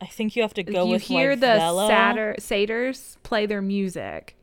I 0.00 0.06
think 0.06 0.36
you 0.36 0.42
have 0.42 0.54
to 0.54 0.62
go 0.62 0.84
you 0.84 0.92
with 0.92 1.02
hear 1.02 1.34
the 1.36 1.58
satyr, 1.88 2.34
satyrs 2.38 3.16
play 3.22 3.46
their 3.46 3.62
music, 3.62 4.36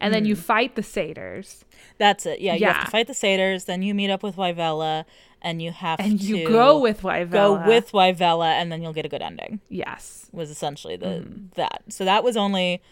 and 0.00 0.12
then 0.12 0.24
you 0.26 0.36
fight 0.36 0.74
the 0.76 0.82
satyrs, 0.82 1.64
That's 1.98 2.26
it. 2.26 2.40
Yeah, 2.40 2.54
you 2.54 2.66
have 2.66 2.84
to 2.84 2.90
fight 2.90 3.06
the 3.06 3.14
satyrs. 3.14 3.64
Then 3.64 3.80
you 3.82 3.94
meet 3.94 4.10
up 4.10 4.22
with 4.22 4.36
Wyvella, 4.36 5.04
and 5.40 5.62
you 5.62 5.72
have 5.72 5.98
and 5.98 6.20
to 6.20 6.26
you 6.26 6.46
go 6.46 6.78
with 6.78 7.00
Wyvella. 7.02 7.30
go 7.30 7.66
with 7.66 7.92
Wyvella, 7.92 8.52
and 8.52 8.70
then 8.70 8.82
you'll 8.82 8.92
get 8.92 9.06
a 9.06 9.08
good 9.08 9.22
ending. 9.22 9.60
yes. 9.68 10.26
Was 10.32 10.50
essentially 10.50 10.96
the 10.96 11.06
Mm-hmm. 11.06 11.46
that. 11.54 11.84
So 11.88 12.04
that 12.04 12.22
was 12.22 12.36
only 12.36 12.82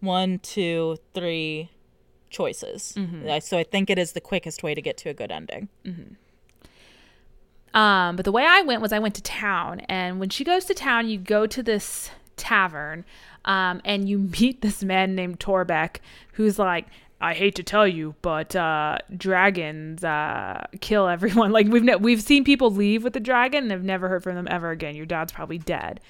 one, 0.00 0.38
two, 0.38 0.98
three 1.14 1.70
choices. 2.30 2.94
Mm-hmm. 2.96 3.38
So 3.40 3.58
I 3.58 3.64
think 3.64 3.90
it 3.90 3.98
is 3.98 4.12
the 4.12 4.20
quickest 4.20 4.62
way 4.62 4.74
to 4.74 4.82
get 4.82 4.96
to 4.98 5.08
a 5.08 5.14
good 5.14 5.32
ending. 5.32 5.68
Um, 7.74 8.16
but 8.16 8.24
the 8.24 8.32
way 8.32 8.44
I 8.46 8.62
went 8.62 8.80
was 8.80 8.92
I 8.92 8.98
went 8.98 9.14
to 9.16 9.22
town, 9.22 9.80
and 9.88 10.18
when 10.18 10.30
she 10.30 10.44
goes 10.44 10.64
to 10.66 10.74
town, 10.74 11.08
you 11.08 11.18
go 11.18 11.46
to 11.46 11.62
this 11.62 12.10
tavern, 12.36 13.04
um, 13.44 13.80
and 13.84 14.08
you 14.08 14.18
meet 14.40 14.62
this 14.62 14.82
man 14.82 15.14
named 15.14 15.38
Torbeck, 15.40 15.98
who's 16.32 16.58
like, 16.58 16.86
I 17.20 17.34
hate 17.34 17.56
to 17.56 17.64
tell 17.64 17.86
you, 17.86 18.14
but 18.22 18.54
uh, 18.54 18.98
dragons 19.16 20.04
uh, 20.04 20.64
kill 20.80 21.08
everyone. 21.08 21.50
Like 21.58 21.66
we've 21.66 21.82
ne- 21.82 21.96
we've 21.96 22.22
seen 22.22 22.44
people 22.44 22.70
leave 22.70 23.02
with 23.02 23.12
the 23.12 23.20
dragon 23.20 23.64
and 23.64 23.72
have 23.72 23.82
never 23.82 24.08
heard 24.08 24.22
from 24.22 24.36
them 24.36 24.46
ever 24.48 24.70
again. 24.70 24.94
Your 24.94 25.06
dad's 25.06 25.32
probably 25.32 25.58
dead. 25.58 26.00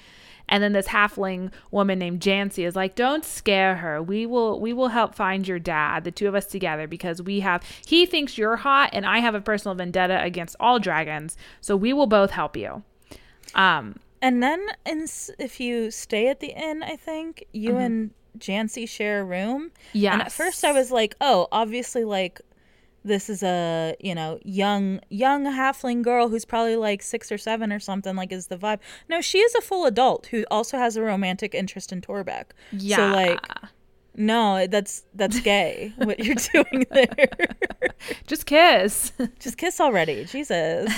And 0.49 0.61
then 0.61 0.73
this 0.73 0.87
halfling 0.87 1.51
woman 1.71 1.99
named 1.99 2.19
Jancy 2.19 2.67
is 2.67 2.75
like, 2.75 2.95
"Don't 2.95 3.23
scare 3.23 3.77
her. 3.77 4.03
We 4.03 4.25
will 4.25 4.59
we 4.59 4.73
will 4.73 4.89
help 4.89 5.15
find 5.15 5.47
your 5.47 5.59
dad, 5.59 6.03
the 6.03 6.11
two 6.11 6.27
of 6.27 6.35
us 6.35 6.45
together, 6.45 6.87
because 6.87 7.21
we 7.21 7.39
have 7.39 7.63
he 7.85 8.05
thinks 8.05 8.37
you're 8.37 8.57
hot, 8.57 8.89
and 8.91 9.05
I 9.05 9.19
have 9.19 9.35
a 9.35 9.41
personal 9.41 9.75
vendetta 9.75 10.21
against 10.21 10.55
all 10.59 10.79
dragons. 10.79 11.37
So 11.61 11.77
we 11.77 11.93
will 11.93 12.07
both 12.07 12.31
help 12.31 12.57
you." 12.57 12.83
Um, 13.55 13.99
And 14.21 14.43
then, 14.43 14.65
in, 14.85 15.05
if 15.37 15.59
you 15.59 15.91
stay 15.91 16.27
at 16.27 16.41
the 16.41 16.49
inn, 16.49 16.83
I 16.83 16.97
think 16.97 17.45
you 17.53 17.77
and 17.77 18.11
Jancy 18.37 18.87
share 18.87 19.21
a 19.21 19.23
room. 19.23 19.71
Yeah. 19.93 20.13
And 20.13 20.21
at 20.21 20.31
first, 20.31 20.63
I 20.65 20.71
was 20.71 20.91
like, 20.91 21.15
oh, 21.21 21.47
obviously, 21.51 22.03
like 22.03 22.41
this 23.03 23.29
is 23.29 23.43
a 23.43 23.95
you 23.99 24.13
know 24.13 24.39
young 24.43 24.99
young 25.09 25.45
halfling 25.45 26.01
girl 26.01 26.29
who's 26.29 26.45
probably 26.45 26.75
like 26.75 27.01
six 27.01 27.31
or 27.31 27.37
seven 27.37 27.71
or 27.71 27.79
something. 27.79 28.15
Like, 28.15 28.31
is 28.31 28.47
the 28.47 28.57
vibe? 28.57 28.79
No, 29.07 29.21
she 29.21 29.39
is 29.39 29.55
a 29.55 29.61
full 29.61 29.85
adult 29.85 30.27
who 30.27 30.45
also 30.51 30.77
has 30.77 30.95
a 30.97 31.01
romantic 31.01 31.53
interest 31.55 31.91
in 31.91 32.01
Torbeck. 32.01 32.45
Yeah. 32.71 32.97
So 32.97 33.07
like, 33.15 33.39
no, 34.15 34.67
that's 34.67 35.03
that's 35.15 35.39
gay. 35.39 35.93
what 35.97 36.19
you're 36.19 36.35
doing 36.53 36.85
there? 36.91 37.27
Just 38.27 38.45
kiss. 38.45 39.11
Just 39.39 39.57
kiss 39.57 39.79
already, 39.79 40.25
Jesus. 40.25 40.91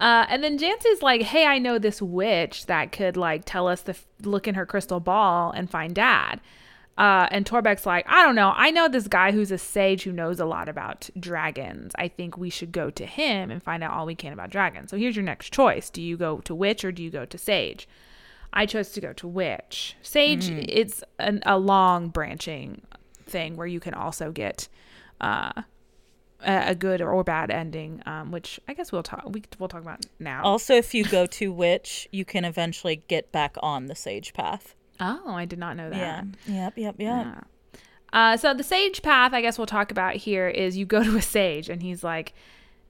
Uh, 0.00 0.26
and 0.28 0.42
then 0.42 0.58
Jancy's 0.58 1.02
like, 1.02 1.22
"Hey, 1.22 1.46
I 1.46 1.58
know 1.58 1.78
this 1.78 2.02
witch 2.02 2.66
that 2.66 2.90
could 2.90 3.16
like 3.16 3.42
tell 3.44 3.68
us 3.68 3.82
to 3.82 3.90
f- 3.92 4.06
look 4.22 4.48
in 4.48 4.54
her 4.56 4.66
crystal 4.66 5.00
ball 5.00 5.52
and 5.52 5.70
find 5.70 5.94
Dad." 5.94 6.40
Uh, 6.96 7.26
and 7.30 7.44
Torbeck's 7.44 7.86
like, 7.86 8.06
"I 8.08 8.22
don't 8.22 8.36
know. 8.36 8.52
I 8.54 8.70
know 8.70 8.88
this 8.88 9.08
guy 9.08 9.32
who's 9.32 9.50
a 9.50 9.58
sage 9.58 10.04
who 10.04 10.12
knows 10.12 10.38
a 10.38 10.44
lot 10.44 10.68
about 10.68 11.10
dragons. 11.18 11.92
I 11.98 12.08
think 12.08 12.38
we 12.38 12.50
should 12.50 12.70
go 12.70 12.90
to 12.90 13.04
him 13.04 13.50
and 13.50 13.62
find 13.62 13.82
out 13.82 13.92
all 13.92 14.06
we 14.06 14.14
can 14.14 14.32
about 14.32 14.50
dragons. 14.50 14.90
So 14.90 14.96
here's 14.96 15.16
your 15.16 15.24
next 15.24 15.52
choice: 15.52 15.90
Do 15.90 16.00
you 16.00 16.16
go 16.16 16.38
to 16.38 16.54
witch 16.54 16.84
or 16.84 16.92
do 16.92 17.02
you 17.02 17.10
go 17.10 17.24
to 17.24 17.38
sage?" 17.38 17.88
I 18.56 18.66
chose 18.66 18.90
to 18.92 19.00
go 19.00 19.12
to 19.14 19.26
witch. 19.26 19.96
Sage, 20.00 20.48
it's 20.48 21.02
an, 21.18 21.42
a 21.44 21.58
long 21.58 22.08
branching 22.08 22.82
thing 23.26 23.56
where 23.56 23.66
you 23.66 23.80
can 23.80 23.94
also 23.94 24.30
get 24.30 24.68
uh, 25.20 25.62
a, 26.40 26.68
a 26.68 26.74
good 26.76 27.02
or 27.02 27.24
bad 27.24 27.50
ending, 27.50 28.00
um, 28.06 28.30
which 28.30 28.60
I 28.68 28.74
guess 28.74 28.92
we'll 28.92 29.02
talk 29.02 29.24
we, 29.28 29.42
we'll 29.58 29.68
talk 29.68 29.82
about 29.82 30.06
now. 30.20 30.44
also, 30.44 30.74
if 30.74 30.94
you 30.94 31.04
go 31.04 31.26
to 31.26 31.52
witch, 31.52 32.08
you 32.12 32.24
can 32.24 32.44
eventually 32.44 33.02
get 33.08 33.32
back 33.32 33.56
on 33.60 33.86
the 33.86 33.96
sage 33.96 34.32
path. 34.32 34.76
Oh, 35.00 35.32
I 35.34 35.44
did 35.44 35.58
not 35.58 35.76
know 35.76 35.90
that. 35.90 35.96
Yeah. 35.96 36.22
Yep. 36.46 36.72
Yep. 36.76 36.94
Yep. 36.98 37.26
Yeah. 37.26 37.40
Uh, 38.12 38.36
so 38.36 38.54
the 38.54 38.62
sage 38.62 39.02
path, 39.02 39.32
I 39.32 39.40
guess 39.40 39.58
we'll 39.58 39.66
talk 39.66 39.90
about 39.90 40.14
here 40.14 40.48
is 40.48 40.76
you 40.76 40.86
go 40.86 41.02
to 41.04 41.16
a 41.16 41.22
sage 41.22 41.68
and 41.68 41.82
he's 41.82 42.04
like, 42.04 42.32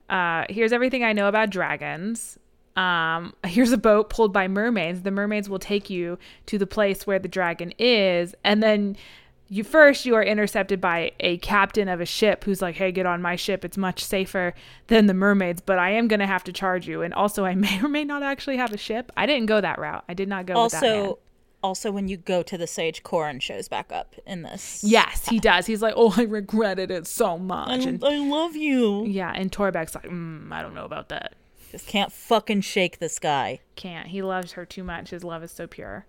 uh, 0.09 0.45
"Here's 0.49 0.71
everything 0.71 1.03
I 1.03 1.13
know 1.13 1.27
about 1.27 1.49
dragons. 1.49 2.37
Um, 2.75 3.33
here's 3.45 3.71
a 3.71 3.77
boat 3.77 4.09
pulled 4.09 4.33
by 4.33 4.47
mermaids. 4.47 5.01
The 5.01 5.11
mermaids 5.11 5.49
will 5.49 5.59
take 5.59 5.89
you 5.89 6.19
to 6.47 6.57
the 6.57 6.67
place 6.67 7.07
where 7.07 7.19
the 7.19 7.27
dragon 7.27 7.73
is, 7.79 8.35
and 8.43 8.61
then." 8.61 8.95
You 9.47 9.63
first 9.63 10.07
you 10.07 10.15
are 10.15 10.23
intercepted 10.23 10.81
by 10.81 11.11
a 11.19 11.37
captain 11.37 11.87
of 11.87 12.01
a 12.01 12.05
ship 12.07 12.43
who's 12.45 12.63
like, 12.63 12.73
"Hey, 12.77 12.91
get 12.91 13.05
on 13.05 13.21
my 13.21 13.35
ship. 13.35 13.63
It's 13.63 13.77
much 13.77 14.03
safer 14.03 14.55
than 14.87 15.05
the 15.05 15.13
mermaids, 15.13 15.61
but 15.61 15.77
I 15.77 15.91
am 15.91 16.07
going 16.07 16.19
to 16.19 16.25
have 16.25 16.43
to 16.45 16.51
charge 16.51 16.87
you." 16.87 17.03
And 17.03 17.13
also 17.13 17.45
I 17.45 17.53
may 17.53 17.79
or 17.83 17.87
may 17.87 18.03
not 18.03 18.23
actually 18.23 18.57
have 18.57 18.73
a 18.73 18.77
ship. 18.77 19.11
I 19.15 19.27
didn't 19.27 19.45
go 19.45 19.61
that 19.61 19.77
route. 19.77 20.03
I 20.09 20.15
did 20.15 20.27
not 20.27 20.47
go 20.47 20.63
with 20.63 20.71
that 20.71 20.81
man. 20.81 20.99
Also, 21.05 21.19
also 21.65 21.91
when 21.91 22.07
you 22.07 22.15
go 22.17 22.43
to 22.43 22.57
the 22.57 22.67
sage, 22.67 23.01
Corin 23.01 23.39
shows 23.39 23.67
back 23.67 23.91
up 23.91 24.13
in 24.25 24.43
this. 24.43 24.83
Yes, 24.83 25.27
he 25.27 25.39
does. 25.39 25.65
He's 25.65 25.81
like, 25.81 25.95
"Oh, 25.97 26.13
I 26.15 26.23
regretted 26.23 26.91
it 26.91 27.07
so 27.07 27.37
much." 27.37 27.85
and 27.85 28.03
I 28.03 28.17
love 28.19 28.55
you. 28.55 29.03
yeah, 29.05 29.33
and 29.35 29.51
Torbeck's 29.51 29.95
like, 29.95 30.05
mm, 30.05 30.51
"I 30.51 30.61
don't 30.61 30.75
know 30.75 30.85
about 30.85 31.09
that. 31.09 31.33
Just 31.71 31.87
can't 31.87 32.11
fucking 32.11 32.61
shake 32.61 32.99
this 32.99 33.17
guy. 33.19 33.59
Can't. 33.75 34.07
He 34.09 34.21
loves 34.21 34.53
her 34.53 34.65
too 34.65 34.83
much. 34.83 35.09
His 35.09 35.23
love 35.23 35.43
is 35.43 35.51
so 35.51 35.65
pure." 35.67 36.05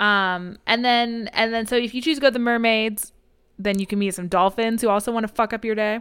Um, 0.00 0.58
and 0.66 0.84
then 0.84 1.28
and 1.34 1.52
then 1.52 1.66
so 1.66 1.76
if 1.76 1.94
you 1.94 2.00
choose 2.00 2.16
to 2.16 2.22
go 2.22 2.28
to 2.28 2.32
the 2.32 2.38
mermaids, 2.38 3.12
then 3.58 3.78
you 3.78 3.86
can 3.86 3.98
meet 3.98 4.14
some 4.14 4.28
dolphins 4.28 4.80
who 4.82 4.88
also 4.88 5.12
want 5.12 5.24
to 5.26 5.32
fuck 5.32 5.52
up 5.52 5.64
your 5.64 5.74
day. 5.74 6.00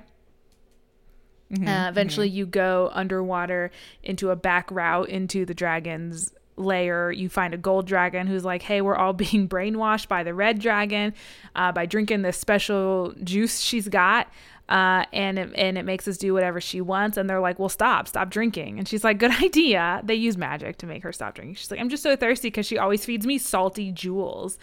uh, 1.51 1.87
eventually, 1.89 2.29
you 2.29 2.45
go 2.45 2.89
underwater 2.93 3.71
into 4.01 4.29
a 4.29 4.35
back 4.37 4.71
route 4.71 5.09
into 5.09 5.45
the 5.45 5.53
dragon's 5.53 6.33
lair. 6.57 7.11
You 7.11 7.29
find 7.29 7.53
a 7.53 7.57
gold 7.57 7.87
dragon 7.87 8.27
who's 8.27 8.45
like, 8.45 8.61
"Hey, 8.61 8.81
we're 8.81 8.95
all 8.95 9.13
being 9.31 9.47
brainwashed 9.47 10.07
by 10.07 10.23
the 10.23 10.33
red 10.33 10.59
dragon 10.59 11.13
uh, 11.55 11.71
by 11.71 11.85
drinking 11.85 12.21
this 12.21 12.37
special 12.37 13.13
juice 13.23 13.59
she's 13.59 13.87
got." 13.87 14.27
Uh, 14.71 15.03
and 15.11 15.37
it, 15.37 15.51
and 15.55 15.77
it 15.77 15.83
makes 15.83 16.07
us 16.07 16.17
do 16.17 16.33
whatever 16.33 16.61
she 16.61 16.79
wants. 16.79 17.17
And 17.17 17.29
they're 17.29 17.41
like, 17.41 17.59
well, 17.59 17.67
stop, 17.67 18.07
stop 18.07 18.29
drinking. 18.29 18.79
And 18.79 18.87
she's 18.87 19.03
like, 19.03 19.17
good 19.17 19.31
idea. 19.43 19.99
They 20.01 20.15
use 20.15 20.37
magic 20.37 20.77
to 20.77 20.85
make 20.85 21.03
her 21.03 21.11
stop 21.11 21.35
drinking. 21.35 21.55
She's 21.55 21.69
like, 21.69 21.79
I'm 21.81 21.89
just 21.89 22.01
so 22.01 22.15
thirsty 22.15 22.47
because 22.47 22.65
she 22.65 22.77
always 22.77 23.03
feeds 23.03 23.27
me 23.27 23.37
salty 23.37 23.91
jewels. 23.91 24.57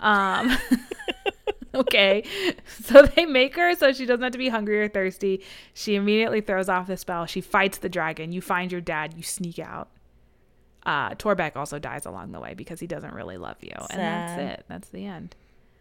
Um, 0.00 0.54
okay. 1.74 2.24
So 2.82 3.02
they 3.02 3.24
make 3.24 3.56
her 3.56 3.74
so 3.74 3.94
she 3.94 4.04
doesn't 4.04 4.22
have 4.22 4.32
to 4.32 4.38
be 4.38 4.50
hungry 4.50 4.82
or 4.82 4.88
thirsty. 4.88 5.42
She 5.72 5.94
immediately 5.94 6.42
throws 6.42 6.68
off 6.68 6.86
the 6.86 6.98
spell. 6.98 7.24
She 7.24 7.40
fights 7.40 7.78
the 7.78 7.88
dragon. 7.88 8.32
You 8.32 8.42
find 8.42 8.70
your 8.70 8.82
dad. 8.82 9.14
You 9.16 9.22
sneak 9.22 9.58
out. 9.58 9.88
Uh, 10.86 11.10
Torbeck 11.14 11.56
also 11.56 11.78
dies 11.78 12.04
along 12.06 12.32
the 12.32 12.40
way 12.40 12.54
because 12.54 12.78
he 12.80 12.86
doesn't 12.86 13.14
really 13.14 13.38
love 13.38 13.56
you. 13.62 13.72
And 13.90 14.00
that's 14.00 14.40
it. 14.40 14.64
That's 14.68 14.88
the 14.90 15.06
end. 15.06 15.34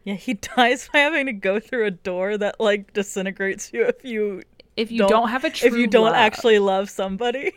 Yeah, 0.06 0.16
he 0.16 0.34
dies 0.56 0.89
by 0.91 0.99
having 0.99 1.26
to 1.26 1.34
go 1.34 1.60
through 1.60 1.86
a 1.86 1.91
door 1.91 2.38
that 2.38 2.60
like 2.60 2.93
disintegrates 2.93 3.72
you 3.74 3.84
if 3.86 4.04
you 4.06 4.43
If 4.78 4.91
you 4.91 4.99
don't, 5.08 5.30
have 5.30 5.43
a 5.43 5.49
true 5.49 5.68
if 5.70 5.76
you 5.76 5.88
don't 5.88 6.06
love. 6.06 6.16
actually 6.16 6.60
love 6.60 6.89
somebody. 6.89 7.51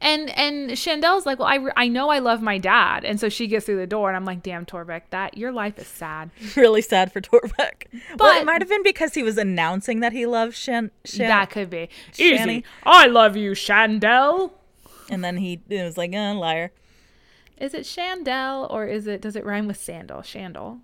And 0.00 0.28
and 0.38 0.70
Chandel's 0.76 1.24
like, 1.26 1.38
well, 1.38 1.48
I, 1.48 1.54
re- 1.56 1.72
I 1.76 1.88
know 1.88 2.10
I 2.10 2.18
love 2.18 2.40
my 2.42 2.58
dad, 2.58 3.04
and 3.04 3.18
so 3.18 3.28
she 3.30 3.46
gets 3.46 3.64
through 3.66 3.78
the 3.78 3.86
door, 3.86 4.08
and 4.08 4.16
I'm 4.16 4.24
like, 4.26 4.42
damn, 4.42 4.64
Torbeck, 4.66 5.02
that 5.10 5.36
your 5.38 5.50
life 5.52 5.78
is 5.78 5.86
sad. 5.86 6.30
really 6.56 6.82
sad 6.82 7.10
for 7.12 7.20
Torbeck. 7.22 7.86
well, 8.18 8.38
it 8.38 8.44
might 8.44 8.60
have 8.60 8.68
been 8.68 8.82
because 8.82 9.14
he 9.14 9.22
was 9.22 9.38
announcing 9.38 10.00
that 10.00 10.12
he 10.12 10.26
loves 10.26 10.56
Shan, 10.56 10.90
Shan 11.04 11.26
that 11.28 11.50
could 11.50 11.70
be 11.70 11.88
Shanny. 12.12 12.56
easy. 12.58 12.64
I 12.84 13.06
love 13.06 13.36
you, 13.36 13.52
Chandel. 13.52 14.52
And 15.10 15.24
then 15.24 15.36
he 15.38 15.60
it 15.68 15.82
was 15.82 15.96
like, 15.96 16.14
uh, 16.14 16.34
liar. 16.34 16.72
Is 17.58 17.72
it 17.74 17.82
Chandel 17.84 18.66
or 18.70 18.86
is 18.86 19.06
it? 19.06 19.20
Does 19.20 19.34
it 19.36 19.44
rhyme 19.44 19.66
with 19.66 19.78
sandal? 19.78 20.20
Shandel. 20.20 20.80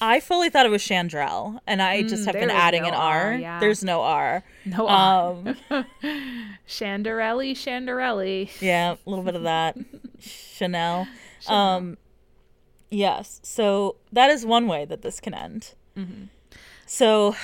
I 0.00 0.20
fully 0.20 0.48
thought 0.48 0.64
it 0.64 0.70
was 0.70 0.80
Chandrell, 0.82 1.58
and 1.66 1.82
I 1.82 2.00
just 2.02 2.24
have 2.24 2.32
been 2.32 2.44
Mm, 2.44 2.48
there 2.48 2.56
is 2.56 2.62
adding 2.62 2.82
no 2.82 2.88
an 2.88 2.94
R. 2.94 3.20
R, 3.32 3.34
yeah. 3.34 3.60
There's 3.60 3.84
no 3.84 4.00
R. 4.00 4.42
No, 4.64 4.88
Um, 4.88 5.56
Shandarelli, 6.66 7.52
Shandarelli. 7.52 8.50
yeah, 8.62 8.92
a 8.94 9.10
little 9.10 9.24
bit 9.24 9.34
of 9.34 9.42
that. 9.42 9.76
Chanel. 10.20 11.06
Um, 11.46 11.98
yes. 12.90 13.40
So 13.42 13.96
that 14.12 14.30
is 14.30 14.46
one 14.46 14.66
way 14.66 14.84
that 14.86 15.02
this 15.02 15.20
can 15.20 15.34
end. 15.34 15.74
Mm-hmm. 15.96 16.24
So, 16.86 17.36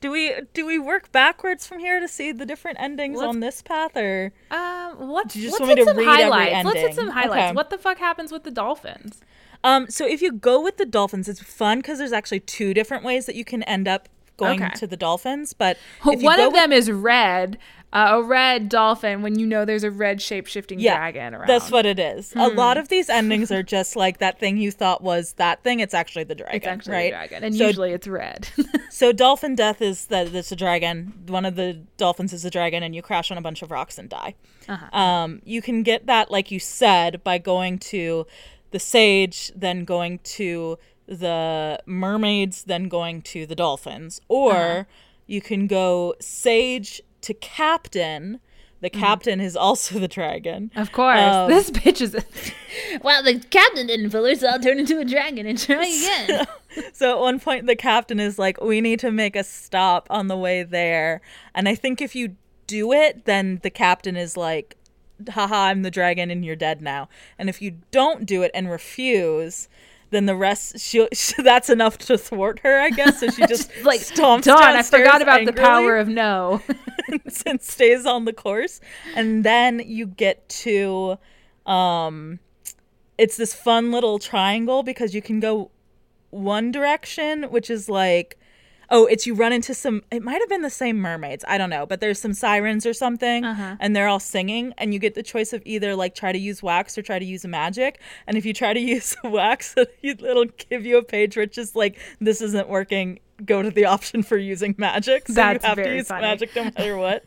do 0.00 0.10
we 0.10 0.32
do 0.54 0.64
we 0.66 0.78
work 0.78 1.10
backwards 1.12 1.66
from 1.66 1.78
here 1.80 1.98
to 2.00 2.08
see 2.08 2.32
the 2.32 2.46
different 2.46 2.78
endings 2.80 3.18
Let's- 3.18 3.28
on 3.28 3.40
this 3.40 3.62
path, 3.62 3.96
or 3.96 4.32
Um, 4.50 5.08
what? 5.08 5.34
you 5.34 5.42
just 5.42 5.52
let's 5.52 5.60
want 5.60 5.78
me 5.78 5.84
to 5.84 5.84
some 5.84 5.96
read 5.96 6.08
every 6.08 6.22
highlights. 6.24 6.64
Let's 6.66 6.80
hit 6.80 6.94
some 6.94 7.08
highlights. 7.08 7.44
Okay. 7.50 7.52
What 7.52 7.70
the 7.70 7.78
fuck 7.78 7.98
happens 7.98 8.30
with 8.32 8.44
the 8.44 8.50
dolphins? 8.50 9.20
um? 9.64 9.88
So 9.90 10.06
if 10.06 10.22
you 10.22 10.32
go 10.32 10.60
with 10.60 10.76
the 10.76 10.86
dolphins, 10.86 11.28
it's 11.28 11.42
fun 11.42 11.78
because 11.80 11.98
there's 11.98 12.12
actually 12.12 12.40
two 12.40 12.72
different 12.74 13.02
ways 13.04 13.26
that 13.26 13.34
you 13.34 13.44
can 13.44 13.62
end 13.64 13.88
up 13.88 14.08
going 14.38 14.62
Okay. 14.62 14.72
to 14.76 14.86
the 14.86 14.96
dolphins. 14.96 15.52
But 15.52 15.76
One 16.02 16.40
of 16.40 16.46
with- 16.46 16.54
them 16.54 16.72
is 16.72 16.90
red, 16.90 17.58
uh, 17.92 18.08
a 18.12 18.22
red 18.22 18.68
dolphin. 18.68 19.20
When 19.22 19.38
you 19.38 19.46
know 19.46 19.64
there's 19.66 19.84
a 19.84 19.90
red 19.90 20.22
shape 20.22 20.46
shifting 20.46 20.78
dragon 20.80 21.34
around. 21.34 21.46
That's 21.48 21.70
what 21.70 21.84
it 21.84 21.98
is. 21.98 22.32
A 22.36 22.48
lot 22.48 22.76
Hmm. 22.76 22.80
of 22.82 22.88
these 22.88 23.08
endings 23.10 23.50
are 23.50 23.62
just 23.62 23.96
like 23.96 24.18
that 24.18 24.38
thing 24.38 24.56
you 24.56 24.70
thought 24.70 25.02
was 25.02 25.34
that 25.34 25.62
thing. 25.62 25.80
It's 25.80 25.94
actually 25.94 26.24
the 26.24 26.34
dragon, 26.34 26.56
It's 26.56 26.66
actually 26.66 26.92
right? 26.94 27.10
dragon, 27.10 27.44
and 27.44 27.54
so, 27.54 27.66
usually 27.66 27.92
it's 27.92 28.06
red. 28.06 28.48
so 28.90 29.12
dolphin 29.12 29.54
death 29.54 29.82
is 29.82 30.06
that 30.06 30.34
it's 30.34 30.52
a 30.52 30.56
dragon. 30.56 31.12
One 31.26 31.44
of 31.44 31.56
the 31.56 31.80
dolphins 31.96 32.32
is 32.32 32.44
a 32.44 32.50
dragon, 32.50 32.82
and 32.82 32.94
you 32.94 33.02
crash 33.02 33.30
on 33.30 33.36
a 33.38 33.42
bunch 33.42 33.62
of 33.62 33.70
rocks 33.70 33.98
and 33.98 34.08
die. 34.08 34.34
Uh-huh. 34.68 34.96
Um, 34.98 35.40
you 35.44 35.60
can 35.62 35.82
get 35.82 36.06
that, 36.06 36.30
like 36.30 36.50
you 36.50 36.60
said, 36.60 37.24
by 37.24 37.38
going 37.38 37.78
to 37.78 38.26
the 38.70 38.78
sage, 38.78 39.50
then 39.56 39.84
going 39.86 40.18
to 40.22 40.78
the 41.08 41.80
mermaids, 41.86 42.64
then 42.64 42.88
going 42.88 43.22
to 43.22 43.46
the 43.46 43.54
dolphins, 43.54 44.20
or 44.28 44.52
Uh-huh. 44.52 44.84
you 45.26 45.40
can 45.40 45.66
go 45.66 46.14
sage 46.20 47.00
to 47.22 47.34
captain. 47.34 48.40
The 48.80 48.90
captain 48.90 49.40
is 49.40 49.56
also 49.56 49.98
the 49.98 50.06
dragon. 50.06 50.70
of 50.76 50.92
course, 50.92 51.18
Um, 51.18 51.50
this 51.50 51.70
bitch 51.70 52.00
is. 52.00 52.14
well, 53.02 53.22
the 53.24 53.40
captain 53.40 53.86
didn't 53.88 54.10
fill 54.10 54.24
her, 54.26 54.34
so 54.36 54.46
I'll 54.48 54.60
turn 54.60 54.78
into 54.78 55.00
a 55.00 55.04
dragon 55.04 55.46
and 55.46 55.58
try 55.58 55.84
again. 56.26 56.46
So 56.92 57.10
at 57.10 57.18
one 57.18 57.40
point, 57.40 57.66
the 57.66 57.74
captain 57.74 58.20
is 58.20 58.38
like, 58.38 58.60
"We 58.60 58.80
need 58.80 59.00
to 59.00 59.10
make 59.10 59.34
a 59.34 59.42
stop 59.42 60.06
on 60.10 60.28
the 60.28 60.36
way 60.36 60.62
there." 60.62 61.20
And 61.54 61.68
I 61.68 61.74
think 61.74 62.00
if 62.00 62.14
you 62.14 62.36
do 62.68 62.92
it, 62.92 63.24
then 63.24 63.58
the 63.64 63.70
captain 63.70 64.16
is 64.16 64.36
like, 64.36 64.76
"Haha, 65.28 65.56
I'm 65.70 65.82
the 65.82 65.90
dragon, 65.90 66.30
and 66.30 66.44
you're 66.44 66.54
dead 66.54 66.80
now." 66.80 67.08
And 67.36 67.48
if 67.48 67.60
you 67.60 67.78
don't 67.90 68.26
do 68.26 68.42
it 68.42 68.52
and 68.54 68.70
refuse, 68.70 69.68
then 70.10 70.26
the 70.26 70.36
rest 70.36 70.78
she, 70.78 71.06
she 71.12 71.42
that's 71.42 71.70
enough 71.70 71.98
to 71.98 72.18
thwart 72.18 72.60
her, 72.60 72.80
I 72.80 72.90
guess. 72.90 73.20
So 73.20 73.28
she 73.30 73.46
just 73.46 73.70
like, 73.82 74.00
stomps 74.00 74.44
Dawn, 74.44 74.62
I 74.62 74.82
forgot 74.82 75.22
about 75.22 75.44
the 75.44 75.52
power 75.52 75.96
of 75.96 76.08
no. 76.08 76.62
and 77.46 77.62
stays 77.62 78.06
on 78.06 78.24
the 78.24 78.32
course. 78.32 78.80
And 79.14 79.44
then 79.44 79.80
you 79.84 80.06
get 80.06 80.48
to 80.48 81.18
um 81.66 82.40
it's 83.18 83.36
this 83.36 83.52
fun 83.52 83.90
little 83.90 84.18
triangle 84.18 84.82
because 84.82 85.14
you 85.14 85.20
can 85.20 85.40
go 85.40 85.70
one 86.30 86.70
direction, 86.70 87.44
which 87.44 87.68
is 87.68 87.88
like 87.88 88.37
Oh, 88.90 89.04
it's 89.06 89.26
you 89.26 89.34
run 89.34 89.52
into 89.52 89.74
some. 89.74 90.02
It 90.10 90.22
might 90.22 90.40
have 90.40 90.48
been 90.48 90.62
the 90.62 90.70
same 90.70 90.96
mermaids. 90.98 91.44
I 91.46 91.58
don't 91.58 91.68
know, 91.68 91.84
but 91.84 92.00
there's 92.00 92.18
some 92.18 92.32
sirens 92.32 92.86
or 92.86 92.94
something, 92.94 93.44
Uh-huh. 93.44 93.76
and 93.80 93.94
they're 93.94 94.08
all 94.08 94.18
singing, 94.20 94.72
and 94.78 94.94
you 94.94 94.98
get 94.98 95.14
the 95.14 95.22
choice 95.22 95.52
of 95.52 95.60
either 95.66 95.94
like 95.94 96.14
try 96.14 96.32
to 96.32 96.38
use 96.38 96.62
wax 96.62 96.96
or 96.96 97.02
try 97.02 97.18
to 97.18 97.24
use 97.24 97.44
magic. 97.44 98.00
And 98.26 98.38
if 98.38 98.46
you 98.46 98.54
try 98.54 98.72
to 98.72 98.80
use 98.94 99.14
wax, 99.22 99.74
it'll 100.02 100.46
give 100.70 100.86
you 100.86 100.96
a 100.98 101.02
page 101.04 101.36
where 101.36 101.42
it's 101.44 101.54
just 101.54 101.76
like 101.76 101.98
this 102.20 102.40
isn't 102.40 102.68
working. 102.68 103.20
Go 103.44 103.62
to 103.62 103.70
the 103.70 103.84
option 103.84 104.22
for 104.24 104.36
using 104.36 104.74
magic. 104.78 105.28
So 105.28 105.34
That's 105.34 105.62
you 105.62 105.68
have 105.68 105.76
to 105.78 105.94
use 105.94 106.08
funny. 106.08 106.22
magic 106.22 106.56
no 106.56 106.64
matter 106.64 106.96
what. 107.04 107.24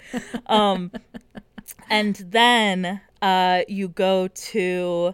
um, 0.47 0.91
and 1.89 2.15
then 2.15 3.01
uh, 3.21 3.61
you 3.67 3.87
go 3.87 4.27
to 4.27 5.13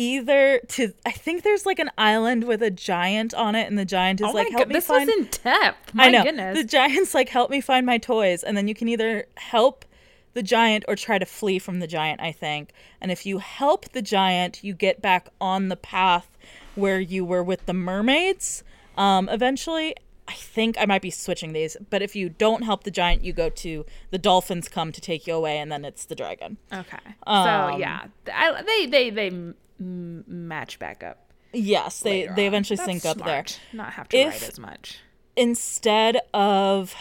either 0.00 0.60
to 0.66 0.94
I 1.04 1.10
think 1.10 1.42
there's 1.42 1.66
like 1.66 1.78
an 1.78 1.90
island 1.98 2.44
with 2.44 2.62
a 2.62 2.70
giant 2.70 3.34
on 3.34 3.54
it, 3.54 3.68
and 3.68 3.78
the 3.78 3.84
giant 3.84 4.22
is 4.22 4.28
oh 4.28 4.32
like 4.32 4.48
help 4.48 4.62
god, 4.62 4.68
me 4.68 4.74
this 4.74 4.86
find. 4.86 5.06
This 5.06 5.16
was 5.16 5.26
in 5.26 5.42
depth. 5.44 5.94
My 5.94 6.06
I 6.06 6.10
know 6.10 6.24
goodness. 6.24 6.56
the 6.56 6.64
giant's 6.64 7.14
like 7.14 7.28
help 7.28 7.50
me 7.50 7.60
find 7.60 7.84
my 7.84 7.98
toys, 7.98 8.42
and 8.42 8.56
then 8.56 8.66
you 8.66 8.74
can 8.74 8.88
either 8.88 9.26
help 9.36 9.84
the 10.32 10.42
giant 10.42 10.84
or 10.88 10.96
try 10.96 11.18
to 11.18 11.26
flee 11.26 11.58
from 11.58 11.80
the 11.80 11.86
giant. 11.86 12.20
I 12.22 12.32
think, 12.32 12.72
and 13.00 13.12
if 13.12 13.26
you 13.26 13.38
help 13.38 13.90
the 13.90 14.00
giant, 14.00 14.64
you 14.64 14.72
get 14.72 15.02
back 15.02 15.28
on 15.40 15.68
the 15.68 15.76
path 15.76 16.38
where 16.74 16.98
you 16.98 17.24
were 17.24 17.42
with 17.42 17.66
the 17.66 17.74
mermaids. 17.74 18.64
Um, 18.96 19.28
eventually. 19.28 19.94
I 20.28 20.34
think 20.34 20.76
I 20.78 20.86
might 20.86 21.02
be 21.02 21.10
switching 21.10 21.54
these, 21.54 21.76
but 21.88 22.02
if 22.02 22.14
you 22.14 22.28
don't 22.28 22.62
help 22.62 22.84
the 22.84 22.92
giant, 22.92 23.24
you 23.24 23.32
go 23.32 23.48
to 23.48 23.84
the 24.12 24.18
dolphins 24.18 24.68
come 24.68 24.92
to 24.92 25.00
take 25.00 25.26
you 25.26 25.34
away, 25.34 25.58
and 25.58 25.72
then 25.72 25.84
it's 25.84 26.04
the 26.04 26.14
dragon. 26.14 26.56
okay. 26.72 26.98
Um, 27.26 27.44
so 27.44 27.76
yeah, 27.78 28.04
I, 28.32 28.62
they 28.62 28.86
they 28.86 29.10
they 29.10 29.52
m- 29.80 30.24
match 30.26 30.78
back 30.78 31.02
up. 31.02 31.32
Yes, 31.52 32.00
they 32.00 32.26
they 32.26 32.42
on. 32.46 32.48
eventually 32.48 32.76
That's 32.76 32.86
sync 33.02 33.04
up 33.06 33.18
there. 33.24 33.44
Not 33.72 33.94
have 33.94 34.08
to 34.10 34.16
If- 34.18 34.28
write 34.42 34.48
as 34.48 34.58
much. 34.60 34.98
instead 35.36 36.18
of 36.34 36.94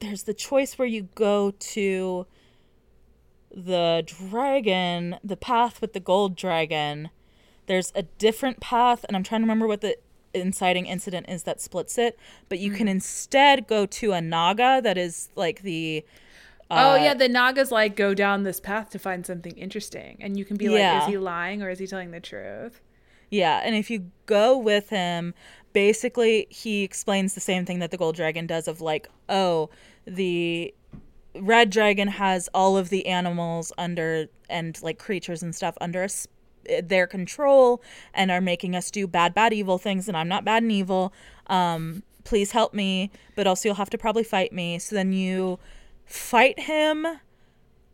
there's 0.00 0.24
the 0.24 0.34
choice 0.34 0.78
where 0.78 0.86
you 0.88 1.08
go 1.14 1.50
to 1.58 2.26
the 3.54 4.04
dragon, 4.06 5.16
the 5.24 5.36
path 5.36 5.80
with 5.80 5.92
the 5.92 6.00
gold 6.00 6.36
dragon. 6.36 7.10
There's 7.66 7.92
a 7.94 8.02
different 8.02 8.60
path, 8.60 9.04
and 9.08 9.16
I'm 9.16 9.22
trying 9.22 9.40
to 9.40 9.44
remember 9.44 9.66
what 9.66 9.80
the 9.80 9.96
inciting 10.34 10.86
incident 10.86 11.26
is 11.28 11.42
that 11.44 11.60
splits 11.60 11.98
it. 11.98 12.18
But 12.48 12.58
you 12.58 12.70
Hmm. 12.70 12.76
can 12.76 12.88
instead 12.88 13.66
go 13.66 13.86
to 13.86 14.12
a 14.12 14.20
naga 14.20 14.80
that 14.82 14.96
is 14.98 15.30
like 15.34 15.62
the 15.62 16.04
oh 16.70 16.92
uh, 16.92 16.96
yeah, 16.96 17.14
the 17.14 17.28
Nagas 17.28 17.70
like 17.70 17.96
go 17.96 18.14
down 18.14 18.42
this 18.42 18.60
path 18.60 18.90
to 18.90 18.98
find 18.98 19.24
something 19.26 19.56
interesting, 19.56 20.18
and 20.20 20.38
you 20.38 20.44
can 20.44 20.56
be 20.56 20.68
like, 20.68 21.02
is 21.02 21.08
he 21.08 21.18
lying 21.18 21.62
or 21.62 21.70
is 21.70 21.78
he 21.78 21.86
telling 21.86 22.10
the 22.10 22.20
truth? 22.20 22.80
Yeah, 23.30 23.60
and 23.62 23.74
if 23.74 23.90
you 23.90 24.10
go 24.26 24.56
with 24.56 24.88
him, 24.88 25.34
basically 25.72 26.46
he 26.50 26.82
explains 26.82 27.34
the 27.34 27.40
same 27.40 27.64
thing 27.64 27.78
that 27.80 27.90
the 27.90 27.96
gold 27.96 28.16
dragon 28.16 28.46
does 28.46 28.68
of 28.68 28.80
like, 28.80 29.08
oh, 29.28 29.70
the 30.06 30.74
red 31.34 31.70
dragon 31.70 32.08
has 32.08 32.48
all 32.54 32.76
of 32.76 32.88
the 32.88 33.06
animals 33.06 33.72
under 33.78 34.26
and 34.48 34.82
like 34.82 34.98
creatures 34.98 35.42
and 35.42 35.54
stuff 35.54 35.76
under 35.80 36.02
us 36.02 36.26
their 36.82 37.06
control 37.06 37.82
and 38.12 38.30
are 38.30 38.40
making 38.40 38.74
us 38.74 38.90
do 38.90 39.06
bad 39.06 39.34
bad 39.34 39.52
evil 39.52 39.78
things 39.78 40.08
and 40.08 40.16
I'm 40.16 40.28
not 40.28 40.44
bad 40.44 40.62
and 40.62 40.72
evil. 40.72 41.12
Um 41.46 42.02
please 42.24 42.50
help 42.50 42.74
me, 42.74 43.10
but 43.36 43.46
also 43.46 43.68
you'll 43.68 43.76
have 43.76 43.90
to 43.90 43.98
probably 43.98 44.24
fight 44.24 44.52
me. 44.52 44.78
So 44.78 44.94
then 44.94 45.12
you 45.12 45.58
fight 46.08 46.58
him 46.60 47.06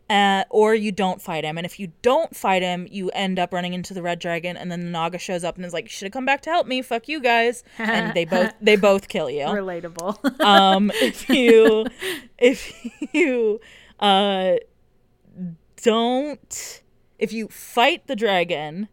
uh, 0.09 0.43
or 0.49 0.75
you 0.75 0.91
don't 0.91 1.21
fight 1.21 1.43
him. 1.43 1.57
And 1.57 1.65
if 1.65 1.79
you 1.79 1.91
don't 2.01 2.35
fight 2.35 2.61
him, 2.61 2.87
you 2.89 3.09
end 3.11 3.39
up 3.39 3.51
running 3.51 3.73
into 3.73 3.93
the 3.93 4.01
red 4.01 4.19
dragon, 4.19 4.55
and 4.55 4.71
then 4.71 4.81
the 4.81 4.89
Naga 4.89 5.17
shows 5.17 5.43
up 5.43 5.55
and 5.55 5.65
is 5.65 5.73
like, 5.73 5.89
"Should 5.89 6.05
have 6.05 6.13
come 6.13 6.25
back 6.25 6.41
to 6.41 6.49
help 6.49 6.67
me. 6.67 6.81
Fuck 6.81 7.07
you 7.07 7.19
guys." 7.19 7.63
And 7.77 8.13
they 8.13 8.25
both 8.25 8.53
they 8.61 8.75
both 8.75 9.07
kill 9.07 9.29
you. 9.29 9.45
Relatable. 9.45 10.15
Um, 10.45 10.91
if 10.95 11.27
you 11.29 11.85
if 12.37 12.71
you 13.13 13.59
uh 13.99 14.55
don't 15.81 16.83
if 17.17 17.33
you 17.33 17.47
fight 17.47 18.05
the 18.05 18.15
dragon, 18.15 18.89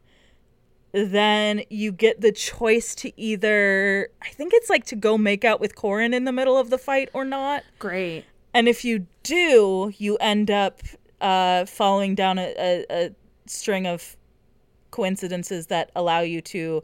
then 0.92 1.62
you 1.68 1.92
get 1.92 2.20
the 2.20 2.32
choice 2.32 2.94
to 2.96 3.12
either 3.20 4.08
I 4.22 4.30
think 4.30 4.54
it's 4.54 4.70
like 4.70 4.86
to 4.86 4.96
go 4.96 5.18
make 5.18 5.44
out 5.44 5.60
with 5.60 5.74
Corin 5.74 6.14
in 6.14 6.24
the 6.24 6.32
middle 6.32 6.56
of 6.56 6.70
the 6.70 6.78
fight 6.78 7.10
or 7.12 7.24
not. 7.24 7.64
Great. 7.78 8.24
And 8.54 8.68
if 8.68 8.84
you 8.84 9.06
do, 9.22 9.92
you 9.96 10.16
end 10.16 10.50
up 10.50 10.80
uh, 11.20 11.64
following 11.64 12.14
down 12.14 12.38
a, 12.38 12.54
a, 12.58 12.86
a 12.90 13.10
string 13.46 13.86
of 13.86 14.16
coincidences 14.90 15.68
that 15.68 15.90
allow 15.96 16.20
you 16.20 16.40
to 16.42 16.82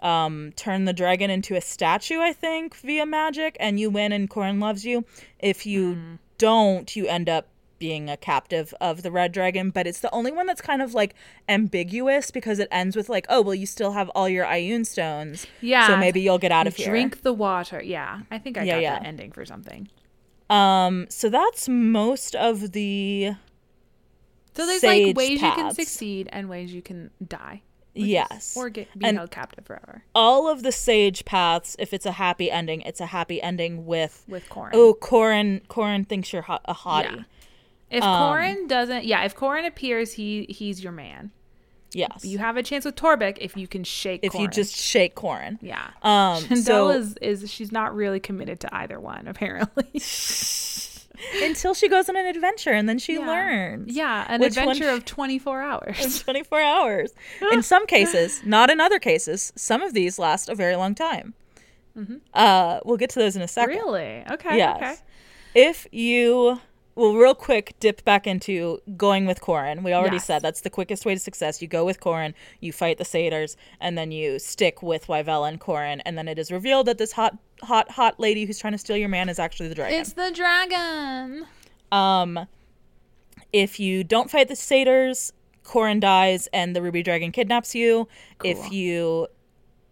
um, 0.00 0.52
turn 0.56 0.84
the 0.84 0.92
dragon 0.92 1.30
into 1.30 1.56
a 1.56 1.60
statue, 1.60 2.20
I 2.20 2.32
think, 2.32 2.76
via 2.76 3.06
magic, 3.06 3.56
and 3.60 3.78
you 3.78 3.90
win 3.90 4.12
and 4.12 4.28
Corin 4.28 4.60
loves 4.60 4.84
you. 4.84 5.04
If 5.38 5.64
you 5.66 6.18
don't, 6.38 6.94
you 6.94 7.06
end 7.06 7.28
up 7.28 7.48
being 7.78 8.08
a 8.08 8.16
captive 8.16 8.72
of 8.80 9.02
the 9.02 9.10
red 9.10 9.32
dragon, 9.32 9.70
but 9.70 9.88
it's 9.88 9.98
the 9.98 10.10
only 10.12 10.30
one 10.30 10.46
that's 10.46 10.60
kind 10.60 10.80
of 10.80 10.94
like 10.94 11.14
ambiguous 11.48 12.30
because 12.30 12.60
it 12.60 12.68
ends 12.70 12.94
with 12.94 13.08
like, 13.08 13.26
oh, 13.28 13.42
well, 13.42 13.56
you 13.56 13.66
still 13.66 13.92
have 13.92 14.08
all 14.10 14.28
your 14.28 14.44
Ioun 14.44 14.86
stones. 14.86 15.48
Yeah. 15.60 15.88
So 15.88 15.96
maybe 15.96 16.20
you'll 16.20 16.38
get 16.38 16.52
out 16.52 16.68
of 16.68 16.76
here. 16.76 16.88
Drink 16.90 17.22
the 17.22 17.32
water. 17.32 17.82
Yeah, 17.82 18.20
I 18.30 18.38
think 18.38 18.56
I 18.56 18.62
Yeah, 18.62 18.74
got 18.74 18.82
yeah. 18.82 18.98
that 19.00 19.06
ending 19.06 19.32
for 19.32 19.44
something. 19.44 19.88
Um, 20.52 21.06
so 21.08 21.28
that's 21.28 21.68
most 21.68 22.34
of 22.36 22.72
the 22.72 23.32
So 24.54 24.66
there's 24.66 24.82
like 24.82 25.16
ways 25.16 25.30
you 25.30 25.38
can 25.38 25.72
succeed 25.74 26.28
and 26.32 26.48
ways 26.48 26.72
you 26.72 26.82
can 26.82 27.10
die. 27.26 27.62
which 27.94 28.04
is- 28.04 28.08
yes. 28.10 28.54
Or 28.56 28.68
get 28.70 28.88
be 28.98 29.04
And- 29.06 29.16
held 29.18 29.30
captive 29.30 29.64
forever 29.66 30.04
all 30.14 30.48
of 30.48 30.62
the 30.62 30.72
sage 30.72 31.24
paths, 31.24 31.76
if 31.78 31.92
it's 31.92 32.06
a 32.06 32.12
happy 32.12 32.50
ending, 32.50 32.80
it's 32.82 33.00
a 33.00 33.06
happy 33.06 33.40
ending 33.42 33.84
with 33.86 34.24
with 34.28 34.48
Corin. 34.48 34.72
oh 34.74 34.94
Corin. 34.94 35.60
Corin 35.68 36.04
thinks 36.04 36.32
you're 36.32 36.42
hot, 36.42 36.62
a 36.66 36.74
hottie. 36.74 37.16
Yeah. 37.16 37.22
If 37.90 38.02
Um, 38.02 38.18
Corin 38.32 38.66
doesn't, 38.66 39.04
yeah, 39.04 39.24
if 39.24 39.34
Corin 39.34 39.66
appears, 39.66 40.14
he 40.14 40.46
he's 40.48 40.82
your 40.82 40.92
man. 40.92 41.30
Yes, 41.94 42.24
You 42.24 42.38
have 42.38 42.56
a 42.56 42.62
chance 42.62 42.84
with 42.84 42.96
Torbeck 42.96 43.36
if 43.40 43.56
you 43.56 43.68
can 43.68 43.84
shake. 43.84 44.20
if 44.22 44.34
you 44.34 44.48
just 44.48 44.74
shake 44.76 45.14
Corin. 45.14 45.58
yeah. 45.60 45.90
Um, 46.02 46.42
Chandel 46.48 46.62
so 46.64 46.88
is 46.90 47.16
is 47.20 47.50
she's 47.50 47.70
not 47.72 47.94
really 47.94 48.18
committed 48.20 48.60
to 48.60 48.74
either 48.74 48.98
one 48.98 49.28
apparently. 49.32 49.84
until 51.42 51.72
she 51.74 51.88
goes 51.88 52.08
on 52.08 52.16
an 52.16 52.26
adventure 52.26 52.70
and 52.72 52.88
then 52.88 52.98
she 52.98 53.14
Yeah. 53.14 53.26
learns. 53.26 53.92
yeah, 53.94 54.24
an 54.28 54.40
Which 54.40 54.56
one- 54.56 54.68
adventure 54.70 54.90
of 54.90 55.04
24 55.04 55.62
hours. 55.62 56.22
24 56.22 56.60
hours. 56.60 57.12
In 57.52 57.62
some 57.62 57.86
cases, 57.86 58.40
not 58.44 58.70
in 58.70 58.80
other 58.80 58.98
cases. 58.98 59.52
Some 59.54 59.82
of 59.82 59.92
these 59.94 60.18
last 60.18 60.48
a 60.48 60.54
very 60.54 60.76
long 60.76 60.94
time. 60.94 61.34
Uh, 62.32 62.80
we'll 62.86 62.96
get 62.96 63.10
to 63.10 63.18
those 63.18 63.36
in 63.36 63.42
a 63.42 63.48
second. 63.48 63.76
Mm-hmm. 63.76 63.86
really? 63.86 64.24
Okay. 64.32 64.56
Yes. 64.56 64.76
Okay. 64.78 64.94
If 65.54 65.86
you 65.92 66.58
well, 66.94 67.14
real 67.14 67.34
quick, 67.34 67.74
dip 67.80 68.04
back 68.04 68.26
into 68.26 68.80
going 68.96 69.24
with 69.26 69.40
Corin. 69.40 69.82
We 69.82 69.92
already 69.92 70.16
Yes. 70.16 70.26
said 70.26 70.42
that's 70.42 70.60
the 70.60 70.70
quickest 70.70 71.04
way 71.06 71.14
to 71.14 71.20
success. 71.20 71.62
You 71.62 71.68
go 71.68 71.84
with 71.84 72.00
Corin, 72.00 72.34
you 72.60 72.72
fight 72.72 72.98
the 72.98 73.04
satyrs, 73.04 73.56
and 73.80 73.96
then 73.96 74.10
you 74.12 74.38
stick 74.38 74.82
with 74.82 75.06
Wyvella 75.06 75.48
and 75.48 75.58
Corin, 75.60 76.00
and 76.02 76.18
then 76.18 76.28
it 76.28 76.38
is 76.38 76.52
revealed 76.52 76.86
that 76.86 76.98
this 76.98 77.12
hot, 77.12 77.36
hot, 77.62 77.92
hot 77.92 78.20
lady 78.20 78.44
who's 78.44 78.58
trying 78.58 78.72
to 78.74 78.78
steal 78.78 78.96
your 78.96 79.08
man 79.08 79.28
is 79.28 79.38
actually 79.38 79.68
the 79.68 79.74
dragon. 79.74 80.00
It's 80.00 80.12
the 80.12 80.30
dragon. 80.30 81.46
Um, 81.90 82.46
if 83.52 83.78
you 83.80 84.04
don't 84.04 84.30
fight 84.30 84.48
the 84.48 84.56
satyrs, 84.56 85.32
Corin 85.62 86.00
dies, 86.00 86.48
and 86.52 86.74
the 86.74 86.82
ruby 86.82 87.02
dragon 87.02 87.32
kidnaps 87.32 87.74
you. 87.74 88.08
If 88.44 88.72
you 88.72 89.28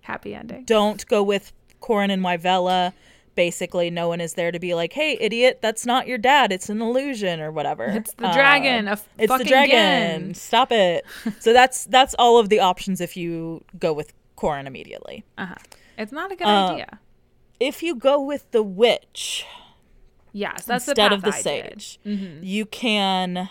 Happy 0.03 0.35
ending. 0.35 0.65
don't 0.65 1.07
go 1.07 1.23
with 1.23 1.53
Corin 1.81 2.11
and 2.11 2.23
Wyvella, 2.23 2.93
basically 3.47 3.89
no 3.91 4.07
one 4.07 4.21
is 4.21 4.35
there 4.35 4.53
to 4.53 4.59
be 4.59 4.75
like, 4.75 4.93
"Hey, 4.93 5.17
idiot, 5.21 5.61
that's 5.63 5.87
not 5.87 6.07
your 6.07 6.19
dad. 6.19 6.53
It's 6.53 6.69
an 6.69 6.83
illusion 6.83 7.41
or 7.41 7.51
whatever." 7.51 7.87
It's 7.99 8.13
the 8.15 8.27
Uh, 8.29 8.33
dragon. 8.35 8.87
A 8.89 8.99
it's 9.19 9.37
the 9.39 9.45
dragon. 9.45 9.71
again. 9.77 10.35
Stop 10.35 10.71
it. 10.73 11.05
so 11.41 11.53
that's 11.55 11.87
that's 11.87 12.15
all 12.19 12.37
of 12.39 12.49
the 12.51 12.61
options 12.61 13.01
if 13.01 13.17
you 13.17 13.65
go 13.79 13.93
with 13.95 14.13
Corin 14.37 14.67
immediately. 14.67 15.25
Uh-huh. 15.39 15.55
It's 15.97 16.13
not 16.13 16.31
a 16.33 16.37
good 16.37 16.47
Uh, 16.47 16.73
idea. 16.73 16.99
If 17.59 17.83
you 17.83 17.95
go 17.95 18.21
with 18.21 18.51
the 18.51 18.63
witch 18.63 19.47
Yes, 20.33 20.65
that's 20.67 20.87
instead 20.87 21.11
the 21.11 21.15
of 21.17 21.23
the 21.23 21.35
I 21.35 21.41
sage, 21.41 21.99
Mm-hmm. 22.07 22.45
you 22.45 22.65
can 22.67 23.49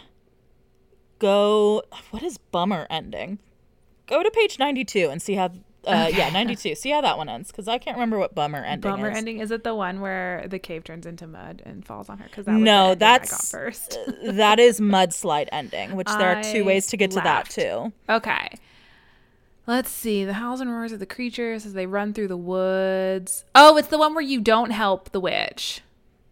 go. 1.19 1.81
What 2.11 2.23
is 2.23 2.37
bummer 2.37 2.85
ending? 2.89 3.39
Go 4.07 4.23
to 4.23 4.31
page 4.31 4.59
ninety-two 4.59 5.09
and 5.09 5.21
see 5.21 5.33
how. 5.35 5.49
Uh, 5.85 6.09
Yeah, 6.13 6.29
ninety-two. 6.29 6.75
See 6.75 6.89
how 6.89 7.01
that 7.01 7.17
one 7.17 7.29
ends 7.29 7.51
because 7.51 7.67
I 7.67 7.77
can't 7.77 7.95
remember 7.95 8.17
what 8.19 8.35
bummer 8.35 8.59
ending 8.63 8.91
Bummer 8.91 9.11
is. 9.11 9.17
ending 9.17 9.39
is 9.39 9.49
it 9.51 9.63
the 9.63 9.73
one 9.73 10.01
where 10.01 10.45
the 10.47 10.59
cave 10.59 10.83
turns 10.83 11.05
into 11.05 11.25
mud 11.25 11.61
and 11.65 11.85
falls 11.85 12.09
on 12.09 12.17
her? 12.17 12.25
Because 12.25 12.45
that 12.45 12.53
was 12.53 12.61
No, 12.61 12.93
the 12.95 13.05
ending 13.05 13.07
I 13.07 13.17
got 13.19 13.21
that's 13.29 13.51
first. 13.51 13.97
that 14.23 14.59
is 14.59 14.79
mudslide 14.79 15.47
ending, 15.51 15.95
which 15.95 16.07
there 16.07 16.35
are 16.37 16.43
two 16.43 16.65
ways 16.65 16.87
to 16.87 16.97
get 16.97 17.11
to 17.11 17.21
that 17.21 17.49
too. 17.49 17.93
Okay. 18.09 18.49
Let's 19.67 19.91
see. 19.91 20.25
The 20.25 20.33
howls 20.33 20.61
and 20.61 20.71
roars 20.71 20.91
of 20.91 20.99
the 20.99 21.05
creatures 21.05 21.65
as 21.65 21.73
they 21.73 21.85
run 21.85 22.11
through 22.13 22.29
the 22.29 22.37
woods. 22.37 23.45
Oh, 23.53 23.77
it's 23.77 23.87
the 23.89 23.99
one 23.99 24.15
where 24.15 24.23
you 24.23 24.41
don't 24.41 24.71
help 24.71 25.11
the 25.11 25.19
witch. 25.19 25.81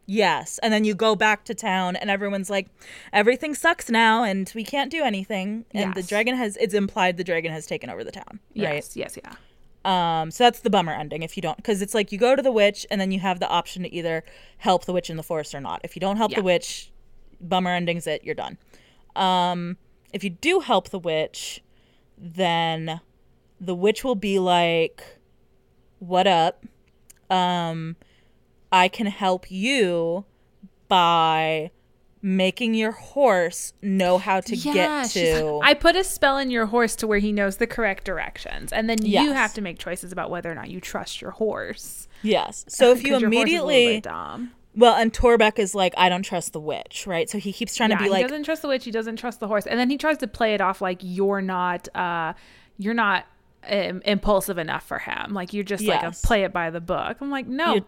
Yes, 0.10 0.58
and 0.64 0.72
then 0.74 0.86
you 0.86 0.95
go 0.95 1.16
back 1.18 1.43
to 1.45 1.53
town, 1.53 1.97
and 1.97 2.10
everyone's 2.10 2.49
like, 2.49 2.68
"Everything 3.12 3.53
sucks 3.53 3.89
now, 3.89 4.24
and 4.24 4.49
we 4.55 4.64
can't 4.64 4.89
do 4.89 5.03
anything." 5.03 5.66
And 5.74 5.93
the 5.93 6.01
dragon 6.01 6.34
has—it's 6.38 6.74
implied 6.74 7.18
the 7.18 7.26
dragon 7.26 7.51
has 7.51 7.66
taken 7.68 7.89
over 7.89 8.05
the 8.05 8.12
town, 8.14 8.24
right? 8.55 8.76
Yes, 8.76 8.95
yes, 8.95 9.18
yeah. 9.22 9.34
Um, 9.84 10.32
so 10.32 10.45
that's 10.45 10.62
the 10.62 10.70
bummer 10.70 10.93
ending 10.93 11.24
if 11.24 11.36
you 11.36 11.41
don't, 11.41 11.58
because 11.58 11.82
it's 11.82 11.93
like 11.93 12.14
you 12.14 12.18
go 12.18 12.38
to 12.38 12.41
the 12.41 12.51
witch 12.53 12.86
and 12.89 12.99
then 13.01 13.12
you 13.12 13.20
have 13.20 13.41
the 13.41 13.49
option 13.49 13.84
to 13.84 13.93
either 13.93 14.24
help 14.60 14.86
the 14.86 14.93
witch 14.93 15.10
in 15.10 15.18
the 15.18 15.24
forest 15.24 15.53
or 15.53 15.60
not. 15.62 15.82
If 15.84 15.95
you 15.95 15.99
don't 15.99 16.16
help 16.18 16.32
Yeah. 16.32 16.38
the 16.38 16.43
witch, 16.43 16.89
bummer 17.41 17.72
ending's 17.72 18.08
it, 18.08 18.24
you're 18.24 18.34
done. 18.36 18.58
Um, 19.16 19.76
if 20.14 20.24
you 20.24 20.30
do 20.30 20.62
help 20.62 20.89
the 20.89 20.99
witch, 20.99 21.62
then 22.18 23.01
the 23.60 23.76
witch 23.76 24.05
will 24.05 24.16
be 24.16 24.39
like, 24.39 25.03
"What 25.99 26.28
up? 26.28 26.66
Um, 27.30 27.97
I 28.72 28.88
can 28.88 29.07
help 29.07 29.49
you 29.51 30.26
by 30.88 31.72
making 32.22 32.74
your 32.74 32.91
horse 32.91 33.74
know 33.82 34.18
how 34.18 34.39
to 34.41 34.55
get 34.55 35.09
she's 35.09 35.34
like, 35.34 35.41
to." 35.43 35.59
I 35.63 35.74
put 35.74 35.95
a 35.95 36.03
spell 36.03 36.38
in 36.38 36.49
your 36.51 36.65
horse 36.68 36.95
to 36.97 37.07
where 37.07 37.20
he 37.20 37.32
knows 37.32 37.57
the 37.57 37.68
correct 37.68 38.03
directions, 38.03 38.74
and 38.74 38.89
then 38.89 39.03
you 39.05 39.32
have 39.32 39.53
to 39.55 39.61
make 39.61 39.78
choices 39.80 40.11
about 40.11 40.30
whether 40.30 40.51
or 40.51 40.55
not 40.55 40.70
you 40.70 40.82
trust 40.82 41.22
your 41.22 41.32
horse. 41.32 42.07
yes. 42.24 42.65
So 42.68 42.91
if 42.91 43.03
you 43.03 43.13
'Cause 43.13 43.22
your 43.22 43.32
horse 43.32 43.47
is 43.47 43.53
a 43.53 43.63
little 43.63 43.70
immediately 43.70 44.01
bit. 44.01 44.49
Well, 44.76 44.95
and 44.95 45.11
Torbeck 45.11 45.57
is 45.57 45.74
like, 45.74 45.93
I 45.97 46.07
don't 46.07 46.22
trust 46.22 46.53
the 46.53 46.59
witch, 46.59 47.05
right? 47.07 47.28
So 47.28 47.39
he 47.39 47.51
keeps 47.51 47.76
trying 47.76 47.89
yeah, 47.89 47.97
to 47.97 48.03
be 48.03 48.05
he 48.05 48.11
like, 48.11 48.20
he 48.20 48.28
doesn't 48.28 48.43
trust 48.43 48.61
the 48.61 48.68
witch. 48.68 48.86
He 48.86 48.91
doesn't 48.91 49.15
trust 49.15 49.39
the 49.39 49.47
horse, 49.47 49.65
and 49.65 49.80
then 49.80 49.89
he 49.89 49.97
tries 49.97 50.20
to 50.20 50.28
play 50.28 50.53
it 50.53 50.61
off 50.61 50.82
like 50.82 50.99
you're 51.01 51.41
not, 51.41 51.88
uh, 51.95 52.34
you're 52.78 52.93
not 52.93 53.26
um, 53.68 54.01
impulsive 54.05 54.59
enough 54.59 54.86
for 54.86 54.99
him. 54.99 55.34
Like 55.34 55.51
you're 55.51 55.63
just 55.63 55.84
like 55.84 56.03
a 56.03 56.11
play 56.11 56.43
it 56.43 56.53
by 56.53 56.70
the 56.70 56.80
book. 56.82 57.18
I'm 57.22 57.32
like, 57.32 57.47
no, 57.47 57.74
You're- 57.74 57.86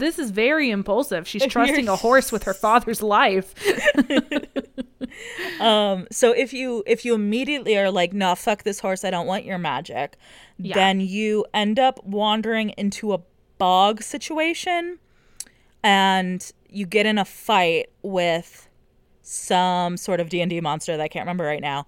this 0.00 0.18
is 0.18 0.30
very 0.32 0.70
impulsive. 0.70 1.28
She's 1.28 1.46
trusting 1.46 1.88
a 1.88 1.96
horse 1.96 2.32
with 2.32 2.42
her 2.44 2.54
father's 2.54 3.02
life. 3.02 3.54
um. 5.60 6.06
So 6.10 6.32
if 6.32 6.52
you 6.52 6.82
if 6.86 7.04
you 7.04 7.14
immediately 7.14 7.76
are 7.78 7.90
like, 7.90 8.12
nah, 8.12 8.34
fuck 8.34 8.62
this 8.62 8.80
horse, 8.80 9.04
I 9.04 9.10
don't 9.10 9.26
want 9.26 9.44
your 9.44 9.58
magic, 9.58 10.16
Yeah. 10.58 10.74
then 10.74 11.00
you 11.00 11.44
end 11.54 11.78
up 11.78 12.02
wandering 12.04 12.70
into 12.76 13.12
a 13.12 13.20
bog 13.58 14.02
situation, 14.02 14.98
and 15.82 16.50
you 16.68 16.86
get 16.86 17.06
in 17.06 17.18
a 17.18 17.24
fight 17.24 17.90
with 18.02 18.66
some 19.22 19.96
sort 19.96 20.18
of 20.18 20.28
D&D 20.28 20.60
monster 20.60 20.96
that 20.96 21.02
I 21.02 21.06
can't 21.08 21.24
remember 21.24 21.44
right 21.44 21.60
now. 21.60 21.86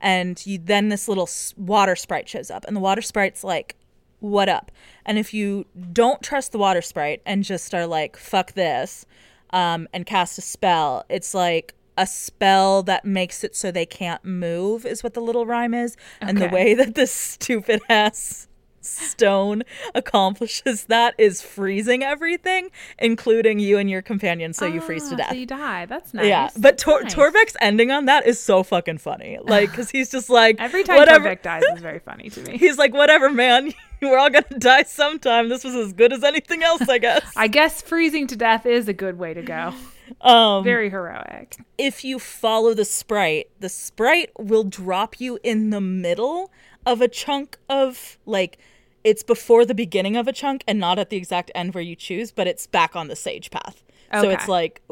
And 0.00 0.44
you 0.46 0.58
then 0.58 0.88
this 0.88 1.06
little 1.08 1.28
water 1.56 1.94
sprite 1.94 2.28
shows 2.28 2.50
up 2.50 2.64
and 2.66 2.74
the 2.74 2.80
water 2.80 3.02
sprite's 3.02 3.44
like 3.44 3.76
what 4.20 4.48
up? 4.48 4.70
And 5.04 5.18
if 5.18 5.34
you 5.34 5.66
don't 5.92 6.22
trust 6.22 6.52
the 6.52 6.58
water 6.58 6.82
sprite 6.82 7.20
and 7.26 7.42
just 7.44 7.74
are 7.74 7.86
like 7.86 8.16
fuck 8.16 8.52
this 8.52 9.04
um 9.52 9.88
and 9.92 10.06
cast 10.06 10.38
a 10.38 10.42
spell, 10.42 11.04
it's 11.08 11.34
like 11.34 11.74
a 11.98 12.06
spell 12.06 12.82
that 12.84 13.04
makes 13.04 13.42
it 13.44 13.54
so 13.56 13.70
they 13.70 13.84
can't 13.86 14.24
move 14.24 14.86
is 14.86 15.02
what 15.02 15.12
the 15.14 15.20
little 15.20 15.44
rhyme 15.44 15.74
is. 15.74 15.96
And 16.20 16.38
the 16.38 16.48
way 16.48 16.72
that 16.74 16.94
this 16.94 17.12
stupid 17.12 17.80
ass 17.90 18.46
stone 18.82 19.62
accomplishes 19.94 20.84
that 20.84 21.14
is 21.18 21.42
freezing 21.42 22.02
everything, 22.02 22.70
including 22.98 23.58
you 23.58 23.76
and 23.76 23.90
your 23.90 24.00
companion, 24.00 24.52
so 24.54 24.64
you 24.64 24.80
freeze 24.80 25.08
to 25.08 25.14
Ah, 25.14 25.18
death. 25.18 25.28
So 25.30 25.34
you 25.34 25.46
die. 25.46 25.84
That's 25.86 26.14
nice. 26.14 26.26
Yeah, 26.26 26.48
but 26.56 26.78
Tor- 26.78 27.02
Nice. 27.02 27.14
Torbeck's 27.14 27.56
ending 27.60 27.90
on 27.90 28.06
that 28.06 28.26
is 28.26 28.38
so 28.40 28.62
fucking 28.62 28.98
funny. 28.98 29.38
Like, 29.42 29.70
because 29.72 29.90
he's 29.90 30.10
just 30.10 30.30
like 30.30 30.56
Every 30.58 30.82
time 30.82 30.96
whatever. 30.96 31.28
Torbeck 31.28 31.42
dies 31.42 31.62
is 31.74 31.82
very 31.82 31.98
funny 31.98 32.30
to 32.30 32.40
me. 32.42 32.56
He's 32.58 32.78
like, 32.78 32.94
whatever, 32.94 33.30
man. 33.30 33.72
We're 34.02 34.18
all 34.18 34.30
gonna 34.30 34.44
die 34.58 34.84
sometime. 34.84 35.48
This 35.48 35.64
was 35.64 35.74
as 35.74 35.92
good 35.92 36.12
as 36.12 36.24
anything 36.24 36.62
else, 36.62 36.88
I 36.88 36.98
guess. 36.98 37.22
I 37.36 37.48
guess 37.48 37.82
freezing 37.82 38.26
to 38.28 38.36
death 38.36 38.66
is 38.66 38.88
a 38.88 38.92
good 38.92 39.18
way 39.18 39.34
to 39.34 39.42
go. 39.42 39.74
um, 40.22 40.64
Very 40.64 40.90
heroic. 40.90 41.56
if 41.78 42.04
you 42.04 42.18
follow 42.18 42.74
the 42.74 42.84
sprite, 42.84 43.48
the 43.60 43.68
sprite 43.68 44.30
will 44.38 44.64
drop 44.64 45.20
you 45.20 45.38
in 45.42 45.70
the 45.70 45.80
middle 45.80 46.50
of 46.86 47.00
a 47.00 47.08
chunk 47.08 47.58
of 47.68 48.18
like. 48.26 48.58
It's 49.02 49.22
before 49.22 49.64
the 49.64 49.74
beginning 49.74 50.16
of 50.18 50.28
a 50.28 50.32
chunk 50.32 50.62
and 50.68 50.78
not 50.78 50.98
at 50.98 51.08
the 51.08 51.16
exact 51.16 51.50
end 51.54 51.72
where 51.74 51.82
you 51.82 51.96
choose, 51.96 52.32
but 52.32 52.46
it's 52.46 52.66
back 52.66 52.94
on 52.94 53.08
the 53.08 53.16
sage 53.16 53.50
path. 53.50 53.82
Okay. 54.12 54.20
So 54.20 54.28
it's 54.28 54.46
like 54.46 54.82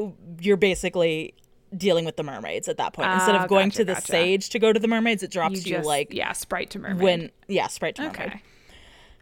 you're 0.40 0.56
basically 0.56 1.34
dealing 1.76 2.06
with 2.06 2.16
the 2.16 2.22
mermaids 2.22 2.68
at 2.68 2.78
that 2.78 2.94
point. 2.94 3.12
Instead 3.12 3.34
Ah, 3.34 3.42
of 3.42 3.50
going 3.50 3.68
gotcha, 3.68 3.76
to 3.78 3.84
the 3.84 3.92
gotcha. 3.92 4.06
sage 4.06 4.48
to 4.48 4.58
go 4.58 4.72
to 4.72 4.80
the 4.80 4.88
mermaids, 4.88 5.22
it 5.22 5.30
drops 5.30 5.66
You 5.66 5.76
you, 5.76 5.82
like 5.82 6.14
yeah, 6.14 6.32
sprite 6.32 6.70
to 6.70 6.78
mermaid. 6.78 7.02
when 7.02 7.30
yeah, 7.48 7.66
sprite 7.66 7.96
to 7.96 8.02
mermaid. 8.04 8.18
okay. 8.18 8.42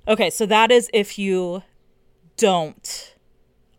Okay, 0.09 0.31
so 0.31 0.47
that 0.47 0.71
is 0.71 0.91
if 0.93 1.19
you 1.19 1.63
don't 2.37 3.15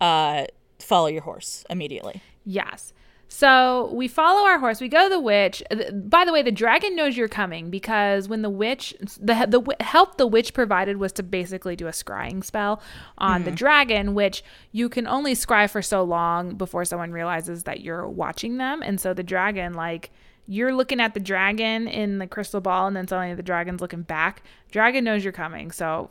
uh 0.01 0.45
follow 0.79 1.07
your 1.07 1.21
horse 1.21 1.65
immediately. 1.69 2.21
Yes. 2.45 2.93
So 3.29 3.91
we 3.93 4.07
follow 4.07 4.47
our 4.47 4.57
horse. 4.57 4.79
We 4.79 4.87
go 4.87 5.03
to 5.03 5.09
the 5.09 5.19
witch. 5.19 5.61
By 5.93 6.23
the 6.25 6.31
way, 6.31 6.41
the 6.41 6.51
dragon 6.51 6.95
knows 6.95 7.17
you're 7.17 7.27
coming 7.27 7.69
because 7.69 8.29
when 8.29 8.41
the 8.41 8.49
witch, 8.49 8.95
the 9.19 9.45
the 9.47 9.83
help 9.83 10.17
the 10.17 10.25
witch 10.25 10.53
provided 10.53 10.97
was 10.97 11.11
to 11.13 11.23
basically 11.23 11.75
do 11.75 11.87
a 11.87 11.91
scrying 11.91 12.43
spell 12.43 12.81
on 13.17 13.43
the 13.43 13.51
dragon, 13.51 14.15
which 14.15 14.43
you 14.71 14.87
can 14.87 15.07
only 15.07 15.33
scry 15.33 15.69
for 15.69 15.81
so 15.81 16.03
long 16.03 16.55
before 16.55 16.85
someone 16.85 17.11
realizes 17.11 17.63
that 17.63 17.81
you're 17.81 18.07
watching 18.07 18.57
them. 18.57 18.81
And 18.81 18.99
so 18.99 19.13
the 19.13 19.23
dragon, 19.23 19.73
like, 19.73 20.09
you're 20.47 20.73
looking 20.73 21.01
at 21.01 21.13
the 21.13 21.19
dragon 21.19 21.87
in 21.87 22.19
the 22.19 22.27
crystal 22.27 22.61
ball, 22.61 22.87
and 22.87 22.95
then 22.95 23.07
suddenly 23.07 23.35
the 23.35 23.43
dragon's 23.43 23.81
looking 23.81 24.03
back. 24.03 24.41
Dragon 24.71 25.03
knows 25.03 25.23
you're 25.23 25.33
coming, 25.33 25.71
so 25.71 26.09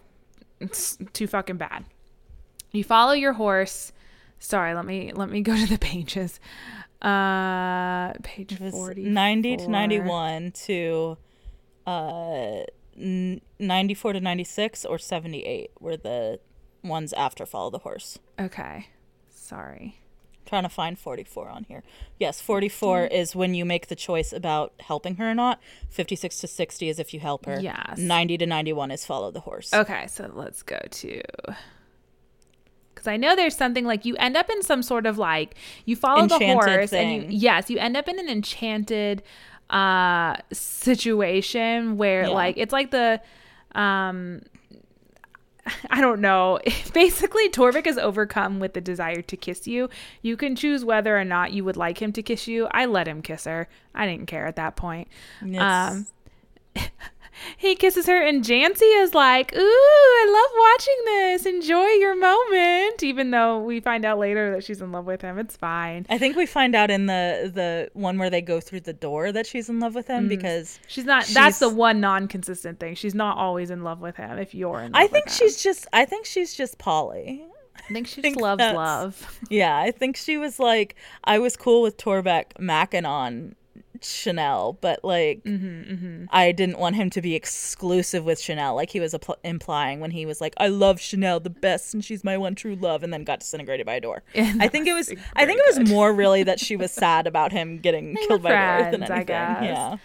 it's 0.60 0.98
too 1.12 1.26
fucking 1.26 1.56
bad. 1.56 1.84
You 2.72 2.84
follow 2.84 3.12
your 3.12 3.34
horse. 3.34 3.92
Sorry, 4.38 4.74
let 4.74 4.84
me 4.84 5.12
let 5.14 5.30
me 5.30 5.40
go 5.40 5.56
to 5.56 5.66
the 5.66 5.78
pages. 5.80 6.40
Uh, 7.02 8.12
page 8.22 8.52
It 8.52 8.70
forty. 8.70 9.04
90 9.04 9.56
to 9.58 9.68
91 9.68 10.52
to 10.52 11.18
uh 11.86 12.62
94 12.96 14.12
to 14.14 14.20
96 14.20 14.84
or 14.86 14.98
78 14.98 15.70
were 15.78 15.96
the 15.98 16.40
ones 16.82 17.12
after 17.12 17.44
follow 17.44 17.70
the 17.70 17.78
horse. 17.80 18.18
Okay, 18.40 18.88
sorry. 19.28 19.98
Trying 20.46 20.62
to 20.62 20.68
find 20.68 20.98
44 20.98 21.48
on 21.48 21.64
here. 21.64 21.82
Yes, 22.18 22.40
44 22.40 23.06
is 23.06 23.36
when 23.36 23.54
you 23.54 23.64
make 23.64 23.88
the 23.88 23.96
choice 23.96 24.32
about 24.32 24.72
helping 24.80 25.16
her 25.16 25.30
or 25.30 25.34
not. 25.34 25.60
56 25.90 26.38
to 26.38 26.46
60 26.46 26.88
is 26.88 26.98
if 26.98 27.12
you 27.12 27.20
help 27.20 27.44
her. 27.46 27.60
Yes. 27.60 27.98
90 27.98 28.38
to 28.38 28.46
91 28.46 28.90
is 28.92 29.04
follow 29.04 29.30
the 29.30 29.40
horse. 29.40 29.74
Okay, 29.74 30.06
so 30.06 30.30
let's 30.34 30.62
go 30.62 30.78
to. 30.90 31.22
Because 32.94 33.08
I 33.08 33.16
know 33.18 33.36
there's 33.36 33.56
something 33.56 33.84
like 33.84 34.04
you 34.06 34.16
end 34.16 34.36
up 34.36 34.48
in 34.48 34.62
some 34.62 34.82
sort 34.82 35.04
of 35.04 35.18
like 35.18 35.54
you 35.84 35.96
follow 35.96 36.22
Enchanted 36.22 36.48
the 36.48 36.54
horse 36.54 36.92
and 36.94 37.24
you 37.24 37.28
yes 37.38 37.68
you 37.68 37.78
end 37.78 37.94
up 37.96 38.08
in 38.08 38.18
an 38.18 38.28
enchanted 38.30 39.22
uh 39.68 40.36
situation 40.52 41.98
where 41.98 42.22
Yeah. 42.22 42.28
like 42.28 42.56
it's 42.56 42.72
like 42.72 42.90
the 42.90 43.20
um 43.74 44.40
I 45.90 46.00
don't 46.00 46.20
know. 46.20 46.60
Basically, 46.92 47.48
Torbeck 47.48 47.86
is 47.86 47.98
overcome 47.98 48.60
with 48.60 48.74
the 48.74 48.80
desire 48.80 49.22
to 49.22 49.36
kiss 49.36 49.66
you. 49.66 49.88
You 50.22 50.36
can 50.36 50.54
choose 50.56 50.84
whether 50.84 51.18
or 51.18 51.24
not 51.24 51.52
you 51.52 51.64
would 51.64 51.76
like 51.76 52.00
him 52.00 52.12
to 52.12 52.22
kiss 52.22 52.46
you. 52.46 52.68
I 52.70 52.86
let 52.86 53.08
him 53.08 53.22
kiss 53.22 53.44
her. 53.44 53.68
I 53.94 54.06
didn't 54.06 54.26
care 54.26 54.46
at 54.46 54.56
that 54.56 54.76
point. 54.76 55.08
It's- 55.44 55.60
Um, 55.60 56.06
he 57.56 57.74
kisses 57.74 58.06
her, 58.06 58.20
and 58.20 58.42
Jancy 58.42 59.02
is 59.02 59.14
like, 59.14 59.54
"Ooh, 59.54 59.58
I 59.58 60.26
love 60.28 60.50
watching 60.58 61.04
this. 61.04 61.46
Enjoy 61.46 61.86
your 61.98 62.16
moment." 62.16 63.02
Even 63.02 63.30
though 63.30 63.60
we 63.60 63.80
find 63.80 64.04
out 64.04 64.18
later 64.18 64.52
that 64.52 64.64
she's 64.64 64.80
in 64.80 64.92
love 64.92 65.06
with 65.06 65.22
him, 65.22 65.38
it's 65.38 65.56
fine. 65.56 66.06
I 66.08 66.18
think 66.18 66.36
we 66.36 66.46
find 66.46 66.74
out 66.74 66.90
in 66.90 67.06
the 67.06 67.50
the 67.52 67.90
one 67.92 68.18
where 68.18 68.30
they 68.30 68.42
go 68.42 68.60
through 68.60 68.80
the 68.80 68.92
door 68.92 69.32
that 69.32 69.46
she's 69.46 69.68
in 69.68 69.80
love 69.80 69.94
with 69.94 70.06
him 70.06 70.26
mm. 70.26 70.28
because 70.28 70.78
She's 70.88 71.04
not. 71.04 71.26
that's 71.26 71.58
the 71.58 71.68
one 71.68 72.00
non-consistent 72.00 72.80
thing. 72.80 72.94
She's 72.94 73.14
not 73.14 73.36
always 73.36 73.70
in 73.70 73.82
love 73.82 74.00
with 74.00 74.16
him. 74.16 74.38
If 74.38 74.54
you're 74.54 74.80
in, 74.80 74.92
love 74.92 75.02
I 75.02 75.06
think 75.06 75.26
with 75.26 75.34
him. 75.34 75.46
she's 75.48 75.62
just 75.62 75.86
I 75.92 76.04
think 76.04 76.26
she's 76.26 76.54
just 76.54 76.78
Polly. 76.78 77.44
I 77.76 77.92
think 77.92 78.06
she 78.06 78.20
think 78.22 78.36
just 78.36 78.42
loves 78.42 78.60
love. 78.62 79.40
Yeah, 79.50 79.76
I 79.78 79.90
think 79.90 80.16
she 80.16 80.38
was 80.38 80.58
like 80.58 80.96
I 81.24 81.38
was 81.38 81.56
cool 81.56 81.82
with 81.82 81.96
Torbeck 81.96 82.54
macking 82.58 83.06
on 83.06 83.54
Chanel, 84.02 84.78
but 84.80 85.04
like 85.04 85.42
Mm-hmm, 85.44 86.24
I 86.30 86.52
didn't 86.52 86.78
want 86.78 86.96
him 86.96 87.10
to 87.10 87.22
be 87.22 87.34
exclusive 87.34 88.24
with 88.24 88.40
Chanel, 88.40 88.74
like 88.74 88.90
he 88.90 89.00
was 89.00 89.14
appl- 89.14 89.36
implying 89.44 90.00
when 90.00 90.10
he 90.10 90.26
was 90.26 90.40
like, 90.40 90.54
"I 90.58 90.68
love 90.68 91.00
Chanel 91.00 91.40
the 91.40 91.50
best, 91.50 91.94
and 91.94 92.04
she's 92.04 92.24
my 92.24 92.36
one 92.36 92.54
true 92.54 92.76
love," 92.76 93.02
and 93.02 93.12
then 93.12 93.24
got 93.24 93.40
disintegrated 93.40 93.86
by 93.86 93.94
a 93.94 94.00
door. 94.00 94.22
I 94.34 94.68
think 94.68 94.86
it 94.86 94.94
was. 94.94 95.08
I 95.34 95.46
think 95.46 95.58
very 95.58 95.70
it 95.70 95.78
was 95.78 95.90
more 95.90 96.12
really 96.12 96.42
that 96.42 96.60
she 96.60 96.76
was 96.76 96.90
sad 97.04 97.26
about 97.26 97.52
him 97.52 97.78
getting 97.78 98.16
killed 98.16 98.42
by 98.42 98.50
a 98.50 98.82
door 98.82 98.90
than 98.92 99.02
anything. 99.02 99.28
Yeah, 99.64 99.96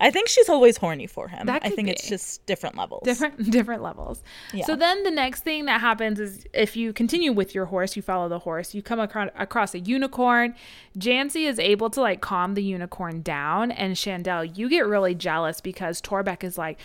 I 0.00 0.10
think 0.10 0.28
she's 0.28 0.48
always 0.48 0.76
horny 0.76 1.06
for 1.06 1.28
him. 1.28 1.48
I 1.48 1.70
think 1.70 1.88
it's 1.88 2.08
just 2.08 2.44
different 2.46 2.76
levels. 2.76 3.02
different 3.04 3.50
different 3.50 3.82
levels. 3.82 4.22
Yeah. 4.52 4.64
So 4.64 4.76
then 4.76 5.02
the 5.02 5.10
next 5.10 5.42
thing 5.42 5.64
that 5.66 5.80
happens 5.80 6.20
is 6.20 6.46
if 6.52 6.76
you 6.76 6.92
continue 6.92 7.32
with 7.32 7.54
your 7.54 7.66
horse, 7.66 7.96
you 7.96 8.02
follow 8.02 8.28
the 8.28 8.40
horse, 8.40 8.74
you 8.74 8.82
come 8.82 9.00
across, 9.00 9.30
across 9.36 9.74
a 9.74 9.80
unicorn. 9.80 10.54
Jancy 10.96 11.48
is 11.48 11.58
able 11.58 11.90
to 11.90 12.00
like 12.00 12.20
calm 12.20 12.54
the 12.54 12.62
unicorn 12.62 13.22
down, 13.22 13.70
and 13.72 13.96
Chandel, 13.96 14.44
you 14.44 14.68
get 14.68 14.86
really 14.86 15.14
jealous 15.14 15.60
because 15.60 16.00
Torbeck 16.00 16.44
is 16.44 16.56
like, 16.58 16.78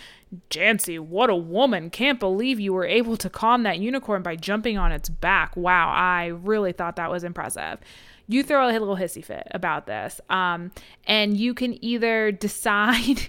Jancy, 0.50 0.98
what 0.98 1.30
a 1.30 1.36
woman! 1.36 1.90
Can't 1.90 2.18
believe 2.18 2.58
you 2.58 2.72
were 2.72 2.86
able 2.86 3.16
to 3.16 3.30
calm 3.30 3.62
that 3.62 3.78
unicorn 3.78 4.22
by 4.22 4.34
jumping 4.36 4.76
on 4.76 4.90
its 4.90 5.08
back. 5.08 5.56
Wow, 5.56 5.90
I 5.90 6.26
really 6.26 6.72
thought 6.72 6.96
that 6.96 7.10
was 7.10 7.22
impressive. 7.22 7.78
You 8.26 8.42
throw 8.42 8.68
a 8.68 8.72
little 8.72 8.96
hissy 8.96 9.24
fit 9.24 9.46
about 9.50 9.86
this, 9.86 10.20
um, 10.30 10.70
and 11.06 11.36
you 11.36 11.54
can 11.54 11.82
either 11.84 12.32
decide. 12.48 13.28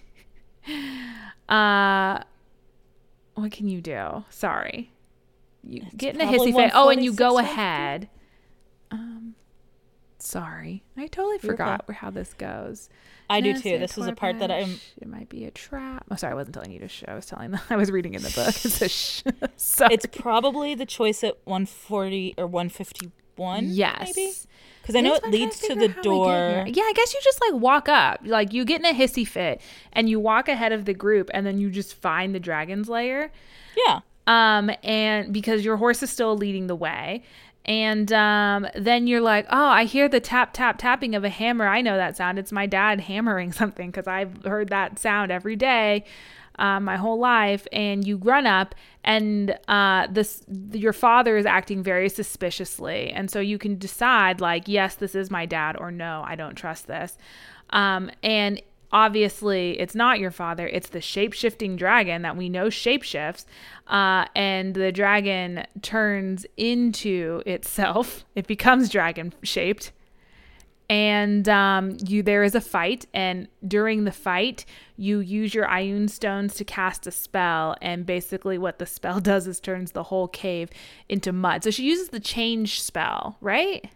uh 1.49 2.23
what 3.35 3.51
can 3.51 3.67
you 3.67 3.81
do? 3.81 4.23
Sorry. 4.29 4.91
You 5.63 5.83
get 5.95 6.15
in 6.15 6.21
a 6.21 6.25
hissy 6.25 6.55
fit. 6.55 6.71
Oh, 6.73 6.89
and 6.89 7.03
you 7.03 7.11
go 7.13 7.37
ahead. 7.37 8.09
Um, 8.91 9.35
sorry, 10.19 10.83
I 10.95 11.07
totally 11.07 11.39
forgot 11.39 11.89
how 11.91 12.11
this 12.11 12.33
goes. 12.33 12.89
I 13.29 13.41
do 13.41 13.53
too. 13.59 13.77
This 13.79 13.97
is 13.97 14.07
a 14.07 14.13
part 14.13 14.39
that 14.39 14.51
I'm. 14.51 14.79
It 15.01 15.07
might 15.07 15.27
be 15.27 15.45
a 15.45 15.51
trap. 15.51 16.05
Oh, 16.11 16.15
sorry, 16.15 16.33
I 16.33 16.35
wasn't 16.35 16.53
telling 16.53 16.71
you 16.71 16.79
to 16.79 16.87
show. 16.87 17.07
I 17.07 17.15
was 17.15 17.25
telling 17.25 17.51
them. 17.51 17.59
I 17.69 17.75
was 17.75 17.91
reading 17.91 18.13
in 18.13 18.21
the 18.21 18.29
book. 18.29 18.49
It's 18.63 18.81
a 18.81 18.89
sh-. 18.89 19.23
It's 19.91 20.05
probably 20.05 20.75
the 20.75 20.85
choice 20.85 21.23
at 21.23 21.37
140 21.45 22.35
or 22.37 22.47
151. 23.35 23.65
yes. 23.69 24.47
Because 24.81 24.95
I 24.95 25.01
know 25.01 25.15
it 25.15 25.23
what 25.23 25.25
I'm 25.25 25.31
trying 25.31 25.41
leads 25.41 25.59
to 25.61 25.67
to 25.69 25.75
the 25.75 25.85
out 25.85 25.91
how 25.91 25.93
I 25.95 25.95
get 25.95 26.03
door. 26.03 26.63
Yeah, 26.67 26.83
I 26.83 26.93
guess 26.95 27.13
you 27.13 27.19
just 27.23 27.41
like 27.41 27.59
walk 27.59 27.89
up. 27.89 28.21
Like 28.23 28.53
you 28.53 28.65
get 28.65 28.79
in 28.81 28.85
a 28.85 28.93
hissy 28.93 29.27
fit 29.27 29.61
and 29.93 30.07
you 30.07 30.19
walk 30.19 30.47
ahead 30.47 30.71
of 30.71 30.85
the 30.85 30.93
group 30.93 31.31
and 31.33 31.45
then 31.45 31.57
you 31.57 31.71
just 31.71 31.95
find 31.95 32.35
the 32.35 32.39
dragon's 32.39 32.87
lair. 32.87 33.31
Yeah. 33.75 34.01
Um, 34.27 34.69
and 34.83 35.33
because 35.33 35.65
your 35.65 35.77
horse 35.77 36.03
is 36.03 36.11
still 36.11 36.37
leading 36.37 36.67
the 36.67 36.75
way. 36.75 37.23
And 37.65 38.13
um, 38.13 38.67
then 38.75 39.07
you're 39.07 39.21
like, 39.21 39.47
oh, 39.49 39.67
I 39.67 39.85
hear 39.85 40.07
the 40.07 40.19
tap, 40.19 40.53
tap, 40.53 40.77
tapping 40.77 41.15
of 41.15 41.23
a 41.23 41.29
hammer. 41.29 41.65
I 41.65 41.81
know 41.81 41.97
that 41.97 42.15
sound. 42.15 42.37
It's 42.37 42.51
my 42.51 42.67
dad 42.67 43.01
hammering 43.01 43.51
something 43.53 43.89
because 43.89 44.07
I've 44.07 44.43
heard 44.43 44.69
that 44.69 44.99
sound 44.99 45.31
every 45.31 45.55
day 45.55 46.05
uh, 46.59 46.79
my 46.79 46.97
whole 46.97 47.19
life. 47.19 47.67
And 47.71 48.05
you 48.05 48.17
run 48.17 48.47
up, 48.47 48.75
and 49.03 49.57
uh, 49.67 50.07
this 50.09 50.43
your 50.71 50.93
father 50.93 51.37
is 51.37 51.45
acting 51.45 51.83
very 51.83 52.09
suspiciously. 52.09 53.11
And 53.11 53.29
so 53.29 53.39
you 53.39 53.57
can 53.57 53.77
decide, 53.77 54.41
like, 54.41 54.67
yes, 54.67 54.95
this 54.95 55.15
is 55.15 55.31
my 55.31 55.45
dad, 55.45 55.77
or 55.77 55.91
no, 55.91 56.23
I 56.25 56.35
don't 56.35 56.55
trust 56.55 56.87
this. 56.87 57.17
Um, 57.71 58.11
and 58.23 58.61
obviously 58.91 59.79
it's 59.79 59.95
not 59.95 60.19
your 60.19 60.31
father 60.31 60.67
it's 60.67 60.89
the 60.89 61.01
shape-shifting 61.01 61.75
dragon 61.75 62.21
that 62.21 62.37
we 62.37 62.47
know 62.47 62.67
shapeshifts 62.67 63.45
uh, 63.87 64.25
and 64.35 64.73
the 64.73 64.91
dragon 64.91 65.65
turns 65.81 66.45
into 66.55 67.41
itself 67.45 68.23
it 68.35 68.47
becomes 68.47 68.89
dragon 68.89 69.33
shaped 69.43 69.91
and 70.89 71.49
um, 71.49 71.97
you 72.05 72.21
there 72.23 72.43
is 72.43 72.53
a 72.55 72.61
fight 72.61 73.05
and 73.13 73.47
during 73.67 74.03
the 74.03 74.11
fight 74.11 74.65
you 74.97 75.19
use 75.19 75.53
your 75.53 75.65
Ioun 75.67 76.09
stones 76.09 76.53
to 76.55 76.63
cast 76.63 77.07
a 77.07 77.11
spell 77.11 77.75
and 77.81 78.05
basically 78.05 78.57
what 78.57 78.79
the 78.79 78.85
spell 78.85 79.19
does 79.31 79.47
is 79.47 79.59
turns 79.59 79.93
the 79.93 80.03
whole 80.03 80.27
cave 80.27 80.69
into 81.09 81.31
mud 81.33 81.63
so 81.63 81.71
she 81.71 81.83
uses 81.83 82.09
the 82.09 82.19
change 82.19 82.81
spell 82.81 83.37
right 83.41 83.89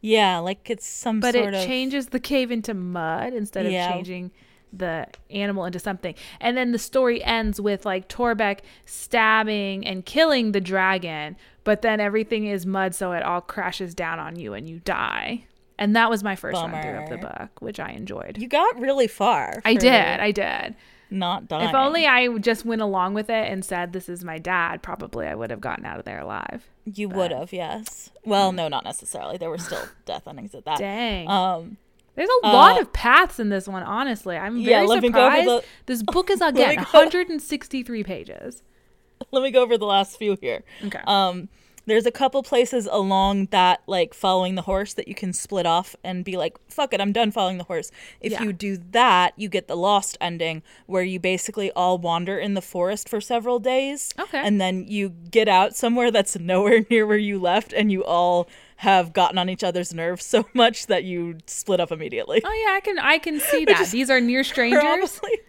Yeah, 0.00 0.38
like 0.38 0.70
it's 0.70 0.86
some 0.86 1.20
but 1.20 1.34
it 1.34 1.52
of. 1.54 1.64
changes 1.66 2.06
the 2.08 2.20
cave 2.20 2.50
into 2.50 2.72
mud 2.72 3.34
instead 3.34 3.66
of 3.66 3.72
Yeah. 3.72 3.92
changing 3.92 4.30
the 4.72 5.06
animal 5.30 5.64
into 5.64 5.80
something. 5.80 6.14
And 6.40 6.56
then 6.56 6.70
the 6.70 6.78
story 6.78 7.22
ends 7.24 7.60
with 7.60 7.84
like 7.84 8.08
Torbeck 8.08 8.60
stabbing 8.86 9.84
and 9.84 10.06
killing 10.06 10.52
the 10.52 10.60
dragon, 10.60 11.36
but 11.64 11.82
then 11.82 11.98
everything 12.00 12.46
is 12.46 12.64
mud, 12.64 12.94
so 12.94 13.10
it 13.12 13.22
all 13.24 13.40
crashes 13.40 13.94
down 13.96 14.20
on 14.20 14.36
you 14.36 14.54
and 14.54 14.68
you 14.68 14.78
die. 14.78 15.44
And 15.80 15.96
that 15.96 16.08
was 16.10 16.22
my 16.22 16.36
first 16.36 16.54
run 16.56 16.70
through 16.70 17.02
of 17.02 17.08
the 17.08 17.16
book, 17.16 17.60
which 17.60 17.80
I 17.80 17.90
enjoyed. 17.90 18.38
You 18.38 18.46
got 18.46 18.78
really 18.78 19.08
far. 19.08 19.60
I 19.64 19.74
did, 19.74 19.90
I 20.20 20.30
did. 20.30 20.76
Not 21.10 21.48
dying. 21.48 21.68
If 21.70 21.74
only 21.74 22.06
I 22.06 22.28
just 22.38 22.64
went 22.64 22.80
along 22.82 23.14
with 23.14 23.28
it 23.30 23.50
and 23.50 23.64
said, 23.64 23.92
"This 23.92 24.08
is 24.08 24.22
my 24.22 24.38
dad," 24.38 24.80
probably 24.80 25.26
I 25.26 25.34
would 25.34 25.50
have 25.50 25.60
gotten 25.60 25.84
out 25.84 25.98
of 25.98 26.04
there 26.04 26.20
alive. 26.20 26.68
you 26.84 27.08
would 27.08 27.32
have. 27.32 27.52
Yes. 27.52 28.10
Well, 28.24 28.52
no, 28.52 28.68
not 28.68 28.84
necessarily. 28.84 29.36
There 29.36 29.50
were 29.50 29.58
still 29.58 29.82
death 30.04 30.28
endings 30.28 30.54
at 30.54 30.64
that. 30.66 30.78
Dang. 30.78 31.26
Um. 31.28 31.78
There's 32.16 32.28
a 32.42 32.46
lot 32.48 32.76
Uh, 32.76 32.82
of 32.82 32.92
paths 32.92 33.38
in 33.40 33.48
this 33.48 33.66
one, 33.66 33.82
honestly. 33.82 34.36
I'm 34.36 34.58
Yeah, 34.58 34.84
very 34.86 35.00
go 35.00 35.06
surprised. 35.08 35.48
the- 35.48 35.64
This 35.86 36.02
book 36.02 36.28
is 36.30 36.40
again 36.42 36.76
go- 36.76 36.82
163 36.82 38.04
pages. 38.04 38.62
Let 39.32 39.42
me 39.42 39.50
go 39.50 39.62
over 39.62 39.78
the 39.78 39.86
last 39.86 40.18
few 40.18 40.36
here. 40.40 40.62
Okay. 40.84 41.00
Um. 41.06 41.48
There's 41.86 42.06
a 42.06 42.10
couple 42.10 42.42
places 42.42 42.86
along 42.90 43.46
that, 43.50 43.82
like 43.86 44.14
following 44.14 44.54
the 44.54 44.62
horse, 44.62 44.94
that 44.94 45.08
you 45.08 45.14
can 45.14 45.32
split 45.32 45.66
off 45.66 45.96
and 46.04 46.24
be 46.24 46.36
like, 46.36 46.56
"Fuck 46.68 46.92
it, 46.94 47.00
I'm 47.00 47.12
done 47.12 47.30
following 47.30 47.58
the 47.58 47.64
horse." 47.64 47.90
If 48.20 48.32
Yeah. 48.32 48.42
you 48.42 48.52
do 48.52 48.76
that, 48.92 49.32
you 49.36 49.48
get 49.48 49.66
the 49.68 49.76
lost 49.76 50.16
ending, 50.20 50.62
where 50.86 51.02
you 51.02 51.18
basically 51.18 51.70
all 51.72 51.98
wander 51.98 52.38
in 52.38 52.54
the 52.54 52.62
forest 52.62 53.08
for 53.08 53.20
several 53.20 53.58
days. 53.58 54.12
Okay. 54.18 54.38
And 54.38 54.60
then 54.60 54.84
you 54.86 55.10
get 55.30 55.48
out 55.48 55.74
somewhere 55.74 56.10
that's 56.10 56.38
nowhere 56.38 56.84
near 56.90 57.06
where 57.06 57.16
you 57.18 57.38
left, 57.40 57.72
and 57.72 57.90
you 57.90 58.04
all 58.04 58.48
have 58.76 59.12
gotten 59.12 59.36
on 59.36 59.50
each 59.50 59.62
other's 59.64 59.92
nerves 59.92 60.24
so 60.24 60.46
much 60.54 60.86
that 60.86 61.04
you 61.04 61.36
split 61.46 61.80
up 61.80 61.90
immediately. 61.92 62.40
oh 62.44 62.64
yeah, 62.66 62.74
I 62.76 62.80
can 62.80 62.98
I 62.98 63.18
can 63.18 63.40
see 63.40 63.64
that. 63.66 63.88
These 63.90 64.10
are 64.10 64.20
near 64.20 64.44
strangers. 64.44 64.80
Probably 65.18 65.40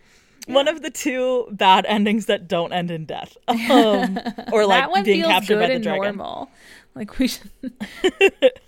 one 0.47 0.67
of 0.67 0.81
the 0.81 0.89
two 0.89 1.47
bad 1.51 1.85
endings 1.85 2.25
that 2.25 2.47
don't 2.47 2.73
end 2.73 2.91
in 2.91 3.05
death, 3.05 3.37
um, 3.47 4.17
or 4.51 4.65
like 4.65 4.81
that 4.81 4.91
one 4.91 5.03
being 5.03 5.21
feels 5.21 5.31
captured 5.31 5.55
good 5.55 5.59
by 5.59 5.67
the 5.67 5.73
and 5.75 5.83
dragon. 5.83 6.17
normal. 6.17 6.49
Like 6.95 7.17
we 7.19 7.27
should. 7.27 7.49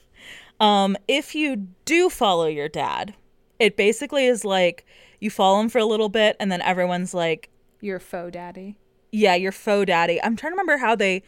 Um, 0.59 0.95
if 1.07 1.36
you 1.36 1.67
do 1.84 2.09
follow 2.09 2.45
your 2.47 2.69
dad, 2.69 3.15
it 3.59 3.76
basically 3.76 4.28
is 4.28 4.45
like 4.45 4.86
you 5.19 5.30
follow 5.30 5.59
him 5.59 5.67
for 5.67 5.80
a 5.80 5.86
little 5.86 6.09
bit, 6.09 6.38
and 6.39 6.51
then 6.51 6.61
everyone's 6.61 7.13
like, 7.13 7.49
Your 7.82 7.99
faux 7.99 8.32
daddy. 8.32 8.78
"Yeah, 9.11 9.36
your 9.36 9.51
faux 9.51 9.88
daddy." 9.88 10.21
I'm 10.21 10.36
trying 10.38 10.51
to 10.51 10.55
remember 10.55 10.78
how 10.78 10.95
they 10.95 11.24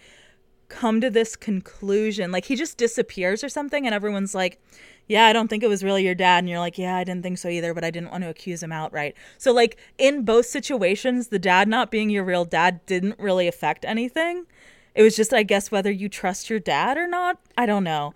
come 0.70 1.02
to 1.02 1.10
this 1.10 1.36
conclusion. 1.36 2.32
Like 2.32 2.46
he 2.46 2.56
just 2.56 2.78
disappears 2.78 3.44
or 3.44 3.50
something, 3.50 3.86
and 3.86 3.94
everyone's 3.94 4.36
like, 4.36 4.62
"Yeah, 5.08 5.26
I 5.26 5.34
don't 5.34 5.48
think 5.48 5.64
it 5.64 5.70
was 5.70 5.84
really 5.84 6.04
your 6.04 6.16
dad," 6.16 6.40
and 6.40 6.50
you're 6.50 6.60
like, 6.60 6.78
"Yeah, 6.78 6.96
I 6.96 7.04
didn't 7.04 7.24
think 7.24 7.38
so 7.38 7.50
either, 7.50 7.74
but 7.74 7.84
I 7.84 7.92
didn't 7.92 8.12
want 8.12 8.24
to 8.24 8.30
accuse 8.30 8.62
him 8.64 8.72
outright." 8.72 9.16
So 9.38 9.52
like 9.52 9.78
in 9.98 10.24
both 10.24 10.46
situations, 10.46 11.28
the 11.28 11.40
dad 11.40 11.68
not 11.68 11.92
being 11.92 12.10
your 12.10 12.24
real 12.24 12.46
dad 12.46 12.86
didn't 12.86 13.20
really 13.20 13.48
affect 13.48 13.86
anything. 13.86 14.46
It 14.96 15.04
was 15.04 15.16
just, 15.16 15.34
I 15.34 15.44
guess, 15.44 15.72
whether 15.72 15.92
you 15.92 16.08
trust 16.08 16.50
your 16.50 16.60
dad 16.60 16.98
or 16.98 17.08
not. 17.08 17.38
I 17.58 17.66
don't 17.66 17.84
know. 17.84 18.14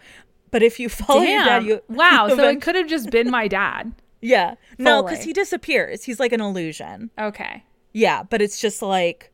But 0.49 0.63
if 0.63 0.79
you 0.79 0.89
follow 0.89 1.21
your 1.21 1.43
dad, 1.43 1.65
you 1.65 1.81
wow. 1.89 2.27
you 2.27 2.35
So 2.35 2.47
it 2.47 2.61
could 2.61 2.75
have 2.75 2.87
just 2.87 3.11
been 3.11 3.29
my 3.29 3.47
dad. 3.47 3.91
yeah. 4.21 4.55
No, 4.77 5.03
because 5.03 5.23
he 5.23 5.33
disappears. 5.33 6.03
He's 6.05 6.19
like 6.19 6.31
an 6.31 6.41
illusion. 6.41 7.11
Okay. 7.19 7.63
Yeah, 7.91 8.23
but 8.23 8.41
it's 8.41 8.59
just 8.59 8.81
like 8.81 9.31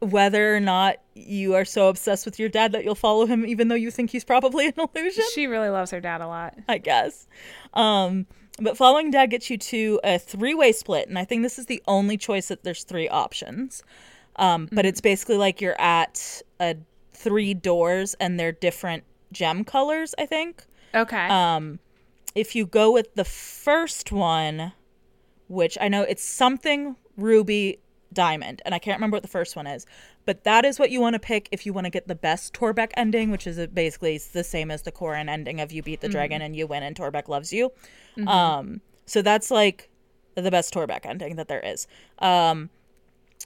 whether 0.00 0.54
or 0.54 0.60
not 0.60 0.96
you 1.14 1.54
are 1.54 1.64
so 1.64 1.88
obsessed 1.88 2.24
with 2.24 2.38
your 2.38 2.48
dad 2.48 2.72
that 2.72 2.84
you'll 2.84 2.94
follow 2.94 3.26
him 3.26 3.44
even 3.46 3.68
though 3.68 3.74
you 3.74 3.90
think 3.90 4.10
he's 4.10 4.24
probably 4.24 4.66
an 4.66 4.74
illusion, 4.76 5.24
She 5.34 5.46
really 5.46 5.68
loves 5.68 5.90
her 5.90 6.00
dad 6.00 6.20
a 6.20 6.26
lot. 6.26 6.58
I 6.68 6.78
guess. 6.78 7.26
Um 7.74 8.26
but 8.60 8.76
following 8.76 9.10
dad 9.10 9.26
gets 9.26 9.48
you 9.50 9.56
to 9.56 9.98
a 10.04 10.18
three-way 10.18 10.72
split 10.72 11.08
and 11.08 11.18
I 11.18 11.24
think 11.24 11.42
this 11.42 11.58
is 11.58 11.66
the 11.66 11.82
only 11.86 12.16
choice 12.16 12.48
that 12.48 12.64
there's 12.64 12.84
three 12.84 13.08
options. 13.08 13.82
Um 14.36 14.68
but 14.72 14.86
it's 14.86 15.00
basically 15.00 15.36
like 15.36 15.60
you're 15.60 15.80
at 15.80 16.42
a 16.60 16.76
three 17.14 17.54
doors 17.54 18.14
and 18.20 18.38
they're 18.38 18.52
different 18.52 19.04
gem 19.32 19.64
colors, 19.64 20.14
I 20.18 20.26
think. 20.26 20.64
Okay. 20.94 21.26
Um, 21.28 21.78
if 22.34 22.54
you 22.54 22.66
go 22.66 22.92
with 22.92 23.14
the 23.14 23.24
first 23.24 24.12
one, 24.12 24.72
which 25.48 25.78
I 25.80 25.88
know 25.88 26.02
it's 26.02 26.24
something 26.24 26.96
ruby 27.16 27.78
diamond, 28.12 28.62
and 28.64 28.74
I 28.74 28.78
can't 28.78 28.98
remember 28.98 29.16
what 29.16 29.22
the 29.22 29.28
first 29.28 29.56
one 29.56 29.66
is, 29.66 29.86
but 30.24 30.44
that 30.44 30.64
is 30.64 30.78
what 30.78 30.90
you 30.90 31.00
want 31.00 31.14
to 31.14 31.18
pick 31.20 31.48
if 31.52 31.66
you 31.66 31.72
want 31.72 31.84
to 31.86 31.90
get 31.90 32.08
the 32.08 32.14
best 32.14 32.52
Torbeck 32.54 32.90
ending, 32.96 33.30
which 33.30 33.46
is 33.46 33.64
basically 33.68 34.18
the 34.32 34.44
same 34.44 34.70
as 34.70 34.82
the 34.82 34.92
Corin 34.92 35.28
ending 35.28 35.60
of 35.60 35.72
you 35.72 35.82
beat 35.82 36.00
the 36.00 36.08
dragon 36.08 36.40
and 36.42 36.54
you 36.56 36.66
win 36.66 36.82
and 36.82 36.94
Torbeck 36.96 37.28
loves 37.28 37.52
you. 37.52 37.72
Um, 38.26 38.80
so 39.06 39.22
that's 39.22 39.50
like 39.50 39.88
the 40.34 40.50
best 40.50 40.72
Torbeck 40.72 41.04
ending 41.06 41.36
that 41.36 41.48
there 41.48 41.60
is. 41.60 41.86
Um, 42.18 42.70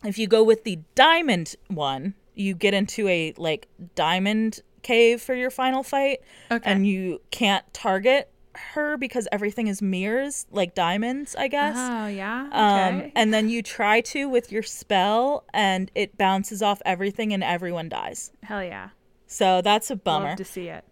if 0.04 0.18
you 0.18 0.26
go 0.26 0.44
with 0.44 0.64
the 0.64 0.78
diamond 0.94 1.54
one, 1.68 2.14
you 2.34 2.54
get 2.54 2.74
into 2.74 3.08
a 3.08 3.32
like 3.38 3.68
diamond 3.94 4.60
cave 4.82 5.20
for 5.22 5.34
your 5.34 5.50
final 5.50 5.82
fight, 5.82 6.20
Okay. 6.50 6.70
and 6.70 6.86
you 6.86 7.20
can't 7.30 7.64
target 7.72 8.30
her 8.58 8.96
because 8.96 9.28
everything 9.32 9.66
is 9.68 9.80
mirrors, 9.82 10.46
like 10.50 10.74
diamonds, 10.74 11.34
I 11.36 11.48
guess. 11.48 11.76
oh 11.76 12.06
yeah. 12.06 12.48
Um, 12.52 12.96
Okay. 12.98 13.12
and 13.14 13.32
then 13.34 13.48
you 13.48 13.62
try 13.62 14.00
to 14.02 14.28
with 14.28 14.50
your 14.52 14.62
spell, 14.62 15.44
and 15.52 15.90
it 15.94 16.16
bounces 16.18 16.62
off 16.62 16.80
everything, 16.84 17.32
and 17.32 17.42
everyone 17.44 17.88
dies. 17.88 18.32
Hell 18.42 18.62
yeah. 18.64 18.90
So 19.26 19.60
that's 19.62 19.90
a 19.90 19.96
bummer. 19.96 20.28
Love 20.30 20.38
to 20.38 20.44
see 20.44 20.68
it. 20.68 20.84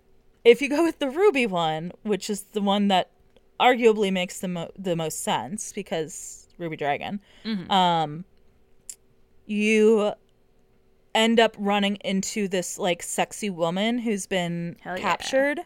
If 0.45 0.61
you 0.61 0.69
go 0.69 0.83
with 0.85 0.99
the 0.99 1.09
ruby 1.09 1.47
one, 1.47 1.93
which 2.03 2.29
is 2.29 2.43
the 2.53 2.61
one 2.61 2.89
that 2.89 3.11
arguably 3.61 4.13
makes 4.13 4.41
the 4.41 4.49
mo- 4.49 4.71
the 4.79 4.95
most 4.97 5.23
sense 5.23 5.73
because 5.73 6.49
ruby 6.59 6.77
dragon, 6.77 7.21
Mm-hmm. 7.45 7.71
um, 7.71 8.25
you 9.47 10.13
end 11.15 11.39
up 11.39 11.55
running 11.59 11.97
into 12.05 12.49
this 12.49 12.79
like 12.79 13.03
sexy 13.03 13.51
woman 13.51 13.99
who's 13.99 14.27
been 14.27 14.77
Hell 14.81 14.97
yeah. 14.97 15.03
captured, 15.03 15.61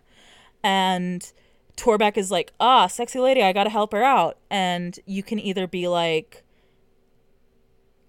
and 0.63 1.33
Torbeck 1.79 2.19
is 2.19 2.31
like, 2.31 2.53
"Ah, 2.61 2.87
sexy 2.89 3.19
lady, 3.19 3.43
I 3.43 3.53
gotta 3.55 3.71
help 3.71 3.93
her 3.93 4.03
out," 4.05 4.37
and 4.51 4.99
you 5.07 5.23
can 5.23 5.39
either 5.39 5.67
be 5.67 5.89
like 5.89 6.45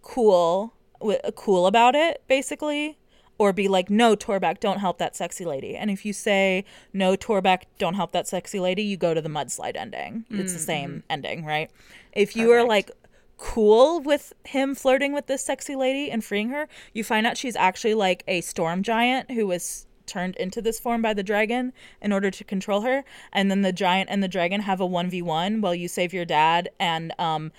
cool, 0.01 0.73
wi- 0.99 1.21
cool 1.35 1.67
about 1.67 1.95
it, 1.95 2.23
basically, 2.27 2.97
or 3.37 3.53
be 3.53 3.67
like, 3.67 3.89
no, 3.89 4.15
Torbeck, 4.15 4.59
don't 4.59 4.79
help 4.79 4.97
that 4.97 5.15
sexy 5.15 5.45
lady. 5.45 5.75
And 5.75 5.91
if 5.91 6.03
you 6.03 6.13
say, 6.13 6.65
no, 6.93 7.15
Torbeck, 7.15 7.63
don't 7.77 7.93
help 7.93 8.11
that 8.11 8.27
sexy 8.27 8.59
lady, 8.59 8.81
you 8.81 8.97
go 8.97 9.13
to 9.13 9.21
the 9.21 9.29
mudslide 9.29 9.75
ending. 9.77 10.25
It's 10.31 10.51
the 10.53 10.59
same 10.59 11.03
ending, 11.09 11.45
right? 11.45 11.69
If 12.11 12.35
you 12.35 12.51
are 12.51 12.63
like 12.65 12.91
cool 13.39 14.01
with 14.01 14.33
him 14.43 14.75
flirting 14.75 15.13
with 15.13 15.27
this 15.27 15.43
sexy 15.43 15.75
lady 15.75 16.11
and 16.11 16.23
freeing 16.23 16.49
her. 16.49 16.67
You 16.93 17.03
find 17.03 17.25
out 17.25 17.37
she's 17.37 17.55
actually 17.55 17.93
like 17.93 18.23
a 18.27 18.41
storm 18.41 18.83
giant 18.83 19.31
who 19.31 19.47
was 19.47 19.87
turned 20.09 20.35
into 20.35 20.61
this 20.61 20.79
form 20.79 21.01
by 21.01 21.13
the 21.13 21.23
dragon 21.23 21.71
in 22.01 22.11
order 22.11 22.31
to 22.31 22.43
control 22.43 22.81
her. 22.81 23.03
And 23.31 23.49
then 23.49 23.61
the 23.61 23.71
giant 23.71 24.09
and 24.09 24.21
the 24.21 24.27
dragon 24.27 24.61
have 24.61 24.81
a 24.81 24.87
1v1 24.87 25.61
while 25.61 25.75
you 25.75 25.87
save 25.87 26.13
your 26.13 26.25
dad. 26.25 26.69
And 26.79 27.13
um, 27.19 27.51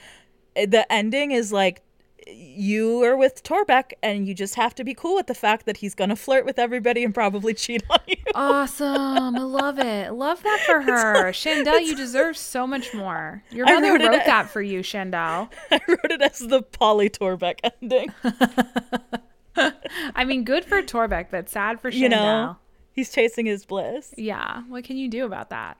the 0.54 0.84
ending 0.90 1.30
is 1.30 1.52
like 1.52 1.82
you 2.26 3.02
are 3.02 3.16
with 3.16 3.42
Torbeck 3.42 3.92
and 4.02 4.26
you 4.26 4.34
just 4.34 4.54
have 4.54 4.74
to 4.76 4.84
be 4.84 4.94
cool 4.94 5.14
with 5.14 5.26
the 5.26 5.34
fact 5.34 5.66
that 5.66 5.78
he's 5.78 5.94
going 5.94 6.10
to 6.10 6.16
flirt 6.16 6.44
with 6.44 6.58
everybody 6.58 7.04
and 7.04 7.14
probably 7.14 7.54
cheat 7.54 7.82
on 7.90 7.98
you. 8.06 8.16
Awesome. 8.34 9.36
I 9.36 9.40
love 9.40 9.78
it. 9.78 10.12
Love 10.12 10.42
that 10.42 10.60
for 10.66 10.80
her. 10.82 11.32
Shandell, 11.32 11.84
you 11.84 11.96
deserve 11.96 12.36
so 12.36 12.66
much 12.66 12.92
more. 12.94 13.42
Your 13.50 13.66
mother 13.66 13.92
wrote, 13.92 14.02
wrote 14.02 14.26
that 14.26 14.50
for 14.50 14.62
you, 14.62 14.80
Shandell. 14.80 15.50
I 15.70 15.80
wrote 15.88 16.10
it 16.10 16.22
as 16.22 16.38
the 16.38 16.62
Polly 16.62 17.10
Torbeck 17.10 17.58
ending. 17.80 18.12
I 20.14 20.24
mean, 20.24 20.44
good 20.44 20.64
for 20.64 20.82
Torbeck, 20.82 21.26
but 21.30 21.48
sad 21.48 21.80
for 21.80 21.90
Shandell. 21.90 22.00
You 22.00 22.08
know, 22.08 22.56
he's 22.92 23.10
chasing 23.10 23.46
his 23.46 23.64
bliss. 23.64 24.14
Yeah. 24.16 24.62
What 24.68 24.84
can 24.84 24.96
you 24.96 25.08
do 25.08 25.24
about 25.24 25.50
that? 25.50 25.76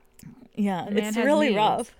Yeah, 0.55 0.87
it's 0.89 1.17
really 1.17 1.47
needs. 1.47 1.57
rough. 1.57 1.91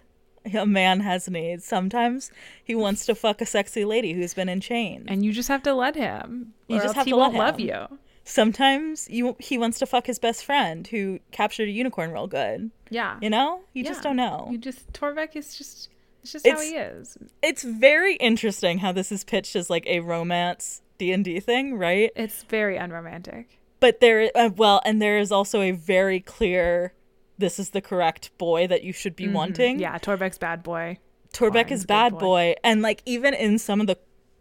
A 0.54 0.66
man 0.66 1.02
has 1.02 1.30
needs. 1.30 1.66
Sometimes 1.66 2.32
he 2.64 2.74
wants 2.74 3.06
to 3.06 3.16
fuck 3.16 3.42
a 3.42 3.46
sexy 3.46 3.86
lady 3.86 4.14
who's 4.14 4.34
been 4.34 4.50
in 4.50 4.60
chains, 4.60 5.06
and 5.08 5.24
you 5.24 5.32
just 5.32 5.50
have 5.50 5.64
to 5.64 5.74
let 5.74 5.96
him. 5.96 6.54
You 6.68 6.80
just 6.80 6.96
have 6.96 7.08
to 7.08 7.16
let 7.16 7.32
him. 7.32 7.38
love 7.38 7.60
you. 7.60 8.00
Sometimes 8.24 9.08
you 9.10 9.36
he 9.40 9.58
wants 9.58 9.78
to 9.80 9.86
fuck 9.86 10.08
his 10.08 10.20
best 10.20 10.44
friend 10.44 10.88
who 10.88 11.20
captured 11.32 11.70
a 11.70 11.72
unicorn 11.72 12.12
real 12.12 12.28
good. 12.28 12.72
Yeah, 12.90 13.18
you 13.22 13.30
know, 13.30 13.62
you 13.74 13.84
yeah. 13.84 13.90
just 13.90 14.02
don't 14.02 14.16
know. 14.16 14.48
You 14.52 14.58
just 14.58 14.92
Torbeck 14.94 15.36
is 15.36 15.56
just 15.56 15.90
it's 16.24 16.32
just 16.32 16.46
it's, 16.46 16.60
how 16.60 16.66
he 16.66 16.76
is. 16.76 17.18
It's 17.42 17.64
very 17.64 18.16
interesting 18.16 18.80
how 18.80 18.92
this 18.92 19.12
is 19.12 19.24
pitched 19.24 19.56
as 19.56 19.70
like 19.70 19.86
a 19.88 20.00
romance 20.02 20.82
D 21.02 21.12
and 21.12 21.26
D 21.26 21.40
thing, 21.40 21.80
right? 21.80 22.12
It's 22.16 22.44
very 22.44 22.78
unromantic. 22.78 23.60
But 23.80 24.02
there, 24.02 24.30
uh, 24.36 24.52
well, 24.56 24.84
and 24.86 25.02
there 25.02 25.18
is 25.18 25.32
also 25.32 25.60
a 25.62 25.72
very 25.72 26.20
clear, 26.20 26.94
this 27.40 27.58
is 27.58 27.72
the 27.72 27.82
correct 27.82 28.30
boy 28.38 28.68
that 28.68 28.84
you 28.84 28.94
should 28.94 29.16
be 29.16 29.24
mm-hmm. 29.24 29.34
wanting. 29.34 29.80
Yeah, 29.80 29.98
Torbeck's 29.98 30.38
bad 30.38 30.62
boy. 30.62 31.00
Torbeck 31.34 31.72
is 31.72 31.88
bad 31.88 32.14
boy. 32.14 32.20
boy, 32.20 32.56
and 32.64 32.84
like 32.84 33.02
even 33.08 33.34
in 33.34 33.58
some 33.58 33.82
of 33.82 33.88
the 33.88 33.98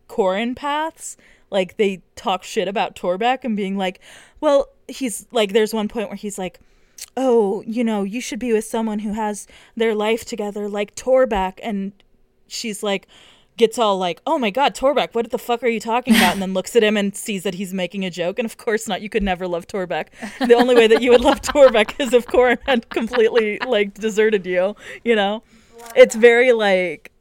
Corin 0.07 0.55
paths, 0.55 1.17
like 1.49 1.79
they 1.79 2.03
talk 2.15 2.45
shit 2.45 2.69
about 2.69 2.95
Torbeck 2.95 3.43
and 3.43 3.57
being 3.57 3.79
like, 3.79 4.01
well, 4.41 4.69
he's 4.87 5.27
like, 5.33 5.55
there's 5.55 5.73
one 5.73 5.89
point 5.89 6.11
where 6.11 6.17
he's 6.17 6.39
like, 6.39 6.61
oh, 7.17 7.63
you 7.67 7.83
know, 7.83 8.03
you 8.03 8.21
should 8.21 8.39
be 8.39 8.53
with 8.53 8.67
someone 8.67 8.99
who 8.99 9.15
has 9.15 9.47
their 9.77 9.95
life 9.95 10.27
together, 10.27 10.69
like 10.69 10.95
Torbeck, 10.95 11.59
and 11.63 11.93
she's 12.49 12.83
like 12.83 13.07
gets 13.57 13.79
all 13.79 13.99
like, 13.99 14.21
"Oh 14.27 14.39
my 14.39 14.51
God, 14.51 14.75
Torbeck, 14.75 15.15
what 15.15 15.31
the 15.31 15.39
fuck 15.39 15.63
are 15.63 15.69
you 15.69 15.81
talking 15.81 16.15
about?" 16.17 16.33
And 16.33 16.43
then 16.43 16.55
looks 16.55 16.75
at 16.77 16.83
him 16.83 16.97
and 16.97 17.15
sees 17.15 17.43
that 17.43 17.55
he's 17.55 17.75
making 17.75 18.05
a 18.05 18.11
joke. 18.11 18.39
And 18.39 18.47
of 18.47 18.57
course 18.57 18.89
not. 18.89 19.03
You 19.03 19.09
could 19.09 19.23
never 19.23 19.47
love 19.47 19.67
Torbeck. 19.67 20.09
The 20.47 20.55
only 20.55 20.75
way 20.75 20.87
that 20.87 21.03
you 21.03 21.11
would 21.11 21.21
love 21.21 21.43
Torbeck 21.43 21.95
is 22.01 22.13
if 22.13 22.27
Corin 22.27 22.59
had 22.67 22.89
completely 22.91 23.59
like 23.67 23.95
deserted 23.95 24.47
you. 24.47 24.77
You 25.05 25.17
know, 25.17 25.43
it's 25.95 26.15
very 26.15 26.53
like 26.53 27.13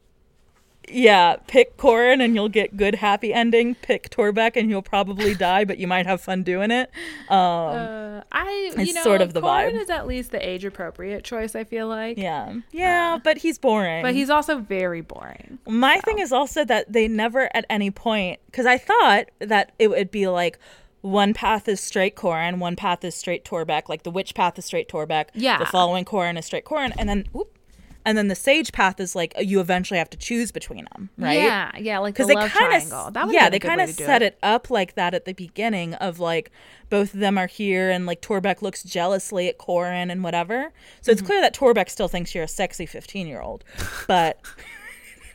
yeah, 0.89 1.37
pick 1.47 1.77
Corin 1.77 2.21
and 2.21 2.35
you'll 2.35 2.49
get 2.49 2.77
good 2.77 2.95
happy 2.95 3.33
ending. 3.33 3.75
Pick 3.75 4.09
Torbeck 4.09 4.55
and 4.55 4.69
you'll 4.69 4.81
probably 4.81 5.35
die, 5.35 5.65
but 5.65 5.77
you 5.77 5.87
might 5.87 6.05
have 6.05 6.21
fun 6.21 6.43
doing 6.43 6.71
it. 6.71 6.89
Um, 7.29 7.37
uh, 7.37 8.21
I, 8.31 8.73
you 8.77 8.93
know, 8.93 9.03
sort 9.03 9.21
of 9.21 9.33
the 9.33 9.41
Corin 9.41 9.75
vibe. 9.75 9.81
is 9.81 9.89
at 9.89 10.07
least 10.07 10.31
the 10.31 10.47
age 10.47 10.65
appropriate 10.65 11.23
choice. 11.23 11.55
I 11.55 11.63
feel 11.63 11.87
like. 11.87 12.17
Yeah, 12.17 12.55
yeah, 12.71 13.15
uh, 13.15 13.19
but 13.19 13.37
he's 13.37 13.57
boring. 13.57 14.03
But 14.03 14.13
he's 14.13 14.29
also 14.29 14.59
very 14.59 15.01
boring. 15.01 15.59
My 15.67 15.95
so. 15.95 16.01
thing 16.01 16.19
is 16.19 16.31
also 16.31 16.65
that 16.65 16.91
they 16.91 17.07
never 17.07 17.49
at 17.55 17.65
any 17.69 17.91
point 17.91 18.39
because 18.47 18.65
I 18.65 18.77
thought 18.77 19.25
that 19.39 19.71
it 19.79 19.89
would 19.89 20.11
be 20.11 20.27
like 20.27 20.59
one 21.01 21.33
path 21.33 21.67
is 21.67 21.79
straight 21.79 22.15
Corin, 22.15 22.59
one 22.59 22.75
path 22.75 23.03
is 23.03 23.15
straight 23.15 23.45
Torbeck, 23.45 23.87
like 23.87 24.03
the 24.03 24.11
witch 24.11 24.35
path 24.35 24.57
is 24.59 24.65
straight 24.65 24.89
Torbeck. 24.89 25.27
Yeah. 25.33 25.57
The 25.57 25.65
following 25.65 26.05
Corin 26.05 26.37
is 26.37 26.45
straight 26.45 26.65
Corin, 26.65 26.93
and 26.97 27.07
then 27.07 27.25
whoop, 27.31 27.57
and 28.05 28.17
then 28.17 28.27
the 28.27 28.35
sage 28.35 28.71
path 28.71 28.99
is 28.99 29.15
like 29.15 29.33
you 29.39 29.59
eventually 29.59 29.97
have 29.97 30.09
to 30.11 30.17
choose 30.17 30.51
between 30.51 30.87
them, 30.93 31.09
right? 31.17 31.37
Yeah, 31.37 31.71
yeah, 31.77 31.99
like 31.99 32.15
the 32.15 32.25
they 32.25 32.35
kinda, 32.35 33.31
yeah, 33.31 33.49
they 33.49 33.59
kind 33.59 33.81
of 33.81 33.89
set 33.89 34.21
it. 34.21 34.33
it. 34.33 34.39
up 34.41 34.69
like 34.69 34.95
that 34.95 35.13
at 35.13 35.25
the 35.25 35.33
beginning 35.33 35.93
of 35.95 36.19
like 36.19 36.51
both 36.89 37.13
of 37.13 37.19
them 37.19 37.37
are 37.37 37.47
here, 37.47 37.89
and 37.89 38.05
like 38.05 38.21
Torbeck 38.21 38.61
looks 38.61 38.83
jealously 38.83 39.47
at 39.47 39.57
Corin 39.57 40.09
and 40.09 40.23
whatever. 40.23 40.71
So 41.01 41.11
it's 41.11 41.21
mm-hmm. 41.21 41.27
clear 41.27 41.41
that 41.41 41.53
Torbeck 41.53 41.89
still 41.89 42.07
thinks 42.07 42.33
you're 42.33 42.45
a 42.45 42.47
sexy 42.47 42.85
fifteen 42.85 43.27
year 43.27 43.41
old, 43.41 43.63
but. 44.07 44.39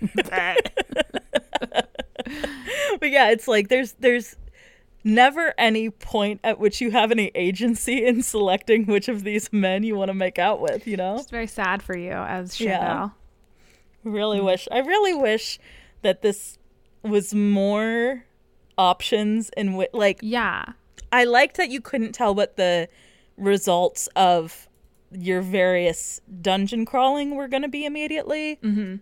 but 3.01 3.11
yeah, 3.11 3.31
it's 3.31 3.49
like 3.49 3.69
there's 3.69 3.93
there's 3.93 4.37
never 5.05 5.55
any 5.59 5.91
point 5.91 6.41
at 6.43 6.59
which 6.59 6.81
you 6.81 6.91
have 6.91 7.11
any 7.13 7.31
agency 7.35 8.05
in 8.07 8.23
selecting 8.23 8.87
which 8.87 9.09
of 9.09 9.23
these 9.23 9.53
men 9.53 9.85
you 9.85 9.95
want 9.95 10.09
to 10.09 10.15
make 10.15 10.39
out 10.39 10.61
with, 10.61 10.87
you 10.87 10.97
know? 10.97 11.17
It's 11.17 11.31
very 11.31 11.47
sad 11.47 11.83
for 11.83 11.97
you 11.97 12.13
as 12.13 12.57
Shandell. 12.57 12.67
Yeah. 12.67 13.09
Really 14.03 14.39
mm 14.41 14.45
wish 14.45 14.69
I 14.71 14.79
really 14.81 15.15
wish 15.15 15.59
that 16.03 16.21
this 16.21 16.59
was 17.03 17.35
more 17.35 18.25
options 18.77 19.51
and 19.57 19.71
wi- 19.71 19.89
like 19.93 20.19
Yeah. 20.23 20.65
I 21.13 21.25
liked 21.25 21.57
that 21.57 21.71
you 21.71 21.81
couldn't 21.81 22.13
tell 22.13 22.35
what 22.35 22.57
the 22.57 22.89
results 23.37 24.09
of 24.17 24.69
your 25.11 25.41
various 25.41 26.21
dungeon 26.43 26.85
crawling 26.85 27.37
were 27.37 27.49
going 27.49 27.63
to 27.63 27.69
be 27.69 27.85
immediately. 27.85 28.59
hmm 28.63 28.97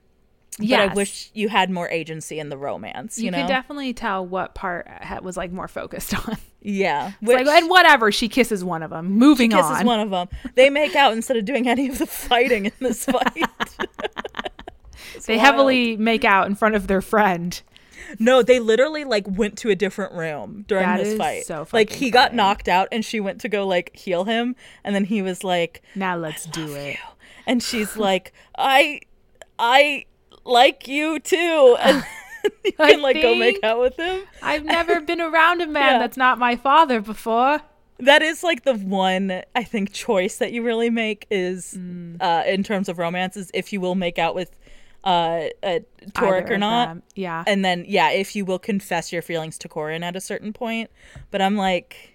but 0.59 0.67
yes. 0.67 0.91
I 0.91 0.95
wish 0.95 1.31
you 1.33 1.49
had 1.49 1.71
more 1.71 1.89
agency 1.89 2.39
in 2.39 2.51
the 2.51 2.59
romance. 2.59 3.19
You, 3.19 3.27
you 3.27 3.31
know? 3.31 3.39
can 3.39 3.49
definitely 3.49 3.95
tell 3.95 4.27
what 4.27 4.55
part 4.55 4.87
was 5.23 5.37
like 5.37 5.51
more 5.51 5.69
focused 5.69 6.15
on. 6.29 6.37
Yeah, 6.61 7.13
which, 7.21 7.45
like, 7.45 7.63
and 7.63 7.71
whatever. 7.71 8.13
She 8.13 8.29
kisses 8.29 8.63
one 8.63 8.83
of 8.83 8.91
them. 8.91 9.13
Moving 9.13 9.51
she 9.51 9.57
kisses 9.57 9.79
on. 9.79 9.87
one 9.87 10.01
of 10.01 10.11
them. 10.11 10.29
They 10.55 10.71
make 10.71 10.95
out 10.95 11.13
instead 11.13 11.37
of 11.37 11.45
doing 11.45 11.69
any 11.69 11.89
of 11.89 11.99
the 11.99 12.07
fighting 12.07 12.67
in 12.67 12.73
this 12.81 13.05
fight. 13.05 13.33
they 15.27 15.37
wild. 15.37 15.41
heavily 15.41 15.97
make 15.97 16.25
out 16.25 16.47
in 16.47 16.55
front 16.55 16.75
of 16.75 16.87
their 16.87 17.03
friend. 17.03 17.61
No, 18.19 18.43
they 18.43 18.61
literally 18.61 19.05
like 19.05 19.27
went 19.27 19.57
to 19.59 19.71
a 19.71 19.75
different 19.75 20.13
room 20.13 20.65
during 20.69 20.85
that 20.85 21.03
this 21.03 21.17
fight. 21.17 21.47
So 21.47 21.67
like 21.73 21.91
he 21.91 22.07
funny. 22.07 22.11
got 22.11 22.35
knocked 22.35 22.69
out 22.69 22.89
and 22.93 23.05
she 23.05 23.21
went 23.21 23.41
to 23.41 23.49
go 23.49 23.67
like 23.67 23.97
heal 23.97 24.25
him 24.25 24.55
and 24.85 24.95
then 24.95 25.07
he 25.07 25.23
was 25.23 25.43
like, 25.43 25.83
"Now 25.95 26.17
let's 26.17 26.45
do 26.45 26.75
it." 26.75 26.93
You. 26.93 26.99
And 27.47 27.63
she's 27.63 27.97
like, 27.97 28.33
"I 28.57 29.01
I 29.59 30.05
like 30.45 30.89
you 30.89 31.19
too. 31.21 31.77
And 32.45 32.51
you 32.65 32.73
can 32.73 33.03
like 33.03 33.23
go 33.23 33.37
make 33.37 33.63
out 33.63 33.79
with 33.79 33.97
him. 33.97 34.23
I've 34.43 34.65
never 34.65 35.01
been 35.01 35.21
around 35.21 35.61
a 35.61 35.67
man 35.67 35.83
yeah. 35.93 35.99
that's 35.99 36.17
not 36.17 36.39
my 36.39 36.57
father 36.57 37.01
before. 37.01 37.61
That 37.99 38.23
is 38.23 38.43
like 38.43 38.65
the 38.65 38.75
one 38.75 39.43
I 39.55 39.63
think 39.63 39.93
choice 39.93 40.39
that 40.39 40.53
you 40.53 40.65
really 40.65 40.91
make 40.91 41.27
is 41.31 41.75
mm. 41.79 42.17
uh, 42.21 42.43
in 42.47 42.65
terms 42.65 42.89
of 42.89 42.99
romances 42.99 43.51
if 43.55 43.73
you 43.73 43.81
will 43.81 43.95
make 43.95 44.19
out 44.19 44.35
with 44.35 44.51
uh, 45.05 45.49
a 45.63 45.85
Torbeck 46.13 46.51
or 46.51 46.59
not. 46.59 46.89
Them. 46.89 47.03
Yeah. 47.15 47.45
And 47.47 47.65
then 47.65 47.85
yeah, 47.87 48.11
if 48.11 48.35
you 48.35 48.45
will 48.45 48.59
confess 48.59 49.13
your 49.13 49.23
feelings 49.23 49.59
to 49.59 49.69
Corin 49.69 50.03
at 50.03 50.17
a 50.17 50.21
certain 50.21 50.53
point. 50.53 50.91
But 51.31 51.43
I'm 51.43 51.57
like 51.57 52.12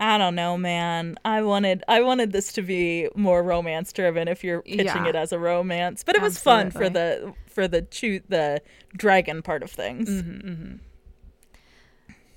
I 0.00 0.16
don't 0.18 0.34
know, 0.34 0.56
man. 0.56 1.16
I 1.24 1.42
wanted 1.42 1.82
I 1.88 2.02
wanted 2.02 2.32
this 2.32 2.52
to 2.54 2.62
be 2.62 3.08
more 3.14 3.42
romance 3.42 3.92
driven 3.92 4.28
if 4.28 4.44
you're 4.44 4.62
pitching 4.62 4.86
yeah. 4.86 5.08
it 5.08 5.14
as 5.14 5.32
a 5.32 5.38
romance, 5.38 6.04
but 6.04 6.16
it 6.16 6.22
was 6.22 6.36
Absolutely. 6.36 6.70
fun 6.70 6.80
for 6.80 6.88
the 6.88 7.34
for 7.46 7.68
the 7.68 7.86
shoot 7.90 8.24
the 8.28 8.62
dragon 8.96 9.42
part 9.42 9.62
of 9.62 9.70
things. 9.70 10.08
Mm-hmm, 10.08 10.48
mm-hmm. 10.48 10.74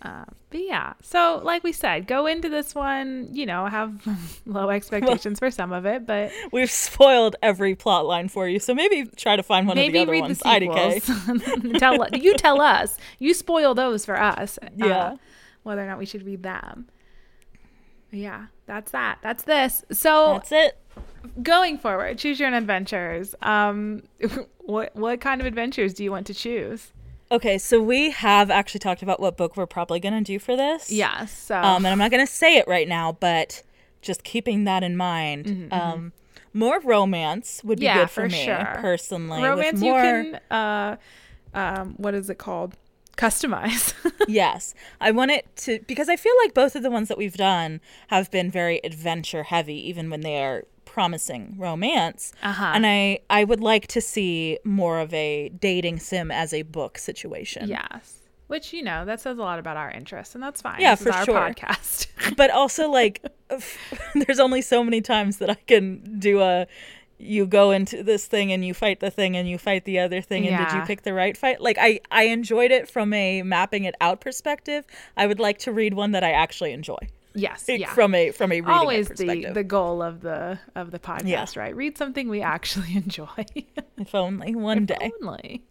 Uh, 0.02 0.26
but 0.50 0.60
yeah, 0.60 0.94
so 1.04 1.40
like 1.44 1.64
we 1.64 1.72
said, 1.72 2.08
go 2.08 2.26
into 2.26 2.50
this 2.50 2.74
one, 2.74 3.30
you 3.32 3.46
know, 3.46 3.68
have 3.68 4.42
low 4.48 4.70
expectations 4.72 5.38
for 5.38 5.52
some 5.52 5.72
of 5.72 5.86
it, 5.86 6.08
but 6.08 6.32
we've 6.52 6.72
spoiled 6.72 7.36
every 7.44 7.76
plot 7.76 8.08
line 8.08 8.28
for 8.28 8.48
you. 8.48 8.60
So 8.60 8.74
maybe 8.74 9.06
try 9.16 9.36
to 9.36 9.44
find 9.44 9.68
one 9.68 9.76
maybe 9.76 10.00
of 10.00 10.08
the 10.08 10.12
other 10.12 10.12
read 10.12 10.22
ones. 10.22 10.40
The 10.40 10.46
IDK. 10.46 11.80
tell 11.80 12.08
you 12.18 12.36
tell 12.36 12.62
us. 12.62 12.98
You 13.20 13.36
spoil 13.36 13.76
those 13.76 14.04
for 14.04 14.20
us. 14.20 14.58
Yeah. 14.76 14.88
Uh, 14.88 15.16
whether 15.64 15.84
or 15.84 15.88
not 15.88 16.00
we 16.00 16.08
should 16.08 16.26
read 16.26 16.42
them. 16.42 16.88
Yeah, 18.12 18.48
that's 18.66 18.92
that. 18.92 19.20
That's 19.22 19.44
this. 19.44 19.86
So 19.92 20.34
that's 20.34 20.52
it. 20.52 20.78
Going 21.42 21.78
forward, 21.78 22.18
choose 22.18 22.40
your 22.40 22.48
own 22.48 22.54
adventures. 22.54 23.36
Um, 23.42 24.04
what 24.60 24.96
what 24.96 25.22
kind 25.22 25.42
of 25.42 25.48
adventures 25.48 25.94
do 25.94 26.04
you 26.04 26.12
want 26.12 26.28
to 26.28 26.34
choose? 26.34 26.92
Okay, 27.32 27.58
so 27.58 27.82
we 27.82 28.12
have 28.12 28.52
actually 28.52 28.80
talked 28.80 29.02
about 29.02 29.22
what 29.22 29.38
book 29.38 29.56
we're 29.56 29.66
probably 29.66 30.02
going 30.02 30.14
to 30.14 30.22
do 30.22 30.38
for 30.38 30.58
this. 30.58 30.92
Yes. 30.92 31.32
So. 31.32 31.56
Um, 31.56 31.86
and 31.86 31.88
I'm 31.88 31.98
not 31.98 32.12
going 32.12 32.26
to 32.26 32.32
say 32.32 32.58
it 32.58 32.68
right 32.68 32.90
now, 32.90 33.14
but 33.14 33.64
just 34.02 34.26
keeping 34.26 34.66
that 34.66 34.84
in 34.84 34.98
mind. 34.98 35.46
Mm-hmm, 35.46 35.74
um, 35.74 35.80
mm-hmm. 36.00 36.60
more 36.60 36.82
romance 36.82 37.64
would 37.64 37.80
be 37.80 37.86
yeah, 37.86 38.00
good 38.00 38.10
for, 38.10 38.24
for 38.24 38.30
me 38.30 38.44
sure. 38.44 38.76
personally. 38.80 39.42
Romance 39.42 39.80
more... 39.80 40.04
you 40.04 40.32
can. 40.32 40.40
Uh, 40.52 40.98
um, 41.54 41.94
what 41.96 42.14
is 42.14 42.30
it 42.30 42.38
called? 42.38 42.76
Customize. 43.22 43.94
yes. 44.28 44.74
I 45.00 45.12
want 45.12 45.32
it 45.32 45.46
to 45.58 45.80
because 45.88 46.10
I 46.10 46.16
feel 46.16 46.34
like 46.44 46.54
both 46.54 46.76
of 46.76 46.84
the 46.84 46.92
ones 46.92 47.08
that 47.10 47.18
we've 47.18 47.38
done 47.38 47.80
have 48.08 48.30
been 48.32 48.50
very 48.52 48.80
adventure 48.84 49.44
heavy 49.44 49.76
even 49.90 50.10
when 50.10 50.22
they 50.22 50.42
are 50.44 50.64
promising 50.86 51.56
romance. 51.58 52.34
Uh-huh. 52.44 52.72
And 52.76 52.86
I 52.86 53.20
I 53.30 53.44
would 53.44 53.62
like 53.62 53.88
to 53.88 54.02
see 54.02 54.58
more 54.64 55.00
of 55.00 55.14
a 55.14 55.50
dating 55.50 56.00
sim 56.00 56.32
as 56.32 56.54
a 56.54 56.64
book 56.64 56.98
situation. 56.98 57.70
Yes. 57.70 58.18
Which, 58.48 58.74
you 58.74 58.84
know, 58.84 59.06
that 59.06 59.22
says 59.22 59.38
a 59.38 59.42
lot 59.42 59.60
about 59.60 59.78
our 59.78 59.90
interests, 59.90 60.36
and 60.36 60.44
that's 60.44 60.62
fine. 60.62 60.82
Yeah, 60.82 60.96
This 60.96 61.08
is 61.08 61.08
for 61.08 61.14
our 61.14 61.26
sure. 61.26 61.40
podcast. 61.40 62.08
But 62.36 62.50
also 62.52 62.90
like 62.90 63.24
there's 64.16 64.40
only 64.40 64.62
so 64.62 64.84
many 64.84 65.00
times 65.02 65.38
that 65.38 65.50
I 65.50 65.58
can 65.68 66.20
do 66.20 66.42
a 66.42 66.68
you 67.22 67.46
go 67.46 67.72
into 67.72 68.02
this 68.04 68.26
thing 68.26 68.52
and 68.52 68.66
you 68.66 68.74
fight 68.74 69.00
the 69.00 69.12
thing 69.12 69.38
and 69.38 69.48
you 69.48 69.58
fight 69.58 69.86
the 69.86 70.00
other 70.00 70.22
thing 70.22 70.48
and 70.48 70.58
did 70.66 70.76
you 70.76 70.82
pick 70.86 71.04
the 71.04 71.14
right 71.14 71.38
fight? 71.38 71.62
Like 71.62 71.78
I 71.80 72.00
I 72.10 72.24
enjoyed 72.24 72.72
it 72.72 72.90
from 72.90 73.14
a 73.14 73.44
mapping 73.44 73.84
it 73.84 73.96
out 74.02 74.22
perspective. 74.22 74.86
I 75.16 75.28
would 75.28 75.40
like 75.40 75.60
to 75.60 75.72
read 75.72 75.94
one 75.94 76.12
that 76.12 76.24
I 76.24 76.32
actually 76.32 76.72
enjoy. 76.74 76.98
yes. 77.36 77.70
Like, 77.70 77.80
Yeah. 77.80 77.94
From 77.94 78.16
a 78.16 78.32
from 78.32 78.52
a 78.52 78.62
reading 78.62 78.74
Always 78.74 79.08
the, 79.10 79.46
the 79.54 79.64
goal 79.64 80.02
of 80.02 80.22
the 80.22 80.60
of 80.76 80.92
the 80.92 81.00
podcast, 81.00 81.26
Yeah. 81.56 81.62
right? 81.64 81.76
Read 81.76 81.98
something 81.98 82.28
we 82.28 82.42
actually 82.42 82.96
enjoy. 83.04 83.46
if 83.98 84.16
only 84.16 84.56
one 84.56 84.86
day. 84.86 85.12
Only. 85.22 85.64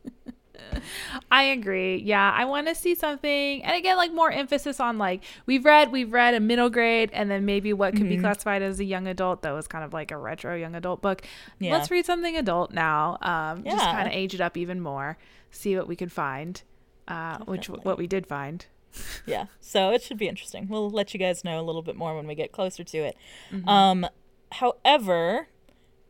I 1.31 1.43
agree. 1.45 1.97
Yeah, 1.99 2.33
I 2.35 2.45
want 2.45 2.69
to 2.69 2.75
see 2.75 2.95
something, 2.95 3.63
and 3.65 3.77
again, 3.77 3.97
like 3.97 4.13
more 4.13 4.31
emphasis 4.31 4.81
on 4.81 4.99
like 4.99 5.23
we've 5.47 5.65
read, 5.65 5.93
we've 5.93 6.13
read 6.13 6.35
a 6.35 6.41
middle 6.41 6.71
grade, 6.71 7.11
and 7.13 7.31
then 7.31 7.45
maybe 7.45 7.73
what 7.73 7.95
could 7.95 8.09
be 8.09 8.15
Mm-hmm. 8.15 8.23
classified 8.23 8.63
as 8.63 8.81
a 8.81 8.85
young 8.85 9.07
adult. 9.07 9.43
That 9.43 9.53
was 9.53 9.67
kind 9.67 9.85
of 9.85 9.93
like 9.93 10.11
a 10.11 10.17
retro 10.17 10.55
young 10.57 10.75
adult 10.75 11.01
book. 11.03 11.23
Yeah. 11.59 11.73
Let's 11.73 11.91
read 11.91 12.05
something 12.07 12.37
adult 12.37 12.73
now. 12.73 13.19
Um, 13.23 13.65
just 13.65 13.85
kind 13.85 14.07
of 14.09 14.15
age 14.15 14.35
it 14.35 14.41
up 14.41 14.57
even 14.57 14.81
more, 14.81 15.17
see 15.51 15.77
what 15.77 15.87
we 15.89 15.97
could 15.97 16.13
find, 16.13 16.63
uh, 17.09 17.39
which 17.45 17.69
what 17.69 17.99
we 17.99 18.07
did 18.07 18.27
find. 18.27 18.67
Yeah. 19.25 19.47
So 19.61 19.93
it 19.93 20.03
should 20.03 20.19
be 20.19 20.27
interesting. 20.27 20.67
We'll 20.69 20.91
let 20.91 21.15
you 21.15 21.21
guys 21.21 21.45
know 21.45 21.61
a 21.61 21.63
little 21.63 21.83
bit 21.83 21.95
more 21.95 22.17
when 22.17 22.27
we 22.27 22.35
get 22.35 22.51
closer 22.51 22.83
to 22.83 22.99
it. 22.99 23.17
Mm-hmm. 23.53 23.69
Um 23.69 24.07
however, 24.51 25.47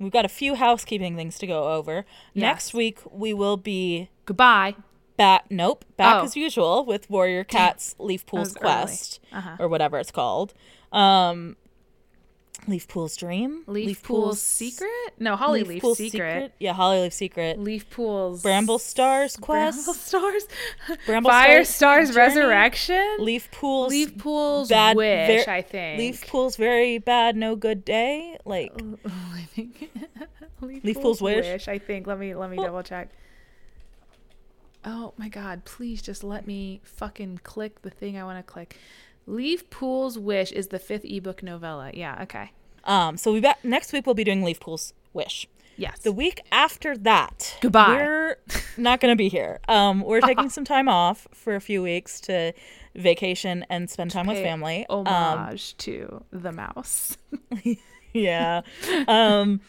we've 0.01 0.11
got 0.13 0.25
a 0.25 0.29
few 0.29 0.55
housekeeping 0.57 1.15
things 1.17 1.39
to 1.39 1.47
go 1.47 1.73
over. 1.75 2.05
Yes. 2.35 2.43
Next 2.43 2.75
week 2.75 2.99
we 3.11 3.33
will 3.33 3.57
be 3.57 4.09
Goodbye. 4.25 4.75
back 5.17 5.45
nope, 5.51 5.85
back 5.97 6.17
Oh. 6.17 6.25
as 6.25 6.37
usual 6.37 6.85
with 6.85 7.09
Warrior 7.11 7.45
Cat's 7.45 7.95
Leafpool's. 7.99 8.55
Quest 8.55 9.21
Uh-huh. 9.33 9.57
or 9.59 9.69
whatever 9.69 9.99
it's 9.99 10.11
called. 10.11 10.55
Um 10.93 11.57
Leafpool's 12.67 13.17
Dream? 13.17 13.63
Leaf, 13.67 14.03
Pool's 14.03 14.41
Secret? 14.41 14.91
No, 15.19 15.37
Holly 15.37 15.63
Leaf, 15.65 15.83
Pool's 15.83 15.99
Secret. 15.99 16.53
Yeah, 16.59 16.73
Holly 16.73 17.03
Leaf 17.03 17.13
Secret. 17.13 17.59
Leaf 17.59 17.89
Pool's 17.91 18.43
Bramble 18.43 18.79
Stars 18.79 19.37
Quest. 19.37 19.85
Bramble 19.85 19.95
Stars. 20.01 20.49
Bramble 21.07 21.31
Fire 21.31 21.65
Stars 21.65 22.11
Stars 22.11 22.17
Resurrection. 22.17 23.17
Leafpool's 23.19 23.91
Leaf 23.91 24.17
Pool's 24.19 24.69
bad 24.69 24.97
Wish, 24.97 25.45
ver- 25.45 25.51
I 25.51 25.63
think. 25.63 25.99
Leaf 25.99 26.27
Pool's 26.27 26.57
very 26.57 26.99
bad, 26.99 27.37
no 27.37 27.57
good 27.57 27.85
day. 27.85 28.37
Like 28.45 28.73
oh, 28.81 28.99
oh, 29.07 29.33
I 29.35 29.43
think. 29.43 29.91
Leaf, 30.61 30.85
Leafpool's 30.85 31.21
Wish? 31.23 31.69
I 31.69 31.79
think. 31.79 32.07
Let 32.07 32.19
me 32.19 32.35
let 32.35 32.51
me 32.51 32.57
double 32.57 32.83
check. 32.83 33.09
Oh 34.85 35.13
my 35.19 35.29
god, 35.29 35.65
please 35.65 36.01
just 36.01 36.25
let 36.25 36.47
me 36.47 36.81
fucking 36.85 37.41
click 37.43 37.83
the 37.83 37.91
thing 37.91 38.17
I 38.17 38.25
want 38.25 38.39
to 38.39 38.43
click. 38.43 38.77
Leafpool's 39.31 40.19
Wish 40.19 40.53
is 40.53 40.69
the 40.69 40.79
fifth 40.79 41.05
ebook 41.05 41.43
novella. 41.43 41.91
Yeah, 41.95 42.23
okay. 42.23 42.53
Um, 42.85 43.17
so 43.17 43.33
we 43.33 43.41
back 43.41 43.65
next 43.65 43.93
week 43.93 44.07
we'll 44.07 44.15
be 44.15 44.25
doing 44.25 44.43
Leafpool's 44.43 44.93
Wish. 45.13 45.47
Yes. 45.77 46.01
The 46.01 46.13
week 46.13 46.43
after 46.53 46.97
that, 46.99 47.57
Goodbye. 47.61 47.89
We're 47.89 48.37
not 48.77 49.01
going 49.01 49.13
to 49.13 49.17
be 49.17 49.29
here. 49.29 49.61
Um, 49.67 50.03
we're 50.03 50.21
taking 50.21 50.51
some 50.51 50.65
time 50.65 50.89
off 50.89 51.27
for 51.33 51.55
a 51.55 51.61
few 51.61 51.83
weeks 51.83 52.21
to 52.23 52.53
vacation 52.95 53.65
and 53.71 53.89
spend 53.89 54.11
time 54.11 54.27
with 54.27 54.39
family. 54.39 54.85
Um, 54.91 55.07
homage 55.07 55.77
to 55.79 56.25
the 56.33 56.53
mouse. 56.53 57.17
yeah. 58.13 58.63
Um, 59.09 59.61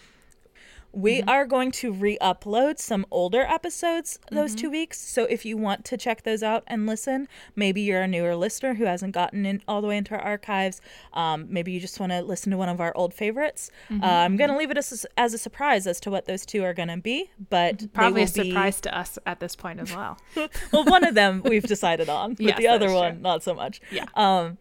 we 0.94 1.20
Mm-hmm. 1.20 1.30
are 1.30 1.46
going 1.46 1.72
to 1.72 1.94
re-upload 1.94 2.78
some 2.80 3.06
older 3.12 3.42
episodes 3.44 4.20
those 4.30 4.52
Mm-hmm. 4.52 4.62
two 4.62 4.70
weeks. 4.72 5.00
So 5.00 5.24
if 5.24 5.46
you 5.46 5.56
want 5.58 5.86
to 5.86 5.96
check 5.98 6.24
those 6.24 6.44
out 6.44 6.64
and 6.68 6.86
listen, 6.86 7.28
maybe 7.56 7.80
you're 7.82 8.02
a 8.02 8.08
newer 8.08 8.36
listener 8.36 8.74
who 8.74 8.84
hasn't 8.84 9.14
gotten 9.14 9.46
in 9.46 9.62
all 9.68 9.82
the 9.82 9.88
way 9.88 9.98
into 9.98 10.14
our 10.14 10.22
archives. 10.22 10.82
Um, 11.14 11.46
maybe 11.50 11.72
you 11.72 11.80
just 11.80 12.00
want 12.00 12.12
to 12.12 12.22
listen 12.22 12.52
to 12.52 12.58
one 12.58 12.68
of 12.70 12.82
our 12.82 12.92
old 12.96 13.14
favorites. 13.14 13.72
Mm-hmm. 13.90 14.04
Uh, 14.04 14.08
I'm 14.08 14.36
going 14.36 14.50
to 14.50 14.58
leave 14.58 14.70
it 14.72 14.78
as, 14.78 15.06
as 15.18 15.34
a 15.34 15.38
surprise 15.38 15.88
as 15.88 16.00
to 16.02 16.12
what 16.12 16.26
those 16.26 16.46
two 16.46 16.64
are 16.64 16.74
going 16.74 16.90
to 16.90 16.98
be, 16.98 17.32
but 17.50 17.92
Probably 17.94 18.24
a 18.24 18.26
will 18.26 18.44
be- 18.44 18.50
surprise 18.52 18.82
to 18.82 18.98
us 18.98 19.18
at 19.26 19.40
this 19.40 19.56
point 19.56 19.80
as 19.80 19.96
well. 19.96 20.18
well, 20.74 20.84
one 20.86 21.06
of 21.06 21.16
them 21.16 21.42
we've 21.46 21.64
decided 21.64 22.10
on, 22.10 22.34
but 22.36 22.46
Yes, 22.46 22.58
the 22.58 22.68
other 22.68 22.92
one 22.92 23.14
true. 23.14 23.22
not 23.22 23.44
so 23.44 23.54
much. 23.54 23.80
Yeah. 23.92 24.06
Um, 24.16 24.58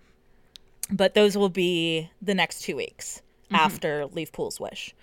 but 0.92 1.14
those 1.14 1.36
will 1.36 1.48
be 1.48 2.10
the 2.22 2.34
next 2.34 2.62
two 2.62 2.76
weeks 2.76 3.22
Mm-hmm. 3.46 3.56
after 3.56 4.06
Leafpool's 4.06 4.60
Wish. 4.60 4.94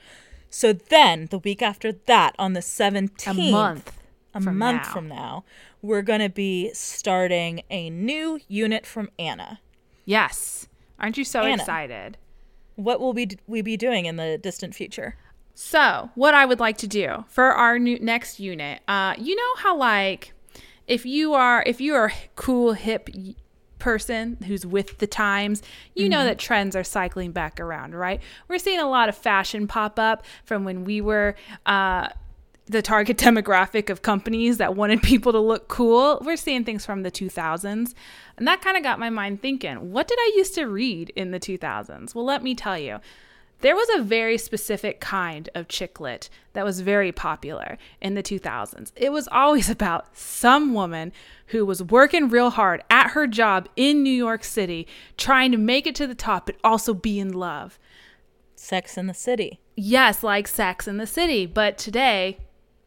So 0.49 0.73
then 0.73 1.27
the 1.29 1.39
week 1.39 1.61
after 1.61 1.91
that, 1.91 2.35
on 2.39 2.53
the 2.53 2.61
17th, 2.61 3.27
a 3.27 3.51
month. 3.51 3.97
a 4.33 4.41
from 4.41 4.57
month 4.57 4.83
now. 4.83 4.93
from 4.93 5.07
now, 5.07 5.43
we're 5.81 6.01
gonna 6.01 6.29
be 6.29 6.71
starting 6.73 7.61
a 7.69 7.89
new 7.89 8.39
unit 8.47 8.85
from 8.85 9.09
Anna. 9.19 9.59
Yes. 10.05 10.67
Aren't 10.99 11.17
you 11.17 11.23
so 11.23 11.41
Anna. 11.41 11.61
excited? 11.61 12.17
What 12.75 12.99
will 12.99 13.13
we 13.13 13.29
we 13.47 13.61
be 13.61 13.77
doing 13.77 14.05
in 14.05 14.15
the 14.15 14.37
distant 14.37 14.75
future? 14.75 15.15
So, 15.53 16.11
what 16.13 16.35
I 16.35 16.45
would 16.45 16.59
like 16.59 16.77
to 16.79 16.87
do 16.87 17.25
for 17.27 17.45
our 17.45 17.79
new 17.79 17.97
next 17.99 18.39
unit, 18.39 18.81
uh, 18.87 19.15
you 19.17 19.35
know 19.35 19.55
how 19.57 19.75
like 19.75 20.33
if 20.87 21.05
you 21.05 21.33
are 21.33 21.63
if 21.65 21.81
you 21.81 21.95
are 21.95 22.13
cool 22.35 22.73
hip 22.73 23.09
person 23.79 24.37
who's 24.47 24.65
with 24.65 24.97
the 24.99 25.07
times, 25.07 25.61
you 25.95 26.09
know 26.09 26.23
that 26.23 26.39
trends 26.39 26.75
are 26.75 26.83
cycling 26.83 27.31
back 27.31 27.59
around, 27.59 27.95
right? 27.95 28.21
We're 28.47 28.59
seeing 28.59 28.79
a 28.79 28.89
lot 28.89 29.09
of 29.09 29.17
fashion 29.17 29.67
pop 29.67 29.99
up 29.99 30.23
from 30.43 30.63
when 30.63 30.83
we 30.83 31.01
were 31.01 31.35
uh 31.65 32.09
the 32.67 32.81
target 32.81 33.17
demographic 33.27 33.89
of 33.89 34.01
companies 34.01 34.57
that 34.57 34.75
wanted 34.75 35.01
people 35.01 35.31
to 35.31 35.39
look 35.39 35.67
cool. 35.67 36.21
We're 36.23 36.37
seeing 36.37 36.63
things 36.63 36.85
from 36.85 37.03
the 37.03 37.11
2000s. 37.11 37.93
And 38.37 38.47
that 38.47 38.61
kind 38.61 38.77
of 38.77 38.83
got 38.83 38.99
my 38.99 39.09
mind 39.09 39.41
thinking, 39.41 39.91
what 39.91 40.07
did 40.07 40.17
I 40.19 40.33
used 40.35 40.53
to 40.55 40.65
read 40.65 41.11
in 41.15 41.31
the 41.31 41.39
2000s? 41.39 42.13
Well, 42.13 42.25
let 42.25 42.43
me 42.43 42.53
tell 42.55 42.77
you. 42.77 42.99
There 43.61 43.75
was 43.75 43.89
a 43.95 44.03
very 44.03 44.37
specific 44.37 44.99
kind 44.99 45.49
of 45.55 45.67
chick 45.67 45.99
lit 45.99 46.29
that 46.53 46.65
was 46.65 46.81
very 46.81 47.11
popular 47.11 47.77
in 48.01 48.13
the 48.13 48.21
2000s. 48.21 48.91
It 48.95 49.11
was 49.11 49.27
always 49.31 49.69
about 49.77 50.15
some 50.15 50.73
woman 50.73 51.11
who 51.47 51.65
was 51.65 51.81
working 51.81 52.29
real 52.29 52.51
hard 52.51 52.83
at 52.89 53.11
her 53.11 53.25
job 53.25 53.67
in 53.75 54.03
New 54.03 54.09
York 54.09 54.43
City, 54.43 54.87
trying 55.17 55.51
to 55.51 55.57
make 55.57 55.87
it 55.87 55.95
to 55.95 56.07
the 56.07 56.15
top, 56.15 56.45
but 56.45 56.57
also 56.63 56.93
be 56.93 57.19
in 57.19 57.33
love. 57.33 57.79
Sex 58.55 58.97
in 58.97 59.07
the 59.07 59.13
City. 59.13 59.59
Yes, 59.75 60.23
like 60.23 60.47
Sex 60.47 60.87
in 60.87 60.97
the 60.97 61.07
City. 61.07 61.45
But 61.45 61.77
today, 61.77 62.39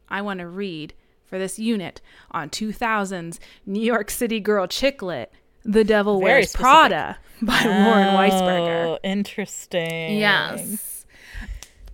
I 0.09 0.21
want 0.23 0.41
to 0.41 0.49
read 0.49 0.95
for 1.25 1.39
this 1.39 1.59
unit 1.59 2.01
on 2.33 2.51
2000s 2.51 3.39
New 3.65 3.81
York 3.81 4.11
City 4.11 4.41
girl 4.41 4.67
chick 4.67 5.01
lit, 5.01 5.33
The 5.65 5.85
Devil 5.85 6.19
Very 6.19 6.33
Wears 6.33 6.51
specific. 6.51 6.65
Prada 6.65 7.19
by 7.43 7.63
Lauren 7.65 8.09
oh, 8.09 8.19
Weisberger. 8.19 8.87
Oh, 8.87 8.99
interesting. 9.03 10.19
Yes. 10.19 11.07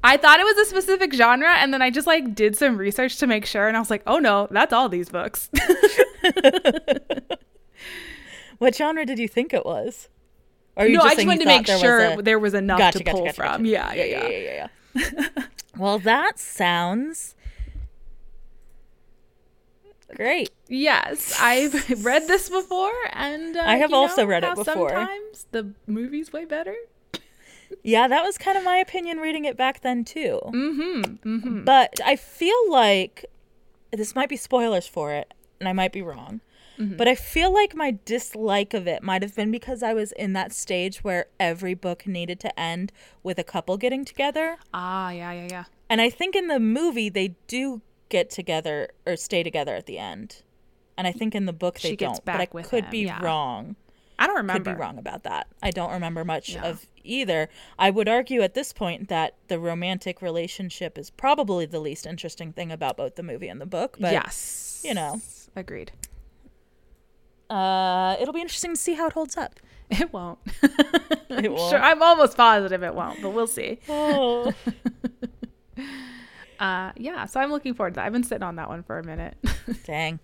I 0.05 0.17
thought 0.17 0.39
it 0.39 0.45
was 0.45 0.57
a 0.59 0.71
specific 0.71 1.12
genre, 1.12 1.53
and 1.57 1.75
then 1.75 1.83
I 1.83 1.91
just 1.91 2.07
like 2.07 2.35
did 2.35 2.57
some 2.57 2.77
research 2.77 3.17
to 3.19 3.27
make 3.27 3.45
sure, 3.45 3.67
and 3.67 3.77
I 3.77 3.81
was 3.81 3.91
like, 3.91 4.03
oh 4.07 4.19
no, 4.19 4.47
that's 4.51 4.73
all 4.73 4.89
these 4.89 5.09
books. 5.09 5.51
What 8.59 8.75
genre 8.75 9.05
did 9.05 9.19
you 9.19 9.29
think 9.29 9.53
it 9.53 9.67
was? 9.67 10.09
Or 10.77 10.89
no, 10.89 11.01
I 11.01 11.14
just 11.14 11.27
wanted 11.27 11.41
to 11.41 11.47
make 11.47 11.67
there 11.67 11.77
was 11.77 11.83
sure 11.83 12.19
a- 12.19 12.23
there 12.23 12.39
was 12.39 12.55
enough 12.55 12.79
Gotcha, 12.79 12.99
to 12.99 13.05
gotcha, 13.05 13.17
pull 13.17 13.25
gotcha, 13.27 13.35
from. 13.35 13.64
Yeah, 13.64 13.93
yeah, 13.95 14.05
yeah. 14.05 14.29
yeah, 14.29 14.39
yeah, 14.39 14.69
yeah. 14.95 15.29
well, 15.79 15.99
that 16.01 16.39
sounds 16.39 17.35
great. 20.14 20.50
Yes, 20.68 21.36
I've 21.40 22.04
read 22.04 22.28
this 22.28 22.48
before, 22.48 22.92
and 23.12 23.57
uh, 23.57 23.62
I 23.64 23.76
have 23.76 23.92
also 23.92 24.24
read 24.24 24.45
it 24.45 24.54
before. 24.54 24.91
Sometimes 24.91 25.46
the 25.50 25.72
movie's 25.87 26.33
way 26.33 26.45
better. 26.45 26.74
Yeah, 27.83 28.08
that 28.08 28.22
was 28.22 28.38
kind 28.38 28.57
of 28.57 28.64
my 28.64 28.76
opinion 28.76 29.18
reading 29.18 29.45
it 29.45 29.57
back 29.57 29.80
then 29.80 30.04
too. 30.04 30.41
Mm-hmm. 30.45 31.00
mm-hmm. 31.28 31.64
But 31.64 32.00
I 32.04 32.16
feel 32.16 32.70
like 32.70 33.26
this 33.91 34.14
might 34.14 34.28
be 34.28 34.37
spoilers 34.37 34.87
for 34.87 35.12
it, 35.12 35.33
and 35.61 35.68
I 35.68 35.72
might 35.72 35.92
be 35.92 36.03
wrong. 36.03 36.41
Mm-hmm. 36.78 36.96
But 36.96 37.08
I 37.08 37.14
feel 37.14 37.53
like 37.53 37.74
my 37.74 37.99
dislike 38.04 38.74
of 38.74 38.87
it 38.87 39.03
might 39.03 39.22
have 39.22 39.34
been 39.34 39.50
because 39.50 39.83
I 39.83 39.95
was 39.95 40.12
in 40.12 40.34
that 40.34 40.53
stage 40.53 41.03
where 41.03 41.26
every 41.41 41.74
book 41.74 42.07
needed 42.07 42.38
to 42.41 42.61
end 42.61 42.92
with 43.22 43.38
a 43.38 43.45
couple 43.45 43.76
getting 43.76 44.04
together. 44.04 44.58
Ah, 44.74 45.11
yeah, 45.11 45.33
yeah, 45.33 45.49
yeah. 45.50 45.64
And 45.88 46.00
I 46.00 46.11
think 46.11 46.37
in 46.37 46.49
the 46.49 46.61
movie 46.61 47.08
they 47.08 47.37
do 47.46 47.80
get 48.08 48.30
together 48.30 48.88
or 49.07 49.16
stay 49.16 49.42
together 49.42 49.74
at 49.74 49.87
the 49.87 49.99
end. 49.99 50.42
And 50.99 51.07
I 51.07 51.12
think 51.12 51.34
in 51.34 51.46
the 51.46 51.53
book 51.53 51.78
they 51.80 51.91
She 51.91 51.96
don't. 51.96 52.24
but 52.24 52.37
I 52.41 52.46
could 52.46 52.84
him, 52.84 52.91
be 52.91 53.00
yeah. 53.07 53.22
wrong. 53.22 53.76
I 54.18 54.26
don't 54.26 54.37
remember. 54.37 54.70
Could 54.70 54.76
be 54.76 54.80
wrong 54.80 54.96
about 54.99 55.24
that. 55.24 55.46
I 55.62 55.70
don't 55.70 55.91
remember 55.92 56.24
much 56.24 56.50
Yeah. 56.54 56.64
of 56.66 56.87
either. 57.04 57.50
I 57.78 57.91
would 57.91 58.08
argue 58.08 58.41
at 58.41 58.54
this 58.54 58.72
point 58.72 59.08
that 59.08 59.34
the 59.49 59.58
romantic 59.58 60.22
relationship 60.22 60.96
is 60.96 61.11
probably 61.11 61.66
the 61.66 61.80
least 61.80 62.07
interesting 62.07 62.53
thing 62.54 62.72
about 62.72 62.96
both 62.96 63.16
the 63.16 63.22
movie 63.22 63.49
and 63.49 63.61
the 63.61 63.66
book. 63.66 63.99
But 64.00 64.12
yes, 64.12 64.80
you 64.84 64.95
know. 64.95 65.20
agreed. 65.54 65.92
uh, 67.50 68.16
it'll 68.18 68.33
be 68.34 68.41
interesting 68.41 68.72
to 68.72 68.80
see 68.80 68.95
how 68.95 69.07
it 69.08 69.12
holds 69.12 69.37
up. 69.37 69.61
It 69.91 70.12
won't. 70.12 70.38
It 71.28 71.53
won't. 71.53 71.70
Sure, 71.70 71.78
I'm 71.78 72.03
almost 72.03 72.37
positive 72.38 72.83
it 72.83 72.95
won't, 72.95 73.20
but 73.22 73.30
we'll 73.30 73.46
see. 73.46 73.78
Oh. 73.88 74.53
Uh, 76.58 76.92
yeah, 76.96 77.26
so 77.26 77.41
I'm 77.41 77.50
looking 77.50 77.74
forward 77.74 77.95
to 77.95 77.96
that. 77.96 78.07
I've 78.07 78.12
been 78.12 78.24
sitting 78.24 78.42
on 78.42 78.57
that 78.57 78.68
one 78.68 78.83
for 78.83 78.99
a 78.99 79.04
minute. 79.04 79.37
Dang. 79.84 80.18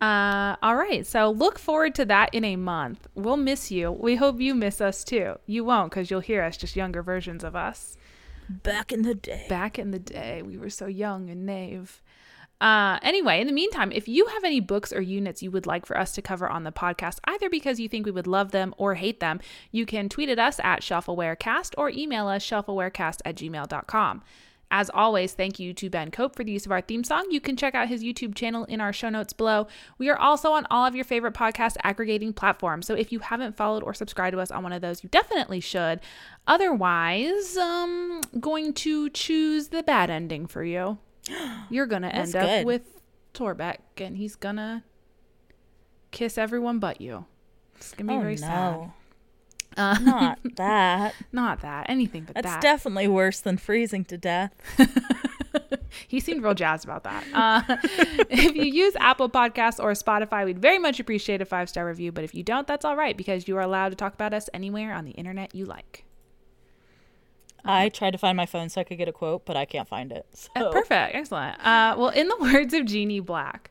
Uh, 0.00 0.56
all 0.62 0.76
right, 0.76 1.06
so 1.06 1.30
look 1.30 1.58
forward 1.58 1.94
to 1.94 2.04
that 2.04 2.34
in 2.34 2.44
a 2.44 2.56
month. 2.56 3.06
We'll 3.14 3.38
miss 3.38 3.70
you. 3.70 3.90
We 3.90 4.16
hope 4.16 4.40
you 4.40 4.54
miss 4.54 4.80
us 4.80 5.02
too. 5.04 5.36
You 5.46 5.64
won't 5.64 5.90
because 5.90 6.10
you'll 6.10 6.20
hear 6.20 6.42
us, 6.42 6.56
just 6.56 6.76
younger 6.76 7.02
versions 7.02 7.42
of 7.42 7.56
us. 7.56 7.96
Back 8.48 8.92
in 8.92 9.02
the 9.02 9.14
day. 9.14 9.46
Back 9.48 9.78
in 9.78 9.90
the 9.90 9.98
day, 9.98 10.42
we 10.42 10.58
were 10.58 10.70
so 10.70 10.86
young 10.86 11.30
and 11.30 11.46
naive. 11.46 12.02
Uh, 12.60 12.98
anyway, 13.02 13.40
in 13.40 13.46
the 13.46 13.52
meantime, 13.52 13.92
if 13.92 14.08
you 14.08 14.26
have 14.26 14.44
any 14.44 14.60
books 14.60 14.92
or 14.92 15.00
units 15.00 15.42
you 15.42 15.50
would 15.50 15.66
like 15.66 15.84
for 15.84 15.98
us 15.98 16.12
to 16.12 16.22
cover 16.22 16.48
on 16.48 16.64
the 16.64 16.72
podcast, 16.72 17.18
either 17.24 17.50
because 17.50 17.78
you 17.78 17.88
think 17.88 18.06
we 18.06 18.12
would 18.12 18.26
love 18.26 18.50
them 18.50 18.74
or 18.78 18.94
hate 18.94 19.20
them, 19.20 19.40
you 19.70 19.84
can 19.84 20.08
tweet 20.08 20.30
at 20.30 20.38
us 20.38 20.58
at 20.62 20.80
shelfawarecast 20.80 21.74
or 21.76 21.90
email 21.90 22.28
us 22.28 22.44
shelfawarecast 22.44 23.20
at 23.24 23.36
gmail.com. 23.36 24.22
As 24.70 24.90
always, 24.90 25.32
thank 25.32 25.60
you 25.60 25.72
to 25.74 25.88
Ben 25.88 26.10
Cope 26.10 26.34
for 26.34 26.42
the 26.42 26.50
use 26.50 26.66
of 26.66 26.72
our 26.72 26.80
theme 26.80 27.04
song. 27.04 27.26
You 27.30 27.40
can 27.40 27.56
check 27.56 27.76
out 27.76 27.88
his 27.88 28.02
YouTube 28.02 28.34
channel 28.34 28.64
in 28.64 28.80
our 28.80 28.92
show 28.92 29.08
notes 29.08 29.32
below. 29.32 29.68
We 29.98 30.08
are 30.08 30.18
also 30.18 30.50
on 30.52 30.66
all 30.70 30.84
of 30.84 30.96
your 30.96 31.04
favorite 31.04 31.34
podcast 31.34 31.76
aggregating 31.84 32.32
platforms. 32.32 32.86
So 32.86 32.94
if 32.94 33.12
you 33.12 33.20
haven't 33.20 33.56
followed 33.56 33.84
or 33.84 33.94
subscribed 33.94 34.34
to 34.34 34.40
us 34.40 34.50
on 34.50 34.64
one 34.64 34.72
of 34.72 34.82
those, 34.82 35.04
you 35.04 35.08
definitely 35.08 35.60
should. 35.60 36.00
Otherwise, 36.48 37.56
um 37.56 38.22
going 38.40 38.72
to 38.74 39.08
choose 39.10 39.68
the 39.68 39.84
bad 39.84 40.10
ending 40.10 40.46
for 40.46 40.64
you. 40.64 40.98
You're 41.70 41.86
gonna 41.86 42.10
That's 42.12 42.34
end 42.34 42.60
up 42.60 42.66
with 42.66 42.82
Torbeck 43.34 43.78
and 43.98 44.16
he's 44.16 44.36
gonna 44.36 44.84
kiss 46.10 46.38
everyone 46.38 46.78
but 46.78 47.00
you. 47.00 47.26
It's 47.76 47.92
gonna 47.92 48.12
be 48.12 48.16
Oh 48.16 48.20
very 48.20 48.36
sad. 48.36 48.92
Uh, 49.76 49.98
Not 50.00 50.38
that. 50.56 51.14
not 51.32 51.60
that. 51.60 51.86
Anything 51.90 52.24
but 52.24 52.34
That's 52.34 52.46
that. 52.46 52.62
definitely 52.62 53.08
worse 53.08 53.40
than 53.40 53.58
freezing 53.58 54.06
to 54.06 54.16
death. 54.16 54.54
he 56.08 56.18
seemed 56.18 56.42
real 56.42 56.54
jazzed 56.54 56.84
about 56.86 57.04
that. 57.04 57.24
Uh, 57.34 57.76
if 58.30 58.54
you 58.56 58.64
use 58.64 58.94
Apple 58.98 59.28
Podcasts 59.28 59.78
or 59.78 59.92
Spotify, 59.92 60.46
we'd 60.46 60.58
very 60.58 60.78
much 60.78 60.98
appreciate 60.98 61.42
a 61.42 61.44
five 61.44 61.68
star 61.68 61.86
review. 61.86 62.10
But 62.10 62.24
if 62.24 62.34
you 62.34 62.42
don't, 62.42 62.66
that's 62.66 62.86
all 62.86 62.96
right 62.96 63.14
because 63.16 63.46
you 63.48 63.56
are 63.58 63.60
allowed 63.60 63.90
to 63.90 63.96
talk 63.96 64.14
about 64.14 64.32
us 64.32 64.48
anywhere 64.54 64.94
on 64.94 65.04
the 65.04 65.10
internet 65.12 65.54
you 65.54 65.66
like. 65.66 66.05
I 67.66 67.88
tried 67.88 68.12
to 68.12 68.18
find 68.18 68.36
my 68.36 68.46
phone 68.46 68.68
so 68.68 68.80
I 68.80 68.84
could 68.84 68.98
get 68.98 69.08
a 69.08 69.12
quote, 69.12 69.44
but 69.44 69.56
I 69.56 69.64
can't 69.64 69.88
find 69.88 70.12
it. 70.12 70.26
So. 70.32 70.50
Uh, 70.56 70.72
Perfect. 70.72 71.14
Excellent. 71.14 71.58
Uh, 71.64 71.94
well, 71.98 72.08
in 72.10 72.28
the 72.28 72.36
words 72.40 72.72
of 72.74 72.86
Jeannie 72.86 73.20
Black, 73.20 73.70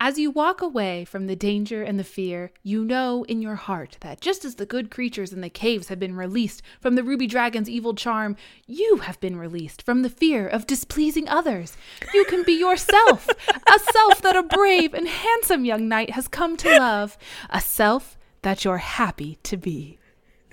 as 0.00 0.16
you 0.16 0.30
walk 0.30 0.62
away 0.62 1.04
from 1.04 1.26
the 1.26 1.34
danger 1.34 1.82
and 1.82 1.98
the 1.98 2.04
fear, 2.04 2.52
you 2.62 2.84
know 2.84 3.24
in 3.24 3.42
your 3.42 3.56
heart 3.56 3.96
that 4.00 4.20
just 4.20 4.44
as 4.44 4.54
the 4.54 4.66
good 4.66 4.92
creatures 4.92 5.32
in 5.32 5.40
the 5.40 5.50
caves 5.50 5.88
have 5.88 5.98
been 5.98 6.14
released 6.14 6.62
from 6.80 6.94
the 6.94 7.02
ruby 7.02 7.26
dragon's 7.26 7.68
evil 7.68 7.94
charm, 7.94 8.36
you 8.66 8.98
have 8.98 9.18
been 9.18 9.36
released 9.36 9.82
from 9.82 10.02
the 10.02 10.10
fear 10.10 10.46
of 10.46 10.68
displeasing 10.68 11.28
others. 11.28 11.76
You 12.14 12.24
can 12.26 12.44
be 12.44 12.52
yourself, 12.52 13.28
a 13.48 13.78
self 13.92 14.22
that 14.22 14.36
a 14.36 14.44
brave 14.44 14.94
and 14.94 15.08
handsome 15.08 15.64
young 15.64 15.88
knight 15.88 16.10
has 16.10 16.28
come 16.28 16.56
to 16.58 16.78
love, 16.78 17.18
a 17.50 17.60
self 17.60 18.16
that 18.42 18.64
you're 18.64 18.78
happy 18.78 19.38
to 19.42 19.56
be. 19.56 19.98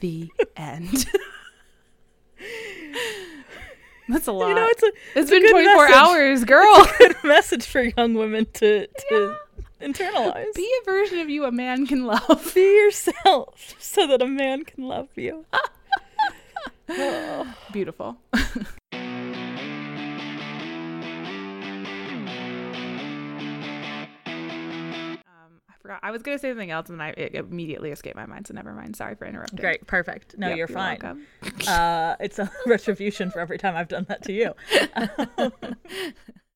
The 0.05 0.29
end. 0.55 1.07
That's 4.07 4.27
a 4.27 4.31
lot. 4.31 4.49
You 4.49 4.53
know, 4.53 4.67
it's 4.67 4.83
a 4.83 4.85
it's 4.85 4.95
it's 5.15 5.31
been 5.31 5.41
good 5.41 5.49
24 5.49 5.75
message. 5.75 5.95
hours, 5.95 6.43
girl. 6.43 6.87
good 6.99 7.15
message 7.23 7.65
for 7.65 7.81
young 7.81 8.13
women 8.13 8.45
to 8.53 8.85
to 8.85 9.37
internalize. 9.81 10.53
Be 10.53 10.71
a 10.81 10.85
version 10.85 11.17
of 11.21 11.29
you 11.31 11.45
a 11.45 11.51
man 11.51 11.87
can 11.87 12.05
love. 12.05 12.51
Be 12.53 12.61
yourself 12.61 13.73
so 13.79 14.05
that 14.05 14.21
a 14.21 14.27
man 14.27 14.63
can 14.63 14.87
love 14.87 15.09
you. 15.15 15.43
Beautiful. 17.71 18.17
Forgot. 25.85 25.99
I 26.03 26.11
was 26.11 26.21
gonna 26.21 26.39
say 26.39 26.49
something 26.49 26.71
else, 26.71 26.89
and 26.89 27.01
I 27.01 27.09
it 27.09 27.35
immediately 27.35 27.91
escaped 27.91 28.15
my 28.15 28.25
mind. 28.25 28.47
So 28.47 28.53
never 28.53 28.73
mind. 28.73 28.95
Sorry 28.95 29.15
for 29.15 29.25
interrupting. 29.25 29.59
Great, 29.59 29.85
perfect. 29.87 30.37
No, 30.37 30.49
Yep, 30.49 30.57
you're 30.57 30.67
fine. 30.67 30.99
welcome. 31.01 31.25
Uh, 31.67 32.15
it's 32.19 32.39
a 32.39 32.49
retribution 32.65 33.29
for 33.31 33.39
every 33.39 33.57
time 33.57 33.75
I've 33.75 33.87
done 33.87 34.05
that 34.09 34.23
to 34.23 34.33
you. 34.33 34.53